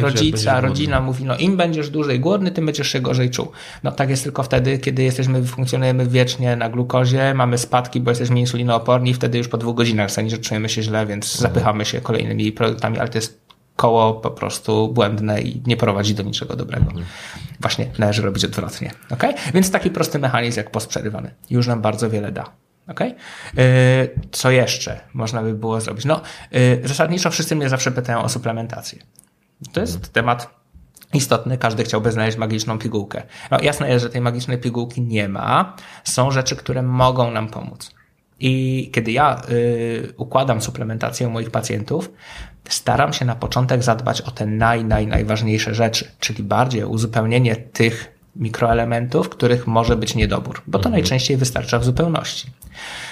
rodzica, 0.00 0.60
rodzina 0.60 1.00
mówi, 1.00 1.24
no 1.24 1.36
im 1.36 1.56
będziesz 1.56 1.90
dłużej 1.90 2.20
głodny, 2.20 2.50
tym 2.50 2.66
będziesz 2.66 2.88
się 2.88 3.00
gorzej 3.00 3.30
czuł. 3.30 3.48
No 3.82 3.92
tak 3.92 4.10
jest 4.10 4.22
tylko 4.22 4.42
wtedy, 4.42 4.78
kiedy 4.78 5.02
jesteśmy, 5.02 5.44
funkcjonujemy 5.44 6.06
wiecznie 6.06 6.56
na 6.56 6.68
glukozie, 6.68 7.34
mamy 7.34 7.58
spadki, 7.58 8.00
bo 8.00 8.10
jesteśmy 8.10 8.40
insulinooporni, 8.40 9.14
wtedy 9.14 9.38
już 9.38 9.48
po 9.48 9.58
dwóch 9.58 9.76
godzinach 9.76 10.10
stanie, 10.10 10.30
że 10.30 10.38
czujemy 10.38 10.68
się 10.68 10.82
źle, 10.82 11.06
więc 11.06 11.34
Mhm. 11.36 11.52
zapychamy 11.54 11.84
się 11.84 12.00
kolejnymi 12.00 12.52
produktami, 12.52 12.98
ale 12.98 13.08
to 13.08 13.18
jest 13.18 13.45
koło 13.76 14.14
po 14.14 14.30
prostu 14.30 14.88
błędne 14.88 15.42
i 15.42 15.62
nie 15.66 15.76
prowadzi 15.76 16.14
do 16.14 16.22
niczego 16.22 16.56
dobrego. 16.56 16.86
Mhm. 16.86 17.06
Właśnie 17.60 17.90
należy 17.98 18.22
robić 18.22 18.44
odwrotnie. 18.44 18.90
Okay? 19.10 19.34
Więc 19.54 19.70
taki 19.70 19.90
prosty 19.90 20.18
mechanizm 20.18 20.58
jak 20.58 20.70
post 20.70 20.88
przerywany 20.88 21.34
już 21.50 21.66
nam 21.66 21.82
bardzo 21.82 22.10
wiele 22.10 22.32
da. 22.32 22.52
Okay? 22.88 23.14
Co 24.32 24.50
jeszcze 24.50 25.00
można 25.14 25.42
by 25.42 25.54
było 25.54 25.80
zrobić? 25.80 26.04
No, 26.04 26.20
yy, 26.52 26.80
zasadniczo 26.84 27.30
wszyscy 27.30 27.56
mnie 27.56 27.68
zawsze 27.68 27.92
pytają 27.92 28.22
o 28.22 28.28
suplementację. 28.28 28.98
To 29.72 29.80
jest 29.80 30.12
temat 30.12 30.50
istotny, 31.14 31.58
każdy 31.58 31.84
chciałby 31.84 32.12
znaleźć 32.12 32.38
magiczną 32.38 32.78
pigułkę. 32.78 33.22
No, 33.50 33.58
jasne 33.62 33.90
jest, 33.90 34.02
że 34.02 34.10
tej 34.10 34.20
magicznej 34.20 34.58
pigułki 34.58 35.02
nie 35.02 35.28
ma. 35.28 35.76
Są 36.04 36.30
rzeczy, 36.30 36.56
które 36.56 36.82
mogą 36.82 37.30
nam 37.30 37.48
pomóc. 37.48 37.95
I 38.40 38.90
kiedy 38.92 39.12
ja 39.12 39.42
y, 39.50 40.12
układam 40.16 40.62
suplementację 40.62 41.28
moich 41.28 41.50
pacjentów, 41.50 42.12
staram 42.68 43.12
się 43.12 43.24
na 43.24 43.34
początek 43.34 43.82
zadbać 43.82 44.20
o 44.20 44.30
te 44.30 44.46
naj, 44.46 44.84
naj, 44.84 45.06
najważniejsze 45.06 45.74
rzeczy, 45.74 46.10
czyli 46.20 46.42
bardziej 46.42 46.84
uzupełnienie 46.84 47.56
tych 47.56 48.16
mikroelementów, 48.36 49.28
których 49.28 49.66
może 49.66 49.96
być 49.96 50.14
niedobór, 50.14 50.62
bo 50.66 50.78
to 50.78 50.88
najczęściej 50.88 51.36
wystarcza 51.36 51.78
w 51.78 51.84
zupełności. 51.84 52.50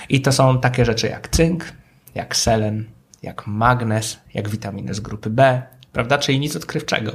I 0.08 0.20
to 0.20 0.32
są 0.32 0.60
takie 0.60 0.84
rzeczy 0.84 1.06
jak 1.06 1.28
cynk, 1.28 1.72
jak 2.14 2.36
selen, 2.36 2.84
jak 3.22 3.46
magnez, 3.46 4.18
jak 4.34 4.48
witaminy 4.48 4.94
z 4.94 5.00
grupy 5.00 5.30
B, 5.30 5.62
prawda? 5.92 6.18
Czyli 6.18 6.40
nic 6.40 6.56
odkrywczego 6.56 7.12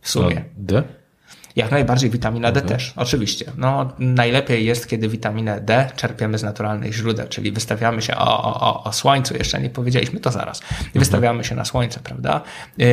w 0.00 0.10
sumie. 0.10 0.44
D? 0.56 0.82
Jak 1.56 1.70
najbardziej 1.70 2.10
witamina 2.10 2.52
D 2.52 2.60
też, 2.60 2.92
oczywiście. 2.96 3.52
No, 3.56 3.92
najlepiej 3.98 4.64
jest, 4.64 4.88
kiedy 4.88 5.08
witaminę 5.08 5.60
D 5.60 5.90
czerpiemy 5.96 6.38
z 6.38 6.42
naturalnych 6.42 6.92
źródeł, 6.94 7.28
czyli 7.28 7.52
wystawiamy 7.52 8.02
się 8.02 8.16
o, 8.16 8.44
o, 8.44 8.60
o, 8.60 8.84
o 8.84 8.92
słońcu, 8.92 9.36
jeszcze 9.36 9.60
nie 9.60 9.70
powiedzieliśmy 9.70 10.20
to 10.20 10.30
zaraz. 10.30 10.62
Wystawiamy 10.94 11.44
się 11.44 11.54
na 11.54 11.64
słońce, 11.64 12.00
prawda? 12.04 12.40
Yy, 12.78 12.88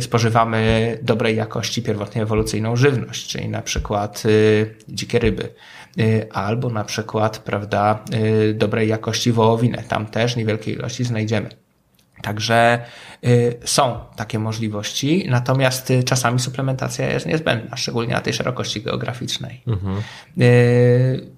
spożywamy 0.00 0.98
dobrej 1.02 1.36
jakości 1.36 1.82
pierwotnie 1.82 2.22
ewolucyjną 2.22 2.76
żywność, 2.76 3.28
czyli 3.28 3.48
na 3.48 3.62
przykład 3.62 4.24
yy, 4.24 4.74
dzikie 4.88 5.18
ryby. 5.18 5.48
Yy, 5.96 6.26
Albo 6.32 6.70
na 6.70 6.84
przykład, 6.84 7.38
prawda, 7.38 7.98
yy, 8.10 8.54
dobrej 8.54 8.88
jakości 8.88 9.32
wołowinę. 9.32 9.82
Tam 9.88 10.06
też 10.06 10.36
niewielkiej 10.36 10.74
ilości 10.74 11.04
znajdziemy. 11.04 11.65
Także 12.26 12.78
y, 13.24 13.56
są 13.64 13.98
takie 14.16 14.38
możliwości, 14.38 15.26
natomiast 15.28 15.90
y, 15.90 16.02
czasami 16.04 16.38
suplementacja 16.38 17.12
jest 17.12 17.26
niezbędna, 17.26 17.76
szczególnie 17.76 18.14
na 18.14 18.20
tej 18.20 18.32
szerokości 18.32 18.82
geograficznej. 18.82 19.62
Y, 20.40 21.35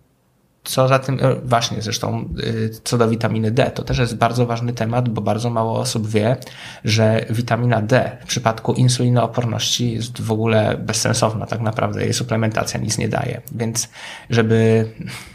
co 0.69 0.89
za 0.89 0.99
tym, 0.99 1.19
e, 1.23 1.35
właśnie 1.35 1.83
zresztą, 1.83 2.29
y, 2.45 2.71
co 2.85 2.99
do 2.99 3.09
witaminy 3.09 3.51
D, 3.51 3.71
to 3.71 3.83
też 3.83 3.99
jest 3.99 4.17
bardzo 4.17 4.47
ważny 4.47 4.73
temat, 4.73 5.09
bo 5.09 5.23
bardzo 5.23 5.51
mało 5.51 5.79
osób 5.79 6.09
wie, 6.09 6.37
że 6.85 7.25
witamina 7.31 7.83
D 7.83 8.17
w 8.21 8.27
przypadku 8.27 8.73
insulinooporności 8.73 9.93
jest 9.93 10.21
w 10.21 10.33
ogóle 10.33 10.77
bezsensowna, 10.79 11.47
tak 11.47 11.61
naprawdę 11.61 12.03
jej 12.03 12.15
suplementacja 12.15 12.81
nic 12.81 12.99
nie 12.99 13.09
daje. 13.09 13.41
Więc, 13.53 13.89
żeby, 14.31 14.89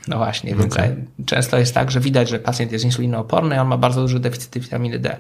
no 0.08 0.18
właśnie, 0.18 0.56
więc 0.56 0.76
często 1.26 1.58
jest 1.58 1.74
tak, 1.74 1.92
że 1.92 2.00
widać, 2.00 2.30
że 2.30 2.40
pacjent 2.40 2.72
jest 2.72 2.86
insulinooporny 2.86 3.62
on 3.62 3.68
ma 3.68 3.78
bardzo 3.78 4.02
duży 4.02 4.20
deficyt 4.20 4.58
witaminy 4.58 5.00
D. 5.00 5.18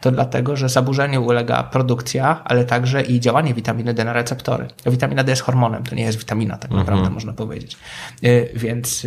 To 0.00 0.10
dlatego, 0.10 0.56
że 0.56 0.68
zaburzeniu 0.68 1.24
ulega 1.24 1.62
produkcja, 1.62 2.42
ale 2.44 2.64
także 2.64 3.02
i 3.02 3.20
działanie 3.20 3.54
witaminy 3.54 3.94
D 3.94 4.04
na 4.04 4.12
receptory. 4.12 4.68
Witamina 4.86 5.24
D 5.24 5.32
jest 5.32 5.42
hormonem, 5.42 5.84
to 5.84 5.94
nie 5.94 6.02
jest 6.02 6.18
witamina, 6.18 6.56
tak 6.56 6.70
naprawdę 6.70 7.10
można 7.10 7.32
powiedzieć. 7.32 7.76
Y, 8.24 8.50
Więc 8.54 9.06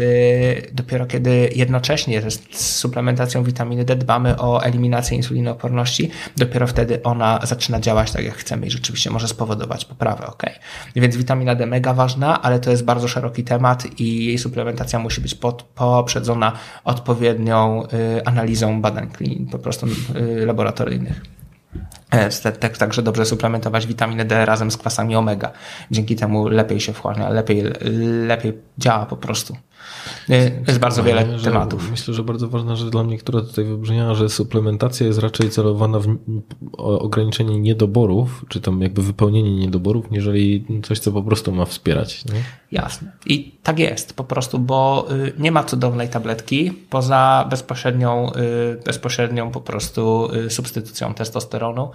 dopiero 0.74 1.06
kiedy 1.06 1.50
jednocześnie 1.56 2.22
z 2.32 2.66
suplementacją 2.80 3.44
witaminy 3.44 3.86
D 3.86 3.96
dbamy 3.96 4.38
o 4.38 4.64
eliminację 4.64 5.18
insulinooporności, 5.18 6.10
dopiero 6.38 6.68
wtedy 6.68 7.04
ona 7.04 7.40
zaczyna 7.44 7.80
działać 7.80 8.12
tak, 8.12 8.26
jak 8.26 8.36
chcemy 8.36 8.68
i 8.68 8.72
rzeczywiście 8.72 9.10
może 9.10 9.28
spowodować 9.28 9.86
poprawę, 9.86 10.28
ok? 10.28 10.44
Więc 10.96 11.18
witamina 11.18 11.56
D 11.56 11.66
mega 11.66 11.94
ważna, 11.94 12.42
ale 12.42 12.60
to 12.60 12.72
jest 12.72 12.86
bardzo 12.86 13.08
szeroki 13.08 13.44
temat 13.44 14.00
i 14.00 14.26
jej 14.26 14.38
suplementacja 14.38 15.00
musi 15.00 15.22
być 15.22 15.36
pod, 15.36 15.64
poprzedzona 15.64 16.52
odpowiednią 16.84 17.84
y, 18.18 18.26
analizą 18.26 18.82
badań 18.82 19.10
po 19.52 19.60
prostu 19.60 19.88
y, 20.16 20.46
laboratoryjnych. 20.46 21.22
E, 22.12 22.30
te- 22.30 22.70
Także 22.70 23.02
dobrze 23.02 23.26
suplementować 23.26 23.88
witaminę 23.88 24.26
D 24.26 24.46
razem 24.46 24.72
z 24.72 24.78
kwasami 24.78 25.16
omega. 25.16 25.52
Dzięki 25.92 26.16
temu 26.16 26.48
lepiej 26.48 26.80
się 26.80 26.94
wchłania, 26.94 27.30
lepiej, 27.30 27.64
lepiej 28.28 28.58
działa 28.78 29.06
po 29.06 29.18
prostu. 29.18 29.58
Y, 30.30 30.64
Jest 30.68 30.80
bardzo 30.80 31.04
wiele 31.04 31.40
że 31.40 31.52
tematów. 31.52 31.92
Myślę, 31.92 32.14
że 32.14 32.24
bardzo 32.24 32.48
ważna 32.48 32.76
rzecz 32.76 32.90
dla 32.90 33.04
mnie, 33.04 33.18
która 33.18 33.42
tutaj 33.42 33.66
wybrzmiała, 33.66 34.16
że 34.16 34.30
suplementacja 34.30 35.08
jest 35.08 35.20
raczej 35.20 35.50
celowana 35.50 36.00
w 36.00 36.18
ograniczenie 36.78 37.60
niedoborów, 37.60 38.46
czy 38.50 38.62
tam 38.62 38.82
jakby 38.82 39.02
wypełnienie 39.02 39.56
niedoborów, 39.56 40.12
niżeli 40.12 40.66
coś, 40.84 41.00
co 41.00 41.12
po 41.12 41.24
prostu 41.24 41.52
ma 41.52 41.66
wspierać. 41.66 42.26
Nie? 42.26 42.44
Jasne. 42.72 43.12
I 43.26 43.60
tak 43.64 43.80
jest 43.80 44.14
po 44.14 44.24
prostu, 44.24 44.60
bo 44.60 45.08
y, 45.12 45.34
nie 45.38 45.52
ma 45.52 45.64
cudownej 45.64 46.10
tabletki 46.10 46.72
poza 46.90 47.48
bezpośrednią, 47.50 48.32
y, 48.34 48.84
bezpośrednią 48.86 49.52
po 49.52 49.62
prostu 49.62 50.30
y, 50.34 50.50
substytucją 50.50 51.14
testosteronu. 51.14 51.92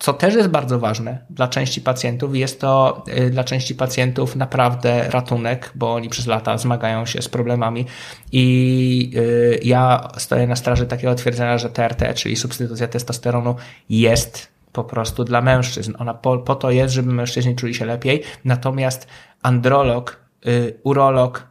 Co 0.00 0.12
też 0.12 0.34
jest 0.34 0.48
bardzo 0.48 0.78
ważne 0.78 1.18
dla 1.30 1.48
części 1.48 1.80
pacjentów, 1.80 2.36
jest 2.36 2.60
to 2.60 3.04
y, 3.18 3.30
dla 3.30 3.44
części 3.44 3.74
pacjentów 3.74 4.36
naprawdę 4.36 5.10
ratunek, 5.10 5.72
bo 5.74 5.94
oni 5.94 6.08
przez 6.08 6.26
lata 6.26 6.58
zmagają 6.58 7.06
się 7.06 7.22
z 7.22 7.28
problemami 7.28 7.86
i 8.32 9.12
y, 9.16 9.60
ja 9.64 10.08
stoję 10.16 10.46
na 10.46 10.56
straży 10.56 10.86
takiego 10.86 11.14
twierdzenia, 11.14 11.58
że 11.58 11.70
TRT, 11.70 12.14
czyli 12.14 12.36
substytucja 12.36 12.88
testosteronu 12.88 13.56
jest 13.90 14.48
po 14.72 14.84
prostu 14.84 15.24
dla 15.24 15.40
mężczyzn. 15.40 15.94
Ona 15.98 16.14
po, 16.14 16.38
po 16.38 16.54
to 16.54 16.70
jest, 16.70 16.94
żeby 16.94 17.12
mężczyźni 17.12 17.56
czuli 17.56 17.74
się 17.74 17.84
lepiej, 17.84 18.22
natomiast 18.44 19.06
androlog, 19.42 20.20
y, 20.46 20.80
urolog, 20.82 21.49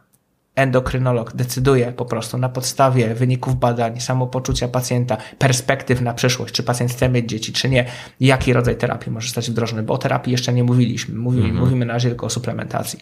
endokrynolog 0.62 1.36
decyduje 1.36 1.92
po 1.92 2.04
prostu 2.04 2.38
na 2.38 2.48
podstawie 2.48 3.14
wyników 3.14 3.58
badań, 3.58 4.00
samopoczucia 4.00 4.68
pacjenta, 4.68 5.16
perspektyw 5.38 6.00
na 6.00 6.14
przyszłość, 6.14 6.54
czy 6.54 6.62
pacjent 6.62 6.92
chce 6.92 7.08
mieć 7.08 7.28
dzieci, 7.28 7.52
czy 7.52 7.68
nie, 7.68 7.86
jaki 8.20 8.52
rodzaj 8.52 8.76
terapii 8.76 9.12
może 9.12 9.26
zostać 9.26 9.50
wdrożony, 9.50 9.82
bo 9.82 9.94
o 9.94 9.98
terapii 9.98 10.32
jeszcze 10.32 10.52
nie 10.52 10.64
mówiliśmy. 10.64 11.14
Mówimy, 11.14 11.52
mówimy 11.52 11.86
na 11.86 11.92
razie 11.92 12.08
tylko 12.08 12.26
o 12.26 12.30
suplementacji. 12.30 12.98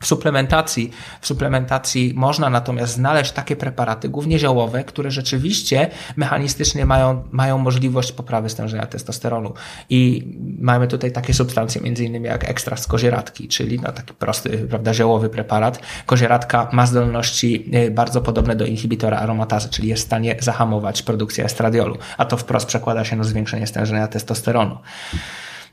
W 0.00 0.06
suplementacji, 0.06 0.90
w 1.20 1.26
suplementacji 1.26 2.12
można 2.16 2.50
natomiast 2.50 2.94
znaleźć 2.94 3.32
takie 3.32 3.56
preparaty, 3.56 4.08
głównie 4.08 4.38
ziołowe, 4.38 4.84
które 4.84 5.10
rzeczywiście 5.10 5.90
mechanistycznie 6.16 6.86
mają, 6.86 7.24
mają 7.30 7.58
możliwość 7.58 8.12
poprawy 8.12 8.48
stężenia 8.48 8.86
testosteronu. 8.86 9.54
I 9.90 10.28
mamy 10.60 10.88
tutaj 10.88 11.12
takie 11.12 11.34
substancje, 11.34 11.80
innymi 11.82 12.26
jak 12.26 12.50
ekstrakt 12.50 12.82
z 12.82 12.86
kozieradki, 12.86 13.48
czyli 13.48 13.80
no, 13.80 13.92
taki 13.92 14.14
prosty, 14.14 14.58
prawda, 14.70 14.94
ziołowy 14.94 15.28
preparat. 15.28 15.80
Kozieradka 16.06 16.68
ma 16.72 16.86
zdolności 16.86 17.70
y, 17.74 17.90
bardzo 17.90 18.20
podobne 18.20 18.56
do 18.56 18.66
inhibitora 18.66 19.18
aromatazy, 19.18 19.68
czyli 19.68 19.88
jest 19.88 20.02
w 20.02 20.06
stanie 20.06 20.36
zahamować 20.40 21.02
produkcję 21.02 21.44
estradiolu, 21.44 21.98
a 22.18 22.24
to 22.24 22.36
wprost 22.36 22.66
przekłada 22.66 23.04
się 23.04 23.16
na 23.16 23.24
zwiększenie 23.24 23.66
stężenia 23.66 24.08
testosteronu. 24.08 24.78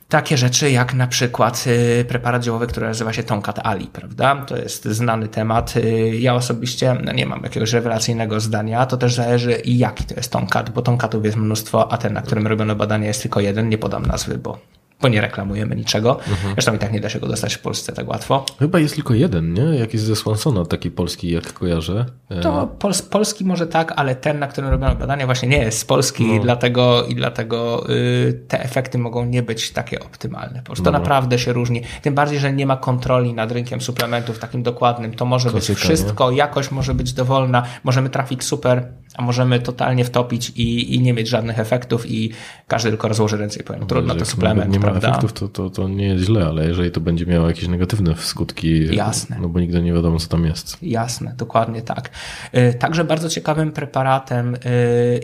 Takie 0.10 0.38
rzeczy 0.38 0.72
jak 0.72 0.93
na 0.93 1.08
przykład 1.08 1.64
y, 1.68 2.06
preparat 2.08 2.43
ziołowy, 2.43 2.68
który 2.68 2.88
nazywa 2.88 3.14
się 3.14 3.24
Tonkat 3.24 3.60
Ali, 3.64 3.88
prawda? 3.88 4.36
To 4.36 4.58
jest 4.58 4.86
znany 4.86 5.28
temat. 5.28 5.78
Y, 5.78 6.18
ja 6.20 6.36
osobiście 6.36 6.97
no 7.03 7.12
nie 7.12 7.26
mam 7.26 7.43
jakiegoś 7.43 7.74
rewelacyjnego 7.74 8.39
zdania. 8.39 8.86
To 8.86 8.97
też 8.97 9.16
zależy 9.16 9.62
jaki 9.66 10.03
to 10.03 10.16
jest 10.16 10.32
Tonkat, 10.32 10.70
bo 10.70 10.82
Tonkatów 10.82 11.26
jest 11.26 11.38
mnóstwo, 11.38 11.91
a 11.91 11.97
ten, 11.97 12.14
na 12.14 12.22
którym 12.22 12.47
robiono 12.47 12.76
badania 12.76 13.08
jest 13.08 13.22
tylko 13.22 13.39
jeden. 13.39 13.70
Nie 13.70 13.78
podam 13.78 14.06
nazwy, 14.06 14.38
bo 14.38 14.60
bo 15.02 15.08
nie 15.08 15.22
reklamujemy 15.22 15.76
niczego. 15.76 16.20
Mhm. 16.20 16.54
Zresztą 16.54 16.76
i 16.76 16.78
tak 16.80 16.91
nie 16.91 17.00
da 17.00 17.10
się 17.10 17.20
go 17.20 17.28
dostać 17.28 17.56
w 17.56 17.60
Polsce 17.60 17.93
tak 17.93 18.08
łatwo. 18.08 18.46
Chyba 18.60 18.80
jest 18.80 18.96
tylko 18.96 19.14
jeden, 19.14 19.54
nie? 19.54 19.64
Jakiś 19.64 20.02
ze 20.02 20.16
Swansona, 20.16 20.66
taki 20.66 20.91
polski, 20.91 21.32
jak 21.32 21.54
kojarzę. 21.54 22.06
E, 22.30 22.39
to 22.39 22.68
Pols 22.80 23.02
polski 23.02 23.46
może 23.46 23.68
tak, 23.68 23.93
ale 23.96 24.16
ten, 24.16 24.39
na 24.39 24.48
którym 24.48 24.70
robiono 24.70 24.96
badania, 24.96 25.26
właśnie 25.26 25.49
nie 25.49 25.57
jest 25.57 25.80
z 25.80 25.86
Polski 25.86 26.26
no. 26.26 26.34
i 26.34 26.40
dlatego, 26.40 27.06
i 27.06 27.15
dlatego 27.15 27.90
y, 27.90 28.45
te 28.48 28.64
efekty 28.64 28.98
mogą 28.98 29.26
nie 29.26 29.44
być 29.44 29.72
takie 29.72 29.99
optymalne. 29.99 30.60
Po 30.60 30.65
prostu 30.65 30.86
to 30.86 30.91
naprawdę 30.91 31.40
się 31.40 31.53
różni. 31.53 31.82
Tym 32.02 32.15
bardziej, 32.15 32.40
że 32.40 32.53
nie 32.53 32.65
ma 32.65 32.78
kontroli 32.78 33.34
nad 33.34 33.52
rynkiem 33.52 33.82
suplementów 33.82 34.40
takim 34.40 34.64
dokładnym. 34.64 35.14
To 35.14 35.26
może 35.26 35.49
Klasyka, 35.49 35.74
być 35.74 35.84
wszystko, 35.84 36.32
nie? 36.32 36.38
jakość 36.38 36.72
może 36.72 36.94
być 36.94 37.14
dowolna, 37.14 37.64
możemy 37.84 38.10
trafić 38.10 38.44
super 38.44 38.88
a 39.18 39.22
możemy 39.22 39.60
totalnie 39.60 40.06
wtopić 40.06 40.49
i, 40.49 40.95
i 40.95 41.02
nie 41.02 41.14
mieć 41.14 41.28
żadnych 41.28 41.60
efektów 41.60 42.11
i 42.11 42.32
każdy 42.68 42.90
tylko 42.90 43.07
rozłoży 43.07 43.38
ręce 43.38 43.60
i 43.60 43.64
powie, 43.64 43.80
no, 43.80 43.86
trudno, 43.86 44.15
to 44.15 44.26
suplement? 44.26 44.78
Efektów, 44.90 45.34
to, 45.34 45.48
to, 45.48 45.70
to 45.70 45.88
nie 45.88 46.07
jest 46.07 46.26
źle, 46.26 46.45
ale 46.45 46.68
jeżeli 46.68 46.91
to 46.91 47.02
będzie 47.02 47.26
miało 47.26 47.48
jakieś 47.48 47.68
negatywne 47.68 48.16
skutki, 48.16 48.95
Jasne. 48.95 49.38
no 49.41 49.49
bo 49.49 49.60
nigdy 49.60 49.82
nie 49.82 49.94
wiadomo, 49.94 50.20
co 50.20 50.28
tam 50.28 50.45
jest. 50.45 50.78
Jasne, 50.82 51.34
dokładnie 51.38 51.82
tak. 51.82 52.10
Y, 52.56 52.74
także 52.74 53.03
bardzo 53.03 53.30
ciekawym 53.30 53.72
preparatem 53.72 54.56
y, 54.56 54.60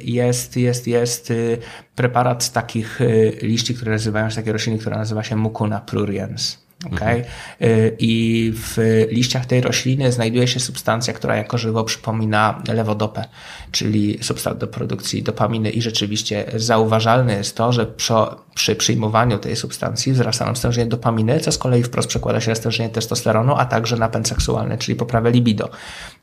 jest, 0.04 0.58
jest, 0.58 0.88
jest 0.88 1.32
y, 1.32 1.58
preparat 1.96 2.44
z 2.44 2.52
takich 2.52 3.00
liści, 3.42 3.76
które 3.76 3.92
nazywają 3.92 4.30
się 4.30 4.36
takie 4.36 4.52
rośliny, 4.52 4.80
która 4.80 4.98
nazywa 4.98 5.24
się 5.24 5.36
Mucuna 5.36 5.82
pruriens. 5.82 6.62
Okay? 6.86 7.26
Mhm. 7.60 7.92
I 8.00 8.54
w 8.56 8.78
liściach 9.12 9.46
tej 9.46 9.62
rośliny 9.62 10.12
znajduje 10.12 10.48
się 10.48 10.60
substancja, 10.60 11.14
która 11.14 11.36
jako 11.36 11.58
żywo 11.58 11.84
przypomina 11.84 12.62
lewodopę, 12.74 13.26
czyli 13.72 14.18
substat 14.22 14.58
do 14.58 14.68
produkcji 14.68 15.24
dopaminy 15.24 15.70
i 15.70 15.82
rzeczywiście 15.82 16.46
zauważalne 16.56 17.34
jest 17.34 17.56
to, 17.56 17.72
że 17.74 17.86
przy, 17.86 18.14
przy 18.56 18.76
przyjmowaniu 18.76 19.38
tej 19.38 19.56
substancji 19.56 20.14
wzrasta 20.14 20.46
nam 20.46 20.56
stężenie 20.56 20.88
dopaminy, 20.88 21.40
co 21.40 21.52
z 21.52 21.58
kolei 21.58 21.84
wprost 21.84 22.10
przekłada 22.10 22.42
się 22.42 22.52
na 22.52 22.56
stężenie 22.56 22.90
testosteronu, 22.90 23.56
a 23.56 23.66
także 23.66 23.98
napęd 23.98 24.28
seksualny, 24.28 24.78
czyli 24.78 24.96
poprawę 24.96 25.32
libido. 25.32 25.70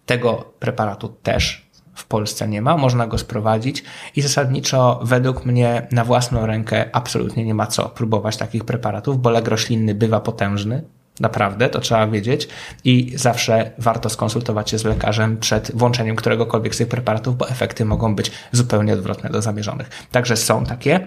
Tego 0.06 0.52
preparatu 0.58 1.08
też 1.08 1.67
w 1.98 2.06
Polsce 2.06 2.48
nie 2.48 2.62
ma, 2.62 2.76
można 2.76 3.06
go 3.06 3.18
sprowadzić 3.18 3.84
i 4.16 4.22
zasadniczo 4.22 5.00
według 5.02 5.44
mnie 5.44 5.86
na 5.92 6.04
własną 6.04 6.46
rękę 6.46 6.90
absolutnie 6.92 7.44
nie 7.44 7.54
ma 7.54 7.66
co 7.66 7.88
próbować 7.88 8.36
takich 8.36 8.64
preparatów, 8.64 9.22
bo 9.22 9.30
lek 9.30 9.48
roślinny 9.48 9.94
bywa 9.94 10.20
potężny, 10.20 10.82
Naprawdę, 11.20 11.68
to 11.68 11.80
trzeba 11.80 12.06
wiedzieć 12.06 12.48
i 12.84 13.12
zawsze 13.16 13.70
warto 13.78 14.08
skonsultować 14.08 14.70
się 14.70 14.78
z 14.78 14.84
lekarzem 14.84 15.38
przed 15.38 15.72
włączeniem 15.74 16.16
któregokolwiek 16.16 16.74
z 16.74 16.78
tych 16.78 16.88
preparatów, 16.88 17.36
bo 17.36 17.48
efekty 17.48 17.84
mogą 17.84 18.14
być 18.14 18.32
zupełnie 18.52 18.92
odwrotne 18.92 19.30
do 19.30 19.42
zamierzonych. 19.42 19.90
Także 20.10 20.36
są 20.36 20.64
takie 20.64 21.06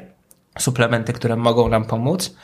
suplementy, 0.59 1.13
które 1.13 1.35
mogą 1.35 1.69
nam 1.69 1.85
pomóc, 1.85 2.35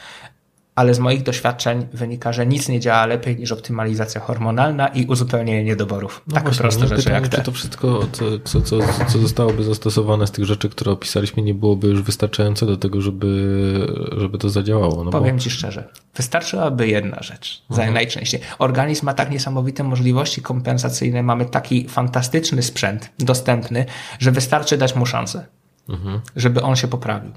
ale 0.77 0.93
z 0.93 0.99
moich 0.99 1.23
doświadczeń 1.23 1.87
wynika, 1.93 2.33
że 2.33 2.45
nic 2.45 2.69
nie 2.69 2.79
działa 2.79 3.05
lepiej 3.05 3.37
niż 3.37 3.51
optymalizacja 3.51 4.21
hormonalna 4.21 4.87
i 4.87 5.05
uzupełnienie 5.05 5.63
niedoborów. 5.63 6.21
No 6.27 6.33
tak 6.33 6.43
właśnie, 6.43 6.61
proste 6.61 6.81
no, 6.81 6.87
rzeczy 6.87 7.01
pytanie, 7.03 7.21
jak 7.21 7.27
te. 7.27 7.37
Czy 7.37 7.43
to 7.43 7.51
wszystko, 7.51 8.07
co, 8.11 8.61
co, 8.61 8.79
co 9.07 9.19
zostałoby 9.19 9.63
zastosowane 9.63 10.27
z 10.27 10.31
tych 10.31 10.45
rzeczy, 10.45 10.69
które 10.69 10.91
opisaliśmy, 10.91 11.43
nie 11.43 11.53
byłoby 11.53 11.87
już 11.87 12.01
wystarczające 12.01 12.65
do 12.65 12.77
tego, 12.77 13.01
żeby, 13.01 13.87
żeby 14.17 14.37
to 14.37 14.49
zadziałało? 14.49 15.03
No 15.03 15.11
Powiem 15.11 15.35
bo... 15.35 15.41
Ci 15.41 15.49
szczerze, 15.49 15.89
wystarczyłaby 16.15 16.87
jedna 16.87 17.17
rzecz, 17.21 17.63
mhm. 17.69 17.93
najczęściej. 17.93 18.41
Organizm 18.59 19.05
ma 19.05 19.13
tak 19.13 19.31
niesamowite 19.31 19.83
możliwości 19.83 20.41
kompensacyjne, 20.41 21.23
mamy 21.23 21.45
taki 21.45 21.87
fantastyczny 21.87 22.63
sprzęt 22.63 23.09
dostępny, 23.19 23.85
że 24.19 24.31
wystarczy 24.31 24.77
dać 24.77 24.95
mu 24.95 25.05
szansę 25.05 25.45
mhm. 25.89 26.22
żeby 26.35 26.61
on 26.61 26.76
się 26.76 26.88
poprawił. 26.88 27.31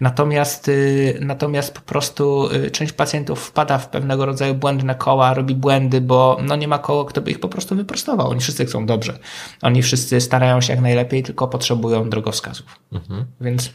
Natomiast, 0.00 0.68
y, 0.68 1.18
natomiast 1.20 1.74
po 1.74 1.80
prostu 1.80 2.48
y, 2.52 2.70
część 2.70 2.92
pacjentów 2.92 3.40
wpada 3.40 3.78
w 3.78 3.88
pewnego 3.88 4.26
rodzaju 4.26 4.54
błędne 4.54 4.94
koła, 4.94 5.34
robi 5.34 5.54
błędy, 5.54 6.00
bo 6.00 6.38
no 6.42 6.56
nie 6.56 6.68
ma 6.68 6.78
koło, 6.78 7.04
kto 7.04 7.20
by 7.20 7.30
ich 7.30 7.40
po 7.40 7.48
prostu 7.48 7.76
wyprostował. 7.76 8.30
Oni 8.30 8.40
wszyscy 8.40 8.66
chcą 8.66 8.86
dobrze. 8.86 9.18
Oni 9.62 9.82
wszyscy 9.82 10.20
starają 10.20 10.60
się 10.60 10.72
jak 10.72 10.82
najlepiej, 10.82 11.22
tylko 11.22 11.48
potrzebują 11.48 12.10
drogowskazów. 12.10 12.80
Mhm. 12.92 13.24
Więc 13.40 13.70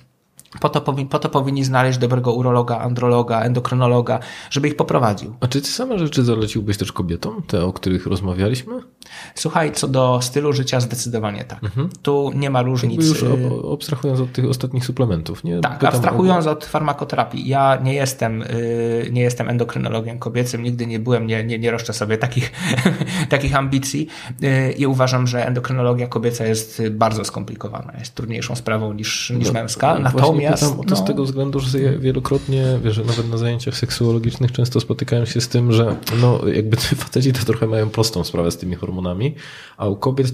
po 0.61 0.69
to, 0.69 0.81
po 1.09 1.19
to 1.19 1.29
powinni 1.29 1.63
znaleźć 1.63 1.97
dobrego 1.97 2.33
urologa, 2.33 2.77
androloga, 2.77 3.41
endokrynologa, 3.41 4.19
żeby 4.49 4.67
ich 4.67 4.75
poprowadził. 4.75 5.35
A 5.39 5.47
czy 5.47 5.61
ty 5.61 5.67
same 5.67 5.99
rzeczy 5.99 6.23
zaleciłbyś 6.23 6.77
też 6.77 6.91
kobietom, 6.91 7.41
te, 7.47 7.65
o 7.65 7.73
których 7.73 8.07
rozmawialiśmy? 8.07 8.73
Słuchaj, 9.35 9.71
co 9.71 9.87
do 9.87 10.19
stylu 10.21 10.53
życia 10.53 10.79
zdecydowanie 10.79 11.43
tak. 11.43 11.63
Mhm. 11.63 11.89
Tu 12.01 12.31
nie 12.35 12.49
ma 12.49 12.61
różnic. 12.61 13.07
Już 13.07 13.25
abstrahując 13.73 14.19
od 14.19 14.31
tych 14.31 14.45
ostatnich 14.45 14.85
suplementów, 14.85 15.43
nie? 15.43 15.59
Tak, 15.59 15.73
Pytam 15.79 15.93
abstrahując 15.93 16.47
o... 16.47 16.51
od 16.51 16.65
farmakoterapii. 16.65 17.47
Ja 17.47 17.79
nie 17.83 17.93
jestem, 17.93 18.39
yy, 18.39 19.11
nie 19.11 19.21
jestem 19.21 19.49
endokrynologiem 19.49 20.19
kobiecym, 20.19 20.63
nigdy 20.63 20.87
nie 20.87 20.99
byłem, 20.99 21.27
nie, 21.27 21.43
nie, 21.43 21.59
nie 21.59 21.71
roszczę 21.71 21.93
sobie 21.93 22.17
takich, 22.17 22.51
takich 23.29 23.55
ambicji 23.55 24.07
yy, 24.41 24.71
i 24.71 24.85
uważam, 24.85 25.27
że 25.27 25.47
endokrynologia 25.47 26.07
kobieca 26.07 26.45
jest 26.45 26.81
bardzo 26.91 27.25
skomplikowana, 27.25 27.93
jest 27.99 28.15
trudniejszą 28.15 28.55
sprawą 28.55 28.93
niż, 28.93 29.29
niż 29.29 29.47
no, 29.47 29.53
męska. 29.53 29.99
Natomiast 29.99 30.38
Natomiast, 30.43 30.63
pytam 30.63 30.79
o 30.79 30.83
to 30.83 30.89
no... 30.89 30.95
z 30.95 31.05
tego 31.05 31.23
względu, 31.23 31.59
że 31.59 31.99
wielokrotnie, 31.99 32.79
wiesz, 32.83 32.97
nawet 32.97 33.29
na 33.29 33.37
zajęciach 33.37 33.77
seksuologicznych 33.77 34.51
często 34.51 34.79
spotykają 34.79 35.25
się 35.25 35.41
z 35.41 35.47
tym, 35.47 35.71
że 35.71 35.95
no, 36.21 36.47
jakby 36.47 36.77
faceci 37.05 37.33
to 37.33 37.45
trochę 37.45 37.67
mają 37.67 37.89
prostą 37.89 38.23
sprawę 38.23 38.51
z 38.51 38.57
tymi 38.57 38.75
hormonami, 38.75 39.35
a 39.77 39.87
u 39.87 39.95
kobiet 39.95 40.33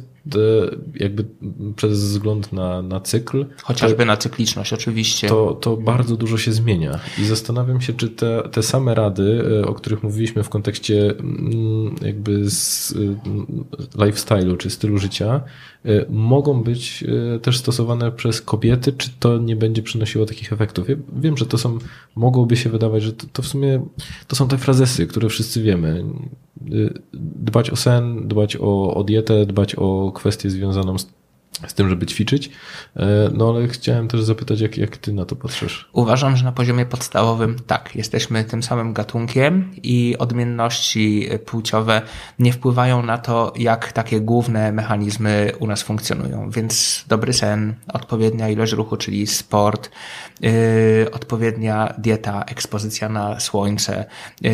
jakby 0.96 1.26
przez 1.76 2.00
wzgląd 2.00 2.54
na, 2.54 2.82
na 2.82 3.00
cykl. 3.00 3.46
Chociażby 3.64 3.98
to, 3.98 4.06
na 4.06 4.18
cykliczność, 4.18 4.74
oczywiście. 4.74 5.28
To, 5.28 5.54
to 5.54 5.78
bardzo 5.78 6.16
dużo 6.16 6.38
się 6.38 6.52
zmienia. 6.52 7.00
I 7.22 7.26
zastanawiam 7.26 7.82
się, 7.82 7.94
czy 7.94 8.10
te, 8.10 8.44
te 8.52 8.64
same 8.64 8.96
rady, 8.96 9.44
e, 9.62 9.68
o 9.68 9.74
których 9.74 10.04
mówiliśmy 10.04 10.44
w 10.44 10.50
kontekście 10.50 11.10
mm, 11.20 11.96
jakby 12.02 12.50
z 12.50 12.94
e, 13.98 14.06
lifestyle'u 14.06 14.58
czy 14.58 14.70
stylu 14.70 14.98
życia, 14.98 15.42
e, 15.86 16.06
mogą 16.10 16.64
być 16.64 17.04
też 17.42 17.58
stosowane 17.58 18.12
przez 18.12 18.42
kobiety, 18.42 18.94
czy 18.94 19.10
to 19.20 19.38
nie 19.38 19.56
będzie 19.56 19.84
przynosiło 19.84 20.26
takich 20.26 20.54
efektów? 20.54 20.90
Ja 20.90 20.96
wiem, 21.16 21.38
że 21.38 21.46
to 21.46 21.58
są, 21.58 21.80
mogłoby 22.16 22.58
się 22.58 22.70
wydawać, 22.70 23.04
że 23.04 23.14
to, 23.14 23.28
to 23.34 23.42
w 23.42 23.48
sumie 23.48 23.86
to 24.28 24.36
są 24.36 24.48
te 24.48 24.58
frazesy, 24.58 25.08
które 25.08 25.30
wszyscy 25.30 25.62
wiemy. 25.62 26.04
Dbać 27.14 27.70
o 27.70 27.76
sen, 27.76 28.28
dbać 28.28 28.58
o, 28.58 28.94
o 28.94 29.04
dietę, 29.04 29.46
dbać 29.46 29.76
o 29.76 30.12
kwestię 30.16 30.50
związaną 30.50 30.98
z 30.98 31.08
z 31.68 31.74
tym, 31.74 31.90
żeby 31.90 32.06
ćwiczyć. 32.06 32.50
E, 32.96 33.06
no 33.34 33.50
ale 33.50 33.68
chciałem 33.68 34.08
też 34.08 34.24
zapytać, 34.24 34.60
jak, 34.60 34.78
jak 34.78 34.98
ty 34.98 35.14
na 35.14 35.26
to 35.26 35.36
patrzysz? 35.36 35.90
Uważam, 35.94 36.38
że 36.38 36.44
na 36.44 36.52
poziomie 36.52 36.86
podstawowym 36.86 37.56
tak, 37.68 37.96
jesteśmy 37.96 38.44
tym 38.44 38.64
samym 38.64 38.94
gatunkiem 38.94 39.72
i 39.84 40.16
odmienności 40.20 41.30
płciowe 41.46 42.02
nie 42.40 42.54
wpływają 42.54 43.04
na 43.04 43.18
to, 43.18 43.54
jak 43.56 43.92
takie 43.92 44.22
główne 44.22 44.72
mechanizmy 44.72 45.52
u 45.60 45.68
nas 45.68 45.84
funkcjonują. 45.84 46.50
Więc 46.50 47.04
dobry 47.08 47.34
sen, 47.34 47.76
odpowiednia 47.94 48.50
ilość 48.50 48.74
ruchu, 48.74 48.98
czyli 48.98 49.28
sport, 49.28 49.90
yy, 50.42 50.52
odpowiednia 51.12 51.94
dieta, 51.98 52.44
ekspozycja 52.44 53.10
na 53.10 53.40
słońce, 53.40 54.06
yy, 54.42 54.52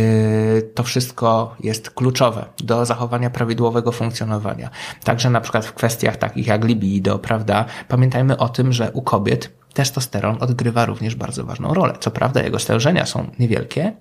to 0.76 0.84
wszystko 0.84 1.56
jest 1.60 1.90
kluczowe 1.90 2.46
do 2.64 2.86
zachowania 2.86 3.30
prawidłowego 3.30 3.92
funkcjonowania. 3.92 4.70
Także 5.04 5.30
na 5.30 5.42
przykład 5.42 5.66
w 5.66 5.74
kwestiach 5.74 6.18
takich 6.18 6.48
jak 6.48 6.66
libido, 6.66 7.20
prawda? 7.20 7.66
Pamiętajmy 7.88 8.38
o 8.38 8.50
tym, 8.50 8.74
że 8.74 8.92
u 8.92 9.02
kobiet 9.02 9.62
testosteron 9.74 10.38
odgrywa 10.40 10.86
również 10.86 11.16
bardzo 11.16 11.46
ważną 11.46 11.74
rolę. 11.74 11.94
Co 12.00 12.12
prawda 12.12 12.44
jego 12.44 12.60
stężenia 12.60 13.06
są 13.06 13.28
niewielkie, 13.40 13.94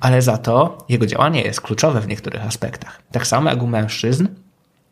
ale 0.00 0.22
za 0.22 0.38
to 0.38 0.78
jego 0.88 1.06
działanie 1.06 1.42
jest 1.42 1.60
kluczowe 1.60 2.00
w 2.00 2.08
niektórych 2.08 2.46
aspektach. 2.46 3.02
Tak 3.12 3.26
samo 3.26 3.50
jak 3.50 3.62
u 3.62 3.66
mężczyzn 3.66 4.26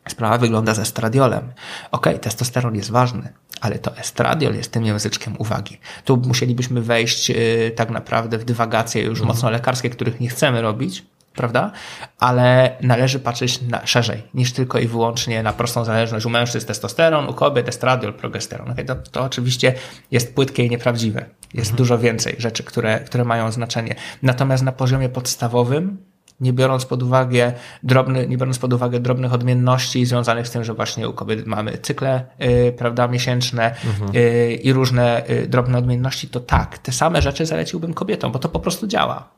sprawa 0.09 0.39
wygląda 0.39 0.75
z 0.75 0.79
estradiolem. 0.79 1.53
Ok, 1.91 2.07
testosteron 2.21 2.75
jest 2.75 2.91
ważny, 2.91 3.33
ale 3.61 3.79
to 3.79 3.97
estradiol 3.97 4.55
jest 4.55 4.73
tym 4.73 4.85
języczkiem 4.85 5.35
uwagi. 5.39 5.79
Tu 6.05 6.17
musielibyśmy 6.17 6.83
wejść 6.83 7.29
yy, 7.29 7.73
tak 7.77 7.91
naprawdę 7.91 8.39
w 8.39 8.45
dywagacje 8.45 9.03
już 9.03 9.19
mhm. 9.19 9.29
mocno 9.29 9.51
lekarskie, 9.51 9.91
których 9.91 10.21
nie 10.21 10.29
chcemy 10.29 10.63
robić, 10.63 11.05
prawda? 11.35 11.73
Ale 12.19 12.77
należy 12.81 13.21
patrzeć 13.21 13.63
na, 13.63 13.87
szerzej 13.87 14.23
niż 14.35 14.53
tylko 14.53 14.79
i 14.79 14.87
wyłącznie 14.87 15.43
na 15.43 15.53
prostą 15.53 15.85
zależność. 15.85 16.27
U 16.27 16.31
mężczyzn 16.31 16.67
testosteron, 16.67 17.29
u 17.29 17.35
kobiet 17.35 17.69
estradiol, 17.69 18.15
progesteron. 18.15 18.71
Okay? 18.71 18.85
To, 18.85 18.95
to 18.95 19.23
oczywiście 19.23 19.75
jest 20.11 20.35
płytkie 20.35 20.65
i 20.65 20.71
nieprawdziwe. 20.71 21.25
Jest 21.55 21.71
mhm. 21.71 21.77
dużo 21.77 21.99
więcej 21.99 22.35
rzeczy, 22.39 22.63
które, 22.63 23.01
które 23.01 23.25
mają 23.25 23.53
znaczenie. 23.53 23.95
Natomiast 24.23 24.63
na 24.63 24.73
poziomie 24.73 25.09
podstawowym 25.09 26.12
nie 26.41 26.53
biorąc 26.53 26.87
pod 26.87 27.03
uwagę 27.03 27.53
drobny, 27.83 28.29
nie 28.29 28.37
biorąc 28.37 28.59
pod 28.59 28.73
uwagę 28.73 29.01
drobnych 29.01 29.33
odmienności 29.33 30.07
związanych 30.07 30.49
z 30.49 30.51
tym, 30.51 30.65
że 30.65 30.75
właśnie 30.75 31.09
u 31.09 31.13
kobiet 31.13 31.47
mamy 31.47 31.79
cykle, 31.79 32.25
yy, 32.39 32.73
prawda, 32.73 33.09
miesięczne 33.09 33.75
yy, 34.13 34.55
i 34.55 34.73
różne 34.73 35.23
yy, 35.29 35.47
drobne 35.47 35.79
odmienności, 35.79 36.29
to 36.29 36.41
tak, 36.41 36.79
te 36.79 36.93
same 36.93 37.23
rzeczy 37.23 37.47
zaleciłbym 37.47 37.95
kobietom, 37.95 38.33
bo 38.33 38.39
to 38.39 38.49
po 38.49 38.61
prostu 38.61 38.87
działa. 38.87 39.29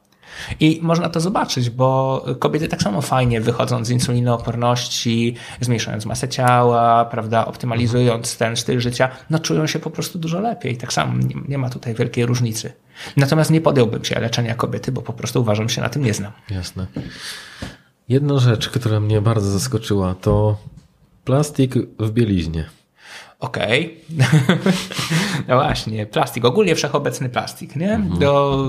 I 0.61 0.81
można 0.83 1.09
to 1.09 1.21
zobaczyć, 1.21 1.71
bo 1.71 2.25
kobiety 2.39 2.69
tak 2.69 2.83
samo 2.83 3.01
fajnie 3.03 3.41
wychodząc 3.41 3.87
z 3.87 3.91
insulinooporności, 3.91 5.35
zmniejszając 5.61 6.07
masę 6.07 6.29
ciała, 6.29 7.05
prawda, 7.05 7.47
optymalizując 7.47 8.37
ten 8.37 8.57
styl 8.57 8.81
życia, 8.81 9.09
no 9.31 9.39
czują 9.39 9.67
się 9.67 9.79
po 9.79 9.91
prostu 9.91 10.19
dużo 10.19 10.41
lepiej. 10.41 10.77
Tak 10.77 10.93
samo 10.93 11.19
nie, 11.19 11.35
nie 11.49 11.59
ma 11.59 11.71
tutaj 11.71 11.95
wielkiej 11.95 12.27
różnicy. 12.27 12.73
Natomiast 13.17 13.51
nie 13.51 13.61
podjąłbym 13.61 14.05
się 14.05 14.21
leczenia 14.21 14.55
kobiety, 14.55 14.93
bo 14.93 15.03
po 15.03 15.13
prostu 15.13 15.41
uważam, 15.41 15.69
że 15.69 15.75
się 15.75 15.83
na 15.83 15.89
tym 15.89 16.05
nie 16.05 16.15
znam. 16.15 16.33
Jasne. 16.51 16.87
Jedna 18.09 18.39
rzecz, 18.39 18.69
która 18.69 19.01
mnie 19.01 19.21
bardzo 19.21 19.51
zaskoczyła, 19.51 20.15
to 20.15 20.57
plastik 21.25 21.75
w 21.99 22.11
bieliźnie. 22.11 22.65
Okej. 23.41 24.01
Okay. 24.15 24.73
no 25.49 25.55
właśnie, 25.55 26.07
plastik. 26.07 26.45
Ogólnie 26.45 26.75
wszechobecny 26.75 27.29
plastik, 27.29 27.77
nie? 27.77 27.93
Mhm. 27.93 28.21
Do 28.21 28.65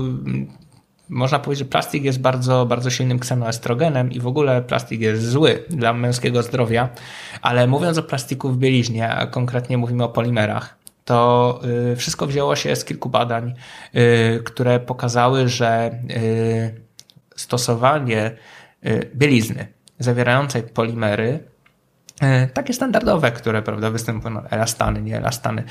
można 1.08 1.38
powiedzieć, 1.38 1.58
że 1.66 1.70
plastik 1.70 2.04
jest 2.04 2.20
bardzo, 2.20 2.66
bardzo 2.66 2.90
silnym 2.90 3.18
ksenoestrogenem 3.18 4.12
i 4.12 4.20
w 4.20 4.26
ogóle 4.26 4.62
plastik 4.62 5.00
jest 5.00 5.30
zły 5.30 5.62
dla 5.70 5.92
męskiego 5.92 6.42
zdrowia, 6.42 6.88
ale 7.42 7.66
mówiąc 7.66 7.98
o 7.98 8.02
plastiku 8.02 8.48
w 8.48 8.58
bieliźnie, 8.58 9.08
a 9.08 9.26
konkretnie 9.26 9.78
mówimy 9.78 10.04
o 10.04 10.08
polimerach, 10.08 10.76
to 11.06 11.60
y, 11.92 11.96
wszystko 11.96 12.26
wzięło 12.26 12.56
się 12.56 12.76
z 12.76 12.84
kilku 12.84 13.08
badań, 13.08 13.54
y, 13.94 14.42
które 14.44 14.80
pokazały, 14.80 15.48
że 15.48 15.90
y, 16.10 16.80
stosowanie 17.36 18.36
bielizny 19.14 19.66
zawierającej 19.98 20.62
polimery 20.62 21.38
takie 22.54 22.72
standardowe, 22.72 23.32
które 23.32 23.62
prawda, 23.62 23.90
występują, 23.90 24.34
no, 24.34 24.42
elastany, 24.50 25.02
nie 25.02 25.16
elastany, 25.16 25.64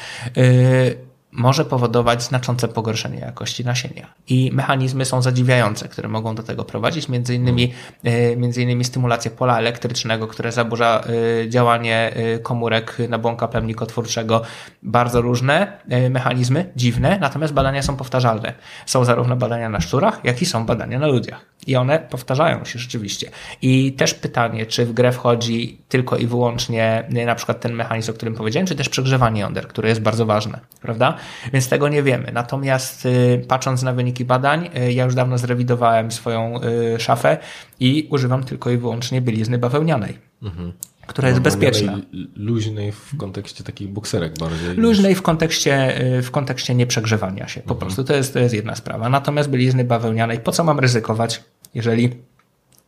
może 1.38 1.66
powodować 1.66 2.24
znaczące 2.24 2.68
pogorszenie 2.68 3.20
jakości 3.20 3.66
nasienia. 3.66 4.08
I 4.28 4.52
mechanizmy 4.54 5.06
są 5.06 5.22
zadziwiające, 5.22 5.88
które 5.88 6.10
mogą 6.10 6.36
do 6.36 6.44
tego 6.44 6.64
prowadzić, 6.64 7.10
między 7.10 7.36
innymi, 7.36 7.74
e, 8.04 8.36
między 8.36 8.62
innymi 8.62 8.84
stymulacja 8.84 9.32
pola 9.32 9.60
elektrycznego, 9.60 10.28
które 10.28 10.52
zaburza 10.52 11.04
e, 11.44 11.50
działanie 11.50 12.14
e, 12.16 12.40
komórek 12.40 12.98
nabłonka 13.10 13.48
plemnikotwórczego. 13.48 14.42
Bardzo 14.84 15.22
różne 15.22 15.78
mechanizmy, 16.10 16.72
dziwne, 16.76 17.18
natomiast 17.22 17.54
badania 17.54 17.82
są 17.82 17.98
powtarzalne. 17.98 18.54
Są 18.86 19.06
zarówno 19.06 19.36
badania 19.36 19.70
na 19.70 19.82
szczurach, 19.82 20.20
jak 20.24 20.42
i 20.42 20.46
są 20.46 20.66
badania 20.66 21.00
na 21.00 21.08
ludziach. 21.08 21.46
I 21.68 21.76
one 21.76 22.00
powtarzają 22.00 22.66
się 22.66 22.80
rzeczywiście. 22.80 23.30
I 23.62 23.94
też 23.94 24.14
pytanie, 24.14 24.66
czy 24.66 24.86
w 24.86 24.94
grę 24.94 25.12
wchodzi 25.12 25.82
tylko 25.90 26.18
i 26.18 26.28
wyłącznie 26.28 27.04
na 27.26 27.36
przykład 27.36 27.60
ten 27.60 27.74
mechanizm, 27.74 28.12
o 28.12 28.14
którym 28.14 28.36
powiedziałem, 28.36 28.68
czy 28.68 28.76
też 28.76 28.90
przegrzewanie 28.90 29.42
jąder, 29.42 29.68
które 29.68 29.90
jest 29.90 30.02
bardzo 30.02 30.26
ważne, 30.26 30.60
prawda? 30.82 31.18
Więc 31.54 31.70
tego 31.70 31.90
nie 31.90 32.04
wiemy. 32.04 32.32
Natomiast 32.34 33.06
y, 33.06 33.46
patrząc 33.48 33.84
na 33.84 33.94
wyniki 33.94 34.26
badań, 34.26 34.70
y, 34.78 34.94
ja 34.94 35.06
już 35.06 35.16
dawno 35.16 35.38
zrewidowałem 35.38 36.12
swoją 36.12 36.62
y, 36.64 37.00
szafę 37.00 37.38
i 37.80 38.08
używam 38.12 38.44
tylko 38.44 38.72
i 38.72 38.78
wyłącznie 38.78 39.22
bielizny 39.22 39.58
bawełnianej. 39.58 40.20
Mhm 40.44 40.74
która 41.08 41.30
jest 41.30 41.42
bezpieczna. 41.42 42.00
Luźnej 42.36 42.92
w 42.92 43.18
kontekście 43.18 43.64
takich 43.64 43.90
bukserek 43.90 44.38
bardziej. 44.40 44.76
Luźnej 44.76 45.10
niż... 45.10 45.20
w 45.20 45.22
kontekście, 45.22 46.02
w 46.24 46.32
kontekście 46.32 46.76
nieprzegrzewania 46.76 47.48
się. 47.48 47.62
Po 47.62 47.74
mhm. 47.74 47.80
prostu 47.80 48.04
to 48.04 48.16
jest, 48.16 48.34
to 48.34 48.40
jest 48.40 48.56
jedna 48.56 48.76
sprawa. 48.76 49.10
Natomiast 49.10 49.50
bielizny 49.50 49.84
bawełnianej, 49.84 50.40
po 50.40 50.52
co 50.52 50.64
mam 50.64 50.80
ryzykować, 50.80 51.44
jeżeli 51.74 52.10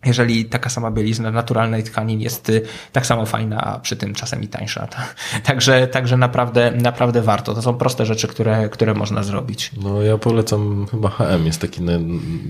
jeżeli 0.05 0.45
taka 0.45 0.69
sama 0.69 0.91
bielizna 0.91 1.31
naturalnej 1.31 1.83
tkanin 1.83 2.21
jest 2.21 2.49
y, 2.49 2.61
tak 2.91 3.05
samo 3.05 3.25
fajna, 3.25 3.61
a 3.61 3.79
przy 3.79 3.95
tym 3.95 4.13
czasem 4.13 4.43
i 4.43 4.47
tańsza. 4.47 4.87
Także, 5.43 5.87
także 5.87 6.17
naprawdę, 6.17 6.71
naprawdę 6.71 7.21
warto. 7.21 7.53
To 7.53 7.61
są 7.61 7.73
proste 7.73 8.05
rzeczy, 8.05 8.27
które, 8.27 8.69
które 8.69 8.93
można 8.93 9.23
zrobić. 9.23 9.71
No 9.83 10.01
ja 10.01 10.17
polecam, 10.17 10.87
chyba 10.91 11.09
HM 11.09 11.45
jest 11.45 11.61
taki 11.61 11.81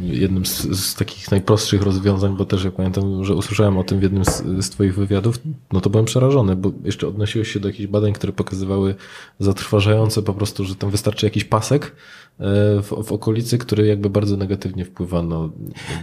jednym 0.01 0.45
z, 0.45 0.61
z, 0.61 0.95
takich 0.95 1.31
najprostszych 1.31 1.81
rozwiązań, 1.81 2.37
bo 2.37 2.45
też 2.45 2.63
jak 2.63 2.73
pamiętam, 2.73 3.25
że 3.25 3.35
usłyszałem 3.35 3.77
o 3.77 3.83
tym 3.83 3.99
w 3.99 4.03
jednym 4.03 4.25
z, 4.25 4.43
z 4.65 4.69
Twoich 4.69 4.95
wywiadów, 4.95 5.39
no 5.71 5.81
to 5.81 5.89
byłem 5.89 6.05
przerażony, 6.05 6.55
bo 6.55 6.71
jeszcze 6.83 7.07
odnosiłeś 7.07 7.51
się 7.51 7.59
do 7.59 7.67
jakichś 7.67 7.87
badań, 7.87 8.13
które 8.13 8.33
pokazywały 8.33 8.95
zatrważające 9.39 10.21
po 10.21 10.33
prostu, 10.33 10.65
że 10.65 10.75
tam 10.75 10.89
wystarczy 10.89 11.25
jakiś 11.25 11.43
pasek, 11.43 11.95
w, 12.39 13.03
w 13.07 13.11
okolicy, 13.11 13.57
który 13.57 13.87
jakby 13.87 14.09
bardzo 14.09 14.37
negatywnie 14.37 14.85
wpływa 14.85 15.21
no, 15.21 15.49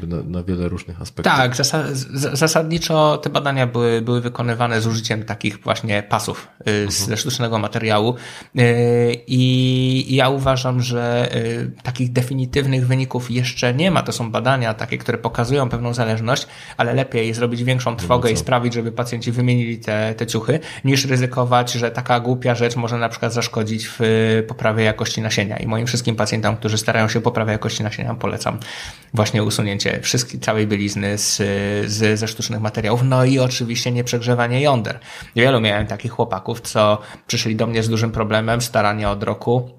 na, 0.06 0.22
na 0.22 0.42
wiele 0.42 0.68
różnych 0.68 1.02
aspektów. 1.02 1.32
Tak, 1.36 1.56
zasadniczo 2.32 3.18
te 3.22 3.30
badania 3.30 3.66
były, 3.66 4.02
były 4.02 4.20
wykonywane 4.20 4.80
z 4.80 4.86
użyciem 4.86 5.24
takich 5.24 5.58
właśnie 5.58 6.02
pasów 6.02 6.48
y, 6.60 6.70
mhm. 6.70 6.90
ze 6.90 7.16
sztucznego 7.16 7.58
materiału 7.58 8.14
y, 8.58 9.16
i 9.26 10.16
ja 10.16 10.28
uważam, 10.28 10.82
że 10.82 11.28
y, 11.36 11.70
takich 11.82 12.12
definitywnych 12.12 12.86
wyników 12.86 13.30
jeszcze 13.30 13.74
nie 13.74 13.90
ma. 13.90 14.02
To 14.02 14.12
są 14.12 14.30
badania 14.30 14.74
takie, 14.74 14.98
które 14.98 15.18
pokazują 15.18 15.68
pewną 15.68 15.94
zależność, 15.94 16.46
ale 16.76 16.94
lepiej 16.94 17.34
zrobić 17.34 17.64
większą 17.64 17.96
trwogę 17.96 18.30
i 18.30 18.36
sprawić, 18.36 18.74
żeby 18.74 18.92
pacjenci 18.92 19.32
wymienili 19.32 19.78
te, 19.78 20.14
te 20.14 20.26
ciuchy, 20.26 20.60
niż 20.84 21.04
ryzykować, 21.04 21.72
że 21.72 21.90
taka 21.90 22.20
głupia 22.20 22.54
rzecz 22.54 22.76
może 22.76 22.98
na 22.98 23.08
przykład 23.08 23.32
zaszkodzić 23.32 23.88
w 23.98 24.00
poprawie 24.48 24.84
jakości 24.84 25.20
nasienia. 25.20 25.56
I 25.56 25.66
moim 25.66 25.86
wszystkim 25.86 26.16
pacjentom, 26.24 26.56
którzy 26.56 26.78
starają 26.78 27.08
się 27.08 27.20
poprawiać 27.20 27.52
jakości 27.52 27.82
nasienia, 27.82 28.14
polecam 28.14 28.58
właśnie 29.14 29.42
usunięcie 29.42 30.00
wszystkiej, 30.00 30.40
całej 30.40 30.66
bielizny 30.66 31.18
z, 31.18 31.36
z, 31.90 32.18
ze 32.18 32.28
sztucznych 32.28 32.60
materiałów. 32.60 33.02
No 33.04 33.24
i 33.24 33.38
oczywiście 33.38 33.92
nieprzegrzewanie 33.92 34.60
jąder. 34.60 34.98
Wielu 35.36 35.60
miałem 35.60 35.86
takich 35.86 36.12
chłopaków, 36.12 36.60
co 36.60 36.98
przyszli 37.26 37.56
do 37.56 37.66
mnie 37.66 37.82
z 37.82 37.88
dużym 37.88 38.12
problemem, 38.12 38.60
starania 38.60 39.10
od 39.10 39.22
roku, 39.22 39.70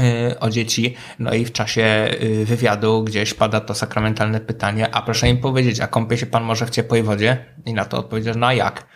y, 0.00 0.38
o 0.40 0.50
dzieci, 0.50 0.94
no 1.18 1.34
i 1.34 1.44
w 1.44 1.52
czasie 1.52 2.10
y, 2.22 2.44
wywiadu 2.44 3.04
gdzieś 3.04 3.34
pada 3.34 3.60
to 3.60 3.74
sakramentalne 3.74 4.40
pytanie, 4.40 4.94
a 4.94 5.02
proszę 5.02 5.28
im 5.28 5.38
powiedzieć, 5.38 5.80
a 5.80 5.86
kąpie 5.86 6.18
się 6.18 6.26
pan 6.26 6.44
może 6.44 6.66
w 6.66 6.70
ciepłej 6.70 7.02
wodzie? 7.02 7.44
I 7.66 7.74
na 7.74 7.84
to 7.84 7.98
odpowiedział, 7.98 8.34
no 8.38 8.46
a 8.46 8.54
jak? 8.54 8.86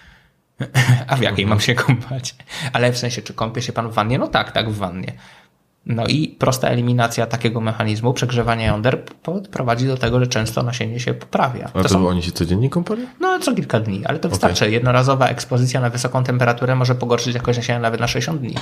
A 1.11 1.17
w 1.17 1.21
jakiej 1.21 1.47
mam 1.47 1.61
się 1.61 1.75
kąpać? 1.75 2.35
Ale 2.73 2.93
w 2.93 2.99
sensie, 2.99 3.23
czy 3.23 3.35
kąpie 3.35 3.63
się 3.63 3.73
pan 3.73 3.91
w 3.91 3.95
wannie? 3.95 4.19
No 4.19 4.29
tak, 4.29 4.53
tak, 4.53 4.71
w 4.71 4.77
wannie. 4.77 5.13
No 5.87 6.07
i 6.07 6.29
prosta 6.29 6.69
eliminacja 6.69 7.27
takiego 7.27 7.61
mechanizmu, 7.61 8.13
przegrzewania 8.13 8.67
jąder 8.67 9.05
prowadzi 9.51 9.87
do 9.87 9.97
tego, 9.97 10.21
że 10.21 10.27
często 10.27 10.63
nasienie 10.63 11.01
się 11.01 11.15
poprawia. 11.15 11.65
A 11.65 11.69
to, 11.69 11.83
to 11.83 11.89
są... 11.89 12.09
oni 12.09 12.23
się 12.23 12.33
codziennie 12.33 12.71
kąpali? 12.71 13.07
No, 13.21 13.39
co 13.39 13.55
kilka 13.55 13.81
dni, 13.81 14.07
ale 14.07 14.19
to 14.19 14.29
wystarczy. 14.29 14.65
Okay. 14.65 14.71
Jednorazowa 14.71 15.29
ekspozycja 15.29 15.81
na 15.81 15.91
wysoką 15.91 16.25
temperaturę 16.25 16.75
może 16.75 16.95
pogorszyć 16.95 17.35
jakość 17.35 17.59
nasienia 17.59 17.79
nawet 17.79 18.01
na 18.01 18.09
60 18.09 18.41
dni. 18.41 18.55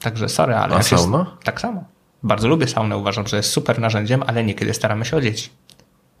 Także 0.00 0.28
sorry, 0.28 0.54
ale... 0.54 0.76
A 0.76 0.82
sauna? 0.82 1.18
Jest... 1.18 1.44
Tak 1.44 1.60
samo. 1.60 1.84
Bardzo 2.22 2.48
lubię 2.48 2.68
saunę, 2.68 2.96
uważam, 2.96 3.26
że 3.26 3.36
jest 3.36 3.50
super 3.50 3.80
narzędziem, 3.80 4.22
ale 4.26 4.44
niekiedy 4.44 4.74
staramy 4.74 5.04
się 5.04 5.16
o 5.16 5.20
dzieci. 5.20 5.50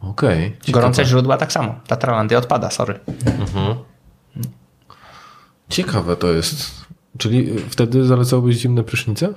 Okej. 0.00 0.46
Okay. 0.62 0.72
Gorące 0.72 1.04
źródła 1.04 1.36
tak 1.36 1.52
samo. 1.52 1.74
Tatralandia 1.86 2.38
odpada, 2.38 2.70
sorry. 2.70 3.00
Mhm. 3.26 3.74
Ciekawe 5.68 6.16
to 6.16 6.32
jest. 6.32 6.83
Czyli 7.18 7.58
wtedy 7.68 8.04
zalecałbyś 8.04 8.56
zimne 8.56 8.84
prysznice? 8.84 9.34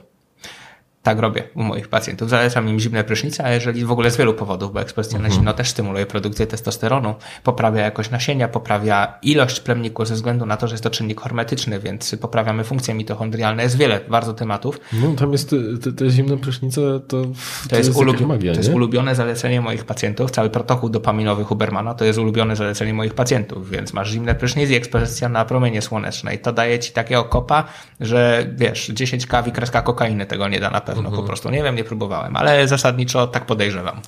Tak 1.07 1.19
robię 1.19 1.43
u 1.55 1.63
moich 1.63 1.87
pacjentów. 1.87 2.29
Zalecam 2.29 2.69
im 2.69 2.79
zimne 2.79 3.03
prysznice, 3.03 3.43
a 3.43 3.51
jeżeli 3.51 3.85
w 3.85 3.91
ogóle 3.91 4.11
z 4.11 4.17
wielu 4.17 4.33
powodów, 4.33 4.73
bo 4.73 4.81
ekspozycja 4.81 5.17
mhm. 5.17 5.31
na 5.31 5.35
zimno 5.35 5.53
też 5.53 5.69
stymuluje 5.69 6.05
produkcję 6.05 6.47
testosteronu, 6.47 7.15
poprawia 7.43 7.81
jakość 7.81 8.09
nasienia, 8.09 8.47
poprawia 8.47 9.13
ilość 9.21 9.59
plemniku 9.59 10.05
ze 10.05 10.13
względu 10.13 10.45
na 10.45 10.57
to, 10.57 10.67
że 10.67 10.73
jest 10.73 10.83
to 10.83 10.89
czynnik 10.89 11.21
hormetyczny, 11.21 11.79
więc 11.79 12.15
poprawiamy 12.21 12.63
funkcje 12.63 12.93
mitochondrialne. 12.93 13.63
Jest 13.63 13.77
wiele 13.77 13.99
bardzo 14.09 14.33
tematów. 14.33 14.79
No 14.93 15.13
tam 15.13 15.31
jest 15.31 15.49
te, 15.83 15.91
te 15.91 16.09
zimne 16.09 16.37
prysznice, 16.37 16.81
to, 16.81 16.99
to, 16.99 17.21
to 17.69 17.75
jest, 17.75 17.89
jest, 17.89 17.99
ulub... 17.99 18.21
magia, 18.21 18.53
to 18.53 18.59
jest 18.59 18.73
ulubione 18.73 19.15
zalecenie 19.15 19.61
moich 19.61 19.85
pacjentów. 19.85 20.31
Cały 20.31 20.49
protokół 20.49 20.89
dopaminowy 20.89 21.43
Hubermana 21.43 21.93
to 21.93 22.05
jest 22.05 22.19
ulubione 22.19 22.55
zalecenie 22.55 22.93
moich 22.93 23.13
pacjentów, 23.13 23.69
więc 23.69 23.93
masz 23.93 24.09
zimne 24.09 24.35
prysznic 24.35 24.69
i 24.69 24.75
ekspozycja 24.75 25.29
na 25.29 25.45
promienie 25.45 25.81
słoneczne 25.81 26.35
i 26.35 26.39
to 26.39 26.53
daje 26.53 26.79
ci 26.79 26.93
takiego 26.93 27.23
kopa, 27.23 27.63
że 27.99 28.47
wiesz, 28.55 28.87
10 28.87 29.25
kawi 29.25 29.51
kreska 29.51 29.81
kokainy 29.81 30.25
tego 30.25 30.47
nie 30.47 30.59
da 30.59 30.69
na 30.69 30.81
pewno 30.81 30.96
pewno 30.97 31.09
mhm. 31.09 31.23
po 31.23 31.27
prostu. 31.27 31.49
Nie 31.49 31.63
wiem, 31.63 31.75
nie 31.75 31.83
próbowałem, 31.83 32.35
ale 32.35 32.67
zasadniczo 32.67 33.27
tak 33.27 33.45
podejrzewam. 33.45 34.01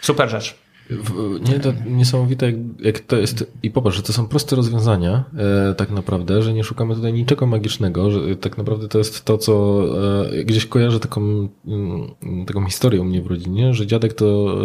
Super 0.00 0.28
rzecz. 0.28 0.62
Nie, 1.48 1.60
to 1.60 1.72
niesamowite, 1.86 2.46
jak, 2.46 2.54
jak, 2.80 3.00
to 3.00 3.16
jest. 3.16 3.52
I 3.62 3.70
popatrz, 3.70 3.96
że 3.96 4.02
to 4.02 4.12
są 4.12 4.28
proste 4.28 4.56
rozwiązania, 4.56 5.24
e, 5.70 5.74
tak 5.74 5.90
naprawdę, 5.90 6.42
że 6.42 6.52
nie 6.52 6.64
szukamy 6.64 6.94
tutaj 6.94 7.12
niczego 7.12 7.46
magicznego, 7.46 8.10
że 8.10 8.36
tak 8.36 8.58
naprawdę 8.58 8.88
to 8.88 8.98
jest 8.98 9.24
to, 9.24 9.38
co 9.38 9.84
e, 10.32 10.44
gdzieś 10.44 10.66
kojarzę 10.66 11.00
taką, 11.00 11.20
m, 11.20 11.48
mm, 11.66 12.46
taką 12.46 12.66
historię 12.66 13.00
u 13.00 13.04
mnie 13.04 13.22
w 13.22 13.26
rodzinie, 13.26 13.74
że 13.74 13.86
dziadek 13.86 14.12
to 14.12 14.56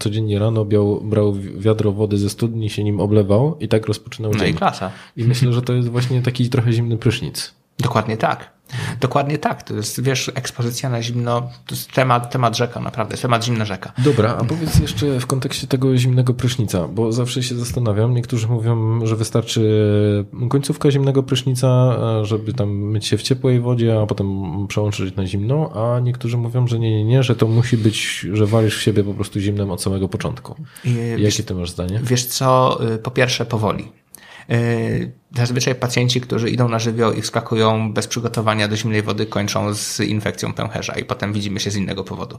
codziennie 0.00 0.38
rano 0.38 0.64
biał, 0.64 1.00
brał 1.04 1.34
wiadro 1.58 1.92
wody 1.92 2.18
ze 2.18 2.30
studni, 2.30 2.70
się 2.70 2.84
nim 2.84 3.00
oblewał 3.00 3.58
i 3.60 3.68
tak 3.68 3.86
rozpoczynał 3.86 4.32
no 4.32 4.38
dzień. 4.38 4.50
i 4.50 4.54
klasa. 4.54 4.90
I 5.16 5.24
myślę, 5.24 5.52
że 5.52 5.62
to 5.62 5.72
jest 5.72 5.88
właśnie 5.88 6.22
taki 6.22 6.50
trochę 6.50 6.72
zimny 6.72 6.96
prysznic. 6.98 7.54
Dokładnie 7.78 8.16
tak. 8.16 8.55
Dokładnie 9.00 9.38
tak. 9.38 9.62
To 9.62 9.74
jest, 9.74 10.02
wiesz, 10.02 10.30
ekspozycja 10.34 10.88
na 10.90 11.02
zimno, 11.02 11.40
to 11.40 11.74
jest 11.74 11.92
temat, 11.92 12.30
temat 12.30 12.56
rzeka, 12.56 12.80
naprawdę, 12.80 13.16
temat 13.16 13.44
zimna 13.44 13.64
rzeka. 13.64 13.92
Dobra, 13.98 14.36
a 14.40 14.44
powiedz 14.44 14.78
jeszcze 14.78 15.20
w 15.20 15.26
kontekście 15.26 15.66
tego 15.66 15.96
zimnego 15.96 16.34
prysznica, 16.34 16.88
bo 16.88 17.12
zawsze 17.12 17.42
się 17.42 17.54
zastanawiam, 17.54 18.14
niektórzy 18.14 18.48
mówią, 18.48 19.06
że 19.06 19.16
wystarczy 19.16 19.62
końcówka 20.48 20.90
zimnego 20.90 21.22
prysznica, 21.22 21.96
żeby 22.22 22.52
tam 22.52 22.70
myć 22.70 23.06
się 23.06 23.16
w 23.16 23.22
ciepłej 23.22 23.60
wodzie, 23.60 24.00
a 24.02 24.06
potem 24.06 24.26
przełączyć 24.68 25.16
na 25.16 25.26
zimną, 25.26 25.72
a 25.72 26.00
niektórzy 26.00 26.36
mówią, 26.36 26.66
że 26.66 26.78
nie, 26.78 26.90
nie, 26.90 27.04
nie, 27.04 27.22
że 27.22 27.36
to 27.36 27.46
musi 27.46 27.76
być, 27.76 28.26
że 28.32 28.46
walisz 28.46 28.78
w 28.78 28.82
siebie 28.82 29.04
po 29.04 29.14
prostu 29.14 29.40
zimnem 29.40 29.70
od 29.70 29.82
samego 29.82 30.08
początku. 30.08 30.54
Jakie 31.18 31.42
ty 31.42 31.54
masz 31.54 31.70
zdanie? 31.70 32.00
Wiesz 32.02 32.24
co, 32.24 32.78
y, 32.94 32.98
po 32.98 33.10
pierwsze 33.10 33.46
powoli. 33.46 33.92
Y, 34.50 35.12
zazwyczaj 35.36 35.74
pacjenci, 35.74 36.20
którzy 36.20 36.50
idą 36.50 36.68
na 36.68 36.78
żywioł 36.78 37.12
i 37.12 37.22
wskakują 37.22 37.92
bez 37.92 38.06
przygotowania 38.06 38.68
do 38.68 38.76
zimnej 38.76 39.02
wody, 39.02 39.26
kończą 39.26 39.74
z 39.74 40.00
infekcją 40.00 40.52
pęcherza 40.52 40.92
i 40.92 41.04
potem 41.04 41.32
widzimy 41.32 41.60
się 41.60 41.70
z 41.70 41.76
innego 41.76 42.04
powodu. 42.04 42.38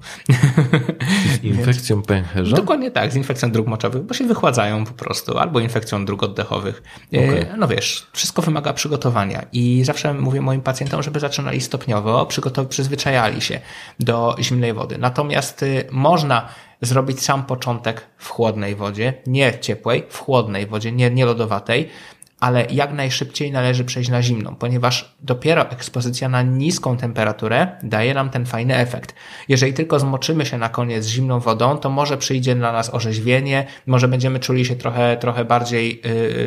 Z 1.41 1.43
infekcją 1.43 2.01
pęcherza? 2.01 2.55
Dokładnie 2.55 2.91
tak, 2.91 3.11
z 3.11 3.15
infekcją 3.15 3.51
dróg 3.51 3.67
moczowych, 3.67 4.03
bo 4.03 4.13
się 4.13 4.27
wychładzają 4.27 4.85
po 4.85 4.93
prostu, 4.93 5.37
albo 5.37 5.59
infekcją 5.59 6.05
dróg 6.05 6.23
oddechowych. 6.23 6.83
Y, 7.13 7.17
okay. 7.17 7.57
No 7.57 7.67
wiesz, 7.67 8.07
wszystko 8.13 8.41
wymaga 8.41 8.73
przygotowania 8.73 9.45
i 9.53 9.83
zawsze 9.83 10.13
mówię 10.13 10.41
moim 10.41 10.61
pacjentom, 10.61 11.03
żeby 11.03 11.19
zaczynali 11.19 11.61
stopniowo, 11.61 12.27
przyzwyczajali 12.69 13.41
się 13.41 13.59
do 13.99 14.35
zimnej 14.39 14.73
wody. 14.73 14.97
Natomiast 14.97 15.65
można 15.91 16.49
zrobić 16.81 17.21
sam 17.21 17.45
początek 17.45 18.07
w 18.17 18.29
chłodnej 18.29 18.75
wodzie, 18.75 19.13
nie 19.27 19.59
ciepłej, 19.59 20.03
w 20.09 20.17
chłodnej 20.17 20.67
wodzie, 20.67 20.91
nie, 20.91 21.11
nie 21.11 21.25
lodowatej, 21.25 21.89
ale 22.39 22.65
jak 22.71 22.93
najszybciej 22.93 23.51
należy 23.51 23.85
przejść 23.85 24.09
na 24.09 24.21
zimną, 24.21 24.55
ponieważ 24.55 25.15
dopiero 25.21 25.69
ekspozycja 25.69 26.29
na 26.29 26.41
niską 26.41 26.97
temperaturę 26.97 27.67
daje 27.83 28.13
nam 28.13 28.29
ten 28.29 28.45
fajny 28.45 28.75
efekt. 28.75 29.15
Jeżeli 29.47 29.73
tylko 29.73 29.99
zmoczymy 29.99 30.45
się 30.45 30.57
na 30.57 30.69
koniec 30.69 31.07
zimną 31.07 31.39
wodą, 31.39 31.77
to 31.77 31.89
może 31.89 32.17
przyjdzie 32.17 32.55
na 32.55 32.71
nas 32.71 32.93
orzeźwienie, 32.93 33.65
może 33.87 34.07
będziemy 34.07 34.39
czuli 34.39 34.65
się 34.65 34.75
trochę, 34.75 35.17
trochę 35.17 35.45
bardziej, 35.45 36.01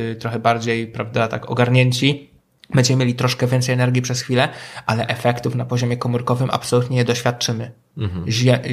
yy, 0.09 0.16
trochę 0.16 0.39
bardziej, 0.39 0.86
prawda, 0.86 1.28
tak 1.28 1.51
ogarnięci, 1.51 2.31
Będziemy 2.74 3.01
mieli 3.01 3.15
troszkę 3.15 3.47
więcej 3.47 3.73
energii 3.73 4.02
przez 4.02 4.23
chwilę, 4.23 4.48
ale 4.86 5.07
efektów 5.07 5.55
na 5.55 5.65
poziomie 5.65 5.97
komórkowym 5.97 6.48
absolutnie 6.52 6.97
nie 6.97 7.05
doświadczymy. 7.05 7.70
Mhm. 7.99 8.25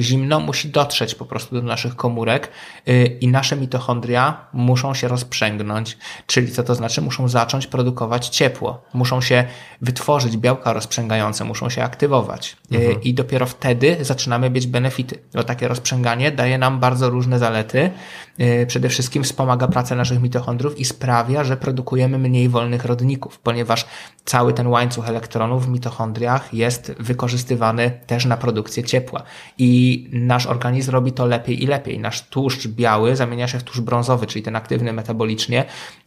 Zimno 0.02 0.40
musi 0.40 0.68
dotrzeć 0.68 1.14
po 1.14 1.26
prostu 1.26 1.54
do 1.54 1.62
naszych 1.62 1.96
komórek 1.96 2.50
yy, 2.86 3.06
i 3.06 3.28
nasze 3.28 3.56
mitochondria 3.56 4.46
muszą 4.52 4.94
się 4.94 5.08
rozprzęgnąć. 5.08 5.98
Czyli 6.26 6.52
co 6.52 6.62
to 6.62 6.74
znaczy? 6.74 7.02
Muszą 7.02 7.28
zacząć 7.28 7.66
produkować 7.66 8.28
ciepło. 8.28 8.82
Muszą 8.94 9.20
się 9.20 9.44
wytworzyć 9.80 10.36
białka 10.36 10.72
rozprzęgające, 10.72 11.44
muszą 11.44 11.70
się 11.70 11.82
aktywować. 11.82 12.56
Yy, 12.70 12.78
mhm. 12.78 13.02
I 13.02 13.14
dopiero 13.14 13.46
wtedy 13.46 13.96
zaczynamy 14.00 14.50
mieć 14.50 14.66
benefity. 14.66 15.18
Bo 15.34 15.44
takie 15.44 15.68
rozprzęganie 15.68 16.32
daje 16.32 16.58
nam 16.58 16.80
bardzo 16.80 17.10
różne 17.10 17.38
zalety. 17.38 17.90
Yy, 18.38 18.66
przede 18.66 18.88
wszystkim 18.88 19.24
wspomaga 19.24 19.68
pracę 19.68 19.96
naszych 19.96 20.22
mitochondrów 20.22 20.78
i 20.78 20.84
sprawia, 20.84 21.44
że 21.44 21.56
produkujemy 21.56 22.18
mniej 22.18 22.48
wolnych 22.48 22.84
rodników, 22.84 23.38
ponieważ 23.38 23.86
cały 24.28 24.52
ten 24.52 24.66
łańcuch 24.66 25.08
elektronów 25.08 25.66
w 25.66 25.68
mitochondriach 25.68 26.54
jest 26.54 26.92
wykorzystywany 27.00 28.00
też 28.06 28.24
na 28.24 28.36
produkcję 28.36 28.84
ciepła. 28.84 29.22
I 29.58 30.08
nasz 30.12 30.46
organizm 30.46 30.90
robi 30.90 31.12
to 31.12 31.26
lepiej 31.26 31.62
i 31.62 31.66
lepiej. 31.66 31.98
Nasz 31.98 32.22
tłuszcz 32.22 32.66
biały 32.66 33.16
zamienia 33.16 33.48
się 33.48 33.58
w 33.58 33.62
tłuszcz 33.62 33.80
brązowy, 33.80 34.26
czyli 34.26 34.42
ten 34.42 34.56
aktywny 34.56 34.92
metabolicznie 34.92 35.64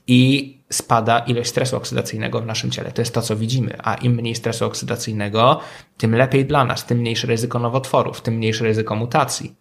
i 0.08 0.58
spada 0.72 1.20
ilość 1.20 1.50
stresu 1.50 1.78
oksydacyjnego 1.78 2.42
w 2.42 2.46
naszym 2.46 2.72
ciele. 2.72 2.92
To 2.92 3.02
jest 3.02 3.14
to, 3.14 3.22
co 3.22 3.36
widzimy. 3.36 3.78
A 3.84 3.96
im 3.96 4.14
mniej 4.14 4.36
stresu 4.36 4.66
oksydacyjnego, 4.66 5.60
tym 5.98 6.16
lepiej 6.16 6.46
dla 6.46 6.66
nas, 6.66 6.86
tym 6.86 6.98
mniejsze 6.98 7.28
ryzyko 7.28 7.60
nowotworów, 7.60 8.22
tym 8.22 8.34
mniejsze 8.34 8.64
ryzyko 8.64 8.96
mutacji 8.96 9.56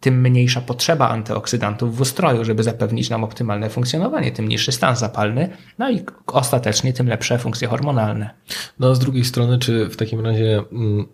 tym 0.00 0.20
mniejsza 0.20 0.60
potrzeba 0.60 1.08
antyoksydantów 1.08 1.96
w 1.96 2.00
ustroju, 2.00 2.44
żeby 2.44 2.62
zapewnić 2.62 3.10
nam 3.10 3.24
optymalne 3.24 3.70
funkcjonowanie, 3.70 4.32
tym 4.32 4.48
niższy 4.48 4.72
stan 4.72 4.96
zapalny, 4.96 5.48
no 5.78 5.90
i 5.90 6.02
ostatecznie 6.26 6.92
tym 6.92 7.08
lepsze 7.08 7.38
funkcje 7.38 7.68
hormonalne. 7.68 8.30
No 8.78 8.90
a 8.90 8.94
z 8.94 8.98
drugiej 8.98 9.24
strony, 9.24 9.58
czy 9.58 9.88
w 9.88 9.96
takim 9.96 10.20
razie 10.20 10.62
mm, 10.72 11.06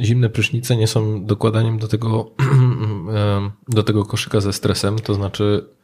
zimne 0.00 0.28
prysznice 0.28 0.76
nie 0.76 0.86
są 0.86 1.24
dokładaniem 1.24 1.78
do 1.78 1.88
tego, 1.88 2.30
do 3.68 3.82
tego 3.82 4.04
koszyka 4.04 4.40
ze 4.40 4.52
stresem, 4.52 4.98
to 4.98 5.14
znaczy 5.14 5.75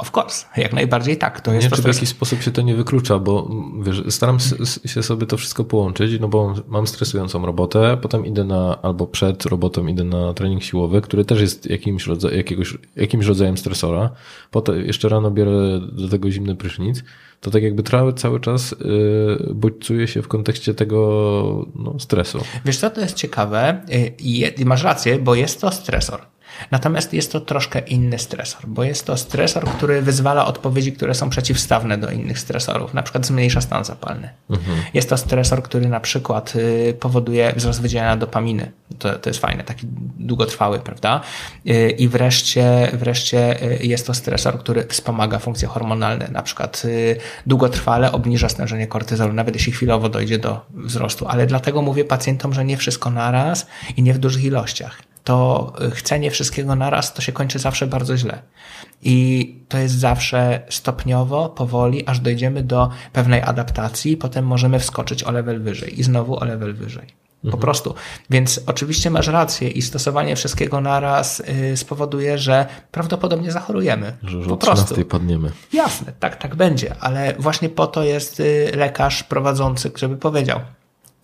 Of 0.00 0.16
course, 0.16 0.46
jak 0.56 0.72
najbardziej 0.72 1.16
tak. 1.16 1.40
To 1.40 1.52
jest 1.52 1.64
nie, 1.64 1.70
to, 1.70 1.76
czy 1.76 1.82
w 1.82 1.86
jakiś 1.86 2.08
sposób 2.08 2.42
się 2.42 2.50
to 2.50 2.62
nie 2.62 2.74
wyklucza, 2.74 3.18
bo 3.18 3.50
wiesz, 3.82 4.02
staram 4.08 4.38
się 4.86 5.02
sobie 5.02 5.26
to 5.26 5.36
wszystko 5.36 5.64
połączyć, 5.64 6.20
no 6.20 6.28
bo 6.28 6.54
mam 6.68 6.86
stresującą 6.86 7.46
robotę, 7.46 7.98
potem 8.02 8.26
idę 8.26 8.44
na, 8.44 8.82
albo 8.82 9.06
przed 9.06 9.44
robotą 9.44 9.86
idę 9.86 10.04
na 10.04 10.34
trening 10.34 10.62
siłowy, 10.62 11.00
który 11.00 11.24
też 11.24 11.40
jest 11.40 11.70
jakimś, 11.70 12.06
rodzaj, 12.06 12.36
jakiegoś, 12.36 12.78
jakimś 12.96 13.26
rodzajem 13.26 13.58
stresora. 13.58 14.10
Potem 14.50 14.84
jeszcze 14.84 15.08
rano 15.08 15.30
biorę 15.30 15.80
do 15.92 16.08
tego 16.08 16.30
zimny 16.30 16.56
prysznic. 16.56 17.02
To 17.40 17.50
tak 17.50 17.62
jakby 17.62 17.82
cały, 17.82 18.12
cały 18.12 18.40
czas 18.40 18.74
yy, 18.80 19.54
bodźcuje 19.54 20.08
się 20.08 20.22
w 20.22 20.28
kontekście 20.28 20.74
tego 20.74 21.66
no, 21.76 21.98
stresu. 21.98 22.38
Wiesz 22.64 22.78
co, 22.78 22.90
to 22.90 23.00
jest 23.00 23.16
ciekawe 23.16 23.82
i 24.18 24.46
y, 24.60 24.64
masz 24.64 24.82
rację, 24.82 25.18
bo 25.18 25.34
jest 25.34 25.60
to 25.60 25.72
stresor. 25.72 26.29
Natomiast 26.70 27.14
jest 27.14 27.32
to 27.32 27.40
troszkę 27.40 27.78
inny 27.78 28.18
stresor, 28.18 28.66
bo 28.66 28.84
jest 28.84 29.06
to 29.06 29.16
stresor, 29.16 29.64
który 29.64 30.02
wyzwala 30.02 30.46
odpowiedzi, 30.46 30.92
które 30.92 31.14
są 31.14 31.30
przeciwstawne 31.30 31.98
do 31.98 32.10
innych 32.10 32.38
stresorów, 32.38 32.94
na 32.94 33.02
przykład 33.02 33.26
zmniejsza 33.26 33.60
stan 33.60 33.84
zapalny. 33.84 34.28
Mhm. 34.50 34.78
Jest 34.94 35.08
to 35.08 35.16
stresor, 35.16 35.62
który 35.62 35.88
na 35.88 36.00
przykład 36.00 36.56
y, 36.56 36.96
powoduje 37.00 37.52
wzrost 37.56 37.82
wydzielania 37.82 38.16
dopaminy. 38.16 38.72
To, 38.98 39.18
to 39.18 39.30
jest 39.30 39.40
fajne, 39.40 39.64
taki 39.64 39.86
długotrwały, 40.18 40.78
prawda? 40.78 41.20
Y, 41.66 41.90
I 41.90 42.08
wreszcie, 42.08 42.90
wreszcie 42.92 43.62
y, 43.62 43.86
jest 43.86 44.06
to 44.06 44.14
stresor, 44.14 44.58
który 44.58 44.86
wspomaga 44.86 45.38
funkcje 45.38 45.68
hormonalne, 45.68 46.28
na 46.28 46.42
przykład 46.42 46.82
długotrwale 47.46 48.12
obniża 48.12 48.48
stężenie 48.48 48.86
kortyzolu, 48.86 49.32
nawet 49.32 49.54
jeśli 49.54 49.72
chwilowo 49.72 50.08
dojdzie 50.08 50.38
do 50.38 50.60
wzrostu. 50.74 51.28
Ale 51.28 51.46
dlatego 51.46 51.82
mówię 51.82 52.04
pacjentom, 52.04 52.54
że 52.54 52.64
nie 52.64 52.76
wszystko 52.76 53.10
naraz 53.10 53.66
i 53.96 54.02
nie 54.02 54.14
w 54.14 54.18
dużych 54.18 54.44
ilościach 54.44 55.10
to 55.24 55.72
chcenie 55.94 56.30
wszystkiego 56.30 56.76
naraz 56.76 57.14
to 57.14 57.22
się 57.22 57.32
kończy 57.32 57.58
zawsze 57.58 57.86
bardzo 57.86 58.16
źle. 58.16 58.42
I 59.02 59.56
to 59.68 59.78
jest 59.78 59.94
zawsze 59.94 60.62
stopniowo, 60.68 61.48
powoli, 61.48 62.06
aż 62.06 62.20
dojdziemy 62.20 62.62
do 62.62 62.90
pewnej 63.12 63.42
adaptacji, 63.42 64.16
potem 64.16 64.46
możemy 64.46 64.78
wskoczyć 64.78 65.24
o 65.24 65.30
level 65.30 65.62
wyżej 65.62 66.00
i 66.00 66.02
znowu 66.02 66.40
o 66.40 66.44
level 66.44 66.74
wyżej. 66.74 67.20
Po 67.42 67.46
mhm. 67.46 67.60
prostu. 67.60 67.94
Więc 68.30 68.60
oczywiście 68.66 69.10
masz 69.10 69.26
rację 69.26 69.68
i 69.68 69.82
stosowanie 69.82 70.36
wszystkiego 70.36 70.80
naraz 70.80 71.42
yy, 71.70 71.76
spowoduje, 71.76 72.38
że 72.38 72.66
prawdopodobnie 72.90 73.52
zachorujemy. 73.52 74.16
Że, 74.22 74.38
po 74.48 74.56
prostu. 74.56 75.04
padniemy. 75.04 75.50
Jasne, 75.72 76.12
tak, 76.20 76.36
tak 76.36 76.56
będzie, 76.56 76.94
ale 77.00 77.34
właśnie 77.38 77.68
po 77.68 77.86
to 77.86 78.02
jest 78.02 78.38
yy, 78.38 78.70
lekarz 78.74 79.22
prowadzący, 79.22 79.90
żeby 79.96 80.16
powiedział, 80.16 80.60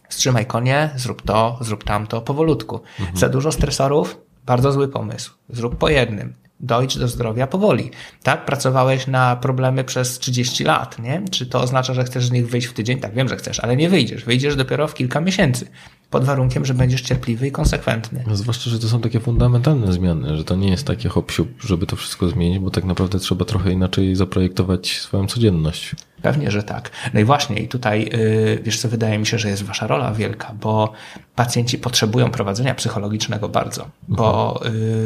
Wstrzymaj 0.08 0.46
konie, 0.46 0.90
zrób 0.96 1.22
to, 1.22 1.58
zrób 1.60 1.84
tamto, 1.84 2.20
powolutku. 2.20 2.80
Mhm. 3.00 3.18
Za 3.18 3.28
dużo 3.28 3.52
stresorów, 3.52 4.18
bardzo 4.46 4.72
zły 4.72 4.88
pomysł. 4.88 5.32
Zrób 5.48 5.76
po 5.76 5.88
jednym. 5.88 6.34
Dojdź 6.60 6.98
do 6.98 7.08
zdrowia 7.08 7.46
powoli. 7.46 7.90
Tak? 8.22 8.44
Pracowałeś 8.44 9.06
na 9.06 9.36
problemy 9.36 9.84
przez 9.84 10.18
30 10.18 10.64
lat, 10.64 10.98
nie? 10.98 11.22
Czy 11.30 11.46
to 11.46 11.60
oznacza, 11.60 11.94
że 11.94 12.04
chcesz 12.04 12.26
z 12.26 12.30
nich 12.30 12.48
wyjść 12.48 12.66
w 12.66 12.72
tydzień? 12.72 13.00
Tak, 13.00 13.14
wiem, 13.14 13.28
że 13.28 13.36
chcesz, 13.36 13.60
ale 13.60 13.76
nie 13.76 13.88
wyjdziesz. 13.88 14.24
Wyjdziesz 14.24 14.56
dopiero 14.56 14.88
w 14.88 14.94
kilka 14.94 15.20
miesięcy. 15.20 15.66
Pod 16.10 16.24
warunkiem, 16.24 16.64
że 16.64 16.74
będziesz 16.74 17.02
cierpliwy 17.02 17.46
i 17.46 17.52
konsekwentny. 17.52 18.24
No, 18.26 18.36
zwłaszcza, 18.36 18.70
że 18.70 18.78
to 18.78 18.88
są 18.88 19.00
takie 19.00 19.20
fundamentalne 19.20 19.92
zmiany, 19.92 20.36
że 20.36 20.44
to 20.44 20.56
nie 20.56 20.70
jest 20.70 20.86
takie 20.86 21.08
hop 21.08 21.32
żeby 21.60 21.86
to 21.86 21.96
wszystko 21.96 22.28
zmienić, 22.28 22.58
bo 22.58 22.70
tak 22.70 22.84
naprawdę 22.84 23.18
trzeba 23.18 23.44
trochę 23.44 23.72
inaczej 23.72 24.16
zaprojektować 24.16 25.00
swoją 25.00 25.26
codzienność. 25.26 25.96
Pewnie, 26.26 26.50
że 26.50 26.62
tak. 26.62 26.90
No 27.14 27.20
i 27.20 27.24
właśnie, 27.24 27.58
i 27.58 27.68
tutaj, 27.68 28.10
yy, 28.12 28.60
wiesz 28.62 28.80
co, 28.80 28.88
wydaje 28.88 29.18
mi 29.18 29.26
się, 29.26 29.38
że 29.38 29.48
jest 29.48 29.62
wasza 29.62 29.86
rola 29.86 30.12
wielka, 30.12 30.54
bo 30.60 30.92
pacjenci 31.34 31.78
potrzebują 31.78 32.30
prowadzenia 32.30 32.74
psychologicznego 32.74 33.48
bardzo, 33.48 33.88
bo 34.08 34.60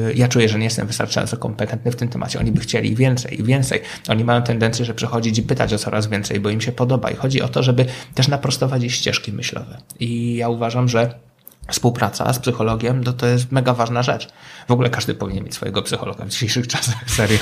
yy, 0.06 0.14
ja 0.14 0.28
czuję, 0.28 0.48
że 0.48 0.58
nie 0.58 0.64
jestem 0.64 0.86
wystarczająco 0.86 1.36
kompetentny 1.36 1.92
w 1.92 1.96
tym 1.96 2.08
temacie. 2.08 2.38
Oni 2.38 2.52
by 2.52 2.60
chcieli 2.60 2.96
więcej 2.96 3.40
i 3.40 3.44
więcej. 3.44 3.80
Oni 4.08 4.24
mają 4.24 4.42
tendencję, 4.42 4.84
że 4.84 4.94
przychodzić 4.94 5.38
i 5.38 5.42
pytać 5.42 5.74
o 5.74 5.78
coraz 5.78 6.06
więcej, 6.06 6.40
bo 6.40 6.50
im 6.50 6.60
się 6.60 6.72
podoba. 6.72 7.10
I 7.10 7.16
chodzi 7.16 7.42
o 7.42 7.48
to, 7.48 7.62
żeby 7.62 7.86
też 8.14 8.28
naprostować 8.28 8.82
ich 8.82 8.94
ścieżki 8.94 9.32
myślowe. 9.32 9.78
I 10.00 10.36
ja 10.36 10.48
uważam, 10.48 10.88
że 10.88 11.14
współpraca 11.68 12.32
z 12.32 12.38
psychologiem, 12.38 13.04
to, 13.04 13.12
to 13.12 13.26
jest 13.26 13.52
mega 13.52 13.74
ważna 13.74 14.02
rzecz. 14.02 14.28
W 14.68 14.72
ogóle 14.72 14.90
każdy 14.90 15.14
powinien 15.14 15.44
mieć 15.44 15.54
swojego 15.54 15.82
psychologa 15.82 16.24
w 16.24 16.28
dzisiejszych 16.28 16.68
czasach, 16.68 17.10
serio. 17.16 17.38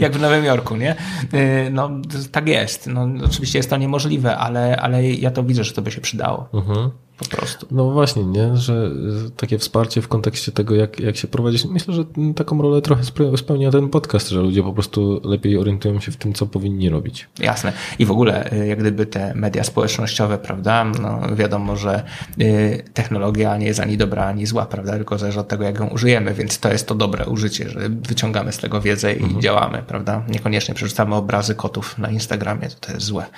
Jak 0.00 0.12
w 0.12 0.20
Nowym 0.20 0.44
Jorku, 0.44 0.76
nie? 0.76 0.96
Y, 1.34 1.70
no, 1.70 1.90
tak 2.32 2.48
jest. 2.48 2.86
No, 2.86 3.08
oczywiście 3.24 3.58
jest 3.58 3.70
to 3.70 3.76
niemożliwe, 3.76 4.36
ale, 4.36 4.76
ale 4.76 5.10
ja 5.10 5.30
to 5.30 5.42
widzę, 5.42 5.64
że 5.64 5.72
to 5.72 5.82
by 5.82 5.90
się 5.90 6.00
przydało. 6.00 6.48
Mhm. 6.54 6.90
Po 7.18 7.24
prostu. 7.36 7.66
No 7.70 7.90
właśnie, 7.90 8.24
nie? 8.24 8.56
Że 8.56 8.90
takie 9.36 9.58
wsparcie 9.58 10.02
w 10.02 10.08
kontekście 10.08 10.52
tego, 10.52 10.74
jak, 10.74 11.00
jak 11.00 11.16
się 11.16 11.28
prowadzić. 11.28 11.64
Myślę, 11.64 11.94
że 11.94 12.04
taką 12.36 12.62
rolę 12.62 12.82
trochę 12.82 13.02
spełnia 13.36 13.70
ten 13.70 13.88
podcast, 13.88 14.28
że 14.28 14.40
ludzie 14.40 14.62
po 14.62 14.72
prostu 14.72 15.20
lepiej 15.24 15.58
orientują 15.58 16.00
się 16.00 16.12
w 16.12 16.16
tym, 16.16 16.32
co 16.32 16.46
powinni 16.46 16.90
robić. 16.90 17.28
Jasne. 17.38 17.72
I 17.98 18.06
w 18.06 18.10
ogóle, 18.10 18.52
y, 18.52 18.66
jak 18.66 18.78
gdyby 18.78 19.06
te 19.06 19.34
media 19.34 19.64
społecznościowe, 19.64 20.38
prawda? 20.38 20.84
No 20.84 21.36
wiadomo, 21.36 21.76
że 21.76 22.02
y, 22.40 22.84
technologia 22.94 23.56
nie 23.56 23.66
jest 23.66 23.80
ani 23.80 23.96
dobra, 23.96 24.26
ani 24.26 24.46
zła, 24.46 24.66
prawda? 24.66 24.92
Tylko 24.92 25.18
zależy 25.18 25.40
od 25.40 25.48
tego, 25.48 25.64
jak 25.64 25.80
ją 25.80 25.88
użyjemy, 25.88 26.34
więc 26.34 26.58
to 26.58 26.72
jest 26.72 26.86
to 26.86 26.94
dobre 26.94 27.26
użycie, 27.26 27.68
że 27.68 27.88
wyciągamy 27.88 28.52
z 28.52 28.58
tego 28.58 28.80
wiedzę 28.80 29.12
i 29.12 29.22
mhm. 29.22 29.40
działamy, 29.40 29.82
prawda? 29.86 30.22
Niekoniecznie 30.28 30.74
przerzucamy 30.74 31.14
obrazy 31.14 31.54
kotów 31.54 31.98
na 31.98 32.10
Instagramie, 32.10 32.68
to 32.68 32.76
to 32.80 32.92
jest 32.92 33.06
złe. 33.06 33.26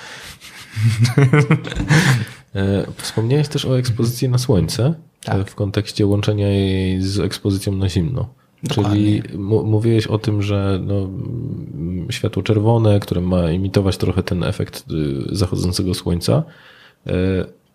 E, 2.57 2.87
wspomniałeś 2.97 3.49
też 3.49 3.65
o 3.65 3.79
ekspozycji 3.79 4.29
na 4.29 4.39
słońce 4.39 4.95
tak. 5.25 5.51
w 5.51 5.55
kontekście 5.55 6.07
łączenia 6.07 6.49
jej 6.49 7.03
z 7.03 7.21
ekspozycją 7.21 7.73
na 7.73 7.89
zimno. 7.89 8.29
Dokładnie. 8.63 8.93
Czyli 8.93 9.39
mówiłeś 9.65 10.07
o 10.07 10.19
tym, 10.19 10.43
że 10.43 10.81
no, 10.87 11.09
światło 12.11 12.43
czerwone, 12.43 13.01
które 13.01 13.21
ma 13.21 13.51
imitować 13.51 13.97
trochę 13.97 14.23
ten 14.23 14.45
efekt 14.45 14.85
y, 14.91 15.37
zachodzącego 15.37 15.95
słońca, 15.95 16.43
e, 17.07 17.13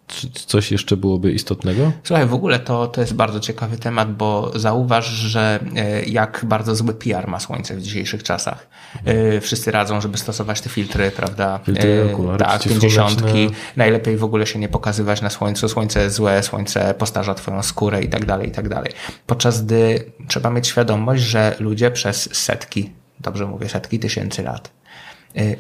czy 0.08 0.30
coś 0.30 0.72
jeszcze 0.72 0.98
byłoby 0.98 1.32
istotnego? 1.32 1.92
Słuchaj, 2.04 2.26
w 2.26 2.34
ogóle 2.34 2.60
to, 2.60 2.88
to 2.88 3.02
jest 3.02 3.14
bardzo 3.14 3.40
ciekawy 3.40 3.78
temat, 3.78 4.16
bo 4.16 4.52
zauważ, 4.56 5.06
że 5.06 5.60
e, 5.76 6.04
jak 6.04 6.42
bardzo 6.48 6.76
zły 6.76 6.94
PR 6.94 7.28
ma 7.28 7.40
słońce 7.40 7.76
w 7.76 7.82
dzisiejszych 7.82 8.24
czasach. 8.24 8.68
E, 9.06 9.42
wszyscy 9.42 9.72
radzą, 9.72 10.02
żeby 10.02 10.18
stosować 10.18 10.62
te 10.62 10.70
filtry, 10.70 11.12
prawda? 11.12 11.60
Filtry, 11.66 12.06
e, 12.10 12.14
okulary, 12.14 12.38
tak, 12.38 12.64
pięćdziesiątki. 12.64 13.50
Najlepiej 13.78 14.18
w 14.18 14.24
ogóle 14.24 14.48
się 14.48 14.60
nie 14.60 14.70
pokazywać 14.70 15.22
na 15.22 15.30
słońcu. 15.30 15.70
Słońce 15.70 16.04
jest 16.04 16.16
złe, 16.16 16.44
słońce 16.44 16.94
postarza 16.94 17.34
twoją 17.34 17.64
skórę 17.64 18.04
i 18.04 18.10
tak 18.10 18.26
dalej, 18.26 18.50
i 18.50 18.52
tak 18.52 18.70
dalej. 18.70 18.92
Podczas 19.28 19.66
gdy 19.66 20.12
trzeba 20.28 20.50
mieć 20.50 20.68
świadomość, 20.68 21.24
że 21.24 21.56
ludzie 21.60 21.92
przez 21.92 22.36
setki, 22.36 22.92
dobrze 23.20 23.46
mówię, 23.46 23.70
setki 23.70 24.00
tysięcy 24.00 24.44
lat 24.44 24.81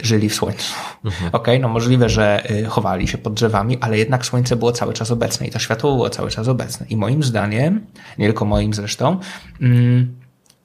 żyli 0.01 0.29
w 0.29 0.35
słońcu. 0.35 0.73
Mhm. 1.05 1.27
Okej, 1.27 1.55
okay, 1.55 1.59
no 1.59 1.67
możliwe, 1.67 2.09
że 2.09 2.51
y, 2.51 2.65
chowali 2.65 3.07
się 3.07 3.17
pod 3.17 3.33
drzewami, 3.33 3.77
ale 3.81 3.97
jednak 3.97 4.25
słońce 4.25 4.55
było 4.55 4.71
cały 4.71 4.93
czas 4.93 5.11
obecne 5.11 5.47
i 5.47 5.51
to 5.51 5.59
światło 5.59 5.91
było 5.91 6.09
cały 6.09 6.29
czas 6.29 6.47
obecne. 6.47 6.85
I 6.89 6.97
moim 6.97 7.23
zdaniem, 7.23 7.85
nie 8.17 8.25
tylko 8.25 8.45
moim 8.45 8.73
zresztą, 8.73 9.19
mm, 9.61 10.21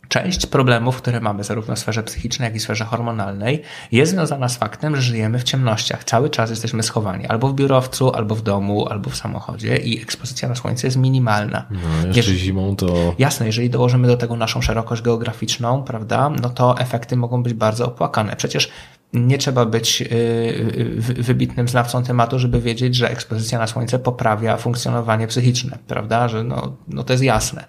Część 0.08 0.46
problemów, 0.46 0.96
które 0.96 1.20
mamy 1.20 1.44
zarówno 1.44 1.76
w 1.76 1.78
sferze 1.78 2.02
psychicznej, 2.02 2.46
jak 2.46 2.56
i 2.56 2.58
w 2.58 2.62
sferze 2.62 2.84
hormonalnej, 2.84 3.62
jest 3.92 4.12
związana 4.12 4.48
z 4.48 4.56
faktem, 4.56 4.96
że 4.96 5.02
żyjemy 5.02 5.38
w 5.38 5.44
ciemnościach. 5.44 6.04
Cały 6.04 6.30
czas 6.30 6.50
jesteśmy 6.50 6.82
schowani 6.82 7.26
albo 7.26 7.48
w 7.48 7.54
biurowcu, 7.54 8.14
albo 8.14 8.34
w 8.34 8.42
domu, 8.42 8.88
albo 8.88 9.10
w 9.10 9.16
samochodzie 9.16 9.76
i 9.76 10.02
ekspozycja 10.02 10.48
na 10.48 10.54
słońce 10.54 10.86
jest 10.86 10.96
minimalna. 10.96 11.66
No, 11.70 11.78
jeszcze 11.96 12.16
jeżeli, 12.16 12.38
zimą 12.38 12.76
to. 12.76 13.14
Jasne, 13.18 13.46
jeżeli 13.46 13.70
dołożymy 13.70 14.08
do 14.08 14.16
tego 14.16 14.36
naszą 14.36 14.60
szerokość 14.60 15.02
geograficzną, 15.02 15.82
prawda, 15.82 16.30
no 16.42 16.50
to 16.50 16.78
efekty 16.78 17.16
mogą 17.16 17.42
być 17.42 17.54
bardzo 17.54 17.86
opłakane. 17.86 18.36
Przecież 18.36 18.70
nie 19.12 19.38
trzeba 19.38 19.66
być 19.66 20.02
y, 20.02 20.06
y, 20.10 21.22
wybitnym 21.22 21.68
znawcą 21.68 22.02
tematu, 22.02 22.38
żeby 22.38 22.60
wiedzieć, 22.60 22.94
że 22.94 23.10
ekspozycja 23.10 23.58
na 23.58 23.66
słońce 23.66 23.98
poprawia 23.98 24.56
funkcjonowanie 24.56 25.26
psychiczne, 25.26 25.78
prawda? 25.86 26.28
Że 26.28 26.44
no, 26.44 26.76
no 26.88 27.04
to 27.04 27.12
jest 27.12 27.24
jasne. 27.24 27.64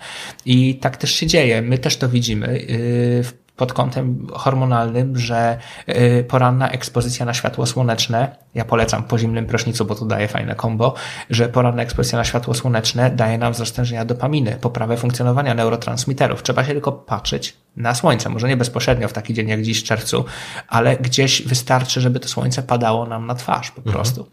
I 0.45 0.75
tak 0.75 0.97
też 0.97 1.11
się 1.11 1.27
dzieje. 1.27 1.61
My 1.61 1.77
też 1.77 1.97
to 1.97 2.09
widzimy 2.09 2.47
y, 2.47 3.46
pod 3.57 3.73
kątem 3.73 4.27
hormonalnym, 4.33 5.17
że 5.19 5.57
y, 5.89 6.25
poranna 6.27 6.69
ekspozycja 6.69 7.25
na 7.25 7.33
światło 7.33 7.65
słoneczne, 7.65 8.35
ja 8.55 8.65
polecam 8.65 9.03
po 9.03 9.17
zimnym 9.17 9.45
prysznicu, 9.45 9.85
bo 9.85 9.95
to 9.95 10.05
daje 10.05 10.27
fajne 10.27 10.55
kombo, 10.55 10.93
że 11.29 11.49
poranna 11.49 11.83
ekspozycja 11.83 12.17
na 12.17 12.23
światło 12.23 12.53
słoneczne 12.53 13.11
daje 13.11 13.37
nam 13.37 13.53
wzrost 13.53 13.77
dopaminy, 14.05 14.57
poprawę 14.61 14.97
funkcjonowania 14.97 15.53
neurotransmiterów. 15.53 16.43
Trzeba 16.43 16.63
się 16.63 16.71
tylko 16.71 16.91
patrzeć 16.91 17.57
na 17.75 17.95
słońce, 17.95 18.29
może 18.29 18.47
nie 18.47 18.57
bezpośrednio 18.57 19.07
w 19.07 19.13
taki 19.13 19.33
dzień 19.33 19.47
jak 19.47 19.61
dziś 19.61 19.81
w 19.81 19.83
czerwcu, 19.83 20.25
ale 20.67 20.97
gdzieś 20.97 21.41
wystarczy, 21.41 22.01
żeby 22.01 22.19
to 22.19 22.27
słońce 22.27 22.63
padało 22.63 23.05
nam 23.05 23.25
na 23.25 23.35
twarz 23.35 23.71
po 23.71 23.81
mhm. 23.81 24.27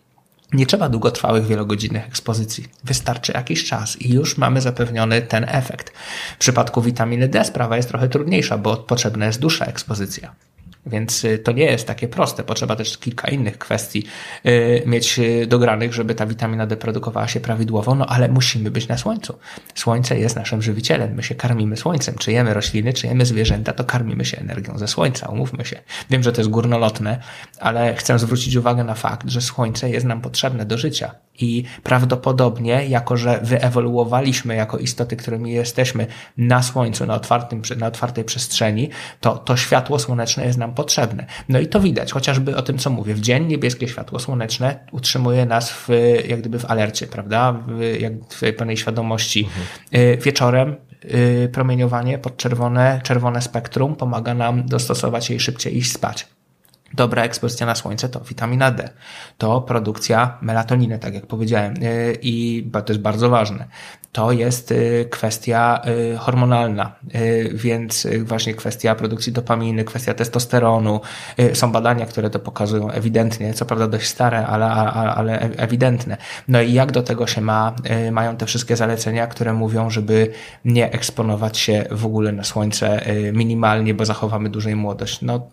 Nie 0.55 0.67
trzeba 0.67 0.89
długotrwałych, 0.89 1.47
wielogodzinnych 1.47 2.07
ekspozycji. 2.07 2.65
Wystarczy 2.85 3.33
jakiś 3.33 3.65
czas 3.65 4.03
i 4.03 4.13
już 4.13 4.39
mamy 4.39 4.61
zapewniony 4.61 5.23
ten 5.23 5.47
efekt. 5.49 5.93
W 6.35 6.39
przypadku 6.39 6.83
witaminy 6.83 7.29
D 7.29 7.45
sprawa 7.45 7.77
jest 7.77 7.89
trochę 7.89 8.09
trudniejsza, 8.09 8.59
bo 8.59 8.77
potrzebna 8.77 9.27
jest 9.27 9.41
dłuższa 9.41 9.65
ekspozycja. 9.65 10.35
Więc 10.87 11.25
y, 11.25 11.39
to 11.39 11.53
nie 11.53 11.65
jest 11.65 11.87
takie 11.87 12.09
proste. 12.09 12.45
Potrzeba 12.45 12.77
też 12.77 12.99
kilka 12.99 13.29
innych 13.29 13.59
kwestii 13.59 14.07
y, 14.47 14.83
mieć 14.87 15.19
y, 15.19 15.47
dogranych, 15.47 15.95
żeby 15.95 16.15
ta 16.15 16.27
witamina 16.27 16.67
D 16.67 16.77
produkowała 16.77 17.29
się 17.29 17.41
prawidłowo, 17.41 17.95
no 17.95 18.07
ale 18.07 18.29
musimy 18.29 18.71
być 18.71 18.89
na 18.89 18.99
słońcu. 18.99 19.39
Słońce 19.75 20.19
jest 20.19 20.37
naszym 20.37 20.63
żywicielem. 20.63 21.15
My 21.15 21.23
się 21.23 21.35
karmimy 21.35 21.77
słońcem. 21.77 22.15
Czy 22.19 22.33
jemy 22.33 22.55
rośliny, 22.55 22.93
czy 22.93 23.07
jemy 23.07 23.27
zwierzęta, 23.27 23.73
to 23.73 23.85
karmimy 23.85 24.25
się 24.25 24.39
energią 24.39 24.79
ze 24.79 24.89
słońca. 24.89 25.29
Umówmy 25.29 25.65
się. 25.65 25.81
Wiem, 26.11 26.23
że 26.23 26.33
to 26.33 26.41
jest 26.41 26.51
górnolotne, 26.51 27.19
ale 27.61 27.95
chcę 27.95 28.19
zwrócić 28.19 28.57
uwagę 28.57 28.85
na 28.85 28.95
fakt, 28.95 29.29
że 29.29 29.41
słońce 29.41 29.91
jest 29.91 30.07
nam 30.07 30.21
potrzebne 30.21 30.65
do 30.65 30.79
życia. 30.79 31.15
I 31.39 31.65
prawdopodobnie, 31.83 32.87
jako 32.87 33.17
że 33.17 33.41
wyewoluowaliśmy 33.43 34.55
jako 34.55 34.79
istoty, 34.79 35.17
którymi 35.17 35.53
jesteśmy 35.53 36.07
na 36.37 36.63
słońcu, 36.63 37.07
na, 37.07 37.15
otwartym, 37.15 37.63
na 37.77 37.87
otwartej 37.87 38.25
przestrzeni, 38.25 38.91
to 39.21 39.37
to 39.37 39.57
światło 39.57 39.99
słoneczne 39.99 40.47
jest 40.47 40.59
nam 40.59 40.74
potrzebne. 40.75 41.27
No 41.49 41.61
i 41.61 41.67
to 41.67 41.81
widać, 41.81 42.13
chociażby 42.13 42.57
o 42.57 42.63
tym, 42.63 42.79
co 42.79 42.91
mówię. 42.91 43.15
W 43.15 43.21
dzień 43.21 43.47
niebieskie 43.47 43.89
światło 43.89 44.19
słoneczne 44.19 44.87
utrzymuje 44.93 45.47
nas 45.47 45.73
w, 45.73 45.89
jak 46.29 46.41
gdyby 46.41 46.59
w 46.59 46.65
alercie, 46.65 47.07
prawda? 47.07 47.53
W, 47.53 48.01
jak 48.01 48.13
w 48.13 48.57
pełnej 48.57 48.77
świadomości. 48.77 49.49
Mhm. 49.93 50.21
Wieczorem 50.21 50.77
y, 51.05 51.49
promieniowanie 51.53 52.19
podczerwone, 52.19 53.01
czerwone 53.03 53.43
spektrum 53.43 53.97
pomaga 53.97 54.35
nam 54.35 54.67
dostosować 54.67 55.31
i 55.31 55.41
szybciej 55.41 55.77
iść 55.77 55.93
spać. 55.93 56.27
Dobra 56.97 57.23
ekspozycja 57.23 57.67
na 57.67 57.75
słońce 57.75 58.09
to 58.09 58.21
witamina 58.21 58.71
D, 58.71 58.89
to 59.39 59.61
produkcja 59.61 60.39
melatoniny, 60.41 60.99
tak 60.99 61.15
jak 61.15 61.27
powiedziałem, 61.27 61.75
y, 61.83 62.19
i 62.23 62.65
to 62.73 62.93
jest 62.93 63.01
bardzo 63.01 63.31
ważne. 63.31 63.65
To 64.13 64.33
jest 64.33 64.73
y, 64.73 65.09
kwestia 65.11 65.81
y, 66.13 66.17
hormonalna, 66.17 66.93
więc 67.55 68.07
właśnie 68.25 68.55
kwestia 68.55 68.95
produkcji 68.95 69.33
dopaminy, 69.33 69.85
kwestia 69.85 70.15
testosteronu. 70.15 71.01
Są 71.53 71.73
badania, 71.73 72.07
które 72.07 72.31
to 72.31 72.39
pokazują 72.39 72.91
ewidentnie, 72.91 73.55
co 73.55 73.65
prawda 73.65 73.87
dość 73.87 74.09
stare, 74.09 74.47
ale, 74.47 74.67
ale 75.15 75.41
ewidentne. 75.41 76.17
No 76.49 76.63
i 76.63 76.73
jak 76.73 76.93
do 76.93 77.03
tego 77.03 77.27
się 77.27 77.41
ma, 77.41 77.75
mają 78.13 78.37
te 78.37 78.47
wszystkie 78.47 78.77
zalecenia, 78.77 79.27
które 79.27 79.53
mówią, 79.53 79.91
żeby 79.91 80.33
nie 80.65 80.93
eksponować 80.93 81.59
się 81.59 81.85
w 81.91 82.07
ogóle 82.07 82.33
na 82.33 82.45
słońce 82.45 83.01
minimalnie, 83.33 83.95
bo 83.95 84.05
zachowamy 84.05 84.51
dłużej 84.51 84.77
młodość. 84.77 85.23
No, 85.23 85.51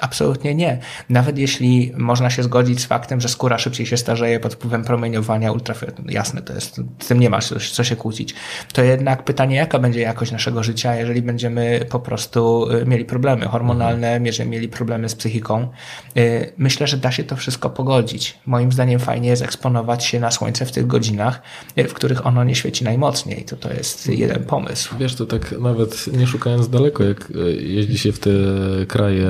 Absolutnie 0.00 0.54
nie. 0.54 0.78
Nawet 1.08 1.38
jeśli 1.38 1.92
można 1.96 2.30
się 2.30 2.42
zgodzić 2.42 2.80
z 2.80 2.84
faktem, 2.84 3.20
że 3.20 3.28
skóra 3.28 3.58
szybciej 3.58 3.86
się 3.86 3.96
starzeje 3.96 4.40
pod 4.40 4.54
wpływem 4.54 4.84
promieniowania 4.84 5.52
ultrafioletowego, 5.52 6.12
jasne 6.12 6.42
to 6.42 6.52
jest, 6.52 6.80
z 6.98 7.06
tym 7.06 7.20
nie 7.20 7.30
ma 7.30 7.40
co, 7.40 7.54
co 7.72 7.84
się 7.84 7.96
kłócić, 7.96 8.34
to 8.72 8.82
jednak 8.82 9.24
pytanie, 9.24 9.56
jaka 9.56 9.78
będzie 9.78 10.00
jakość 10.00 10.32
naszego 10.32 10.62
życia, 10.62 10.96
jeżeli 10.96 11.22
będziemy 11.22 11.86
po 11.90 12.00
prostu 12.00 12.70
y, 12.70 12.86
mieli 12.86 13.04
problemy 13.04 13.46
hormonalne, 13.46 14.06
mhm. 14.06 14.26
jeżeli 14.26 14.50
mieli 14.50 14.68
problemy 14.68 15.08
z 15.08 15.14
psychiką. 15.14 15.68
Y, 16.16 16.52
myślę, 16.58 16.86
że 16.86 16.96
da 16.96 17.12
się 17.12 17.24
to 17.24 17.36
wszystko 17.36 17.70
pogodzić. 17.70 18.38
Moim 18.46 18.72
zdaniem 18.72 19.00
fajnie 19.00 19.28
jest 19.28 19.42
eksponować 19.42 20.04
się 20.04 20.20
na 20.20 20.30
słońce 20.30 20.66
w 20.66 20.72
tych 20.72 20.86
godzinach, 20.86 21.42
y, 21.78 21.84
w 21.84 21.94
których 21.94 22.26
ono 22.26 22.44
nie 22.44 22.54
świeci 22.54 22.84
najmocniej. 22.84 23.44
To 23.44 23.56
to 23.56 23.72
jest 23.72 24.08
jeden 24.08 24.44
pomysł. 24.44 24.94
Wiesz, 24.98 25.14
to 25.14 25.26
tak 25.26 25.54
nawet 25.60 26.06
nie 26.12 26.26
szukając 26.26 26.68
daleko, 26.68 27.04
jak 27.04 27.32
jeździ 27.58 27.98
się 27.98 28.12
w 28.12 28.18
te 28.18 28.30
kraje 28.88 29.28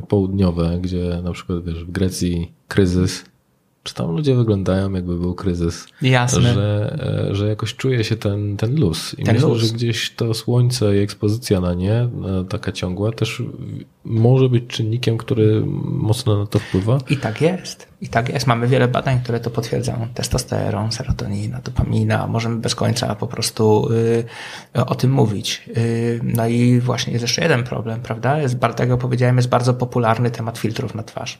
południowe, 0.00 0.78
gdzie 0.82 1.20
na 1.24 1.32
przykład 1.32 1.64
wiesz, 1.64 1.84
w 1.84 1.90
Grecji 1.90 2.52
kryzys, 2.68 3.24
czy 3.82 3.94
tam 3.94 4.10
ludzie 4.10 4.34
wyglądają, 4.34 4.92
jakby 4.92 5.18
był 5.18 5.34
kryzys. 5.34 5.86
Jasne. 6.02 6.54
Że, 6.54 6.96
e, 7.30 7.34
że 7.34 7.48
jakoś 7.48 7.74
czuje 7.74 8.04
się 8.04 8.16
ten, 8.16 8.56
ten 8.56 8.80
luz. 8.80 9.14
I 9.18 9.24
ten 9.24 9.34
myślę, 9.34 9.48
luz. 9.48 9.62
że 9.62 9.74
gdzieś 9.74 10.10
to 10.10 10.34
słońce 10.34 10.96
i 10.96 10.98
ekspozycja 10.98 11.60
na 11.60 11.74
nie, 11.74 11.92
e, 11.92 12.08
taka 12.48 12.72
ciągła, 12.72 13.12
też 13.12 13.42
może 14.04 14.48
być 14.48 14.64
czynnikiem, 14.66 15.18
który 15.18 15.62
mocno 15.84 16.38
na 16.38 16.46
to 16.46 16.58
wpływa. 16.58 16.98
I 17.10 17.16
tak 17.16 17.40
jest. 17.40 17.88
I 18.00 18.08
tak 18.08 18.28
jest. 18.28 18.46
Mamy 18.46 18.66
wiele 18.66 18.88
badań, 18.88 19.20
które 19.22 19.40
to 19.40 19.50
potwierdzają. 19.50 20.08
Testosteron, 20.14 20.92
serotonina, 20.92 21.60
dopamina. 21.60 22.26
Możemy 22.26 22.56
bez 22.56 22.74
końca 22.74 23.14
po 23.14 23.26
prostu 23.26 23.88
y, 24.76 24.84
o 24.86 24.94
tym 24.94 25.10
mówić. 25.10 25.62
Y, 25.76 26.20
no 26.22 26.46
i 26.46 26.80
właśnie 26.80 27.12
jest 27.12 27.22
jeszcze 27.22 27.42
jeden 27.42 27.64
problem, 27.64 28.00
prawda? 28.00 28.38
Jest, 28.38 28.60
tak 28.60 28.88
jak 28.88 28.98
powiedziałem, 28.98 29.36
jest 29.36 29.48
bardzo 29.48 29.74
popularny 29.74 30.30
temat 30.30 30.58
filtrów 30.58 30.94
na 30.94 31.02
twarz. 31.02 31.38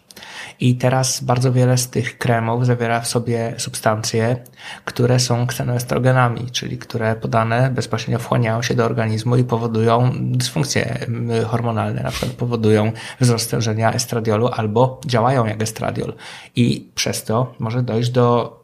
I 0.61 0.77
teraz 0.77 1.21
bardzo 1.21 1.53
wiele 1.53 1.79
z 1.79 1.91
tych 1.91 2.19
kremów 2.19 2.67
zawiera 2.67 3.01
w 3.01 3.09
sobie 3.09 3.55
substancje, 3.57 4.37
które 4.85 5.21
są 5.21 5.47
ksenoestrogenami, 5.47 6.51
czyli 6.51 6.79
które 6.79 7.17
podane 7.17 7.71
bezpośrednio 7.71 8.19
wchłaniają 8.19 8.63
się 8.63 8.75
do 8.75 8.85
organizmu 8.85 9.37
i 9.37 9.45
powodują 9.45 10.13
dysfunkcje 10.21 11.07
hormonalne, 11.47 12.03
na 12.03 12.11
przykład 12.11 12.33
powodują 12.33 12.93
wzrost 13.21 13.45
stężenia 13.45 13.93
estradiolu 13.93 14.49
albo 14.49 15.01
działają 15.07 15.47
jak 15.47 15.63
estradiol 15.63 16.15
i 16.57 16.87
przez 16.95 17.25
to 17.25 17.55
może 17.59 17.83
dojść 17.83 18.11
do 18.11 18.58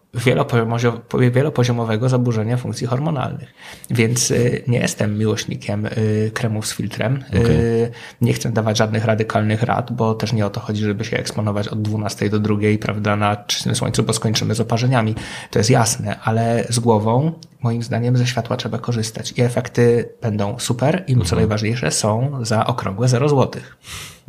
wielopoziomowego 1.31 2.09
zaburzenia 2.09 2.57
funkcji 2.57 2.87
hormonalnych. 2.87 3.55
Więc 3.91 4.31
y, 4.31 4.63
nie 4.67 4.79
jestem 4.79 5.19
miłośnikiem 5.19 5.87
y, 5.87 6.31
kremów 6.35 6.67
z 6.67 6.75
filtrem. 6.75 7.25
Y, 7.35 7.91
Nie 8.21 8.33
chcę 8.33 8.53
dawać 8.53 8.79
żadnych 8.79 9.05
radykalnych 9.05 9.63
rad, 9.63 9.93
bo 9.93 10.15
też 10.15 10.33
nie 10.33 10.47
o 10.47 10.51
to 10.51 10.61
chodzi, 10.61 10.83
żeby 10.83 11.05
się 11.05 11.17
eksponować 11.17 11.69
od 11.69 11.83
12 11.83 12.31
do 12.31 12.41
2, 12.41 12.57
prawda, 12.81 13.17
na 13.17 13.37
czystym 13.37 13.75
słońcu, 13.75 14.03
bo 14.03 14.13
skończymy 14.13 14.55
z 14.55 14.61
oparzeniami. 14.61 15.15
To 15.51 15.59
jest 15.59 15.71
jasne, 15.71 16.19
ale 16.21 16.65
z 16.69 16.79
głową, 16.79 17.33
moim 17.63 17.83
zdaniem, 17.83 18.17
ze 18.17 18.27
światła 18.27 18.57
trzeba 18.57 18.79
korzystać 18.79 19.33
i 19.37 19.43
efekty 19.43 20.09
będą 20.23 20.59
super 20.59 21.05
i 21.07 21.17
co 21.21 21.37
najważniejsze, 21.37 21.91
są 21.91 22.39
za 22.43 22.67
okrągłe 22.67 23.09
0 23.09 23.29
złotych. 23.29 23.77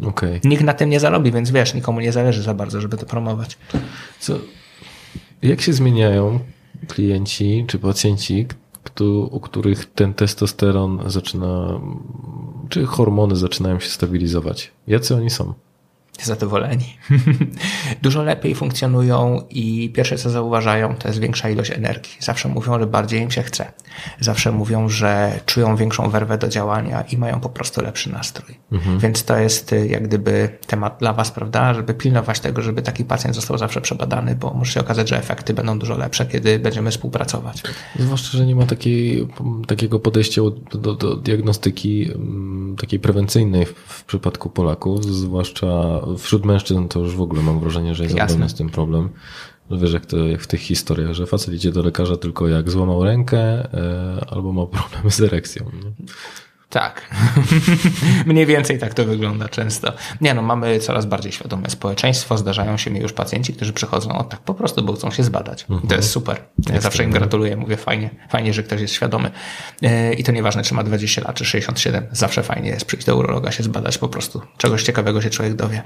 Okej. 0.03 0.41
Nikt 0.43 0.63
na 0.63 0.73
tym 0.73 0.89
nie 0.89 0.99
zarobi, 0.99 1.31
więc 1.31 1.51
wiesz, 1.51 1.73
nikomu 1.73 1.99
nie 1.99 2.11
zależy 2.11 2.43
za 2.43 2.53
bardzo, 2.53 2.81
żeby 2.81 2.97
to 2.97 3.05
promować. 3.05 3.57
Co, 4.19 4.33
jak 5.41 5.61
się 5.61 5.73
zmieniają 5.73 6.39
klienci 6.87 7.65
czy 7.67 7.79
pacjenci, 7.79 8.47
u 9.31 9.39
których 9.39 9.85
ten 9.85 10.13
testosteron 10.13 10.99
zaczyna, 11.05 11.81
czy 12.69 12.85
hormony 12.85 13.35
zaczynają 13.35 13.79
się 13.79 13.89
stabilizować? 13.89 14.71
Jacy 14.87 15.15
oni 15.15 15.29
są? 15.29 15.53
Zadowoleni. 16.23 16.97
Dużo 18.01 18.23
lepiej 18.23 18.55
funkcjonują 18.55 19.41
i 19.49 19.89
pierwsze 19.89 20.17
co 20.17 20.29
zauważają 20.29 20.95
to 20.95 21.07
jest 21.07 21.19
większa 21.19 21.49
ilość 21.49 21.71
energii. 21.71 22.11
Zawsze 22.19 22.49
mówią, 22.49 22.79
że 22.79 22.87
bardziej 22.87 23.21
im 23.21 23.31
się 23.31 23.43
chce. 23.43 23.71
Zawsze 24.19 24.51
mówią, 24.51 24.89
że 24.89 25.39
czują 25.45 25.75
większą 25.75 26.09
werwę 26.09 26.37
do 26.37 26.47
działania 26.47 27.01
i 27.01 27.17
mają 27.17 27.39
po 27.39 27.49
prostu 27.49 27.81
lepszy 27.81 28.11
nastrój. 28.11 28.55
Więc 28.99 29.23
to 29.23 29.37
jest 29.37 29.73
y, 29.73 29.87
jak 29.87 30.03
gdyby 30.03 30.49
temat 30.67 30.95
dla 30.99 31.13
Was, 31.13 31.31
prawda, 31.31 31.73
żeby 31.73 31.93
pilnować 31.93 32.39
tego, 32.39 32.61
żeby 32.61 32.81
taki 32.81 33.05
pacjent 33.05 33.35
został 33.35 33.57
zawsze 33.57 33.81
przebadany, 33.81 34.35
bo 34.35 34.53
może 34.53 34.71
się 34.71 34.79
okazać, 34.79 35.09
że 35.09 35.17
efekty 35.17 35.53
będą 35.53 35.79
dużo 35.79 35.97
lepsze, 35.97 36.25
kiedy 36.25 36.59
będziemy 36.59 36.91
współpracować. 36.91 37.63
Zwłaszcza, 37.99 38.37
że 38.37 38.45
nie 38.45 38.55
ma 38.55 38.65
takiej, 38.65 39.27
takiego 39.67 39.99
podejścia 39.99 40.41
do, 40.71 40.93
do 40.93 41.15
diagnostyki 41.15 42.11
mm, 42.15 42.75
takiej 42.75 42.99
prewencyjnej 42.99 43.65
w, 43.65 43.69
w 43.69 44.03
przypadku 44.05 44.49
Polaków, 44.49 45.05
zwłaszcza 45.05 46.01
wśród 46.17 46.45
mężczyzn 46.45 46.87
to 46.87 46.99
już 46.99 47.15
w 47.15 47.21
ogóle 47.21 47.41
mam 47.41 47.59
wrażenie, 47.59 47.95
że 47.95 48.03
jest 48.03 48.15
Jasne. 48.15 48.33
ogromny 48.35 48.49
z 48.49 48.53
tym 48.53 48.69
problem. 48.69 49.09
Że 49.71 49.77
Wiesz, 49.77 49.93
jak, 49.93 50.05
to, 50.05 50.17
jak 50.17 50.41
w 50.41 50.47
tych 50.47 50.61
historiach, 50.61 51.13
że 51.13 51.25
facet 51.25 51.53
idzie 51.53 51.71
do 51.71 51.83
lekarza 51.83 52.17
tylko 52.17 52.47
jak 52.47 52.71
złamał 52.71 53.03
rękę 53.03 53.39
e, 53.39 54.25
albo 54.29 54.53
ma 54.53 54.65
problemy 54.65 55.11
z 55.11 55.21
erekcją. 55.21 55.65
Nie? 55.65 56.05
Tak. 56.69 57.01
Mniej 58.25 58.45
więcej 58.45 58.79
tak 58.79 58.93
to 58.93 59.05
wygląda 59.05 59.49
często. 59.49 59.93
Nie 60.21 60.33
no, 60.33 60.41
mamy 60.41 60.79
coraz 60.79 61.05
bardziej 61.05 61.31
świadome 61.31 61.69
społeczeństwo. 61.69 62.37
Zdarzają 62.37 62.77
się 62.77 62.91
mi 62.91 62.99
już 62.99 63.13
pacjenci, 63.13 63.53
którzy 63.53 63.73
przychodzą 63.73 64.17
o 64.17 64.23
tak 64.23 64.39
po 64.39 64.53
prostu, 64.53 64.83
bo 64.83 64.93
chcą 64.93 65.11
się 65.11 65.23
zbadać. 65.23 65.65
I 65.83 65.87
to 65.87 65.95
jest 65.95 66.11
super. 66.11 66.41
Ja 66.69 66.81
zawsze 66.81 67.03
im 67.03 67.11
gratuluję, 67.11 67.57
mówię 67.57 67.77
fajnie, 67.77 68.09
fajnie, 68.29 68.53
że 68.53 68.63
ktoś 68.63 68.81
jest 68.81 68.93
świadomy. 68.93 69.31
Yy, 69.81 70.13
I 70.13 70.23
to 70.23 70.31
nieważne, 70.31 70.63
czy 70.63 70.73
ma 70.73 70.83
20 70.83 71.21
lat, 71.21 71.35
czy 71.35 71.45
67. 71.45 72.07
Zawsze 72.11 72.43
fajnie 72.43 72.69
jest 72.69 72.85
przyjść 72.85 73.05
do 73.05 73.17
urologa, 73.17 73.51
się 73.51 73.63
zbadać 73.63 73.97
po 73.97 74.07
prostu. 74.07 74.41
Czegoś 74.57 74.83
ciekawego 74.83 75.21
się 75.21 75.29
człowiek 75.29 75.55
dowie 75.55 75.81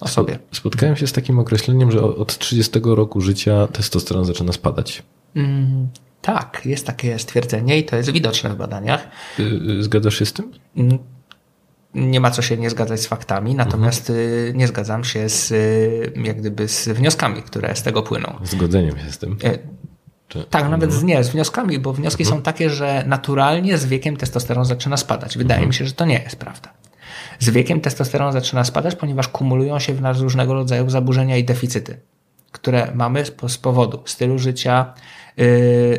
o 0.00 0.08
sobie. 0.08 0.38
Spotkałem 0.52 0.96
się 0.96 1.06
z 1.06 1.12
takim 1.12 1.38
określeniem, 1.38 1.90
że 1.90 2.02
od 2.02 2.38
30 2.38 2.80
roku 2.84 3.20
życia 3.20 3.66
testosteron 3.66 4.24
zaczyna 4.24 4.52
spadać. 4.52 5.02
Mm, 5.36 5.88
tak, 6.22 6.62
jest 6.64 6.86
takie 6.86 7.18
stwierdzenie 7.18 7.78
i 7.78 7.84
to 7.84 7.96
jest 7.96 8.10
widoczne 8.10 8.50
w 8.50 8.56
badaniach. 8.56 9.08
Y, 9.38 9.42
y, 9.42 9.82
Zgadzasz 9.82 10.18
się 10.18 10.26
z 10.26 10.32
tym? 10.32 10.52
Nie 11.94 12.20
ma 12.20 12.30
co 12.30 12.42
się 12.42 12.56
nie 12.56 12.70
zgadzać 12.70 13.00
z 13.00 13.06
faktami, 13.06 13.54
natomiast 13.54 14.10
y, 14.10 14.52
nie 14.56 14.68
zgadzam 14.68 15.04
się 15.04 15.28
z, 15.28 15.54
jak 16.16 16.40
gdyby 16.40 16.68
z 16.68 16.88
wnioskami, 16.88 17.42
które 17.42 17.76
z 17.76 17.82
tego 17.82 18.02
płyną. 18.02 18.38
Zgodzeniem 18.42 18.98
się 18.98 19.12
z 19.12 19.18
tym. 19.18 19.36
Tak, 20.50 20.68
nawet 20.68 20.92
z, 20.92 21.02
nie, 21.02 21.24
z 21.24 21.28
wnioskami, 21.28 21.78
bo 21.78 21.92
wnioski 21.92 22.24
są 22.24 22.42
takie, 22.42 22.70
że 22.70 23.04
naturalnie 23.06 23.78
z 23.78 23.86
wiekiem 23.86 24.16
testosteron 24.16 24.64
zaczyna 24.64 24.96
spadać. 24.96 25.38
Wydaje 25.38 25.66
mi 25.66 25.74
się, 25.74 25.86
że 25.86 25.92
to 25.92 26.04
nie 26.04 26.22
jest 26.22 26.36
prawda. 26.36 26.72
Z 27.38 27.50
wiekiem 27.50 27.80
testosteron 27.80 28.32
zaczyna 28.32 28.64
spadać, 28.64 28.94
ponieważ 28.94 29.28
kumulują 29.28 29.78
się 29.78 29.94
w 29.94 30.00
nas 30.00 30.20
różnego 30.20 30.54
rodzaju 30.54 30.90
zaburzenia 30.90 31.36
i 31.36 31.44
deficyty, 31.44 32.00
które 32.52 32.92
mamy 32.94 33.24
z, 33.24 33.58
powodu 33.58 34.02
stylu 34.04 34.38
życia, 34.38 34.94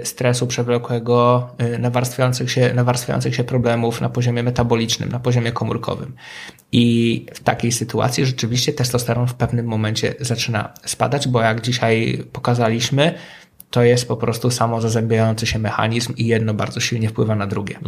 stresu 0.03 0.47
przewlekłego, 0.47 1.49
yy, 1.59 1.79
nawarstwiających, 1.79 2.51
się, 2.51 2.73
nawarstwiających 2.73 3.35
się 3.35 3.43
problemów 3.43 4.01
na 4.01 4.09
poziomie 4.09 4.43
metabolicznym, 4.43 5.09
na 5.09 5.19
poziomie 5.19 5.51
komórkowym. 5.51 6.15
I 6.71 7.25
w 7.33 7.39
takiej 7.39 7.71
sytuacji 7.71 8.25
rzeczywiście 8.25 8.73
testosteron 8.73 9.27
w 9.27 9.33
pewnym 9.33 9.65
momencie 9.65 10.15
zaczyna 10.19 10.73
spadać, 10.85 11.27
bo 11.27 11.41
jak 11.41 11.61
dzisiaj 11.61 12.23
pokazaliśmy, 12.31 13.13
to 13.73 13.83
jest 13.83 14.07
po 14.07 14.17
prostu 14.17 14.51
samo 14.51 14.81
zazębiający 14.81 15.45
się 15.45 15.59
mechanizm 15.59 16.13
i 16.17 16.27
jedno 16.27 16.53
bardzo 16.53 16.79
silnie 16.79 17.09
wpływa 17.09 17.35
na 17.35 17.47
drugie. 17.47 17.79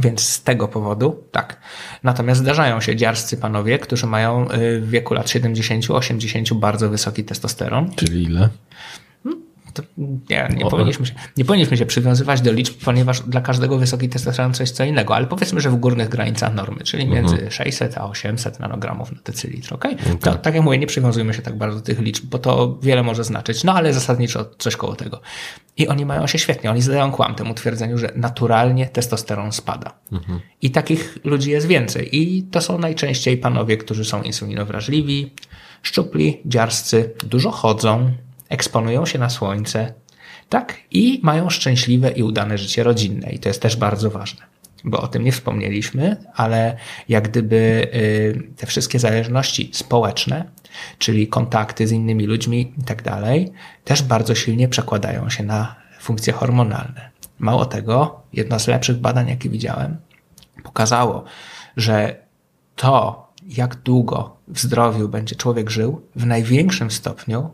Więc 0.00 0.28
z 0.28 0.42
tego 0.42 0.68
powodu 0.68 1.24
tak. 1.32 1.60
Natomiast 2.02 2.40
zdarzają 2.40 2.80
się 2.80 2.96
dziarscy 2.96 3.36
panowie, 3.36 3.78
którzy 3.78 4.06
mają 4.06 4.50
y, 4.50 4.80
w 4.80 4.90
wieku 4.90 5.14
lat 5.14 5.26
70-80 5.26 6.54
bardzo 6.54 6.90
wysoki 6.90 7.24
testosteron. 7.24 7.90
Czyli 7.96 8.22
ile? 8.22 8.48
Nie, 10.30 10.48
nie, 10.56 10.66
powinniśmy 10.70 11.06
się, 11.06 11.14
nie 11.36 11.44
powinniśmy 11.44 11.76
się 11.76 11.86
przywiązywać 11.86 12.40
do 12.40 12.52
liczb, 12.52 12.74
ponieważ 12.84 13.20
dla 13.20 13.40
każdego 13.40 13.78
wysoki 13.78 14.08
testosteron 14.08 14.52
to 14.52 14.62
jest 14.62 14.76
co 14.76 14.84
innego, 14.84 15.14
ale 15.14 15.26
powiedzmy, 15.26 15.60
że 15.60 15.70
w 15.70 15.76
górnych 15.76 16.08
granicach 16.08 16.54
normy, 16.54 16.84
czyli 16.84 17.06
między 17.06 17.50
600 17.50 17.98
a 17.98 18.04
800 18.04 18.60
nanogramów 18.60 19.12
na 19.12 19.18
decylitr, 19.24 19.74
okay? 19.74 19.96
To, 20.20 20.34
tak 20.34 20.54
jak 20.54 20.64
mówię, 20.64 20.78
nie 20.78 20.86
przywiązujmy 20.86 21.34
się 21.34 21.42
tak 21.42 21.58
bardzo 21.58 21.78
do 21.78 21.84
tych 21.84 22.00
liczb, 22.00 22.24
bo 22.24 22.38
to 22.38 22.78
wiele 22.82 23.02
może 23.02 23.24
znaczyć, 23.24 23.64
no 23.64 23.74
ale 23.74 23.92
zasadniczo 23.92 24.44
coś 24.58 24.76
koło 24.76 24.96
tego. 24.96 25.20
I 25.76 25.88
oni 25.88 26.06
mają 26.06 26.26
się 26.26 26.38
świetnie, 26.38 26.70
oni 26.70 26.82
zadają 26.82 27.12
kłam 27.12 27.34
temu 27.34 27.54
twierdzeniu, 27.54 27.98
że 27.98 28.12
naturalnie 28.16 28.86
testosteron 28.86 29.52
spada. 29.52 29.92
I 30.62 30.70
takich 30.70 31.18
ludzi 31.24 31.50
jest 31.50 31.66
więcej 31.66 32.16
i 32.16 32.42
to 32.42 32.60
są 32.60 32.78
najczęściej 32.78 33.38
panowie, 33.38 33.76
którzy 33.76 34.04
są 34.04 34.22
insulinowrażliwi, 34.22 35.30
szczupli, 35.82 36.40
dziarscy, 36.44 37.12
dużo 37.24 37.50
chodzą, 37.50 38.12
eksponują 38.48 39.06
się 39.06 39.18
na 39.18 39.30
słońce, 39.30 39.94
tak, 40.48 40.78
i 40.90 41.20
mają 41.22 41.50
szczęśliwe 41.50 42.10
i 42.10 42.22
udane 42.22 42.58
życie 42.58 42.82
rodzinne. 42.82 43.30
I 43.30 43.38
to 43.38 43.48
jest 43.48 43.62
też 43.62 43.76
bardzo 43.76 44.10
ważne, 44.10 44.42
bo 44.84 45.00
o 45.00 45.08
tym 45.08 45.24
nie 45.24 45.32
wspomnieliśmy, 45.32 46.16
ale 46.34 46.76
jak 47.08 47.28
gdyby 47.28 47.56
y, 47.94 48.42
te 48.56 48.66
wszystkie 48.66 48.98
zależności 48.98 49.70
społeczne, 49.72 50.44
czyli 50.98 51.28
kontakty 51.28 51.86
z 51.86 51.92
innymi 51.92 52.26
ludźmi 52.26 52.72
i 52.78 52.84
tak 52.84 53.02
dalej, 53.02 53.52
też 53.84 54.02
bardzo 54.02 54.34
silnie 54.34 54.68
przekładają 54.68 55.30
się 55.30 55.44
na 55.44 55.76
funkcje 56.00 56.32
hormonalne. 56.32 57.10
Mało 57.38 57.66
tego, 57.66 58.20
jedno 58.32 58.60
z 58.60 58.66
lepszych 58.66 58.96
badań, 58.96 59.28
jakie 59.28 59.48
widziałem, 59.48 59.96
pokazało, 60.62 61.24
że 61.76 62.16
to, 62.76 63.26
jak 63.48 63.74
długo 63.76 64.36
w 64.48 64.60
zdrowiu 64.60 65.08
będzie 65.08 65.36
człowiek 65.36 65.70
żył, 65.70 66.02
w 66.16 66.26
największym 66.26 66.90
stopniu 66.90 67.50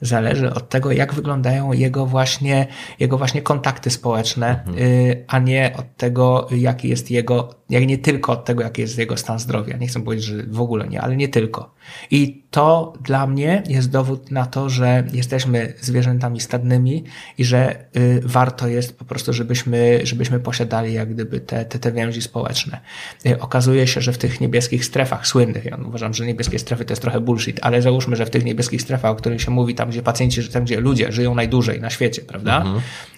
zależy 0.00 0.54
od 0.54 0.68
tego, 0.68 0.92
jak 0.92 1.14
wyglądają 1.14 1.72
jego 1.72 2.06
właśnie, 2.06 2.66
jego 2.98 3.18
właśnie 3.18 3.42
kontakty 3.42 3.90
społeczne, 3.90 4.64
y, 4.78 5.24
a 5.28 5.38
nie 5.38 5.72
od 5.78 5.96
tego, 5.96 6.48
jaki 6.50 6.88
jest 6.88 7.10
jego, 7.10 7.59
jak 7.70 7.86
nie 7.86 7.98
tylko 7.98 8.32
od 8.32 8.44
tego, 8.44 8.62
jaki 8.62 8.82
jest 8.82 8.98
jego 8.98 9.16
stan 9.16 9.38
zdrowia. 9.38 9.76
Nie 9.76 9.86
chcę 9.86 10.04
powiedzieć, 10.04 10.26
że 10.26 10.42
w 10.42 10.60
ogóle 10.60 10.88
nie, 10.88 11.00
ale 11.00 11.16
nie 11.16 11.28
tylko. 11.28 11.74
I 12.10 12.42
to 12.50 12.92
dla 13.02 13.26
mnie 13.26 13.62
jest 13.68 13.90
dowód 13.90 14.30
na 14.30 14.46
to, 14.46 14.70
że 14.70 15.04
jesteśmy 15.12 15.74
zwierzętami 15.80 16.40
stadnymi 16.40 17.04
i 17.38 17.44
że 17.44 17.84
y, 17.96 18.20
warto 18.24 18.68
jest 18.68 18.98
po 18.98 19.04
prostu, 19.04 19.32
żebyśmy, 19.32 20.00
żebyśmy 20.02 20.40
posiadali 20.40 20.94
jak 20.94 21.14
gdyby 21.14 21.40
te, 21.40 21.64
te, 21.64 21.78
te 21.78 21.92
więzi 21.92 22.22
społeczne. 22.22 22.80
Y, 23.26 23.40
okazuje 23.40 23.86
się, 23.86 24.00
że 24.00 24.12
w 24.12 24.18
tych 24.18 24.40
niebieskich 24.40 24.84
strefach 24.84 25.26
słynnych, 25.26 25.64
ja 25.64 25.78
uważam, 25.86 26.14
że 26.14 26.26
niebieskie 26.26 26.58
strefy 26.58 26.84
to 26.84 26.92
jest 26.92 27.02
trochę 27.02 27.20
bullshit, 27.20 27.58
ale 27.62 27.82
załóżmy, 27.82 28.16
że 28.16 28.26
w 28.26 28.30
tych 28.30 28.44
niebieskich 28.44 28.82
strefach, 28.82 29.10
o 29.10 29.14
których 29.14 29.42
się 29.42 29.50
mówi, 29.50 29.74
tam 29.74 29.90
gdzie 29.90 30.02
pacjenci, 30.02 30.48
tam 30.48 30.64
gdzie 30.64 30.80
ludzie 30.80 31.12
żyją 31.12 31.34
najdłużej 31.34 31.80
na 31.80 31.90
świecie, 31.90 32.22
prawda? 32.22 32.64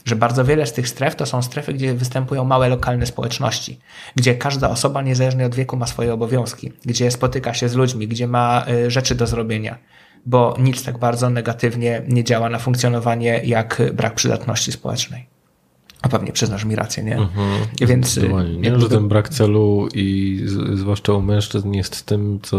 Że 0.05 0.17
bardzo 0.17 0.45
wiele 0.45 0.67
z 0.67 0.73
tych 0.73 0.89
stref 0.89 1.17
to 1.17 1.27
są 1.27 1.43
strefy, 1.43 1.73
gdzie 1.73 1.95
występują 1.95 2.45
małe 2.45 2.69
lokalne 2.69 3.07
społeczności, 3.07 3.79
gdzie 4.17 4.35
każda 4.43 4.71
osoba 4.71 5.03
niezależnie 5.03 5.47
od 5.47 5.55
wieku 5.55 5.77
ma 5.77 5.87
swoje 5.87 6.15
obowiązki, 6.15 6.73
gdzie 6.85 7.11
spotyka 7.11 7.55
się 7.55 7.69
z 7.69 7.75
ludźmi, 7.75 8.09
gdzie 8.09 8.27
ma 8.27 8.65
y, 8.69 8.91
rzeczy 8.91 9.15
do 9.15 9.27
zrobienia, 9.27 9.79
bo 10.27 10.57
nic 10.59 10.85
tak 10.85 10.99
bardzo 10.99 11.31
negatywnie 11.31 12.03
nie 12.09 12.25
działa 12.25 12.49
na 12.49 12.59
funkcjonowanie 12.59 13.41
jak 13.45 13.83
brak 13.95 14.15
przydatności 14.15 14.73
społecznej. 14.73 15.27
A 16.03 16.09
pewnie 16.09 16.33
przyznasz 16.33 16.65
mi 16.65 16.77
rację, 16.77 17.05
nie? 17.05 17.17
Mhm, 17.17 17.61
Więc 17.81 18.17
nie, 18.17 18.69
jakby... 18.69 18.81
że 18.81 18.89
ten 18.89 19.09
brak 19.09 19.29
celu 19.29 19.89
i 19.95 20.41
z, 20.45 20.79
zwłaszcza 20.79 21.13
u 21.13 21.23
mężczyzn 21.23 21.73
jest 21.73 22.07
tym, 22.07 22.39
co 22.43 22.57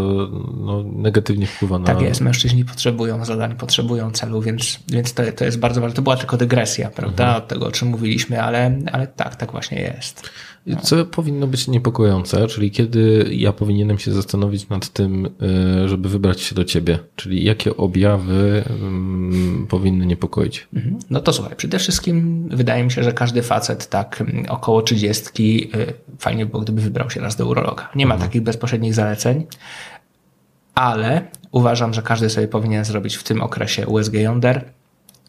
no, 0.60 0.82
negatywnie 0.82 1.46
wpływa 1.46 1.78
na... 1.78 1.86
Tak 1.86 2.00
jest, 2.00 2.20
mężczyźni 2.20 2.64
potrzebują 2.64 3.24
zadań, 3.24 3.56
potrzebują 3.56 4.10
celu, 4.10 4.40
więc, 4.42 4.78
więc 4.88 5.14
to, 5.14 5.22
to 5.36 5.44
jest 5.44 5.58
bardzo 5.58 5.80
ważne. 5.80 5.96
To 5.96 6.02
była 6.02 6.16
tylko 6.16 6.36
dygresja, 6.36 6.90
prawda, 6.90 7.24
mhm. 7.24 7.42
od 7.42 7.48
tego, 7.48 7.66
o 7.66 7.72
czym 7.72 7.88
mówiliśmy, 7.88 8.42
ale, 8.42 8.78
ale 8.92 9.06
tak, 9.06 9.36
tak 9.36 9.52
właśnie 9.52 9.80
jest. 9.80 10.30
Co 10.82 11.04
powinno 11.04 11.46
być 11.46 11.68
niepokojące, 11.68 12.46
czyli 12.46 12.70
kiedy 12.70 13.28
ja 13.30 13.52
powinienem 13.52 13.98
się 13.98 14.12
zastanowić 14.12 14.68
nad 14.68 14.88
tym, 14.88 15.26
y, 15.84 15.88
żeby 15.88 16.08
wybrać 16.08 16.40
się 16.40 16.54
do 16.54 16.64
ciebie, 16.64 16.98
czyli 17.16 17.44
jakie 17.44 17.76
objawy 17.76 18.64
mm, 18.80 19.66
powinny 19.66 20.06
niepokoić? 20.06 20.68
Mhm. 20.74 20.98
No 21.10 21.20
to 21.20 21.32
słuchaj, 21.32 21.56
przede 21.56 21.78
wszystkim 21.78 22.48
wydaje 22.48 22.84
mi 22.84 22.90
się, 22.90 23.02
że 23.02 23.12
każdy 23.12 23.42
facet 23.42 23.88
tak 23.88 24.20
mm, 24.20 24.44
około 24.48 24.82
trzydziestki 24.82 25.70
y, 25.76 25.94
fajnie 26.18 26.46
było, 26.46 26.62
gdyby 26.62 26.82
wybrał 26.82 27.10
się 27.10 27.20
raz 27.20 27.36
do 27.36 27.46
urologa. 27.46 27.88
Nie 27.94 28.06
ma 28.06 28.14
mhm. 28.14 28.30
takich 28.30 28.42
bezpośrednich 28.42 28.94
zaleceń, 28.94 29.46
ale 30.74 31.28
uważam, 31.50 31.94
że 31.94 32.02
każdy 32.02 32.30
sobie 32.30 32.48
powinien 32.48 32.84
zrobić 32.84 33.16
w 33.16 33.22
tym 33.22 33.42
okresie 33.42 33.86
USG 33.86 34.14
jąder, 34.14 34.64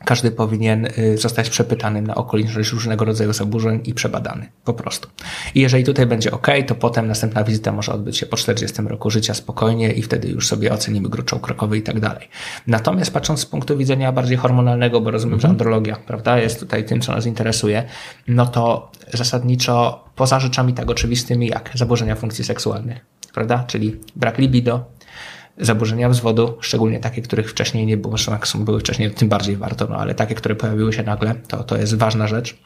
każdy 0.06 0.32
powinien 0.32 0.86
y, 0.86 1.18
zostać 1.18 1.50
przepytany 1.50 2.02
na 2.02 2.16
okoliczność 2.16 2.72
różnego 2.72 3.06
rodzaju 3.06 3.34
zaburzeń 3.34 3.82
i 3.86 3.94
przebadany. 3.94 4.50
Po 4.64 4.74
prostu. 4.74 5.10
I 5.56 5.62
jeżeli 5.62 5.84
tutaj 5.84 6.06
będzie 6.06 6.32
ok, 6.32 6.48
to 6.68 6.76
potem 6.76 7.08
następna 7.08 7.44
wizyta 7.44 7.72
może 7.72 7.94
odbyć 7.94 8.18
się 8.18 8.26
po 8.26 8.38
40 8.38 8.82
roku 8.82 9.10
życia 9.10 9.34
spokojnie 9.34 9.92
i 9.92 10.02
wtedy 10.02 10.28
już 10.28 10.48
sobie 10.48 10.74
ocenimy 10.74 11.10
gruczoł 11.10 11.40
krokowy 11.40 11.78
i 11.78 11.82
tak 11.82 12.00
dalej. 12.00 12.28
Natomiast 12.68 13.14
patrząc 13.14 13.40
z 13.40 13.46
punktu 13.46 13.78
widzenia 13.78 14.12
bardziej 14.12 14.38
hormonalnego, 14.38 15.02
bo 15.02 15.12
rozumiem, 15.12 15.40
że 15.40 15.48
mhm. 15.48 15.52
andrologia, 15.52 15.96
prawda, 16.08 16.40
jest 16.40 16.60
tutaj 16.60 16.86
tym, 16.86 17.02
co 17.02 17.12
nas 17.12 17.26
interesuje, 17.26 17.84
no 18.28 18.46
to 18.46 18.92
zasadniczo 19.14 20.06
poza 20.16 20.40
rzeczami 20.40 20.74
tak 20.74 20.90
oczywistymi 20.90 21.48
jak 21.48 21.72
zaburzenia 21.76 22.16
funkcji 22.16 22.44
seksualnych, 22.44 23.06
prawda, 23.34 23.64
czyli 23.68 24.00
brak 24.16 24.38
libido, 24.38 24.95
zaburzenia 25.58 26.10
wzwodu, 26.10 26.58
szczególnie 26.60 27.00
takie, 27.00 27.22
których 27.22 27.52
wcześniej 27.52 27.86
nie 27.86 27.98
było, 27.98 28.18
zresztą 28.18 28.32
jak 28.32 28.48
są 28.48 28.66
były 28.66 28.80
wcześniej, 28.80 29.12
tym 29.12 29.30
bardziej 29.30 29.56
warto, 29.58 29.88
no 29.90 29.98
ale 29.98 30.16
takie, 30.16 30.36
które 30.36 30.56
pojawiły 30.56 30.94
się 30.94 31.04
nagle, 31.04 31.36
to, 31.48 31.64
to 31.64 31.78
jest 31.78 31.96
ważna 31.96 32.28
rzecz. 32.28 32.58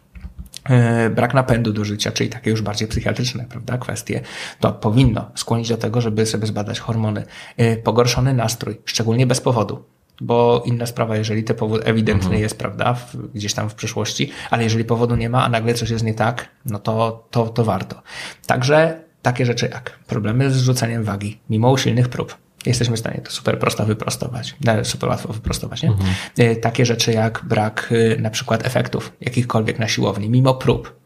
E, 0.70 1.10
brak 1.10 1.34
napędu 1.34 1.74
do 1.74 1.86
życia, 1.86 2.12
czyli 2.12 2.30
takie 2.30 2.52
już 2.52 2.62
bardziej 2.62 2.88
psychiatryczne, 2.88 3.46
prawda, 3.50 3.78
kwestie, 3.78 4.22
to 4.60 4.72
powinno 4.72 5.32
skłonić 5.36 5.70
do 5.70 5.78
tego, 5.78 6.02
żeby 6.02 6.26
sobie 6.26 6.48
zbadać 6.48 6.80
hormony. 6.80 7.24
E, 7.58 7.78
pogorszony 7.78 8.34
nastrój, 8.34 8.78
szczególnie 8.86 9.28
bez 9.28 9.42
powodu, 9.42 9.84
bo 10.22 10.64
inna 10.66 10.86
sprawa, 10.86 11.18
jeżeli 11.18 11.44
ten 11.44 11.56
powód 11.56 11.82
ewidentny 11.86 12.26
mhm. 12.26 12.42
jest, 12.42 12.58
prawda, 12.58 12.94
w, 12.94 13.16
gdzieś 13.34 13.54
tam 13.54 13.70
w 13.70 13.76
przyszłości, 13.76 14.32
ale 14.50 14.64
jeżeli 14.64 14.86
powodu 14.86 15.16
nie 15.16 15.30
ma, 15.30 15.46
a 15.46 15.50
nagle 15.50 15.74
coś 15.74 15.90
jest 15.90 16.04
nie 16.04 16.14
tak, 16.14 16.50
no 16.66 16.80
to, 16.80 17.28
to, 17.32 17.48
to 17.48 17.64
warto. 17.64 18.02
Także 18.48 19.02
takie 19.22 19.46
rzeczy 19.46 19.70
jak 19.72 20.00
problemy 20.08 20.52
z 20.52 20.62
rzuceniem 20.62 21.04
wagi, 21.04 21.40
mimo 21.50 21.72
usilnych 21.72 22.10
prób, 22.10 22.38
jesteśmy 22.66 22.96
w 22.96 23.00
stanie 23.00 23.22
to 23.22 23.32
super 23.32 23.60
prosto 23.60 23.86
wyprostować, 23.86 24.56
super 24.84 25.10
łatwo 25.10 25.34
wyprostować. 25.34 25.84
Nie? 25.84 25.90
Mhm. 25.90 26.10
E, 26.38 26.56
takie 26.56 26.86
rzeczy 26.86 27.12
jak 27.12 27.46
brak 27.46 27.94
e, 28.18 28.22
na 28.22 28.30
przykład 28.30 28.66
efektów 28.66 29.12
jakichkolwiek 29.22 29.80
na 29.80 29.88
siłowni, 29.88 30.30
mimo 30.30 30.54
prób. 30.54 31.00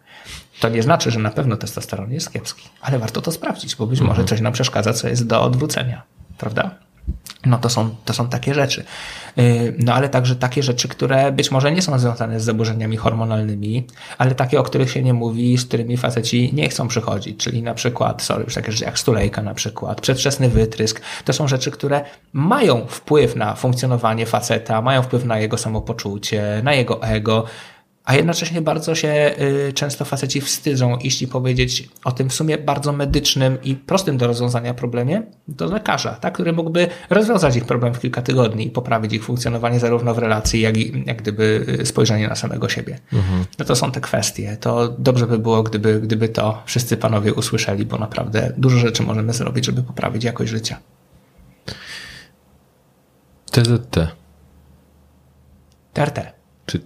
To 0.59 0.69
nie 0.69 0.83
znaczy, 0.83 1.11
że 1.11 1.19
na 1.19 1.31
pewno 1.31 1.57
testosteron 1.57 2.11
jest 2.11 2.33
kiepski, 2.33 2.69
ale 2.81 2.99
warto 2.99 3.21
to 3.21 3.31
sprawdzić, 3.31 3.75
bo 3.75 3.87
być 3.87 3.99
mhm. 3.99 4.17
może 4.17 4.29
coś 4.29 4.41
nam 4.41 4.53
przeszkadza, 4.53 4.93
co 4.93 5.07
jest 5.07 5.27
do 5.27 5.41
odwrócenia. 5.41 6.03
Prawda? 6.37 6.75
No 7.45 7.57
to 7.57 7.69
są, 7.69 7.95
to 8.05 8.13
są 8.13 8.29
takie 8.29 8.53
rzeczy. 8.53 8.83
Y, 9.37 9.75
no 9.79 9.93
ale 9.93 10.09
także 10.09 10.35
takie 10.35 10.63
rzeczy, 10.63 10.87
które 10.87 11.31
być 11.31 11.51
może 11.51 11.71
nie 11.71 11.81
są 11.81 11.99
związane 11.99 12.39
z 12.39 12.43
zaburzeniami 12.43 12.97
hormonalnymi, 12.97 13.87
ale 14.17 14.35
takie, 14.35 14.59
o 14.59 14.63
których 14.63 14.91
się 14.91 15.03
nie 15.03 15.13
mówi, 15.13 15.57
z 15.57 15.65
którymi 15.65 15.97
faceci 15.97 16.49
nie 16.53 16.69
chcą 16.69 16.87
przychodzić, 16.87 17.37
czyli 17.37 17.63
na 17.63 17.73
przykład, 17.73 18.21
sorry, 18.21 18.43
już 18.43 18.53
takie 18.53 18.71
rzeczy 18.71 18.83
jak 18.83 18.99
stulejka 18.99 19.41
na 19.41 19.53
przykład, 19.53 20.01
przedwczesny 20.01 20.49
wytrysk. 20.49 21.01
To 21.25 21.33
są 21.33 21.47
rzeczy, 21.47 21.71
które 21.71 22.05
mają 22.33 22.85
wpływ 22.87 23.35
na 23.35 23.55
funkcjonowanie 23.55 24.25
faceta, 24.25 24.81
mają 24.81 25.01
wpływ 25.01 25.25
na 25.25 25.39
jego 25.39 25.57
samopoczucie, 25.57 26.61
na 26.63 26.73
jego 26.73 27.03
ego, 27.03 27.45
a 28.05 28.15
jednocześnie 28.15 28.61
bardzo 28.61 28.95
się 28.95 29.35
y, 29.69 29.73
często 29.73 30.05
faceci 30.05 30.41
wstydzą 30.41 30.97
iść 30.97 31.21
i 31.21 31.27
powiedzieć 31.27 31.89
o 32.03 32.11
tym 32.11 32.29
w 32.29 32.33
sumie 32.33 32.57
bardzo 32.57 32.93
medycznym 32.93 33.57
i 33.63 33.75
prostym 33.75 34.17
do 34.17 34.27
rozwiązania 34.27 34.73
problemie 34.73 35.21
do 35.47 35.65
lekarza, 35.65 36.11
tak, 36.11 36.33
który 36.33 36.53
mógłby 36.53 36.87
rozwiązać 37.09 37.55
ich 37.55 37.65
problem 37.65 37.93
w 37.93 37.99
kilka 37.99 38.21
tygodni 38.21 38.67
i 38.67 38.69
poprawić 38.69 39.13
ich 39.13 39.23
funkcjonowanie 39.23 39.79
zarówno 39.79 40.13
w 40.13 40.17
relacji, 40.17 40.61
jak 40.61 40.77
i 40.77 41.03
jak 41.05 41.21
gdyby 41.21 41.65
y, 41.81 41.85
spojrzenie 41.85 42.27
na 42.27 42.35
samego 42.35 42.69
siebie. 42.69 42.99
Mhm. 43.13 43.45
No 43.59 43.65
to 43.65 43.75
są 43.75 43.91
te 43.91 44.01
kwestie. 44.01 44.57
To 44.57 44.89
dobrze 44.89 45.27
by 45.27 45.39
było, 45.39 45.63
gdyby, 45.63 46.01
gdyby 46.01 46.29
to 46.29 46.61
wszyscy 46.65 46.97
panowie 46.97 47.33
usłyszeli, 47.33 47.85
bo 47.85 47.97
naprawdę 47.97 48.53
dużo 48.57 48.77
rzeczy 48.77 49.03
możemy 49.03 49.33
zrobić, 49.33 49.65
żeby 49.65 49.83
poprawić 49.83 50.23
jakość 50.23 50.51
życia. 50.51 50.79
TZT. 53.51 54.07
TRT. 55.93 56.42
Czy 56.73 56.79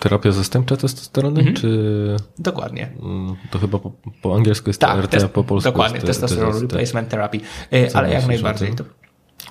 terapia 0.00 0.32
zastępcza 0.32 0.76
testosterony, 0.76 1.40
mhm. 1.40 1.56
czy... 1.56 2.16
Dokładnie. 2.38 2.92
Mm, 3.02 3.36
to 3.50 3.58
chyba 3.58 3.78
po, 3.78 3.92
po 4.22 4.36
angielsku 4.36 4.70
jest 4.70 4.80
tak, 4.80 5.00
TRT, 5.00 5.24
a 5.24 5.28
po 5.28 5.44
polsku 5.44 5.70
Dokładnie, 5.70 6.00
testosterone 6.00 6.60
replacement 6.60 7.08
therapy. 7.08 7.40
Y, 7.72 7.90
ale 7.94 8.12
jak 8.12 8.26
najbardziej. 8.26 8.74
To, 8.74 8.84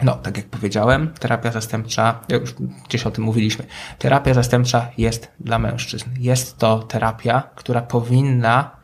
no, 0.03 0.15
tak 0.15 0.38
jak 0.38 0.45
powiedziałem, 0.45 1.13
terapia 1.19 1.51
zastępcza, 1.51 2.19
już 2.29 2.55
gdzieś 2.88 3.05
o 3.05 3.11
tym 3.11 3.23
mówiliśmy, 3.23 3.65
terapia 3.99 4.34
zastępcza 4.34 4.88
jest 4.97 5.31
dla 5.39 5.59
mężczyzn. 5.59 6.09
Jest 6.19 6.57
to 6.57 6.79
terapia, 6.79 7.43
która 7.55 7.81
powinna 7.81 8.77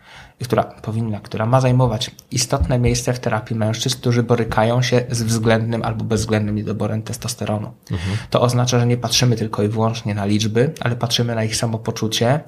która 0.44 0.64
powinna, 0.64 1.20
która 1.20 1.46
ma 1.46 1.62
zajmować 1.62 2.12
istotne 2.32 2.80
miejsce 2.80 3.14
w 3.14 3.20
terapii 3.20 3.56
mężczyzn, 3.56 3.98
którzy 3.98 4.24
borykają 4.24 4.82
się 4.82 5.06
z 5.10 5.24
względnym 5.24 5.84
albo 5.84 6.06
bezwzględnym 6.06 6.56
niedoborem 6.56 7.02
testosteronu. 7.02 7.72
Mhm. 7.92 8.18
To 8.30 8.42
oznacza, 8.42 8.80
że 8.80 8.88
nie 8.88 8.98
patrzymy 8.98 9.36
tylko 9.36 9.64
i 9.64 9.68
wyłącznie 9.68 10.16
na 10.16 10.26
liczby, 10.26 10.74
ale 10.80 10.96
patrzymy 10.96 11.36
na 11.36 11.44
ich 11.44 11.56
samopoczucie 11.56 12.40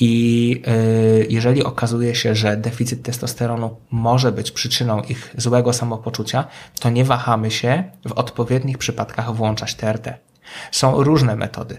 i 0.00 0.50
yy, 1.18 1.26
jeżeli 1.30 1.64
okazuje 1.64 2.14
się, 2.14 2.34
że 2.34 2.56
deficyt 2.56 3.02
testosteronu 3.02 3.76
może 3.90 4.32
być 4.32 4.50
przyczyną 4.50 5.02
ich 5.02 5.34
złego 5.38 5.72
samopoczucia, 5.72 6.44
to 6.80 6.90
nie 6.90 7.04
wahamy 7.04 7.50
się 7.50 7.84
w 8.08 8.12
odpowiednich 8.12 8.78
przypadkach 8.78 9.34
włączać 9.34 9.74
TRT. 9.74 10.14
Są 10.72 11.02
różne 11.02 11.36
metody 11.36 11.78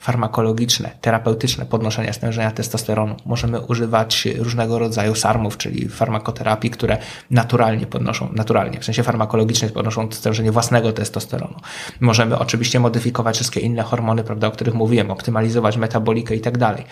farmakologiczne, 0.00 0.90
terapeutyczne 1.00 1.66
podnoszenia 1.66 2.12
stężenia 2.12 2.50
testosteronu. 2.50 3.16
Możemy 3.26 3.60
używać 3.60 4.28
różnego 4.38 4.78
rodzaju 4.78 5.14
sarmów, 5.14 5.56
czyli 5.56 5.88
farmakoterapii, 5.88 6.70
które 6.70 6.98
naturalnie 7.30 7.86
podnoszą, 7.86 8.28
naturalnie, 8.32 8.80
w 8.80 8.84
sensie 8.84 9.02
farmakologicznie 9.02 9.68
podnoszą 9.68 10.12
stężenie 10.12 10.52
własnego 10.52 10.92
testosteronu. 10.92 11.54
Możemy 12.00 12.38
oczywiście 12.38 12.80
modyfikować 12.80 13.36
wszystkie 13.36 13.60
inne 13.60 13.82
hormony, 13.82 14.24
prawda, 14.24 14.46
o 14.46 14.50
których 14.50 14.74
mówiłem, 14.74 15.10
optymalizować 15.10 15.76
metabolikę 15.76 16.36
i 16.36 16.40
tak 16.40 16.58
dalej. 16.58 16.84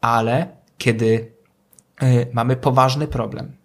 Ale 0.00 0.46
kiedy 0.78 1.32
y, 2.02 2.26
mamy 2.32 2.56
poważny 2.56 3.08
problem, 3.08 3.56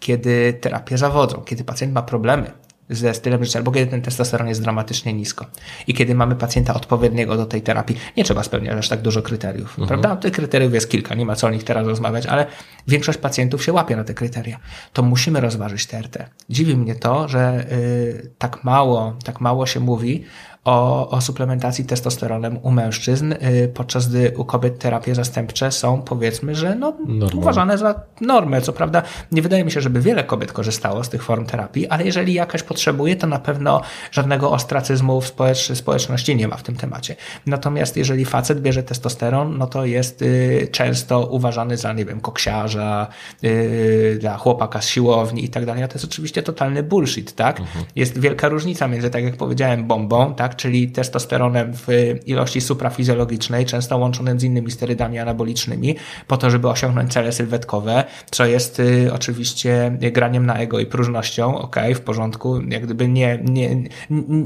kiedy 0.00 0.52
terapie 0.52 0.98
zawodzą, 0.98 1.40
kiedy 1.40 1.64
pacjent 1.64 1.92
ma 1.92 2.02
problemy, 2.02 2.52
ze 2.90 3.14
stylem 3.14 3.44
życia, 3.44 3.58
albo 3.58 3.72
kiedy 3.72 3.90
ten 3.90 4.02
testosteron 4.02 4.48
jest 4.48 4.62
dramatycznie 4.62 5.12
nisko. 5.12 5.46
I 5.86 5.94
kiedy 5.94 6.14
mamy 6.14 6.36
pacjenta 6.36 6.74
odpowiedniego 6.74 7.36
do 7.36 7.46
tej 7.46 7.62
terapii, 7.62 7.96
nie 8.16 8.24
trzeba 8.24 8.42
spełniać 8.42 8.78
aż 8.78 8.88
tak 8.88 9.02
dużo 9.02 9.22
kryteriów, 9.22 9.78
mhm. 9.78 9.88
prawda? 9.88 10.16
Tych 10.16 10.32
kryteriów 10.32 10.74
jest 10.74 10.90
kilka, 10.90 11.14
nie 11.14 11.26
ma 11.26 11.36
co 11.36 11.46
o 11.46 11.50
nich 11.50 11.64
teraz 11.64 11.86
rozmawiać, 11.86 12.26
ale 12.26 12.46
większość 12.88 13.18
pacjentów 13.18 13.64
się 13.64 13.72
łapie 13.72 13.96
na 13.96 14.04
te 14.04 14.14
kryteria. 14.14 14.58
To 14.92 15.02
musimy 15.02 15.40
rozważyć 15.40 15.86
TRT. 15.86 16.30
Dziwi 16.50 16.76
mnie 16.76 16.94
to, 16.94 17.28
że 17.28 17.66
yy, 17.70 18.30
tak 18.38 18.64
mało, 18.64 19.16
tak 19.24 19.40
mało 19.40 19.66
się 19.66 19.80
mówi 19.80 20.24
o, 20.68 21.08
o 21.10 21.20
suplementacji 21.20 21.84
testosteronem 21.84 22.58
u 22.62 22.70
mężczyzn, 22.70 23.32
y, 23.32 23.72
podczas 23.74 24.08
gdy 24.08 24.32
u 24.36 24.44
kobiet 24.44 24.78
terapie 24.78 25.14
zastępcze 25.14 25.72
są 25.72 26.02
powiedzmy, 26.02 26.54
że 26.54 26.74
no, 26.74 26.92
uważane 27.34 27.78
za 27.78 28.00
normę. 28.20 28.60
Co 28.60 28.72
prawda 28.72 29.02
nie 29.32 29.42
wydaje 29.42 29.64
mi 29.64 29.70
się, 29.70 29.80
żeby 29.80 30.00
wiele 30.00 30.24
kobiet 30.24 30.52
korzystało 30.52 31.04
z 31.04 31.08
tych 31.08 31.22
form 31.22 31.46
terapii, 31.46 31.86
ale 31.86 32.04
jeżeli 32.04 32.34
jakaś 32.34 32.62
potrzebuje, 32.62 33.16
to 33.16 33.26
na 33.26 33.38
pewno 33.38 33.80
żadnego 34.10 34.50
ostracyzmu 34.50 35.20
w 35.20 35.26
społecz 35.26 35.72
społeczności 35.74 36.36
nie 36.36 36.48
ma 36.48 36.56
w 36.56 36.62
tym 36.62 36.76
temacie. 36.76 37.16
Natomiast 37.46 37.96
jeżeli 37.96 38.24
facet 38.24 38.60
bierze 38.60 38.82
testosteron, 38.82 39.58
no 39.58 39.66
to 39.66 39.84
jest 39.84 40.22
y, 40.22 40.68
często 40.72 41.26
uważany 41.26 41.76
za, 41.76 41.92
nie 41.92 42.04
wiem, 42.04 42.20
koksiarza, 42.20 43.06
y, 43.44 44.18
dla 44.20 44.36
chłopaka 44.36 44.80
z 44.80 44.88
siłowni 44.88 45.44
i 45.44 45.48
tak 45.48 45.66
dalej. 45.66 45.82
A 45.82 45.88
to 45.88 45.94
jest 45.94 46.04
oczywiście 46.04 46.42
totalny 46.42 46.82
bullshit, 46.82 47.34
tak? 47.34 47.60
Mhm. 47.60 47.84
Jest 47.96 48.20
wielka 48.20 48.48
różnica 48.48 48.88
między, 48.88 49.10
tak 49.10 49.24
jak 49.24 49.36
powiedziałem, 49.36 49.86
bombą, 49.86 50.34
tak? 50.34 50.57
Czyli 50.58 50.90
testosteronem 50.90 51.72
w 51.74 51.86
ilości 52.26 52.60
suprafizjologicznej, 52.60 53.66
często 53.66 53.98
łączonym 53.98 54.40
z 54.40 54.44
innymi 54.44 54.70
sterydami 54.70 55.18
anabolicznymi, 55.18 55.96
po 56.26 56.36
to, 56.36 56.50
żeby 56.50 56.68
osiągnąć 56.68 57.12
cele 57.12 57.32
sylwetkowe, 57.32 58.04
co 58.30 58.46
jest 58.46 58.80
y, 58.80 59.10
oczywiście 59.12 59.98
graniem 60.00 60.46
na 60.46 60.54
ego 60.54 60.80
i 60.80 60.86
próżnością, 60.86 61.58
ok, 61.58 61.76
w 61.94 62.00
porządku, 62.00 62.60
jak 62.68 62.84
gdyby 62.84 63.08
nie, 63.08 63.38
nie, 63.44 63.76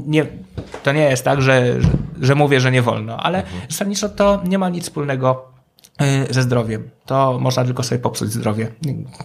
nie 0.07 0.25
to 0.83 0.91
nie 0.91 1.03
jest 1.09 1.25
tak, 1.25 1.41
że, 1.41 1.81
że, 1.81 1.89
że 2.21 2.35
mówię, 2.35 2.59
że 2.59 2.71
nie 2.71 2.81
wolno, 2.81 3.17
ale 3.17 3.43
mhm. 3.43 3.61
zasadniczo 3.69 4.09
to 4.09 4.41
nie 4.45 4.57
ma 4.57 4.69
nic 4.69 4.83
wspólnego 4.83 5.52
ze 6.29 6.41
zdrowiem. 6.41 6.89
To 7.05 7.39
można 7.39 7.65
tylko 7.65 7.83
sobie 7.83 7.99
popsuć 7.99 8.31
zdrowie. 8.31 8.67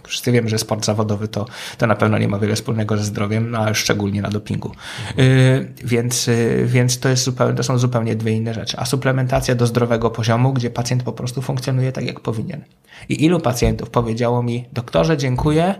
Wszyscy 0.07 0.31
wiemy, 0.31 0.49
że 0.49 0.57
sport 0.57 0.85
zawodowy 0.85 1.27
to, 1.27 1.45
to 1.77 1.87
na 1.87 1.95
pewno 1.95 2.17
nie 2.17 2.27
ma 2.27 2.39
wiele 2.39 2.55
wspólnego 2.55 2.97
ze 2.97 3.03
zdrowiem, 3.03 3.51
no, 3.51 3.59
a 3.59 3.73
szczególnie 3.73 4.21
na 4.21 4.29
dopingu. 4.29 4.71
Mhm. 5.17 5.73
Więc, 5.83 6.29
więc 6.65 6.99
to, 6.99 7.09
jest 7.09 7.23
zupełnie, 7.23 7.55
to 7.55 7.63
są 7.63 7.77
zupełnie 7.77 8.15
dwie 8.15 8.31
inne 8.31 8.53
rzeczy. 8.53 8.77
A 8.77 8.85
suplementacja 8.85 9.55
do 9.55 9.67
zdrowego 9.67 10.09
poziomu, 10.09 10.53
gdzie 10.53 10.69
pacjent 10.69 11.03
po 11.03 11.13
prostu 11.13 11.41
funkcjonuje 11.41 11.91
tak, 11.91 12.05
jak 12.05 12.19
powinien. 12.19 12.63
I 13.09 13.25
ilu 13.25 13.39
pacjentów 13.39 13.89
powiedziało 13.89 14.43
mi, 14.43 14.65
doktorze, 14.73 15.17
dziękuję, 15.17 15.75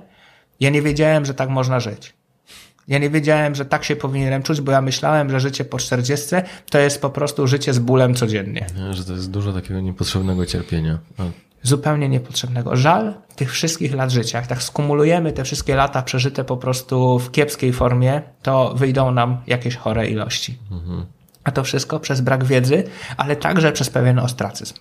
ja 0.60 0.70
nie 0.70 0.82
wiedziałem, 0.82 1.26
że 1.26 1.34
tak 1.34 1.50
można 1.50 1.80
żyć. 1.80 2.19
Ja 2.90 2.98
nie 2.98 3.10
wiedziałem, 3.10 3.56
że 3.56 3.66
tak 3.66 3.84
się 3.84 3.96
powinienem 3.96 4.44
czuć, 4.44 4.62
bo 4.62 4.72
ja 4.72 4.82
myślałem, 4.82 5.30
że 5.30 5.40
życie 5.40 5.66
po 5.66 5.78
40 5.78 6.28
to 6.70 6.80
jest 6.80 7.02
po 7.02 7.10
prostu 7.10 7.48
życie 7.48 7.74
z 7.74 7.80
bólem 7.80 8.16
codziennie. 8.16 8.66
Nie, 8.76 8.94
że 8.94 9.06
to 9.06 9.14
jest 9.14 9.32
dużo 9.32 9.54
takiego 9.54 9.82
niepotrzebnego 9.82 10.46
cierpienia. 10.46 10.98
Zupełnie 11.64 12.10
niepotrzebnego. 12.10 12.76
Żal 12.76 13.14
tych 13.36 13.52
wszystkich 13.52 13.94
lat 13.94 14.12
życia. 14.12 14.38
Jak 14.38 14.48
tak 14.48 14.64
skumulujemy 14.64 15.32
te 15.32 15.44
wszystkie 15.44 15.76
lata 15.76 16.02
przeżyte 16.02 16.44
po 16.44 16.58
prostu 16.58 17.20
w 17.20 17.32
kiepskiej 17.32 17.74
formie, 17.74 18.22
to 18.42 18.74
wyjdą 18.76 19.12
nam 19.12 19.38
jakieś 19.48 19.76
chore 19.76 20.08
ilości. 20.08 20.58
Mhm. 20.72 21.06
A 21.44 21.52
to 21.52 21.64
wszystko 21.64 22.00
przez 22.00 22.22
brak 22.22 22.44
wiedzy, 22.44 22.84
ale 23.18 23.36
także 23.36 23.72
przez 23.72 23.90
pewien 23.90 24.20
ostracyzm. 24.20 24.76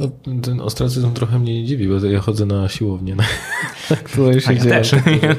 No, 0.00 0.10
ten 0.42 0.60
ostracyzm 0.60 1.12
trochę 1.12 1.38
mnie 1.38 1.54
nie 1.54 1.64
dziwi, 1.64 1.88
bo 1.88 2.06
ja 2.06 2.20
chodzę 2.20 2.46
na 2.46 2.68
siłownię, 2.68 3.16
na, 3.90 3.96
której 3.96 4.40
się 4.40 4.52
ja 4.52 4.80
dzieje. 4.80 5.36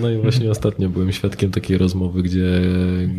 No 0.00 0.10
i 0.10 0.18
właśnie 0.18 0.50
ostatnio 0.50 0.88
byłem 0.88 1.12
świadkiem 1.12 1.50
takiej 1.50 1.78
rozmowy, 1.78 2.22
gdzie, 2.22 2.60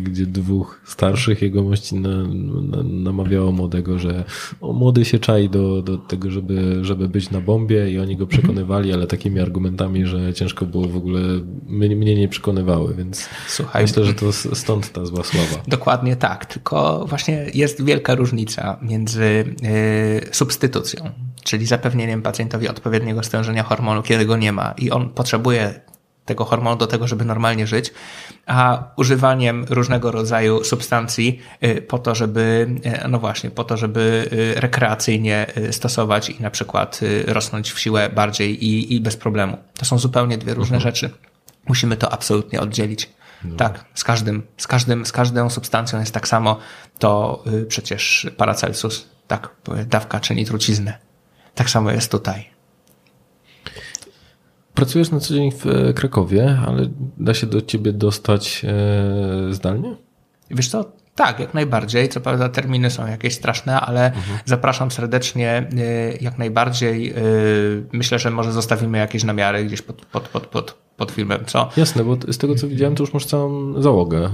gdzie 0.02 0.26
dwóch 0.26 0.80
starszych 0.84 1.42
jegomości 1.42 1.94
na, 1.94 2.22
na, 2.62 2.82
namawiało 2.82 3.52
młodego, 3.52 3.98
że 3.98 4.24
o, 4.60 4.72
młody 4.72 5.04
się 5.04 5.18
czai 5.18 5.48
do, 5.48 5.82
do 5.82 5.98
tego, 5.98 6.30
żeby, 6.30 6.78
żeby 6.82 7.08
być 7.08 7.30
na 7.30 7.40
bombie 7.40 7.92
i 7.92 7.98
oni 7.98 8.16
go 8.16 8.26
przekonywali, 8.26 8.92
ale 8.92 9.06
takimi 9.06 9.40
argumentami, 9.40 10.06
że 10.06 10.34
ciężko 10.34 10.66
było 10.66 10.88
w 10.88 10.96
ogóle, 10.96 11.20
mnie, 11.66 11.96
mnie 11.96 12.14
nie 12.14 12.28
przekonywały, 12.28 12.94
więc 12.94 13.28
Słuchaj, 13.48 13.82
myślę, 13.82 14.04
że 14.04 14.14
to 14.14 14.32
stąd 14.32 14.92
ta 14.92 15.06
zła 15.06 15.24
sława. 15.24 15.62
Dokładnie 15.68 16.16
tak, 16.16 16.46
tylko 16.46 17.06
właśnie 17.08 17.46
jest 17.54 17.84
wielka 17.84 18.14
różnica 18.14 18.78
między 18.82 19.44
yy, 19.62 19.97
substytucją, 20.32 21.10
czyli 21.44 21.66
zapewnieniem 21.66 22.22
pacjentowi 22.22 22.68
odpowiedniego 22.68 23.22
stężenia 23.22 23.62
hormonu, 23.62 24.02
kiedy 24.02 24.26
go 24.26 24.36
nie 24.36 24.52
ma 24.52 24.74
i 24.78 24.90
on 24.90 25.08
potrzebuje 25.08 25.80
tego 26.28 26.44
hormonu 26.44 26.76
do 26.76 26.86
tego, 26.86 27.06
żeby 27.06 27.24
normalnie 27.24 27.66
żyć, 27.66 27.92
a 28.46 28.84
używaniem 28.96 29.64
różnego 29.68 30.10
rodzaju 30.12 30.64
substancji 30.64 31.40
y, 31.64 31.82
po 31.82 31.98
to, 31.98 32.14
żeby, 32.14 32.68
y, 33.04 33.08
no 33.08 33.18
właśnie, 33.18 33.50
po 33.50 33.64
to, 33.64 33.76
żeby 33.76 34.28
y, 34.32 34.60
rekreacyjnie 34.60 35.46
stosować 35.70 36.30
i 36.30 36.42
na 36.42 36.50
przykład 36.50 37.00
rosnąć 37.26 37.72
w 37.72 37.80
siłę 37.80 38.10
bardziej 38.14 38.64
i, 38.64 38.94
i 38.94 39.00
bez 39.00 39.16
problemu. 39.16 39.56
To 39.78 39.84
są 39.84 39.98
zupełnie 39.98 40.38
dwie 40.38 40.54
różne 40.54 40.76
mhm. 40.76 40.94
rzeczy. 40.94 41.10
Musimy 41.68 41.96
to 41.96 42.12
absolutnie 42.12 42.60
oddzielić. 42.60 43.10
No. 43.44 43.56
Tak, 43.56 43.84
z 43.94 44.04
każdym, 44.04 44.42
z 44.56 44.66
każdym, 44.66 45.06
z 45.06 45.12
każdą 45.12 45.50
substancją 45.50 46.00
jest 46.00 46.14
tak 46.14 46.28
samo. 46.28 46.58
To 46.98 47.44
przecież 47.68 48.26
Paracelsus 48.36 49.08
tak, 49.28 49.50
dawka 49.86 50.20
czyni 50.20 50.44
truciznę. 50.44 50.98
Tak 51.54 51.70
samo 51.70 51.90
jest 51.90 52.10
tutaj. 52.10 52.44
Pracujesz 54.74 55.10
na 55.10 55.20
co 55.20 55.34
dzień 55.34 55.52
w 55.52 55.66
e, 55.66 55.92
Krakowie, 55.92 56.58
ale 56.66 56.86
da 57.18 57.34
się 57.34 57.46
do 57.46 57.62
ciebie 57.62 57.92
dostać 57.92 58.64
e, 58.64 59.54
zdalnie? 59.54 59.96
Wiesz 60.50 60.68
co, 60.68 60.92
tak, 61.14 61.40
jak 61.40 61.54
najbardziej. 61.54 62.08
Co 62.08 62.20
prawda 62.20 62.48
terminy 62.48 62.90
są 62.90 63.06
jakieś 63.06 63.34
straszne, 63.34 63.80
ale 63.80 64.06
mhm. 64.06 64.38
zapraszam 64.44 64.90
serdecznie 64.90 65.50
e, 65.50 66.12
jak 66.20 66.38
najbardziej. 66.38 67.14
Myślę, 67.92 68.18
że 68.18 68.30
może 68.30 68.52
zostawimy 68.52 68.98
jakieś 68.98 69.24
namiary 69.24 69.64
gdzieś 69.64 69.82
pod, 69.82 70.06
pod, 70.06 70.28
pod, 70.28 70.46
pod, 70.46 70.78
pod 70.98 71.10
filmem, 71.10 71.44
co? 71.46 71.68
Jasne, 71.76 72.04
bo 72.04 72.16
z 72.28 72.38
tego 72.38 72.54
co 72.54 72.68
widziałem, 72.68 72.94
to 72.94 73.02
już 73.02 73.14
masz 73.14 73.26
całą 73.26 73.82
załogę 73.82 74.30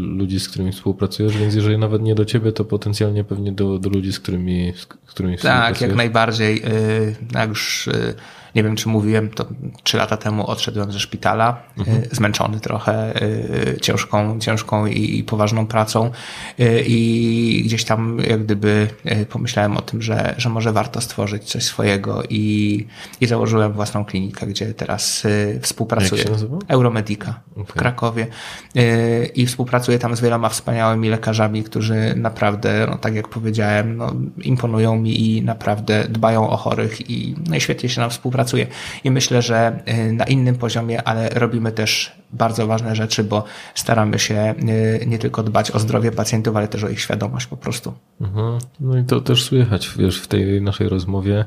ludzi, 0.00 0.40
z 0.40 0.48
którymi 0.48 0.72
współpracujesz, 0.72 1.36
więc 1.36 1.54
jeżeli 1.54 1.78
nawet 1.78 2.02
nie 2.02 2.14
do 2.14 2.24
ciebie, 2.24 2.52
to 2.52 2.64
potencjalnie 2.64 3.24
pewnie 3.24 3.52
do, 3.52 3.78
do 3.78 3.90
ludzi, 3.90 4.12
z 4.12 4.20
którymi, 4.20 4.72
z 4.76 4.86
którymi 4.86 5.34
tak, 5.34 5.40
współpracujesz. 5.40 5.78
Tak, 5.78 5.88
jak 5.88 5.96
najbardziej. 5.96 6.62
Y, 6.64 7.16
jak 7.34 7.48
już 7.48 7.86
y, 7.86 8.14
nie 8.54 8.62
wiem, 8.62 8.76
czy 8.76 8.88
mówiłem, 8.88 9.28
to 9.28 9.46
trzy 9.82 9.96
lata 9.96 10.16
temu 10.16 10.46
odszedłem 10.46 10.92
ze 10.92 11.00
szpitala, 11.00 11.62
mhm. 11.78 11.98
Y, 11.98 12.08
zmęczony 12.12 12.60
trochę 12.60 13.14
ciężką, 13.82 14.38
ciężką 14.40 14.86
i 14.86 15.24
poważną 15.24 15.66
pracą 15.66 16.10
i 16.86 17.62
gdzieś 17.64 17.84
tam 17.84 18.18
jak 18.28 18.44
gdyby 18.44 18.88
pomyślałem 19.28 19.76
o 19.76 19.82
tym, 19.82 20.02
że, 20.02 20.34
że 20.38 20.48
może 20.48 20.72
warto 20.72 21.00
stworzyć 21.00 21.44
coś 21.44 21.62
swojego 21.62 22.22
i, 22.30 22.86
i 23.20 23.26
założyłem 23.26 23.72
własną 23.72 24.04
klinikę, 24.04 24.46
gdzie 24.46 24.74
teraz 24.74 25.26
współpracuję. 25.60 26.24
Euromedica 26.68 27.40
okay. 27.52 27.64
w 27.64 27.72
Krakowie 27.72 28.26
y, 28.76 29.30
i 29.34 29.46
współpracuję 29.46 29.98
tam 29.98 30.16
z 30.16 30.20
wieloma 30.20 30.48
wspaniałymi 30.48 31.08
lekarzami, 31.08 31.62
którzy 31.62 32.14
naprawdę, 32.16 32.86
no, 32.90 32.98
tak 32.98 33.14
jak 33.14 33.28
powiedziałem, 33.28 33.96
no, 33.96 34.12
imponują 34.42 34.96
mi 34.96 35.36
i 35.36 35.42
naprawdę 35.42 36.04
dbają 36.08 36.50
o 36.50 36.56
chorych 36.56 37.10
i 37.10 37.34
no, 37.50 37.58
się 37.60 38.00
nam 38.00 38.10
współpracuje. 38.10 38.39
I 39.04 39.10
myślę, 39.10 39.42
że 39.42 39.82
y, 40.08 40.12
na 40.12 40.24
innym 40.24 40.56
poziomie, 40.56 41.02
ale 41.02 41.28
robimy 41.28 41.72
też 41.72 42.12
bardzo 42.32 42.66
ważne 42.66 42.96
rzeczy, 42.96 43.24
bo 43.24 43.44
staramy 43.74 44.18
się 44.18 44.54
y, 45.02 45.06
nie 45.06 45.18
tylko 45.18 45.42
dbać 45.42 45.70
o 45.70 45.78
zdrowie 45.78 46.12
pacjentów, 46.12 46.56
ale 46.56 46.68
też 46.68 46.84
o 46.84 46.88
ich 46.88 47.00
świadomość 47.00 47.46
po 47.46 47.56
prostu. 47.56 47.92
Mhm. 48.20 48.58
No 48.80 48.98
i 48.98 49.04
to 49.04 49.20
też 49.20 49.44
słychać, 49.44 49.90
wiesz, 49.98 50.20
w 50.20 50.26
tej 50.26 50.62
naszej 50.62 50.88
rozmowie, 50.88 51.44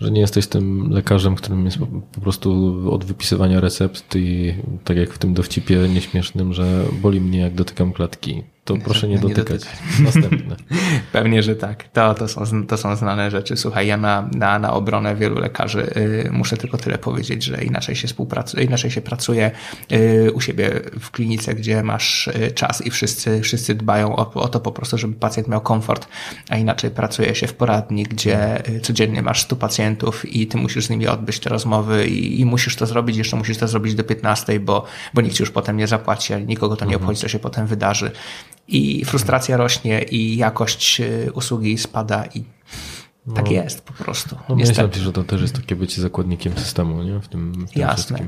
że 0.00 0.10
nie 0.10 0.20
jesteś 0.20 0.46
tym 0.46 0.90
lekarzem, 0.90 1.34
którym 1.34 1.64
jest 1.64 1.78
po 2.14 2.20
prostu 2.20 2.80
od 2.90 3.04
wypisywania 3.04 3.60
recept 3.60 4.16
i 4.16 4.54
tak 4.84 4.96
jak 4.96 5.10
w 5.10 5.18
tym 5.18 5.34
dowcipie 5.34 5.88
nieśmiesznym, 5.88 6.52
że 6.52 6.84
boli 6.92 7.20
mnie 7.20 7.38
jak 7.38 7.54
dotykam 7.54 7.92
klatki 7.92 8.42
to 8.64 8.76
proszę 8.76 9.08
nie 9.08 9.18
dotykać. 9.18 9.48
Nie 9.48 9.54
dotykać. 9.54 10.14
Następne. 10.14 10.56
Pewnie, 11.12 11.42
że 11.42 11.56
tak. 11.56 11.88
To, 11.88 12.14
to, 12.14 12.28
są, 12.28 12.66
to 12.66 12.76
są 12.76 12.96
znane 12.96 13.30
rzeczy. 13.30 13.56
Słuchaj, 13.56 13.86
ja 13.86 13.96
na, 13.96 14.28
na, 14.34 14.58
na 14.58 14.72
obronę 14.72 15.16
wielu 15.16 15.38
lekarzy 15.38 15.80
y, 15.96 16.28
muszę 16.32 16.56
tylko 16.56 16.78
tyle 16.78 16.98
powiedzieć, 16.98 17.42
że 17.42 17.64
inaczej 17.64 17.96
się 17.96 18.08
współpracuje, 18.08 18.64
inaczej 18.64 18.90
się 18.90 19.00
pracuje 19.00 19.50
y, 19.92 20.32
u 20.34 20.40
siebie 20.40 20.80
w 21.00 21.10
klinice, 21.10 21.54
gdzie 21.54 21.82
masz 21.82 22.26
y, 22.26 22.52
czas 22.54 22.86
i 22.86 22.90
wszyscy, 22.90 23.40
wszyscy 23.40 23.74
dbają 23.74 24.16
o, 24.16 24.32
o 24.34 24.48
to 24.48 24.60
po 24.60 24.72
prostu, 24.72 24.98
żeby 24.98 25.14
pacjent 25.14 25.48
miał 25.48 25.60
komfort, 25.60 26.08
a 26.48 26.56
inaczej 26.56 26.90
pracuje 26.90 27.34
się 27.34 27.46
w 27.46 27.54
poradni, 27.54 28.02
gdzie 28.02 28.68
y, 28.68 28.80
codziennie 28.80 29.22
masz 29.22 29.42
100 29.42 29.56
pacjentów 29.56 30.34
i 30.34 30.46
ty 30.46 30.56
musisz 30.56 30.84
z 30.84 30.90
nimi 30.90 31.06
odbyć 31.06 31.40
te 31.40 31.50
rozmowy 31.50 32.06
i, 32.06 32.40
i 32.40 32.44
musisz 32.44 32.76
to 32.76 32.86
zrobić, 32.86 33.16
jeszcze 33.16 33.36
musisz 33.36 33.58
to 33.58 33.68
zrobić 33.68 33.94
do 33.94 34.04
15, 34.04 34.60
bo, 34.60 34.84
bo 35.14 35.20
nikt 35.20 35.36
ci 35.36 35.42
już 35.42 35.50
potem 35.50 35.76
nie 35.76 35.86
zapłaci, 35.86 36.34
ale 36.34 36.42
nikogo 36.42 36.76
to 36.76 36.84
nie 36.84 36.94
mhm. 36.94 37.02
obchodzi, 37.02 37.20
co 37.20 37.28
się 37.28 37.38
potem 37.38 37.66
wydarzy 37.66 38.10
i 38.68 39.04
frustracja 39.04 39.56
rośnie 39.56 40.02
i 40.02 40.36
jakość 40.36 41.00
y, 41.00 41.32
usługi 41.34 41.78
spada 41.78 42.24
i 42.34 42.44
tak 43.34 43.44
no, 43.44 43.52
jest 43.52 43.84
po 43.84 43.92
prostu. 43.92 44.36
No 44.48 44.56
myślę, 44.56 44.88
że 44.92 45.12
to 45.12 45.24
też 45.24 45.42
jest 45.42 45.54
takie 45.54 45.76
bycie 45.76 46.02
zakładnikiem 46.02 46.58
systemu, 46.58 47.02
nie? 47.02 47.20
W 47.20 47.28
tym, 47.28 47.52
w 47.52 47.70
tym 47.70 47.82
Jasne. 47.82 48.18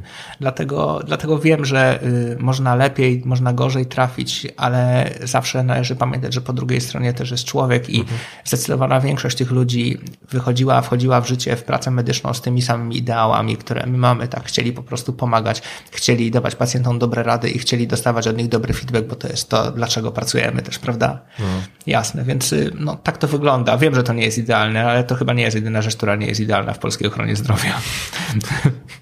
Dlatego, 0.40 1.00
dlatego 1.06 1.38
wiem, 1.38 1.64
że 1.64 2.02
y, 2.02 2.36
można 2.40 2.74
lepiej, 2.74 3.22
można 3.24 3.52
gorzej 3.52 3.86
trafić, 3.86 4.46
ale 4.56 5.10
zawsze 5.24 5.62
należy 5.62 5.96
pamiętać, 5.96 6.34
że 6.34 6.40
po 6.40 6.52
drugiej 6.52 6.80
stronie 6.80 7.12
też 7.12 7.30
jest 7.30 7.44
człowiek 7.44 7.90
i 7.90 8.00
mhm. 8.00 8.18
zdecydowana 8.44 9.00
większość 9.00 9.36
tych 9.36 9.50
ludzi 9.50 9.98
wychodziła, 10.30 10.82
wchodziła 10.82 11.20
w 11.20 11.28
życie, 11.28 11.56
w 11.56 11.64
pracę 11.64 11.90
medyczną 11.90 12.34
z 12.34 12.40
tymi 12.40 12.62
samymi 12.62 12.96
ideałami, 12.96 13.56
które 13.56 13.86
my 13.86 13.98
mamy, 13.98 14.28
tak? 14.28 14.44
Chcieli 14.44 14.72
po 14.72 14.82
prostu 14.82 15.12
pomagać, 15.12 15.62
chcieli 15.90 16.30
dawać 16.30 16.54
pacjentom 16.54 16.98
dobre 16.98 17.22
rady 17.22 17.50
i 17.50 17.58
chcieli 17.58 17.86
dostawać 17.86 18.28
od 18.28 18.36
nich 18.36 18.48
dobry 18.48 18.74
feedback, 18.74 19.06
bo 19.06 19.16
to 19.16 19.28
jest 19.28 19.48
to, 19.48 19.72
dlaczego 19.72 20.12
pracujemy 20.12 20.62
też, 20.62 20.78
prawda? 20.78 21.20
Mhm. 21.40 21.62
Jasne, 21.86 22.24
więc 22.24 22.52
y, 22.52 22.72
no, 22.78 22.96
tak 22.96 23.18
to 23.18 23.28
wygląda. 23.28 23.78
Wiem, 23.78 23.94
że 23.94 24.02
to 24.02 24.12
nie 24.12 24.24
jest 24.24 24.38
idealne, 24.38 24.85
ale 24.88 25.04
to 25.04 25.14
chyba 25.14 25.32
nie 25.32 25.42
jest 25.42 25.54
jedyna 25.54 25.82
rzecz, 25.82 25.96
która 25.96 26.16
nie 26.16 26.26
jest 26.26 26.40
idealna 26.40 26.72
w 26.72 26.78
polskiej 26.78 27.08
ochronie 27.08 27.36
zdrowia. 27.36 27.80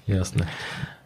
Jasne. 0.07 0.45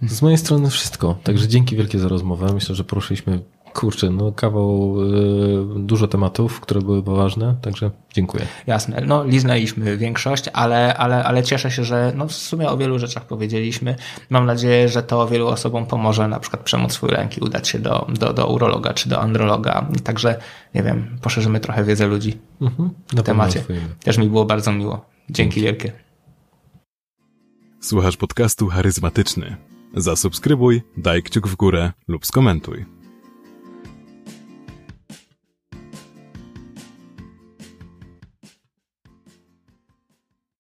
Z 0.02 0.22
mojej 0.22 0.38
strony 0.38 0.70
wszystko. 0.70 1.20
Także 1.24 1.48
dzięki 1.48 1.76
wielkie 1.76 2.00
za 2.00 2.08
rozmowę. 2.08 2.54
Myślę, 2.54 2.76
że 2.76 2.84
poruszyliśmy 2.84 3.40
Kurczę, 3.74 4.10
no 4.10 4.32
kawał 4.32 4.96
y, 5.02 5.80
dużo 5.80 6.08
tematów, 6.08 6.60
które 6.60 6.82
były 6.82 7.02
ważne, 7.02 7.56
także 7.62 7.92
dziękuję. 8.14 8.46
Jasne, 8.68 9.04
no 9.06 9.24
liznęliśmy 9.24 9.98
większość, 9.98 10.46
ale, 10.54 10.98
ale, 10.98 11.24
ale 11.24 11.44
cieszę 11.44 11.72
się, 11.72 11.84
że 11.84 12.14
no, 12.16 12.28
w 12.28 12.34
sumie 12.34 12.70
o 12.70 12.78
wielu 12.78 13.00
rzeczach 13.00 13.26
powiedzieliśmy. 13.26 13.96
Mam 14.30 14.46
nadzieję, 14.46 14.90
że 14.90 15.04
to 15.04 15.28
wielu 15.28 15.48
osobom 15.48 15.86
pomoże 15.86 16.28
na 16.28 16.40
przykład 16.40 16.64
przemóc 16.64 16.94
swój 16.94 17.10
ręki, 17.10 17.42
udać 17.42 17.68
się 17.68 17.80
do, 17.80 18.08
do, 18.20 18.34
do 18.34 18.48
urologa 18.48 18.94
czy 18.94 19.10
do 19.10 19.22
androloga. 19.22 19.88
Także, 20.04 20.40
nie 20.76 20.84
wiem, 20.84 21.18
poszerzymy 21.22 21.60
trochę 21.60 21.84
wiedzę 21.84 22.08
ludzi 22.08 22.38
mhm, 22.62 22.90
w 23.14 23.22
temacie. 23.22 23.64
Też 24.04 24.18
mi 24.18 24.30
było 24.30 24.46
bardzo 24.46 24.72
miło. 24.72 25.06
Dzięki 25.30 25.62
wielkie. 25.62 25.92
Słuchasz 27.82 28.18
podcastu 28.18 28.68
charyzmatyczny. 28.68 29.58
Zasubskrybuj, 29.94 30.82
daj 30.98 31.24
kciuk 31.24 31.48
w 31.48 31.56
górę 31.56 31.92
lub 32.08 32.26
skomentuj. 32.26 32.99